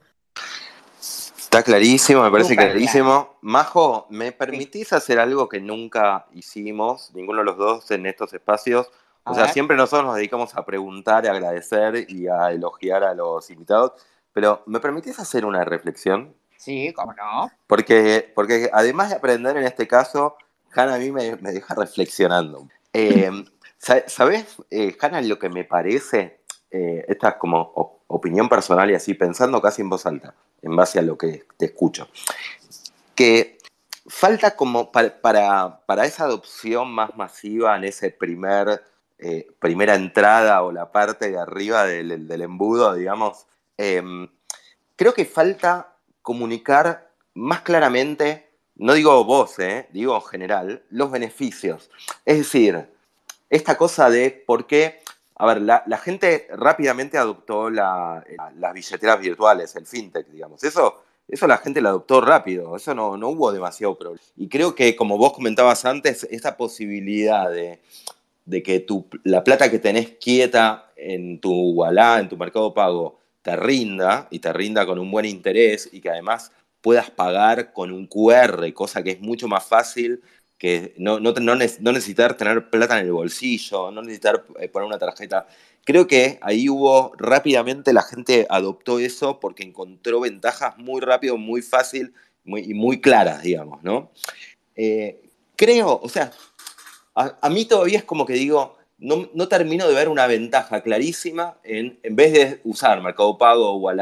Está 1.53 1.61
clarísimo, 1.61 2.23
me 2.23 2.31
parece 2.31 2.55
clarísimo. 2.55 3.37
Majo, 3.41 4.07
¿me 4.09 4.31
permitís 4.31 4.91
hacer 4.91 5.19
algo 5.19 5.47
que 5.47 5.61
nunca 5.61 6.25
hicimos, 6.33 7.11
ninguno 7.13 7.41
de 7.41 7.45
los 7.45 7.57
dos 7.57 7.91
en 7.91 8.07
estos 8.07 8.33
espacios? 8.33 8.89
O 9.23 9.35
sea, 9.35 9.47
siempre 9.49 9.77
nosotros 9.77 10.07
nos 10.07 10.15
dedicamos 10.15 10.55
a 10.55 10.65
preguntar, 10.65 11.27
a 11.27 11.29
agradecer 11.29 12.07
y 12.09 12.25
a 12.25 12.49
elogiar 12.49 13.03
a 13.03 13.13
los 13.13 13.51
invitados, 13.51 13.91
pero 14.33 14.63
¿me 14.65 14.79
permitís 14.79 15.19
hacer 15.19 15.45
una 15.45 15.63
reflexión? 15.63 16.33
Sí, 16.57 16.91
cómo 16.91 17.13
no. 17.13 17.51
Porque, 17.67 18.31
porque 18.33 18.71
además 18.73 19.11
de 19.11 19.17
aprender 19.17 19.55
en 19.55 19.65
este 19.65 19.87
caso, 19.87 20.35
Hanna 20.73 20.95
a 20.95 20.97
mí 20.97 21.11
me, 21.11 21.35
deja 21.35 21.75
reflexionando. 21.75 22.67
Eh, 22.93 23.29
¿Sabes, 23.77 24.55
eh, 24.71 24.97
Hanna, 24.99 25.21
lo 25.21 25.37
que 25.37 25.49
me 25.49 25.65
parece? 25.65 26.39
Eh, 26.71 27.05
esta 27.07 27.29
es 27.29 27.35
como 27.35 28.01
opinión 28.07 28.49
personal 28.49 28.89
y 28.89 28.95
así, 28.95 29.13
pensando 29.13 29.61
casi 29.61 29.83
en 29.83 29.89
voz 29.91 30.07
alta 30.07 30.33
en 30.63 30.75
base 30.75 30.97
a 30.97 31.03
lo 31.03 31.17
que 31.17 31.45
te 31.57 31.65
escucho. 31.65 32.07
Que 33.13 33.59
falta 34.07 34.55
como 34.55 34.91
para, 34.91 35.81
para, 35.85 36.05
esa 36.05 36.23
adopción 36.23 36.91
más 36.91 37.15
masiva 37.15 37.77
en 37.77 37.83
ese 37.83 38.09
primer, 38.09 38.83
eh, 39.19 39.47
primera 39.59 39.95
entrada 39.95 40.63
o 40.63 40.71
la 40.71 40.91
parte 40.91 41.29
de 41.29 41.37
arriba 41.37 41.85
del, 41.85 42.41
embudo, 42.41 42.95
digamos, 42.95 43.45
em, 43.77 44.27
creo 44.95 45.13
que 45.13 45.25
falta 45.25 45.95
comunicar 46.21 47.11
más 47.33 47.61
claramente, 47.61 48.49
no 48.75 48.93
digo 48.93 49.23
vos, 49.25 49.59
eh, 49.59 49.87
digo 49.91 50.15
en 50.15 50.23
general, 50.23 50.83
los 50.89 51.11
beneficios. 51.11 51.89
Es 52.25 52.37
decir, 52.37 52.89
esta 53.49 53.77
cosa 53.77 54.09
de 54.09 54.31
por 54.31 54.65
qué 54.65 55.02
a 55.43 55.53
ver, 55.53 55.61
la, 55.61 55.97
gente 55.97 56.47
rápidamente 56.51 57.17
adoptó 57.17 57.69
las 57.69 58.23
billeteras 58.73 59.19
virtuales, 59.19 59.75
el 59.75 59.85
fintech, 59.85 60.27
digamos. 60.29 60.63
Eso, 60.63 61.03
eso 61.27 61.47
la 61.47 61.57
gente 61.57 61.81
lo 61.81 61.89
adoptó 61.89 62.21
rápido, 62.21 62.77
eso 62.77 62.95
no, 62.95 63.17
no 63.17 63.27
hubo 63.27 63.51
demasiado 63.51 63.97
problema. 63.97 64.23
Y 64.37 64.47
creo 64.47 64.73
que, 64.73 64.95
como 64.95 65.17
vos 65.17 65.33
comentabas 65.33 65.83
antes, 65.83 66.23
esta 66.31 66.55
posibilidad 66.55 67.51
de, 67.51 67.81
que 68.63 68.79
tu, 68.79 69.05
la 69.25 69.43
plata 69.43 69.69
que 69.69 69.79
tenés 69.79 70.11
quieta 70.11 70.93
en 70.95 71.41
tu 71.41 71.51
Wallah, 71.71 72.21
en 72.21 72.29
tu 72.29 72.37
mercado 72.37 72.73
pago, 72.73 73.19
te 73.41 73.57
rinda 73.57 74.29
y 74.31 74.39
te 74.39 74.53
rinda 74.53 74.85
con 74.85 74.97
un 74.97 75.11
buen 75.11 75.25
interés 75.25 75.89
y 75.91 75.99
que 75.99 76.09
además 76.09 76.53
puedas 76.79 77.11
pagar 77.11 77.73
con 77.73 77.91
un 77.91 78.07
QR, 78.07 78.71
cosa 78.73 79.03
que 79.03 79.11
es 79.11 79.19
mucho 79.19 79.49
más 79.49 79.65
fácil 79.65 80.21
que 80.63 80.93
no, 80.95 81.19
no, 81.19 81.33
no, 81.33 81.55
necesitar 81.57 82.37
tener 82.37 82.69
plata 82.69 82.97
en 82.97 83.07
el 83.07 83.11
bolsillo, 83.11 83.91
no 83.91 84.01
necesitar 84.01 84.45
eh, 84.61 84.69
poner 84.69 84.87
una 84.87 84.97
tarjeta. 84.97 85.45
Creo 85.83 86.07
que 86.07 86.39
ahí 86.41 86.69
hubo 86.69 87.11
rápidamente 87.17 87.91
la 87.91 88.01
gente 88.01 88.47
adoptó 88.49 88.99
eso 88.99 89.41
porque 89.41 89.63
encontró 89.63 90.21
ventajas 90.21 90.77
muy 90.77 91.01
rápido, 91.01 91.35
muy 91.35 91.61
fácil 91.61 92.13
y 92.45 92.73
muy 92.73 93.01
claras, 93.01 93.43
digamos, 93.43 93.83
¿no? 93.83 94.09
Eh, 94.77 95.21
creo, 95.57 95.99
o 96.01 96.07
sea, 96.07 96.31
a, 97.13 97.49
mí 97.49 97.65
todavía 97.65 97.97
es 97.97 98.05
como 98.05 98.25
que 98.25 98.31
digo, 98.31 98.77
no, 98.99 99.29
no, 99.33 99.49
termino 99.49 99.85
de 99.85 99.95
ver 99.95 100.07
una 100.07 100.27
ventaja 100.27 100.81
clarísima 100.81 101.57
en, 101.65 101.99
en 102.03 102.15
vez 102.15 102.31
de 102.31 102.61
usar 102.63 103.01
Mercado 103.01 103.37
Pago 103.37 103.69
o 103.69 103.93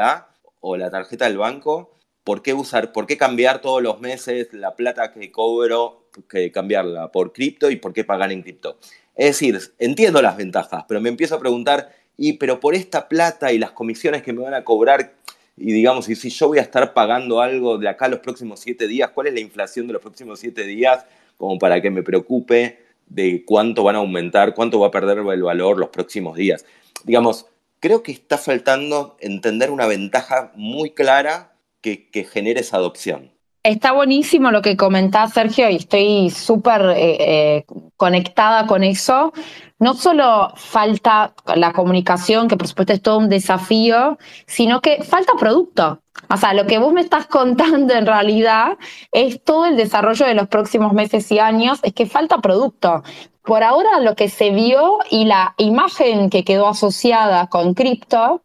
o 0.60 0.78
la 0.78 0.92
tarjeta 0.92 1.26
del 1.26 1.40
banco, 1.40 1.98
¿por 2.24 2.44
qué 2.44 2.54
usar, 2.54 2.92
por 2.92 3.08
qué 3.08 3.18
cambiar 3.18 3.62
todos 3.62 3.82
los 3.82 4.00
meses 4.00 4.54
la 4.54 4.76
plata 4.76 5.12
que 5.12 5.32
cobro 5.32 6.01
que 6.30 6.52
cambiarla 6.52 7.12
por 7.12 7.34
cripto 7.34 7.70
y 7.72 7.76
por 7.76 7.94
qué 7.94 8.04
pagar 8.04 8.32
en 8.32 8.42
cripto. 8.42 8.78
Es 9.16 9.28
decir, 9.28 9.60
entiendo 9.80 10.22
las 10.22 10.38
ventajas, 10.38 10.86
pero 10.88 11.02
me 11.02 11.10
empiezo 11.10 11.36
a 11.36 11.40
preguntar, 11.40 11.94
y 12.18 12.34
pero 12.34 12.60
por 12.60 12.76
esta 12.76 13.08
plata 13.08 13.52
y 13.52 13.60
las 13.60 13.72
comisiones 13.72 14.22
que 14.24 14.34
me 14.34 14.42
van 14.42 14.54
a 14.54 14.64
cobrar, 14.64 15.14
y 15.58 15.72
digamos, 15.74 16.10
y 16.10 16.16
si 16.16 16.30
yo 16.30 16.48
voy 16.48 16.60
a 16.60 16.62
estar 16.62 16.94
pagando 16.94 17.42
algo 17.42 17.78
de 17.78 17.88
acá 17.90 18.08
los 18.08 18.20
próximos 18.20 18.60
siete 18.60 18.88
días, 18.88 19.12
¿cuál 19.12 19.28
es 19.28 19.34
la 19.34 19.40
inflación 19.40 19.88
de 19.88 19.94
los 19.94 20.02
próximos 20.02 20.40
siete 20.40 20.64
días? 20.66 21.06
Como 21.38 21.60
para 21.60 21.82
que 21.82 21.90
me 21.90 22.04
preocupe 22.04 22.80
de 23.08 23.44
cuánto 23.46 23.84
van 23.84 23.96
a 23.96 24.00
aumentar, 24.00 24.56
cuánto 24.56 24.80
va 24.80 24.88
a 24.88 24.92
perder 24.92 25.20
el 25.20 25.44
valor 25.44 25.78
los 25.78 25.90
próximos 25.90 26.38
días. 26.38 26.66
Digamos, 27.04 27.48
creo 27.80 28.04
que 28.04 28.12
está 28.12 28.38
faltando 28.38 29.18
entender 29.20 29.70
una 29.70 29.86
ventaja 29.86 30.52
muy 30.56 30.92
clara 30.92 31.54
que, 31.82 32.10
que 32.10 32.24
genere 32.24 32.62
esa 32.62 32.78
adopción. 32.78 33.32
Está 33.64 33.92
buenísimo 33.92 34.50
lo 34.50 34.64
que 34.64 34.76
comentás, 34.76 35.34
Sergio, 35.34 35.70
y 35.70 35.76
estoy 35.76 36.32
súper 36.32 36.82
eh, 36.82 37.18
eh, 37.20 37.66
conectada 37.96 38.66
con 38.66 38.84
eso. 38.84 39.34
No 39.78 39.94
solo 39.94 40.52
falta 40.56 41.36
la 41.56 41.72
comunicación, 41.72 42.48
que 42.48 42.58
por 42.58 42.68
supuesto 42.68 42.94
es 42.94 43.04
todo 43.04 43.20
un 43.20 43.30
desafío, 43.30 44.18
sino 44.48 44.82
que 44.82 45.04
falta 45.04 45.34
producto. 45.40 46.02
O 46.30 46.38
sea, 46.38 46.56
lo 46.56 46.66
que 46.66 46.80
vos 46.80 46.92
me 46.92 47.02
estás 47.02 47.28
contando 47.28 47.94
en 47.94 48.08
realidad 48.08 48.80
es 49.12 49.44
todo 49.44 49.68
el 49.68 49.78
desarrollo 49.78 50.26
de 50.26 50.34
los 50.34 50.48
próximos 50.48 50.94
meses 50.94 51.32
y 51.32 51.38
años, 51.38 51.80
es 51.84 51.94
que 51.94 52.08
falta 52.08 52.40
producto. 52.40 53.04
Por 53.44 53.64
ahora 53.64 54.00
lo 54.00 54.16
que 54.16 54.30
se 54.30 54.50
vio 54.50 54.98
y 55.12 55.26
la 55.26 55.54
imagen 55.58 56.32
que 56.32 56.44
quedó 56.44 56.68
asociada 56.68 57.48
con 57.48 57.76
cripto 57.76 58.42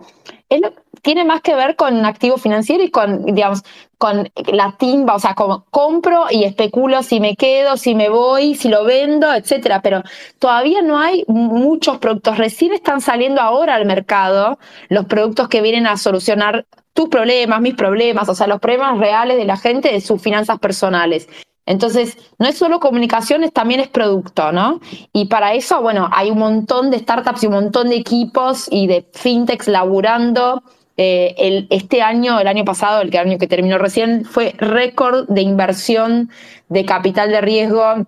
es 0.48 0.60
tiene 1.02 1.24
más 1.24 1.40
que 1.40 1.54
ver 1.54 1.76
con 1.76 2.04
activo 2.04 2.36
financiero 2.36 2.82
y 2.82 2.90
con, 2.90 3.24
digamos, 3.26 3.62
con 3.98 4.28
la 4.52 4.76
timba, 4.78 5.14
o 5.14 5.18
sea, 5.18 5.34
como 5.34 5.64
compro 5.70 6.26
y 6.30 6.44
especulo 6.44 7.02
si 7.02 7.20
me 7.20 7.36
quedo, 7.36 7.76
si 7.76 7.94
me 7.94 8.08
voy, 8.08 8.54
si 8.54 8.68
lo 8.68 8.84
vendo, 8.84 9.32
etcétera. 9.32 9.80
Pero 9.82 10.02
todavía 10.38 10.82
no 10.82 10.98
hay 10.98 11.24
muchos 11.28 11.98
productos. 11.98 12.38
Recién 12.38 12.72
están 12.72 13.00
saliendo 13.00 13.40
ahora 13.40 13.74
al 13.74 13.86
mercado 13.86 14.58
los 14.88 15.06
productos 15.06 15.48
que 15.48 15.62
vienen 15.62 15.86
a 15.86 15.96
solucionar 15.96 16.66
tus 16.92 17.08
problemas, 17.08 17.60
mis 17.60 17.74
problemas, 17.74 18.28
o 18.28 18.34
sea, 18.34 18.46
los 18.46 18.60
problemas 18.60 18.98
reales 18.98 19.36
de 19.36 19.44
la 19.44 19.56
gente 19.56 19.92
de 19.92 20.00
sus 20.00 20.20
finanzas 20.20 20.58
personales. 20.58 21.28
Entonces, 21.66 22.16
no 22.38 22.46
es 22.46 22.56
solo 22.56 22.78
comunicaciones, 22.78 23.52
también 23.52 23.80
es 23.80 23.88
producto, 23.88 24.52
¿no? 24.52 24.80
Y 25.12 25.26
para 25.26 25.54
eso, 25.54 25.82
bueno, 25.82 26.08
hay 26.12 26.30
un 26.30 26.38
montón 26.38 26.90
de 26.90 27.00
startups 27.00 27.42
y 27.42 27.46
un 27.48 27.54
montón 27.54 27.88
de 27.88 27.96
equipos 27.96 28.68
y 28.70 28.86
de 28.86 29.08
fintechs 29.12 29.66
laburando 29.66 30.62
eh, 30.96 31.66
este 31.70 32.02
año, 32.02 32.40
el 32.40 32.46
año 32.46 32.64
pasado, 32.64 33.02
el 33.02 33.14
año 33.16 33.38
que 33.38 33.46
terminó 33.46 33.78
recién, 33.78 34.24
fue 34.24 34.54
récord 34.58 35.28
de 35.28 35.42
inversión 35.42 36.30
de 36.68 36.84
capital 36.84 37.30
de 37.30 37.40
riesgo 37.40 38.06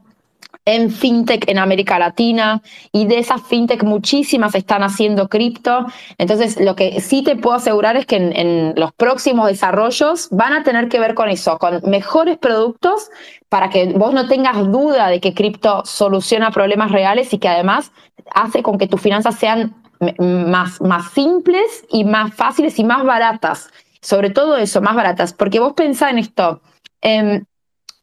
en 0.69 0.90
fintech 0.90 1.48
en 1.48 1.59
América 1.59 1.98
Latina 1.98 2.60
y 2.93 3.06
de 3.06 3.19
esas 3.19 3.43
fintech 3.43 3.82
muchísimas 3.85 4.55
están 4.55 4.82
haciendo 4.82 5.28
cripto. 5.28 5.86
Entonces, 6.19 6.60
lo 6.60 6.77
que 6.77 7.01
sí 7.01 7.23
te 7.23 7.36
puedo 7.36 7.56
asegurar 7.56 7.97
es 7.97 8.05
que 8.05 8.16
en, 8.16 8.74
los 8.77 8.93
próximos 8.93 9.48
desarrollos 9.48 10.28
van 10.31 10.52
a 10.52 10.65
tener 10.65 10.89
que 10.89 11.01
ver 11.01 11.15
con 11.15 11.31
eso, 11.31 11.59
con 11.59 11.81
mejores 11.89 12.36
productos 12.36 13.10
para 13.48 13.70
que 13.70 13.86
vos 13.94 14.12
no 14.12 14.28
tengas 14.28 14.70
duda 14.70 15.09
de 15.09 15.20
que 15.20 15.32
cripto 15.32 15.85
soluciona 15.86 16.51
problemas 16.51 16.93
reales 16.93 17.32
y 17.32 17.39
que 17.39 17.48
además 17.48 17.90
hace 18.35 18.62
con 18.62 18.77
que 18.77 18.86
tus 18.86 19.01
finanzas 19.01 19.36
sean 19.39 19.74
más, 20.18 20.80
más 20.80 21.12
simples 21.12 21.84
y 21.90 22.04
más 22.04 22.34
fáciles 22.34 22.78
y 22.78 22.84
más 22.84 23.04
baratas. 23.04 23.70
Sobre 24.00 24.30
todo 24.30 24.56
eso, 24.56 24.80
más 24.80 24.94
baratas. 24.94 25.32
Porque 25.32 25.60
vos 25.60 25.74
pensás 25.74 26.10
en 26.10 26.18
esto. 26.18 26.60
Em, 27.00 27.44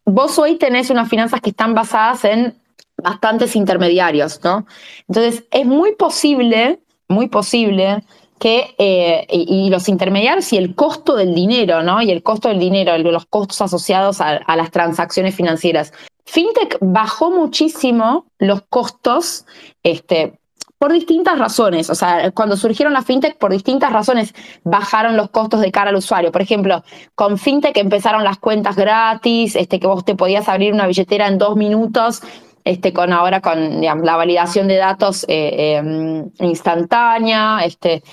vos 0.05 0.37
hoy 0.39 0.57
tenés 0.57 0.89
unas 0.89 1.09
finanzas 1.09 1.41
que 1.41 1.49
están 1.51 1.73
basadas 1.73 2.25
en 2.25 2.55
bastantes 2.97 3.55
intermediarios, 3.55 4.41
¿no? 4.43 4.65
Entonces, 5.07 5.43
es 5.51 5.65
muy 5.65 5.95
posible, 5.95 6.79
muy 7.07 7.27
posible 7.27 8.03
que 8.39 8.75
eh, 8.77 9.25
y, 9.29 9.69
los 9.69 9.87
intermediarios 9.87 10.51
y 10.51 10.57
el 10.57 10.75
costo 10.75 11.15
del 11.15 11.33
dinero, 11.33 11.83
¿no? 11.83 12.01
Y 12.01 12.11
el 12.11 12.23
costo 12.23 12.49
del 12.49 12.59
dinero, 12.59 12.97
los 12.97 13.25
costos 13.25 13.61
asociados 13.61 14.21
a, 14.21 14.37
a 14.37 14.55
las 14.55 14.71
transacciones 14.71 15.35
financieras. 15.35 15.93
FinTech 16.25 16.77
bajó 16.81 17.31
muchísimo 17.31 18.25
los 18.39 18.63
costos 18.69 19.45
este, 19.83 20.39
por 20.77 20.91
distintas 20.91 21.39
razones. 21.39 21.89
O 21.89 21.95
sea, 21.95 22.31
cuando 22.31 22.57
surgieron 22.57 22.93
las 22.93 23.05
fintech, 23.05 23.37
por 23.37 23.51
distintas 23.51 23.91
razones 23.91 24.33
bajaron 24.63 25.17
los 25.17 25.29
costos 25.29 25.61
de 25.61 25.71
cara 25.71 25.89
al 25.89 25.95
usuario. 25.95 26.31
Por 26.31 26.41
ejemplo, 26.41 26.83
con 27.15 27.37
fintech 27.37 27.77
empezaron 27.77 28.23
las 28.23 28.37
cuentas 28.37 28.75
gratis, 28.75 29.55
este, 29.55 29.79
que 29.79 29.87
vos 29.87 30.05
te 30.05 30.15
podías 30.15 30.47
abrir 30.49 30.73
una 30.73 30.87
billetera 30.87 31.27
en 31.27 31.37
dos 31.37 31.55
minutos 31.55 32.21
este, 32.65 32.93
con 32.93 33.13
ahora 33.13 33.41
con 33.41 33.81
la 33.81 34.17
validación 34.17 34.67
de 34.67 34.77
datos 34.77 35.23
eh, 35.29 35.77
em, 35.77 36.31
instantánea. 36.39 37.59
Este, 37.63 38.03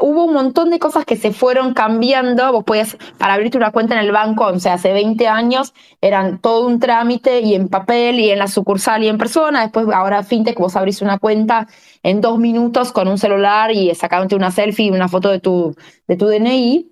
hubo 0.00 0.24
un 0.24 0.32
montón 0.32 0.70
de 0.70 0.78
cosas 0.78 1.04
que 1.04 1.16
se 1.16 1.32
fueron 1.32 1.74
cambiando. 1.74 2.50
Vos 2.50 2.64
podías, 2.64 2.96
para 3.18 3.34
abrirte 3.34 3.58
una 3.58 3.72
cuenta 3.72 3.94
en 3.94 4.00
el 4.00 4.10
banco, 4.10 4.46
o 4.46 4.58
sea, 4.58 4.74
hace 4.74 4.92
20 4.94 5.28
años, 5.28 5.74
eran 6.00 6.40
todo 6.40 6.66
un 6.66 6.80
trámite 6.80 7.40
y 7.40 7.54
en 7.54 7.68
papel 7.68 8.18
y 8.18 8.30
en 8.30 8.38
la 8.38 8.48
sucursal 8.48 9.04
y 9.04 9.08
en 9.08 9.18
persona. 9.18 9.60
Después, 9.60 9.86
ahora 9.92 10.22
FinTech, 10.22 10.58
vos 10.58 10.76
abrís 10.76 11.02
una 11.02 11.18
cuenta 11.18 11.68
en 12.02 12.22
dos 12.22 12.38
minutos 12.38 12.92
con 12.92 13.06
un 13.06 13.18
celular 13.18 13.70
y 13.70 13.94
sacándote 13.94 14.34
una 14.34 14.50
selfie 14.50 14.86
y 14.86 14.90
una 14.90 15.08
foto 15.08 15.28
de 15.28 15.40
tu, 15.40 15.76
de 16.08 16.16
tu 16.16 16.26
DNI. 16.26 16.89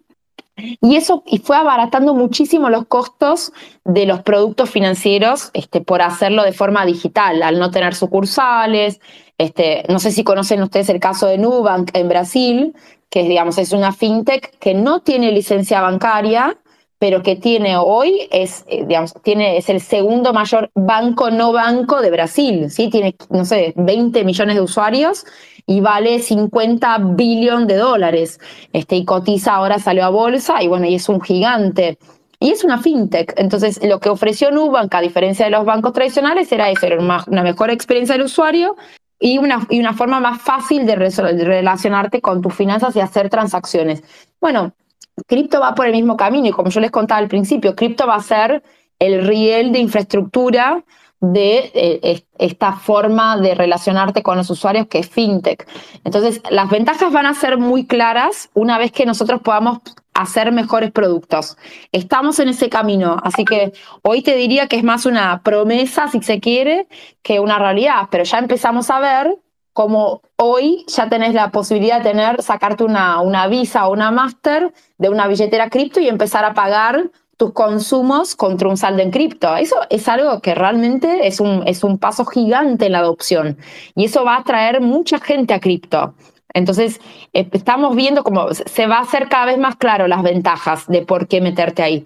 Y 0.81 0.97
eso 0.97 1.23
y 1.27 1.39
fue 1.39 1.57
abaratando 1.57 2.15
muchísimo 2.15 2.69
los 2.69 2.87
costos 2.87 3.53
de 3.85 4.07
los 4.07 4.23
productos 4.23 4.71
financieros 4.71 5.51
este, 5.55 5.81
por 5.81 6.03
hacerlo 6.03 6.43
de 6.43 6.53
forma 6.53 6.85
digital, 6.85 7.43
al 7.43 7.59
no 7.59 7.71
tener 7.71 7.95
sucursales. 7.95 9.01
Este, 9.39 9.85
no 9.89 9.99
sé 9.99 10.11
si 10.11 10.25
conocen 10.25 10.63
ustedes 10.63 10.89
el 10.89 11.01
caso 11.01 11.27
de 11.27 11.39
Nubank 11.39 11.91
en 11.95 12.09
Brasil, 12.09 12.75
que 13.11 13.23
digamos, 13.23 13.59
es 13.59 13.73
una 13.73 13.93
fintech 13.93 14.59
que 14.59 14.75
no 14.75 15.01
tiene 15.01 15.33
licencia 15.33 15.81
bancaria, 15.81 16.59
pero 16.99 17.23
que 17.23 17.37
tiene 17.37 17.77
hoy, 17.77 18.29
es, 18.31 18.65
eh, 18.67 18.85
digamos, 18.87 19.15
tiene, 19.23 19.57
es 19.57 19.69
el 19.69 19.81
segundo 19.81 20.33
mayor 20.33 20.71
banco 20.75 21.31
no 21.31 21.53
banco 21.53 22.01
de 22.01 22.11
Brasil, 22.11 22.71
¿sí? 22.71 22.91
Tiene, 22.91 23.15
no 23.31 23.45
sé, 23.45 23.73
20 23.77 24.25
millones 24.25 24.57
de 24.57 24.63
usuarios 24.63 25.25
y 25.67 25.81
vale 25.81 26.19
50 26.19 26.99
billones 26.99 27.69
de 27.69 27.77
dólares. 27.77 28.41
Este, 28.73 28.97
y 28.97 29.05
cotiza 29.05 29.55
ahora, 29.55 29.79
salió 29.79 30.05
a 30.05 30.09
bolsa 30.09 30.63
y 30.63 30.67
bueno, 30.67 30.87
y 30.87 30.97
es 30.97 31.09
un 31.09 31.21
gigante. 31.21 31.99
Y 32.41 32.51
es 32.51 32.65
una 32.65 32.79
fintech. 32.79 33.35
Entonces, 33.37 33.81
lo 33.83 34.01
que 34.01 34.09
ofreció 34.09 34.51
Nubank, 34.51 34.95
a 34.95 35.01
diferencia 35.01 35.45
de 35.45 35.51
los 35.51 35.65
bancos 35.65 35.93
tradicionales, 35.93 36.51
era 36.51 36.71
eso, 36.71 36.87
era 36.87 36.99
una, 36.99 37.43
mejor 37.43 37.71
experiencia 37.71 38.15
del 38.15 38.25
usuario 38.25 38.77
y 39.21 39.39
una, 39.39 39.67
y 39.71 39.79
una 39.81 39.93
forma 39.93 40.21
más 40.21 40.41
fácil 40.41 40.87
de, 40.87 40.97
de 40.97 41.45
relacionarte 41.45 42.21
con 42.21 42.41
tus 42.41 42.55
finanzas 42.55 42.95
y 42.97 43.01
hacer 43.01 43.29
transacciones. 43.29 44.03
Bueno, 44.41 44.73
cripto 45.27 45.61
va 45.61 45.75
por 45.75 45.87
el 45.87 45.93
mismo 45.93 46.17
camino 46.17 46.47
y 46.49 46.53
como 46.53 46.71
yo 46.71 46.81
les 46.81 46.91
contaba 46.91 47.19
al 47.19 47.29
principio, 47.29 47.75
cripto 47.75 48.07
va 48.07 48.17
a 48.17 48.23
ser 48.23 48.63
el 48.99 49.27
riel 49.27 49.73
de 49.73 49.79
infraestructura 49.79 50.85
de 51.21 51.71
eh, 51.75 52.25
esta 52.39 52.75
forma 52.75 53.37
de 53.39 53.55
relacionarte 53.55 54.23
con 54.23 54.37
los 54.37 54.51
usuarios 54.51 54.87
que 54.87 55.01
es 55.01 55.09
fintech. 55.09 55.67
Entonces, 56.05 56.41
las 56.51 56.71
ventajas 56.71 57.13
van 57.13 57.27
a 57.27 57.35
ser 57.35 57.59
muy 57.59 57.87
claras 57.87 58.51
una 58.55 58.79
vez 58.79 58.93
que 58.93 59.05
nosotros 59.05 59.41
podamos 59.43 59.79
hacer 60.15 60.53
mejores 60.53 60.91
productos. 60.93 61.57
Estamos 61.93 62.39
en 62.39 62.49
ese 62.49 62.69
camino, 62.69 63.17
así 63.23 63.45
que 63.45 63.73
hoy 64.03 64.23
te 64.23 64.37
diría 64.37 64.67
que 64.67 64.77
es 64.77 64.85
más 64.85 65.07
una 65.07 65.43
promesa, 65.43 66.09
si 66.09 66.21
se 66.23 66.41
quiere, 66.41 66.89
que 67.23 67.41
una 67.41 67.59
realidad, 67.59 68.09
pero 68.11 68.25
ya 68.25 68.39
empezamos 68.39 68.91
a 68.91 69.01
ver 69.01 69.39
como 69.79 70.23
hoy 70.35 70.85
ya 70.89 71.09
tenés 71.09 71.35
la 71.35 71.53
posibilidad 71.53 71.99
de 71.99 72.11
tener, 72.11 72.43
sacarte 72.43 72.83
una, 72.83 73.21
una 73.21 73.47
visa 73.47 73.87
o 73.87 73.93
una 73.93 74.11
master 74.11 74.75
de 74.99 75.09
una 75.09 75.29
billetera 75.29 75.71
cripto 75.71 76.01
y 76.01 76.09
empezar 76.09 76.45
a 76.45 76.53
pagar 76.53 77.13
tus 77.37 77.53
consumos 77.53 78.35
contra 78.35 78.69
un 78.69 78.77
saldo 78.77 79.03
en 79.03 79.13
cripto. 79.13 79.55
Eso 79.55 79.77
es 79.89 80.09
algo 80.09 80.41
que 80.41 80.57
realmente 80.57 81.29
es 81.29 81.39
un, 81.39 81.63
es 81.65 81.85
un 81.85 81.97
paso 81.99 82.25
gigante 82.25 82.87
en 82.87 82.93
la 82.93 82.99
adopción 82.99 83.57
y 83.95 84.07
eso 84.07 84.25
va 84.25 84.35
a 84.35 84.41
atraer 84.41 84.81
mucha 84.81 85.21
gente 85.21 85.55
a 85.55 85.61
cripto. 85.61 86.13
Entonces, 86.55 87.01
eh, 87.33 87.49
estamos 87.53 87.95
viendo 87.95 88.25
cómo 88.25 88.53
se 88.53 88.89
va 88.89 88.97
a 88.97 89.03
hacer 89.03 89.29
cada 89.29 89.47
vez 89.47 89.59
más 89.59 89.77
claro 89.77 90.09
las 90.09 90.25
ventajas 90.25 90.89
de 90.89 91.03
por 91.03 91.29
qué 91.29 91.41
meterte 91.41 91.85
ahí. 91.85 92.05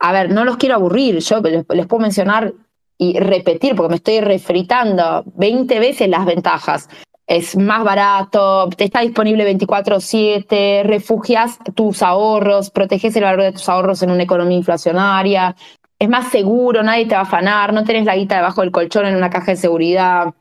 A 0.00 0.10
ver, 0.10 0.32
no 0.32 0.44
los 0.44 0.56
quiero 0.56 0.74
aburrir, 0.74 1.20
yo 1.20 1.40
les 1.40 1.86
puedo 1.86 2.02
mencionar 2.02 2.52
y 2.98 3.16
repetir, 3.20 3.76
porque 3.76 3.90
me 3.90 3.96
estoy 3.96 4.20
refritando 4.20 5.22
20 5.36 5.78
veces 5.78 6.08
las 6.08 6.24
ventajas 6.26 6.88
es 7.32 7.56
más 7.56 7.82
barato, 7.82 8.68
está 8.76 9.00
disponible 9.00 9.44
24/7, 9.44 10.82
refugias 10.84 11.58
tus 11.74 12.02
ahorros, 12.02 12.70
proteges 12.70 13.16
el 13.16 13.24
valor 13.24 13.42
de 13.42 13.52
tus 13.52 13.68
ahorros 13.68 14.02
en 14.02 14.10
una 14.10 14.22
economía 14.22 14.58
inflacionaria, 14.58 15.56
es 15.98 16.08
más 16.08 16.30
seguro, 16.30 16.82
nadie 16.82 17.06
te 17.06 17.14
va 17.14 17.20
a 17.20 17.24
afanar, 17.24 17.72
no 17.72 17.84
tenés 17.84 18.04
la 18.04 18.16
guita 18.16 18.36
debajo 18.36 18.60
del 18.60 18.72
colchón 18.72 19.06
en 19.06 19.16
una 19.16 19.30
caja 19.30 19.52
de 19.52 19.56
seguridad, 19.56 20.34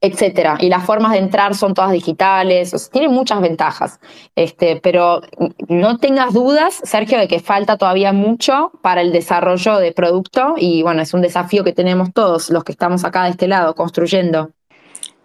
etcétera. 0.00 0.56
Y 0.60 0.68
las 0.68 0.84
formas 0.84 1.12
de 1.12 1.18
entrar 1.18 1.54
son 1.54 1.74
todas 1.74 1.92
digitales, 1.92 2.90
tiene 2.90 3.08
muchas 3.08 3.40
ventajas. 3.40 4.00
Este, 4.34 4.80
pero 4.82 5.20
no 5.68 5.98
tengas 5.98 6.32
dudas, 6.32 6.80
Sergio, 6.84 7.18
de 7.18 7.28
que 7.28 7.38
falta 7.38 7.76
todavía 7.76 8.12
mucho 8.12 8.72
para 8.82 9.02
el 9.02 9.12
desarrollo 9.12 9.76
de 9.76 9.92
producto 9.92 10.54
y 10.56 10.82
bueno, 10.82 11.02
es 11.02 11.14
un 11.14 11.20
desafío 11.22 11.64
que 11.64 11.72
tenemos 11.72 12.12
todos 12.12 12.50
los 12.50 12.64
que 12.64 12.72
estamos 12.72 13.04
acá 13.04 13.24
de 13.24 13.30
este 13.30 13.48
lado 13.48 13.74
construyendo. 13.74 14.50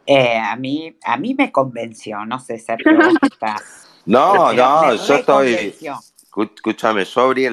Eh, 0.10 0.38
a, 0.38 0.56
mí, 0.56 0.98
a 1.04 1.18
mí 1.18 1.36
me 1.36 1.52
convenció, 1.52 2.26
no 2.26 2.40
sé, 2.40 2.58
Sergio, 2.58 2.92
No, 4.06 4.54
no, 4.54 4.96
yo 4.96 5.16
estoy. 5.16 5.76
Escúchame, 6.56 7.04
yo 7.04 7.22
abrí, 7.24 7.48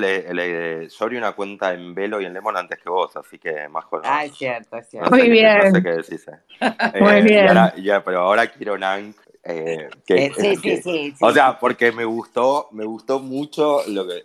una 1.16 1.32
cuenta 1.32 1.72
en 1.72 1.94
Velo 1.94 2.20
y 2.20 2.26
en 2.26 2.34
Lemon 2.34 2.56
antes 2.56 2.78
que 2.78 2.88
vos, 2.88 3.16
así 3.16 3.38
que 3.38 3.66
más 3.68 3.84
joder. 3.86 4.06
Ah, 4.08 4.24
es 4.24 4.36
cierto, 4.36 4.76
es 4.76 4.88
cierto. 4.88 5.10
Muy 5.10 5.30
bien. 5.30 5.58
no 5.64 5.70
sé 5.72 5.82
qué 5.82 5.90
decís. 5.90 6.28
Eh. 6.28 7.00
Muy 7.00 7.22
bien. 7.22 7.48
ya, 7.82 8.04
pero 8.04 8.20
ahora 8.20 8.46
quiero 8.46 8.78
Nank. 8.78 9.16
Eh, 9.42 9.90
que, 10.06 10.32
sí, 10.34 10.56
sí, 10.56 10.76
sí, 10.82 11.14
O 11.20 11.30
sea, 11.32 11.58
porque 11.58 11.92
me 11.92 12.04
gustó, 12.04 12.68
me 12.72 12.84
gustó 12.84 13.18
mucho 13.20 13.82
lo 13.88 14.06
que, 14.06 14.22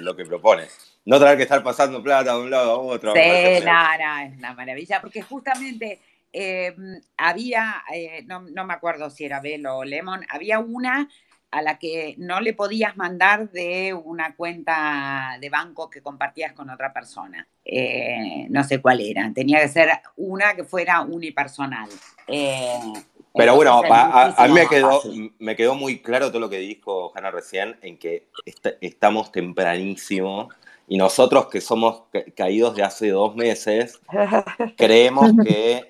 lo 0.00 0.14
que 0.14 0.24
propone. 0.26 0.64
No 1.06 1.18
tener 1.18 1.36
que 1.36 1.44
estar 1.44 1.62
pasando 1.62 2.02
plata 2.02 2.34
de 2.34 2.42
un 2.42 2.50
lado 2.50 2.72
a 2.72 2.78
otro. 2.78 3.12
Sí, 3.14 3.64
no, 3.64 3.98
no, 3.98 4.18
es 4.22 4.36
una 4.36 4.54
maravilla, 4.54 5.00
porque 5.00 5.22
justamente 5.22 5.98
Em, 6.32 7.00
había, 7.16 7.82
eh, 7.92 8.24
no, 8.26 8.40
me 8.40 8.74
acuerdo 8.74 9.10
si 9.10 9.24
era 9.24 9.40
Belo 9.40 9.78
o 9.78 9.84
Lemon, 9.84 10.24
había 10.28 10.58
una 10.58 11.08
a 11.50 11.62
la 11.62 11.78
que 11.78 12.14
no 12.18 12.40
le 12.40 12.54
podías 12.54 12.96
mandar 12.96 13.50
de 13.50 13.92
una 13.92 14.36
cuenta 14.36 15.36
de 15.40 15.50
banco 15.50 15.90
que 15.90 16.00
compartías 16.00 16.52
con 16.52 16.70
otra 16.70 16.92
persona. 16.92 17.48
Eh, 17.64 18.46
no 18.50 18.62
sé 18.62 18.80
cuál 18.80 19.00
era. 19.00 19.32
Tenía 19.34 19.60
que 19.60 19.66
ser 19.66 19.90
una 20.16 20.54
que 20.54 20.62
fuera 20.62 21.00
unipersonal. 21.00 21.88
Eh, 22.28 22.78
pero 23.34 23.56
bueno, 23.56 23.82
a, 23.84 24.46
mí 24.46 24.54
me 24.54 24.68
quedó, 24.68 25.02
me 25.40 25.56
quedó 25.56 25.74
muy 25.74 26.00
claro 26.00 26.28
todo 26.28 26.40
lo 26.40 26.50
que 26.50 26.58
dijo 26.58 27.12
Hanna 27.16 27.32
recién, 27.32 27.76
en 27.82 27.98
que 27.98 28.28
estamos 28.80 29.32
tempranísimo 29.32 30.50
y 30.86 30.98
nosotros 30.98 31.46
que 31.46 31.60
somos 31.60 32.02
caídos 32.36 32.74
de 32.74 32.82
hace 32.82 33.10
dos 33.10 33.36
meses, 33.36 34.00
creemos 34.76 35.30
que 35.44 35.89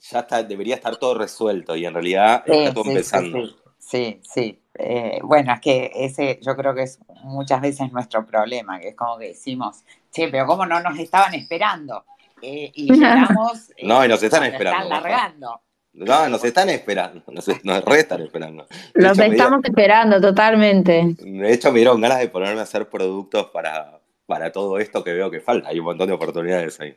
ya 0.00 0.20
está, 0.20 0.42
debería 0.42 0.76
estar 0.76 0.96
todo 0.96 1.14
resuelto 1.14 1.76
y 1.76 1.84
en 1.84 1.94
realidad 1.94 2.42
está 2.46 2.74
todo 2.74 2.88
empezando. 2.88 3.48
Sí, 3.78 4.20
sí. 4.22 4.62
Eh, 4.74 5.18
bueno, 5.22 5.52
es 5.52 5.60
que 5.60 5.90
ese 5.94 6.38
yo 6.42 6.56
creo 6.56 6.74
que 6.74 6.82
es 6.82 7.00
muchas 7.24 7.60
veces 7.60 7.92
nuestro 7.92 8.24
problema, 8.24 8.78
que 8.78 8.88
es 8.88 8.96
como 8.96 9.18
que 9.18 9.28
decimos, 9.28 9.82
che, 10.10 10.28
pero 10.28 10.46
¿cómo 10.46 10.64
no 10.64 10.80
nos 10.80 10.98
estaban 10.98 11.34
esperando? 11.34 12.04
Eh, 12.40 12.70
y 12.74 12.92
llegamos... 12.92 13.70
no, 13.82 14.04
y 14.04 14.08
nos 14.08 14.22
están 14.22 14.44
esperando. 14.44 14.84
Están 14.84 15.02
largando. 15.02 15.60
No, 15.92 16.28
nos 16.28 16.44
están 16.44 16.68
esperando, 16.70 17.22
nos, 17.26 17.48
nos 17.64 17.84
re 17.84 18.00
están 18.00 18.22
esperando. 18.22 18.66
Los 18.94 19.18
estamos 19.18 19.60
esperando 19.64 20.20
totalmente. 20.20 21.16
De 21.18 21.52
hecho, 21.52 21.72
me 21.72 21.80
dieron 21.80 22.00
ganas 22.00 22.20
de 22.20 22.28
ponerme 22.28 22.60
a 22.60 22.62
hacer 22.62 22.88
productos 22.88 23.46
para, 23.46 24.00
para 24.24 24.52
todo 24.52 24.78
esto 24.78 25.02
que 25.02 25.12
veo 25.12 25.32
que 25.32 25.40
falta. 25.40 25.68
Hay 25.68 25.80
un 25.80 25.86
montón 25.86 26.06
de 26.06 26.14
oportunidades 26.14 26.78
ahí. 26.80 26.96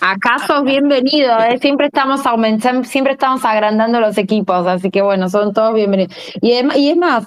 ¿Acaso 0.00 0.62
bienvenido? 0.62 1.38
¿eh? 1.38 1.58
Siempre 1.58 1.86
estamos 1.86 2.26
aumentando, 2.26 2.86
siempre 2.88 3.14
estamos 3.14 3.44
agrandando 3.44 4.00
los 4.00 4.16
equipos, 4.18 4.66
así 4.66 4.90
que 4.90 5.02
bueno, 5.02 5.28
son 5.28 5.52
todos 5.52 5.74
bienvenidos. 5.74 6.14
Y, 6.40 6.52
y 6.76 6.90
es 6.90 6.96
más, 6.96 7.26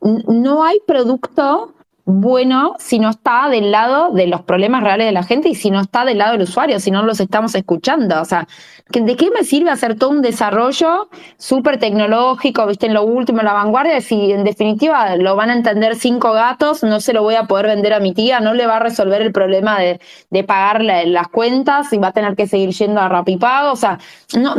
no 0.00 0.64
hay 0.64 0.78
producto 0.86 1.74
bueno 2.10 2.74
si 2.78 2.98
no 2.98 3.10
está 3.10 3.50
del 3.50 3.70
lado 3.70 4.10
de 4.12 4.26
los 4.26 4.40
problemas 4.40 4.82
reales 4.82 5.06
de 5.06 5.12
la 5.12 5.24
gente 5.24 5.50
y 5.50 5.54
si 5.54 5.70
no 5.70 5.78
está 5.78 6.06
del 6.06 6.16
lado 6.16 6.32
del 6.32 6.42
usuario, 6.42 6.80
si 6.80 6.90
no 6.90 7.02
los 7.02 7.20
estamos 7.20 7.54
escuchando. 7.54 8.22
O 8.22 8.24
sea, 8.24 8.48
¿de 8.88 9.14
qué 9.14 9.30
me 9.30 9.44
sirve 9.44 9.70
hacer 9.70 9.98
todo 9.98 10.08
un 10.08 10.22
desarrollo 10.22 11.10
súper 11.36 11.78
tecnológico, 11.78 12.66
viste, 12.66 12.86
en 12.86 12.94
lo 12.94 13.04
último, 13.04 13.40
en 13.40 13.44
la 13.44 13.52
vanguardia, 13.52 14.00
si 14.00 14.32
en 14.32 14.42
definitiva 14.42 15.16
lo 15.16 15.36
van 15.36 15.50
a 15.50 15.52
entender 15.52 15.96
cinco 15.96 16.32
gatos, 16.32 16.82
no 16.82 16.98
se 17.00 17.12
lo 17.12 17.22
voy 17.22 17.34
a 17.34 17.44
poder 17.44 17.66
vender 17.66 17.92
a 17.92 18.00
mi 18.00 18.14
tía, 18.14 18.40
no 18.40 18.54
le 18.54 18.66
va 18.66 18.76
a 18.76 18.80
resolver 18.80 19.20
el 19.20 19.30
problema 19.30 19.78
de, 19.78 20.00
de 20.30 20.44
pagar 20.44 20.82
las 20.82 21.28
cuentas 21.28 21.92
y 21.92 21.98
va 21.98 22.08
a 22.08 22.12
tener 22.12 22.36
que 22.36 22.46
seguir 22.46 22.70
yendo 22.70 23.02
a 23.02 23.08
Rapipago? 23.10 23.72
O 23.72 23.76
sea, 23.76 23.98
no, 24.34 24.54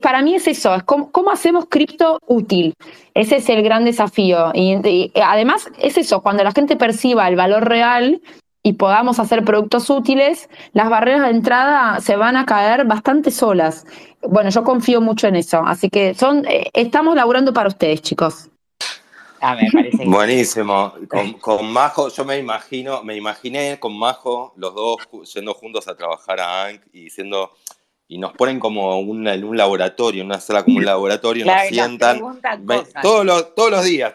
para 0.00 0.22
mí 0.22 0.34
es 0.34 0.48
eso, 0.48 0.74
es 0.74 0.82
cómo, 0.82 1.12
cómo 1.12 1.30
hacemos 1.30 1.66
cripto 1.68 2.18
útil. 2.26 2.74
Ese 3.14 3.36
es 3.36 3.48
el 3.48 3.62
gran 3.62 3.84
desafío. 3.84 4.50
Y, 4.54 5.12
además 5.22 5.70
es 5.80 5.96
eso, 5.96 6.20
cuando 6.20 6.42
la 6.42 6.52
gente 6.52 6.76
perciba 6.76 7.28
el 7.28 7.36
valor 7.36 7.68
real 7.68 8.20
y 8.62 8.74
podamos 8.74 9.20
hacer 9.20 9.44
productos 9.44 9.88
útiles, 9.88 10.48
las 10.72 10.90
barreras 10.90 11.22
de 11.22 11.30
entrada 11.30 12.00
se 12.00 12.16
van 12.16 12.36
a 12.36 12.44
caer 12.44 12.84
bastante 12.86 13.30
solas. 13.30 13.86
Bueno, 14.22 14.50
yo 14.50 14.64
confío 14.64 15.00
mucho 15.00 15.28
en 15.28 15.36
eso. 15.36 15.62
Así 15.64 15.90
que 15.90 16.14
son, 16.14 16.44
eh, 16.46 16.70
estamos 16.72 17.14
laburando 17.14 17.52
para 17.52 17.68
ustedes, 17.68 18.02
chicos. 18.02 18.50
Ah, 19.40 19.54
me 19.54 19.70
parece 19.70 20.06
Buenísimo. 20.06 20.94
Con, 21.06 21.34
con, 21.34 21.70
Majo, 21.70 22.08
yo 22.08 22.24
me 22.24 22.38
imagino, 22.38 23.04
me 23.04 23.14
imaginé 23.14 23.78
con 23.78 23.96
Majo, 23.96 24.54
los 24.56 24.74
dos 24.74 24.96
yendo 25.34 25.52
juntos 25.52 25.86
a 25.86 25.94
trabajar 25.94 26.40
a 26.40 26.64
ANC 26.64 26.82
y 26.94 27.04
diciendo, 27.04 27.50
y 28.06 28.18
nos 28.18 28.32
ponen 28.32 28.60
como 28.60 29.00
en 29.00 29.44
un 29.44 29.56
laboratorio, 29.56 30.24
una 30.24 30.40
sala 30.40 30.62
como 30.62 30.78
un 30.78 30.84
laboratorio, 30.84 31.46
nos 31.46 31.62
sientan 31.68 32.20
todos 33.02 33.24
los, 33.24 33.54
todos 33.54 33.70
los 33.70 33.84
días. 33.84 34.14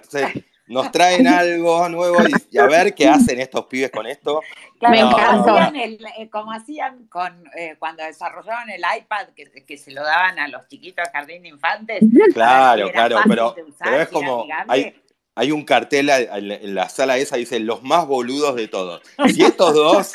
nos 0.68 0.92
traen 0.92 1.28
algo 1.28 1.90
nuevo 1.90 2.18
y, 2.52 2.58
a 2.58 2.68
ver 2.68 2.94
qué 2.94 3.08
hacen 3.08 3.40
estos 3.40 3.66
pibes 3.66 3.90
con 3.90 4.06
esto. 4.06 4.42
Me 4.82 5.00
encantó. 5.00 5.58
Eh, 5.58 6.30
como 6.30 6.52
hacían 6.52 7.08
con, 7.08 7.44
eh, 7.58 7.76
cuando 7.80 8.04
desarrollaron 8.04 8.70
el 8.70 8.82
iPad, 8.98 9.30
que, 9.36 9.78
se 9.78 9.92
lo 9.92 10.04
daban 10.04 10.38
a 10.38 10.48
los 10.48 10.68
chiquitos 10.68 11.06
de 11.06 11.12
jardín 11.12 11.42
de 11.42 11.50
infantes. 11.50 12.04
Claro, 12.34 12.92
claro, 12.92 13.18
pero, 13.28 13.56
es 14.00 14.08
como, 14.10 14.46
hay, 14.68 14.94
hay, 15.34 15.52
un 15.52 15.64
cartel 15.64 16.10
en 16.10 16.76
la 16.76 16.90
sala 16.90 17.18
esa, 17.18 17.38
dice, 17.38 17.60
los 17.60 17.82
más 17.82 18.06
boludos 18.06 18.56
de 18.56 18.68
todos. 18.68 19.02
Si 19.34 19.44
estos 19.44 19.74
dos 19.74 20.14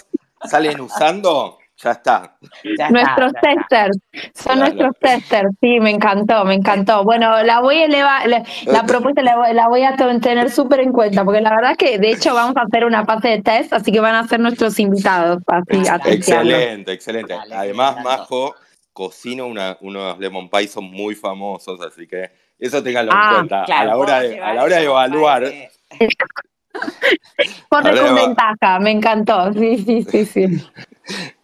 salen 0.48 0.80
usando, 0.80 1.58
ya 1.76 1.90
está. 1.90 2.36
nuestros 2.90 3.32
testers, 3.42 3.98
son 4.34 4.60
nuestros 4.60 4.96
testers, 5.00 5.50
sí, 5.60 5.80
me 5.80 5.90
encantó, 5.90 6.44
me 6.44 6.54
encantó. 6.54 7.04
Bueno, 7.04 7.42
la 7.42 7.60
voy 7.60 7.76
a 7.76 7.84
elevar, 7.86 8.28
la, 8.28 8.84
propuesta 8.86 9.22
la, 9.22 9.68
voy 9.68 9.82
a 9.82 9.96
tener 9.96 10.50
súper 10.50 10.80
en 10.80 10.92
cuenta, 10.92 11.24
porque 11.24 11.40
la 11.40 11.50
verdad 11.50 11.72
es 11.72 11.78
que 11.78 11.98
de 11.98 12.10
hecho 12.10 12.34
vamos 12.34 12.56
a 12.56 12.62
hacer 12.62 12.84
una 12.84 13.04
fase 13.04 13.28
de 13.28 13.42
test, 13.42 13.72
así 13.72 13.90
que 13.90 14.00
van 14.00 14.14
a 14.14 14.26
ser 14.28 14.40
nuestros 14.40 14.78
invitados. 14.78 15.42
excelente, 16.06 16.92
excelente. 16.92 17.34
Además, 17.52 18.02
Majo 18.02 18.54
cocina 18.92 19.44
unos 19.80 20.18
lemon 20.18 20.48
pie, 20.48 20.68
son 20.68 20.84
muy 20.84 21.16
famosos, 21.16 21.80
así 21.80 22.06
que 22.06 22.30
eso 22.58 22.82
tenganlo 22.82 23.10
en 23.10 23.18
ah, 23.20 23.30
cuenta 23.34 23.64
a 23.64 23.84
la 23.84 23.96
hora 23.96 24.20
de, 24.20 24.40
a 24.40 24.54
la 24.54 24.62
hora 24.62 24.76
de 24.76 24.84
evaluar. 24.84 25.52
Corre 27.68 28.00
con 28.00 28.14
ventaja, 28.14 28.78
me 28.78 28.92
encantó, 28.92 29.52
sí, 29.52 29.78
sí, 29.78 30.04
sí, 30.04 30.24
sí. 30.24 30.46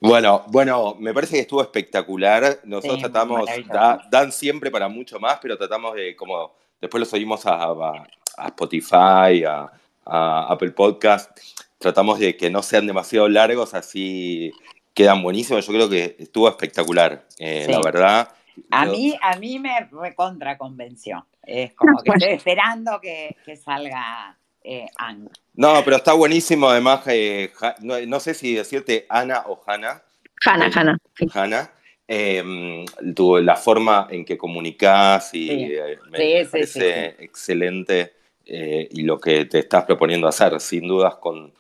Bueno, 0.00 0.44
bueno, 0.48 0.96
me 0.98 1.12
parece 1.12 1.34
que 1.34 1.40
estuvo 1.40 1.62
espectacular. 1.62 2.60
Nosotros 2.64 3.00
tratamos, 3.00 3.48
dan 4.10 4.32
siempre 4.32 4.70
para 4.70 4.88
mucho 4.88 5.20
más, 5.20 5.38
pero 5.40 5.56
tratamos 5.58 5.94
de, 5.94 6.16
como 6.16 6.54
después 6.80 7.00
los 7.00 7.12
oímos 7.12 7.42
a, 7.44 8.06
Spotify, 8.46 9.44
a, 9.46 9.70
Apple 10.04 10.70
Podcast, 10.70 11.38
tratamos 11.78 12.18
de 12.18 12.36
que 12.36 12.50
no 12.50 12.62
sean 12.62 12.86
demasiado 12.86 13.28
largos, 13.28 13.74
así 13.74 14.50
quedan 14.94 15.22
buenísimos. 15.22 15.66
Yo 15.66 15.72
creo 15.72 15.88
que 15.88 16.16
estuvo 16.18 16.48
espectacular, 16.48 17.26
eh, 17.38 17.66
la 17.68 17.80
verdad. 17.80 18.28
A 18.70 18.86
mí, 18.86 19.16
a 19.22 19.36
mí 19.36 19.58
me 19.58 19.88
recontra 19.92 20.58
convenció. 20.58 21.26
Es 21.42 21.72
como 21.76 21.98
que 22.02 22.10
estoy 22.10 22.32
esperando 22.32 23.00
que, 23.00 23.36
que 23.44 23.56
salga 23.56 24.39
eh, 24.62 24.86
no, 25.54 25.82
pero 25.84 25.96
está 25.96 26.12
buenísimo 26.12 26.68
además, 26.68 27.02
eh, 27.06 27.50
no, 27.80 28.20
sé 28.20 28.34
si 28.34 28.54
decirte 28.54 29.06
Ana 29.08 29.44
o 29.46 29.60
Hanna. 29.66 30.02
Hanna, 30.44 30.66
eh, 30.66 30.72
Hanna. 30.74 30.98
Hanna. 31.32 31.70
Em, 32.06 32.84
la 33.44 33.56
forma 33.56 34.08
en 34.10 34.24
que 34.24 34.36
comunicas 34.36 35.32
y 35.32 35.76
me 36.10 36.44
parece 36.44 37.16
excelente 37.20 38.14
y 38.44 39.02
lo 39.02 39.20
que 39.20 39.44
te 39.44 39.60
estás 39.60 39.84
proponiendo 39.84 40.26
hacer, 40.26 40.60
sin 40.60 40.88
dudas 40.88 41.14
con 41.16 41.52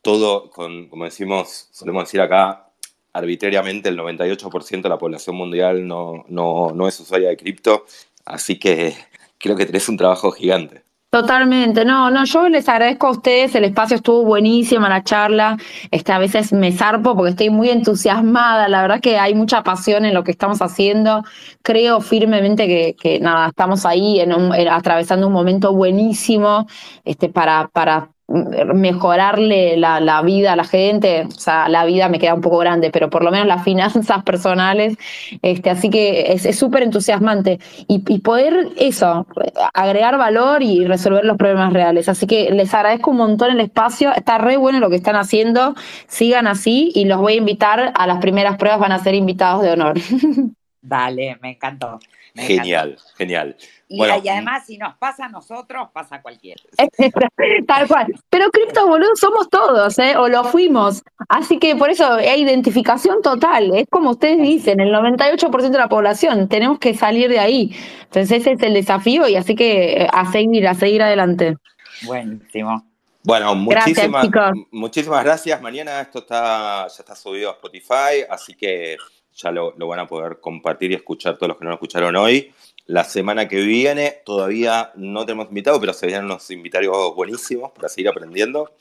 todo, 0.00 0.48
con, 0.50 0.88
como 0.88 1.04
decimos, 1.04 1.68
solemos 1.72 2.04
decir 2.04 2.22
acá, 2.22 2.70
arbitrariamente 3.12 3.90
el 3.90 3.98
98% 3.98 4.80
de 4.80 4.88
la 4.88 4.98
población 4.98 5.36
mundial 5.36 5.86
no, 5.86 6.24
no, 6.28 6.72
no 6.74 6.88
es 6.88 6.98
usuaria 7.00 7.28
de 7.28 7.36
cripto, 7.36 7.84
así 8.24 8.58
que 8.58 8.96
creo 9.36 9.56
que 9.56 9.66
tenés 9.66 9.90
un 9.90 9.98
trabajo 9.98 10.30
gigante. 10.30 10.87
Totalmente, 11.10 11.86
no, 11.86 12.10
no, 12.10 12.26
yo 12.26 12.50
les 12.50 12.68
agradezco 12.68 13.06
a 13.06 13.12
ustedes, 13.12 13.54
el 13.54 13.64
espacio 13.64 13.96
estuvo 13.96 14.24
buenísimo, 14.24 14.86
la 14.88 15.02
charla, 15.02 15.56
este, 15.90 16.12
a 16.12 16.18
veces 16.18 16.52
me 16.52 16.70
zarpo 16.70 17.16
porque 17.16 17.30
estoy 17.30 17.48
muy 17.48 17.70
entusiasmada, 17.70 18.68
la 18.68 18.82
verdad 18.82 19.00
que 19.00 19.16
hay 19.18 19.34
mucha 19.34 19.62
pasión 19.62 20.04
en 20.04 20.12
lo 20.12 20.22
que 20.22 20.32
estamos 20.32 20.60
haciendo, 20.60 21.22
creo 21.62 22.02
firmemente 22.02 22.66
que, 22.66 22.94
que 22.94 23.20
nada, 23.20 23.48
estamos 23.48 23.86
ahí 23.86 24.20
en 24.20 24.32
atravesando 24.68 25.28
un 25.28 25.32
momento 25.32 25.72
buenísimo 25.72 26.66
este, 27.06 27.30
para, 27.30 27.68
para 27.68 28.10
mejorarle 28.28 29.78
la, 29.78 30.20
vida 30.22 30.52
a 30.52 30.56
la 30.56 30.64
gente, 30.64 31.26
o 31.26 31.30
sea, 31.30 31.68
la 31.70 31.86
vida 31.86 32.10
me 32.10 32.18
queda 32.18 32.34
un 32.34 32.42
poco 32.42 32.58
grande, 32.58 32.90
pero 32.90 33.08
por 33.08 33.24
lo 33.24 33.30
menos 33.30 33.46
las 33.46 33.64
finanzas 33.68 34.22
personales, 34.22 34.96
este, 35.40 35.70
así 35.70 35.88
que 35.88 36.32
es 36.32 36.58
súper 36.58 36.82
entusiasmante 36.82 37.58
y, 37.86 38.18
poder 38.18 38.68
eso, 38.76 39.26
agregar 39.72 40.18
valor 40.18 40.62
y 40.62 40.84
resolver 40.84 41.24
los 41.24 41.38
problemas 41.38 41.72
reales. 41.72 42.08
Así 42.08 42.26
que 42.26 42.50
les 42.50 42.74
agradezco 42.74 43.12
un 43.12 43.16
montón 43.16 43.52
el 43.52 43.60
espacio, 43.60 44.12
está 44.12 44.36
re 44.36 44.56
bueno 44.58 44.80
lo 44.80 44.90
que 44.90 44.96
están 44.96 45.16
haciendo, 45.16 45.74
sigan 46.06 46.46
así 46.46 46.92
y 46.94 47.06
los 47.06 47.18
voy 47.18 47.34
a 47.34 47.36
invitar 47.36 47.92
a 47.94 48.06
las 48.06 48.18
primeras 48.18 48.58
pruebas, 48.58 48.80
van 48.80 48.92
a 48.92 48.98
ser 48.98 49.14
invitados 49.14 49.62
de 49.62 49.70
honor. 49.70 49.94
Dale, 50.82 51.38
me 51.40 51.52
encantó. 51.52 51.98
Genial, 52.38 52.98
genial. 53.16 53.56
Y, 53.90 54.02
además, 54.02 54.66
si 54.66 54.76
nos 54.76 54.96
pasa 54.98 55.26
a 55.26 55.28
nosotros, 55.28 55.88
pasa 55.92 56.16
a 56.16 56.22
cualquiera. 56.22 56.62
Tal 57.66 57.88
cual. 57.88 58.06
Pero 58.28 58.50
cripto, 58.50 58.86
boludo, 58.86 59.16
somos 59.16 59.48
todos, 59.48 59.98
¿eh? 59.98 60.14
O 60.16 60.28
lo 60.28 60.44
fuimos. 60.44 61.02
Así 61.28 61.58
que 61.58 61.74
por 61.74 61.90
eso 61.90 62.12
hay 62.12 62.42
identificación 62.42 63.22
total. 63.22 63.74
Es 63.74 63.86
como 63.88 64.10
ustedes 64.10 64.42
dicen, 64.42 64.80
el 64.80 64.92
98% 64.92 65.70
de 65.70 65.78
la 65.78 65.88
población. 65.88 66.48
Tenemos 66.48 66.78
que 66.78 66.92
salir 66.92 67.30
de 67.30 67.38
ahí. 67.38 67.74
Entonces, 68.02 68.40
ese 68.40 68.52
es 68.52 68.62
el 68.62 68.74
desafío 68.74 69.26
y 69.26 69.36
así 69.36 69.54
que 69.54 70.02
eh, 70.02 70.08
a 70.12 70.30
seguir, 70.30 70.68
a 70.68 70.74
seguir 70.74 71.02
adelante. 71.02 71.56
Buenísimo. 72.02 72.84
Bueno, 73.24 73.54
muchísimas 73.54 74.30
gracias, 74.30 74.66
muchísimas 74.70 75.24
gracias. 75.24 75.60
Mañana 75.60 76.00
esto 76.00 76.20
está, 76.20 76.86
ya 76.88 76.94
está 76.98 77.14
subido 77.14 77.50
a 77.50 77.52
Spotify, 77.52 78.24
así 78.30 78.54
que 78.54 78.96
ya 79.38 79.50
lo, 79.50 79.72
lo, 79.76 79.86
van 79.86 80.00
a 80.00 80.06
poder 80.06 80.40
compartir 80.40 80.90
y 80.90 80.94
escuchar 80.94 81.36
todos 81.36 81.48
los 81.48 81.58
que 81.58 81.64
no 81.64 81.70
lo 81.70 81.76
escucharon 81.76 82.16
hoy. 82.16 82.52
La 82.86 83.04
semana 83.04 83.48
que 83.48 83.60
viene 83.60 84.16
todavía 84.24 84.92
no 84.96 85.24
tenemos 85.24 85.48
invitados, 85.48 85.80
pero 85.80 85.92
se 85.92 86.06
vienen 86.06 86.24
unos 86.24 86.50
invitados 86.50 87.14
buenísimos 87.14 87.70
para 87.72 87.88
seguir 87.88 88.08
aprendiendo. 88.08 88.72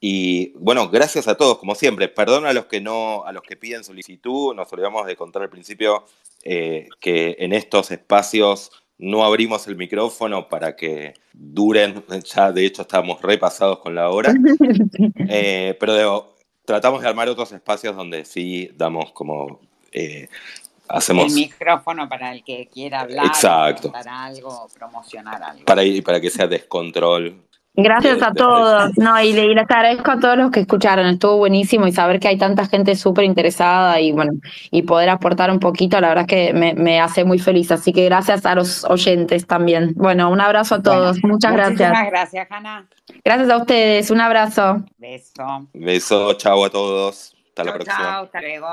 Y 0.00 0.52
bueno, 0.58 0.88
gracias 0.90 1.26
a 1.26 1.36
todos, 1.36 1.58
como 1.58 1.74
siempre. 1.74 2.08
Perdón 2.08 2.46
a 2.46 2.52
los 2.52 2.66
que 2.66 2.80
no, 2.80 3.24
a 3.24 3.32
los 3.32 3.42
que 3.42 3.56
piden 3.56 3.82
solicitud. 3.82 4.54
Nos 4.54 4.72
olvidamos 4.72 5.06
de 5.06 5.16
contar 5.16 5.42
al 5.42 5.50
principio 5.50 6.04
eh, 6.44 6.88
que 7.00 7.36
en 7.38 7.52
estos 7.52 7.90
espacios 7.90 8.70
no 8.98 9.24
abrimos 9.24 9.66
el 9.66 9.76
micrófono 9.76 10.48
para 10.48 10.76
que 10.76 11.14
duren. 11.32 12.04
Ya 12.34 12.52
de 12.52 12.66
hecho 12.66 12.82
estamos 12.82 13.22
repasados 13.22 13.78
con 13.78 13.94
la 13.94 14.10
hora. 14.10 14.34
Eh, 15.28 15.76
pero 15.80 16.36
tratamos 16.64 17.02
de 17.02 17.08
armar 17.08 17.28
otros 17.28 17.50
espacios 17.52 17.96
donde 17.96 18.24
sí 18.24 18.70
damos 18.74 19.12
como 19.12 19.60
eh, 19.96 20.28
Hacemos... 20.88 21.26
El 21.26 21.34
micrófono 21.34 22.08
para 22.08 22.32
el 22.32 22.44
que 22.44 22.68
quiera 22.72 23.00
hablar, 23.00 23.26
Exacto. 23.26 23.92
algo, 24.08 24.68
promocionar 24.78 25.42
algo. 25.42 25.64
Para, 25.64 25.82
para 26.04 26.20
que 26.20 26.30
sea 26.30 26.46
descontrol 26.46 27.46
Gracias 27.78 28.22
a 28.22 28.32
todos. 28.32 28.96
No, 28.96 29.20
y, 29.20 29.34
les 29.34 29.58
agradezco 29.58 30.10
a 30.10 30.18
todos 30.18 30.38
los 30.38 30.50
que 30.50 30.60
escucharon. 30.60 31.06
Estuvo 31.06 31.36
buenísimo 31.36 31.86
y 31.86 31.92
saber 31.92 32.18
que 32.18 32.28
hay 32.28 32.38
tanta 32.38 32.66
gente 32.66 32.96
súper 32.96 33.24
interesada 33.24 34.00
y 34.00 34.12
bueno, 34.12 34.32
y 34.70 34.82
poder 34.82 35.10
aportar 35.10 35.50
un 35.50 35.60
poquito, 35.60 36.00
la 36.00 36.08
verdad 36.08 36.24
es 36.26 36.28
que 36.28 36.52
me, 36.54 37.00
hace 37.00 37.24
muy 37.24 37.38
feliz. 37.38 37.70
Así 37.70 37.92
que 37.92 38.06
gracias 38.06 38.46
a 38.46 38.54
los 38.54 38.84
oyentes 38.84 39.46
también. 39.46 39.92
Bueno, 39.94 40.30
un 40.30 40.40
abrazo 40.40 40.76
a 40.76 40.82
todos. 40.82 41.22
Muchas 41.22 41.52
gracias. 41.52 41.90
Muchas 41.90 42.10
gracias, 42.10 42.48
Hanna. 42.50 42.88
Gracias 43.22 43.50
a 43.50 43.56
ustedes. 43.58 44.10
Un 44.10 44.22
abrazo. 44.22 44.82
Beso. 44.96 45.66
Beso. 45.74 46.32
Chao 46.34 46.64
a 46.64 46.70
todos. 46.70 47.36
Hasta 47.48 47.64
la 47.64 47.74
próxima. 47.74 47.98
Chao, 47.98 48.24
hasta 48.24 48.40
luego. 48.40 48.66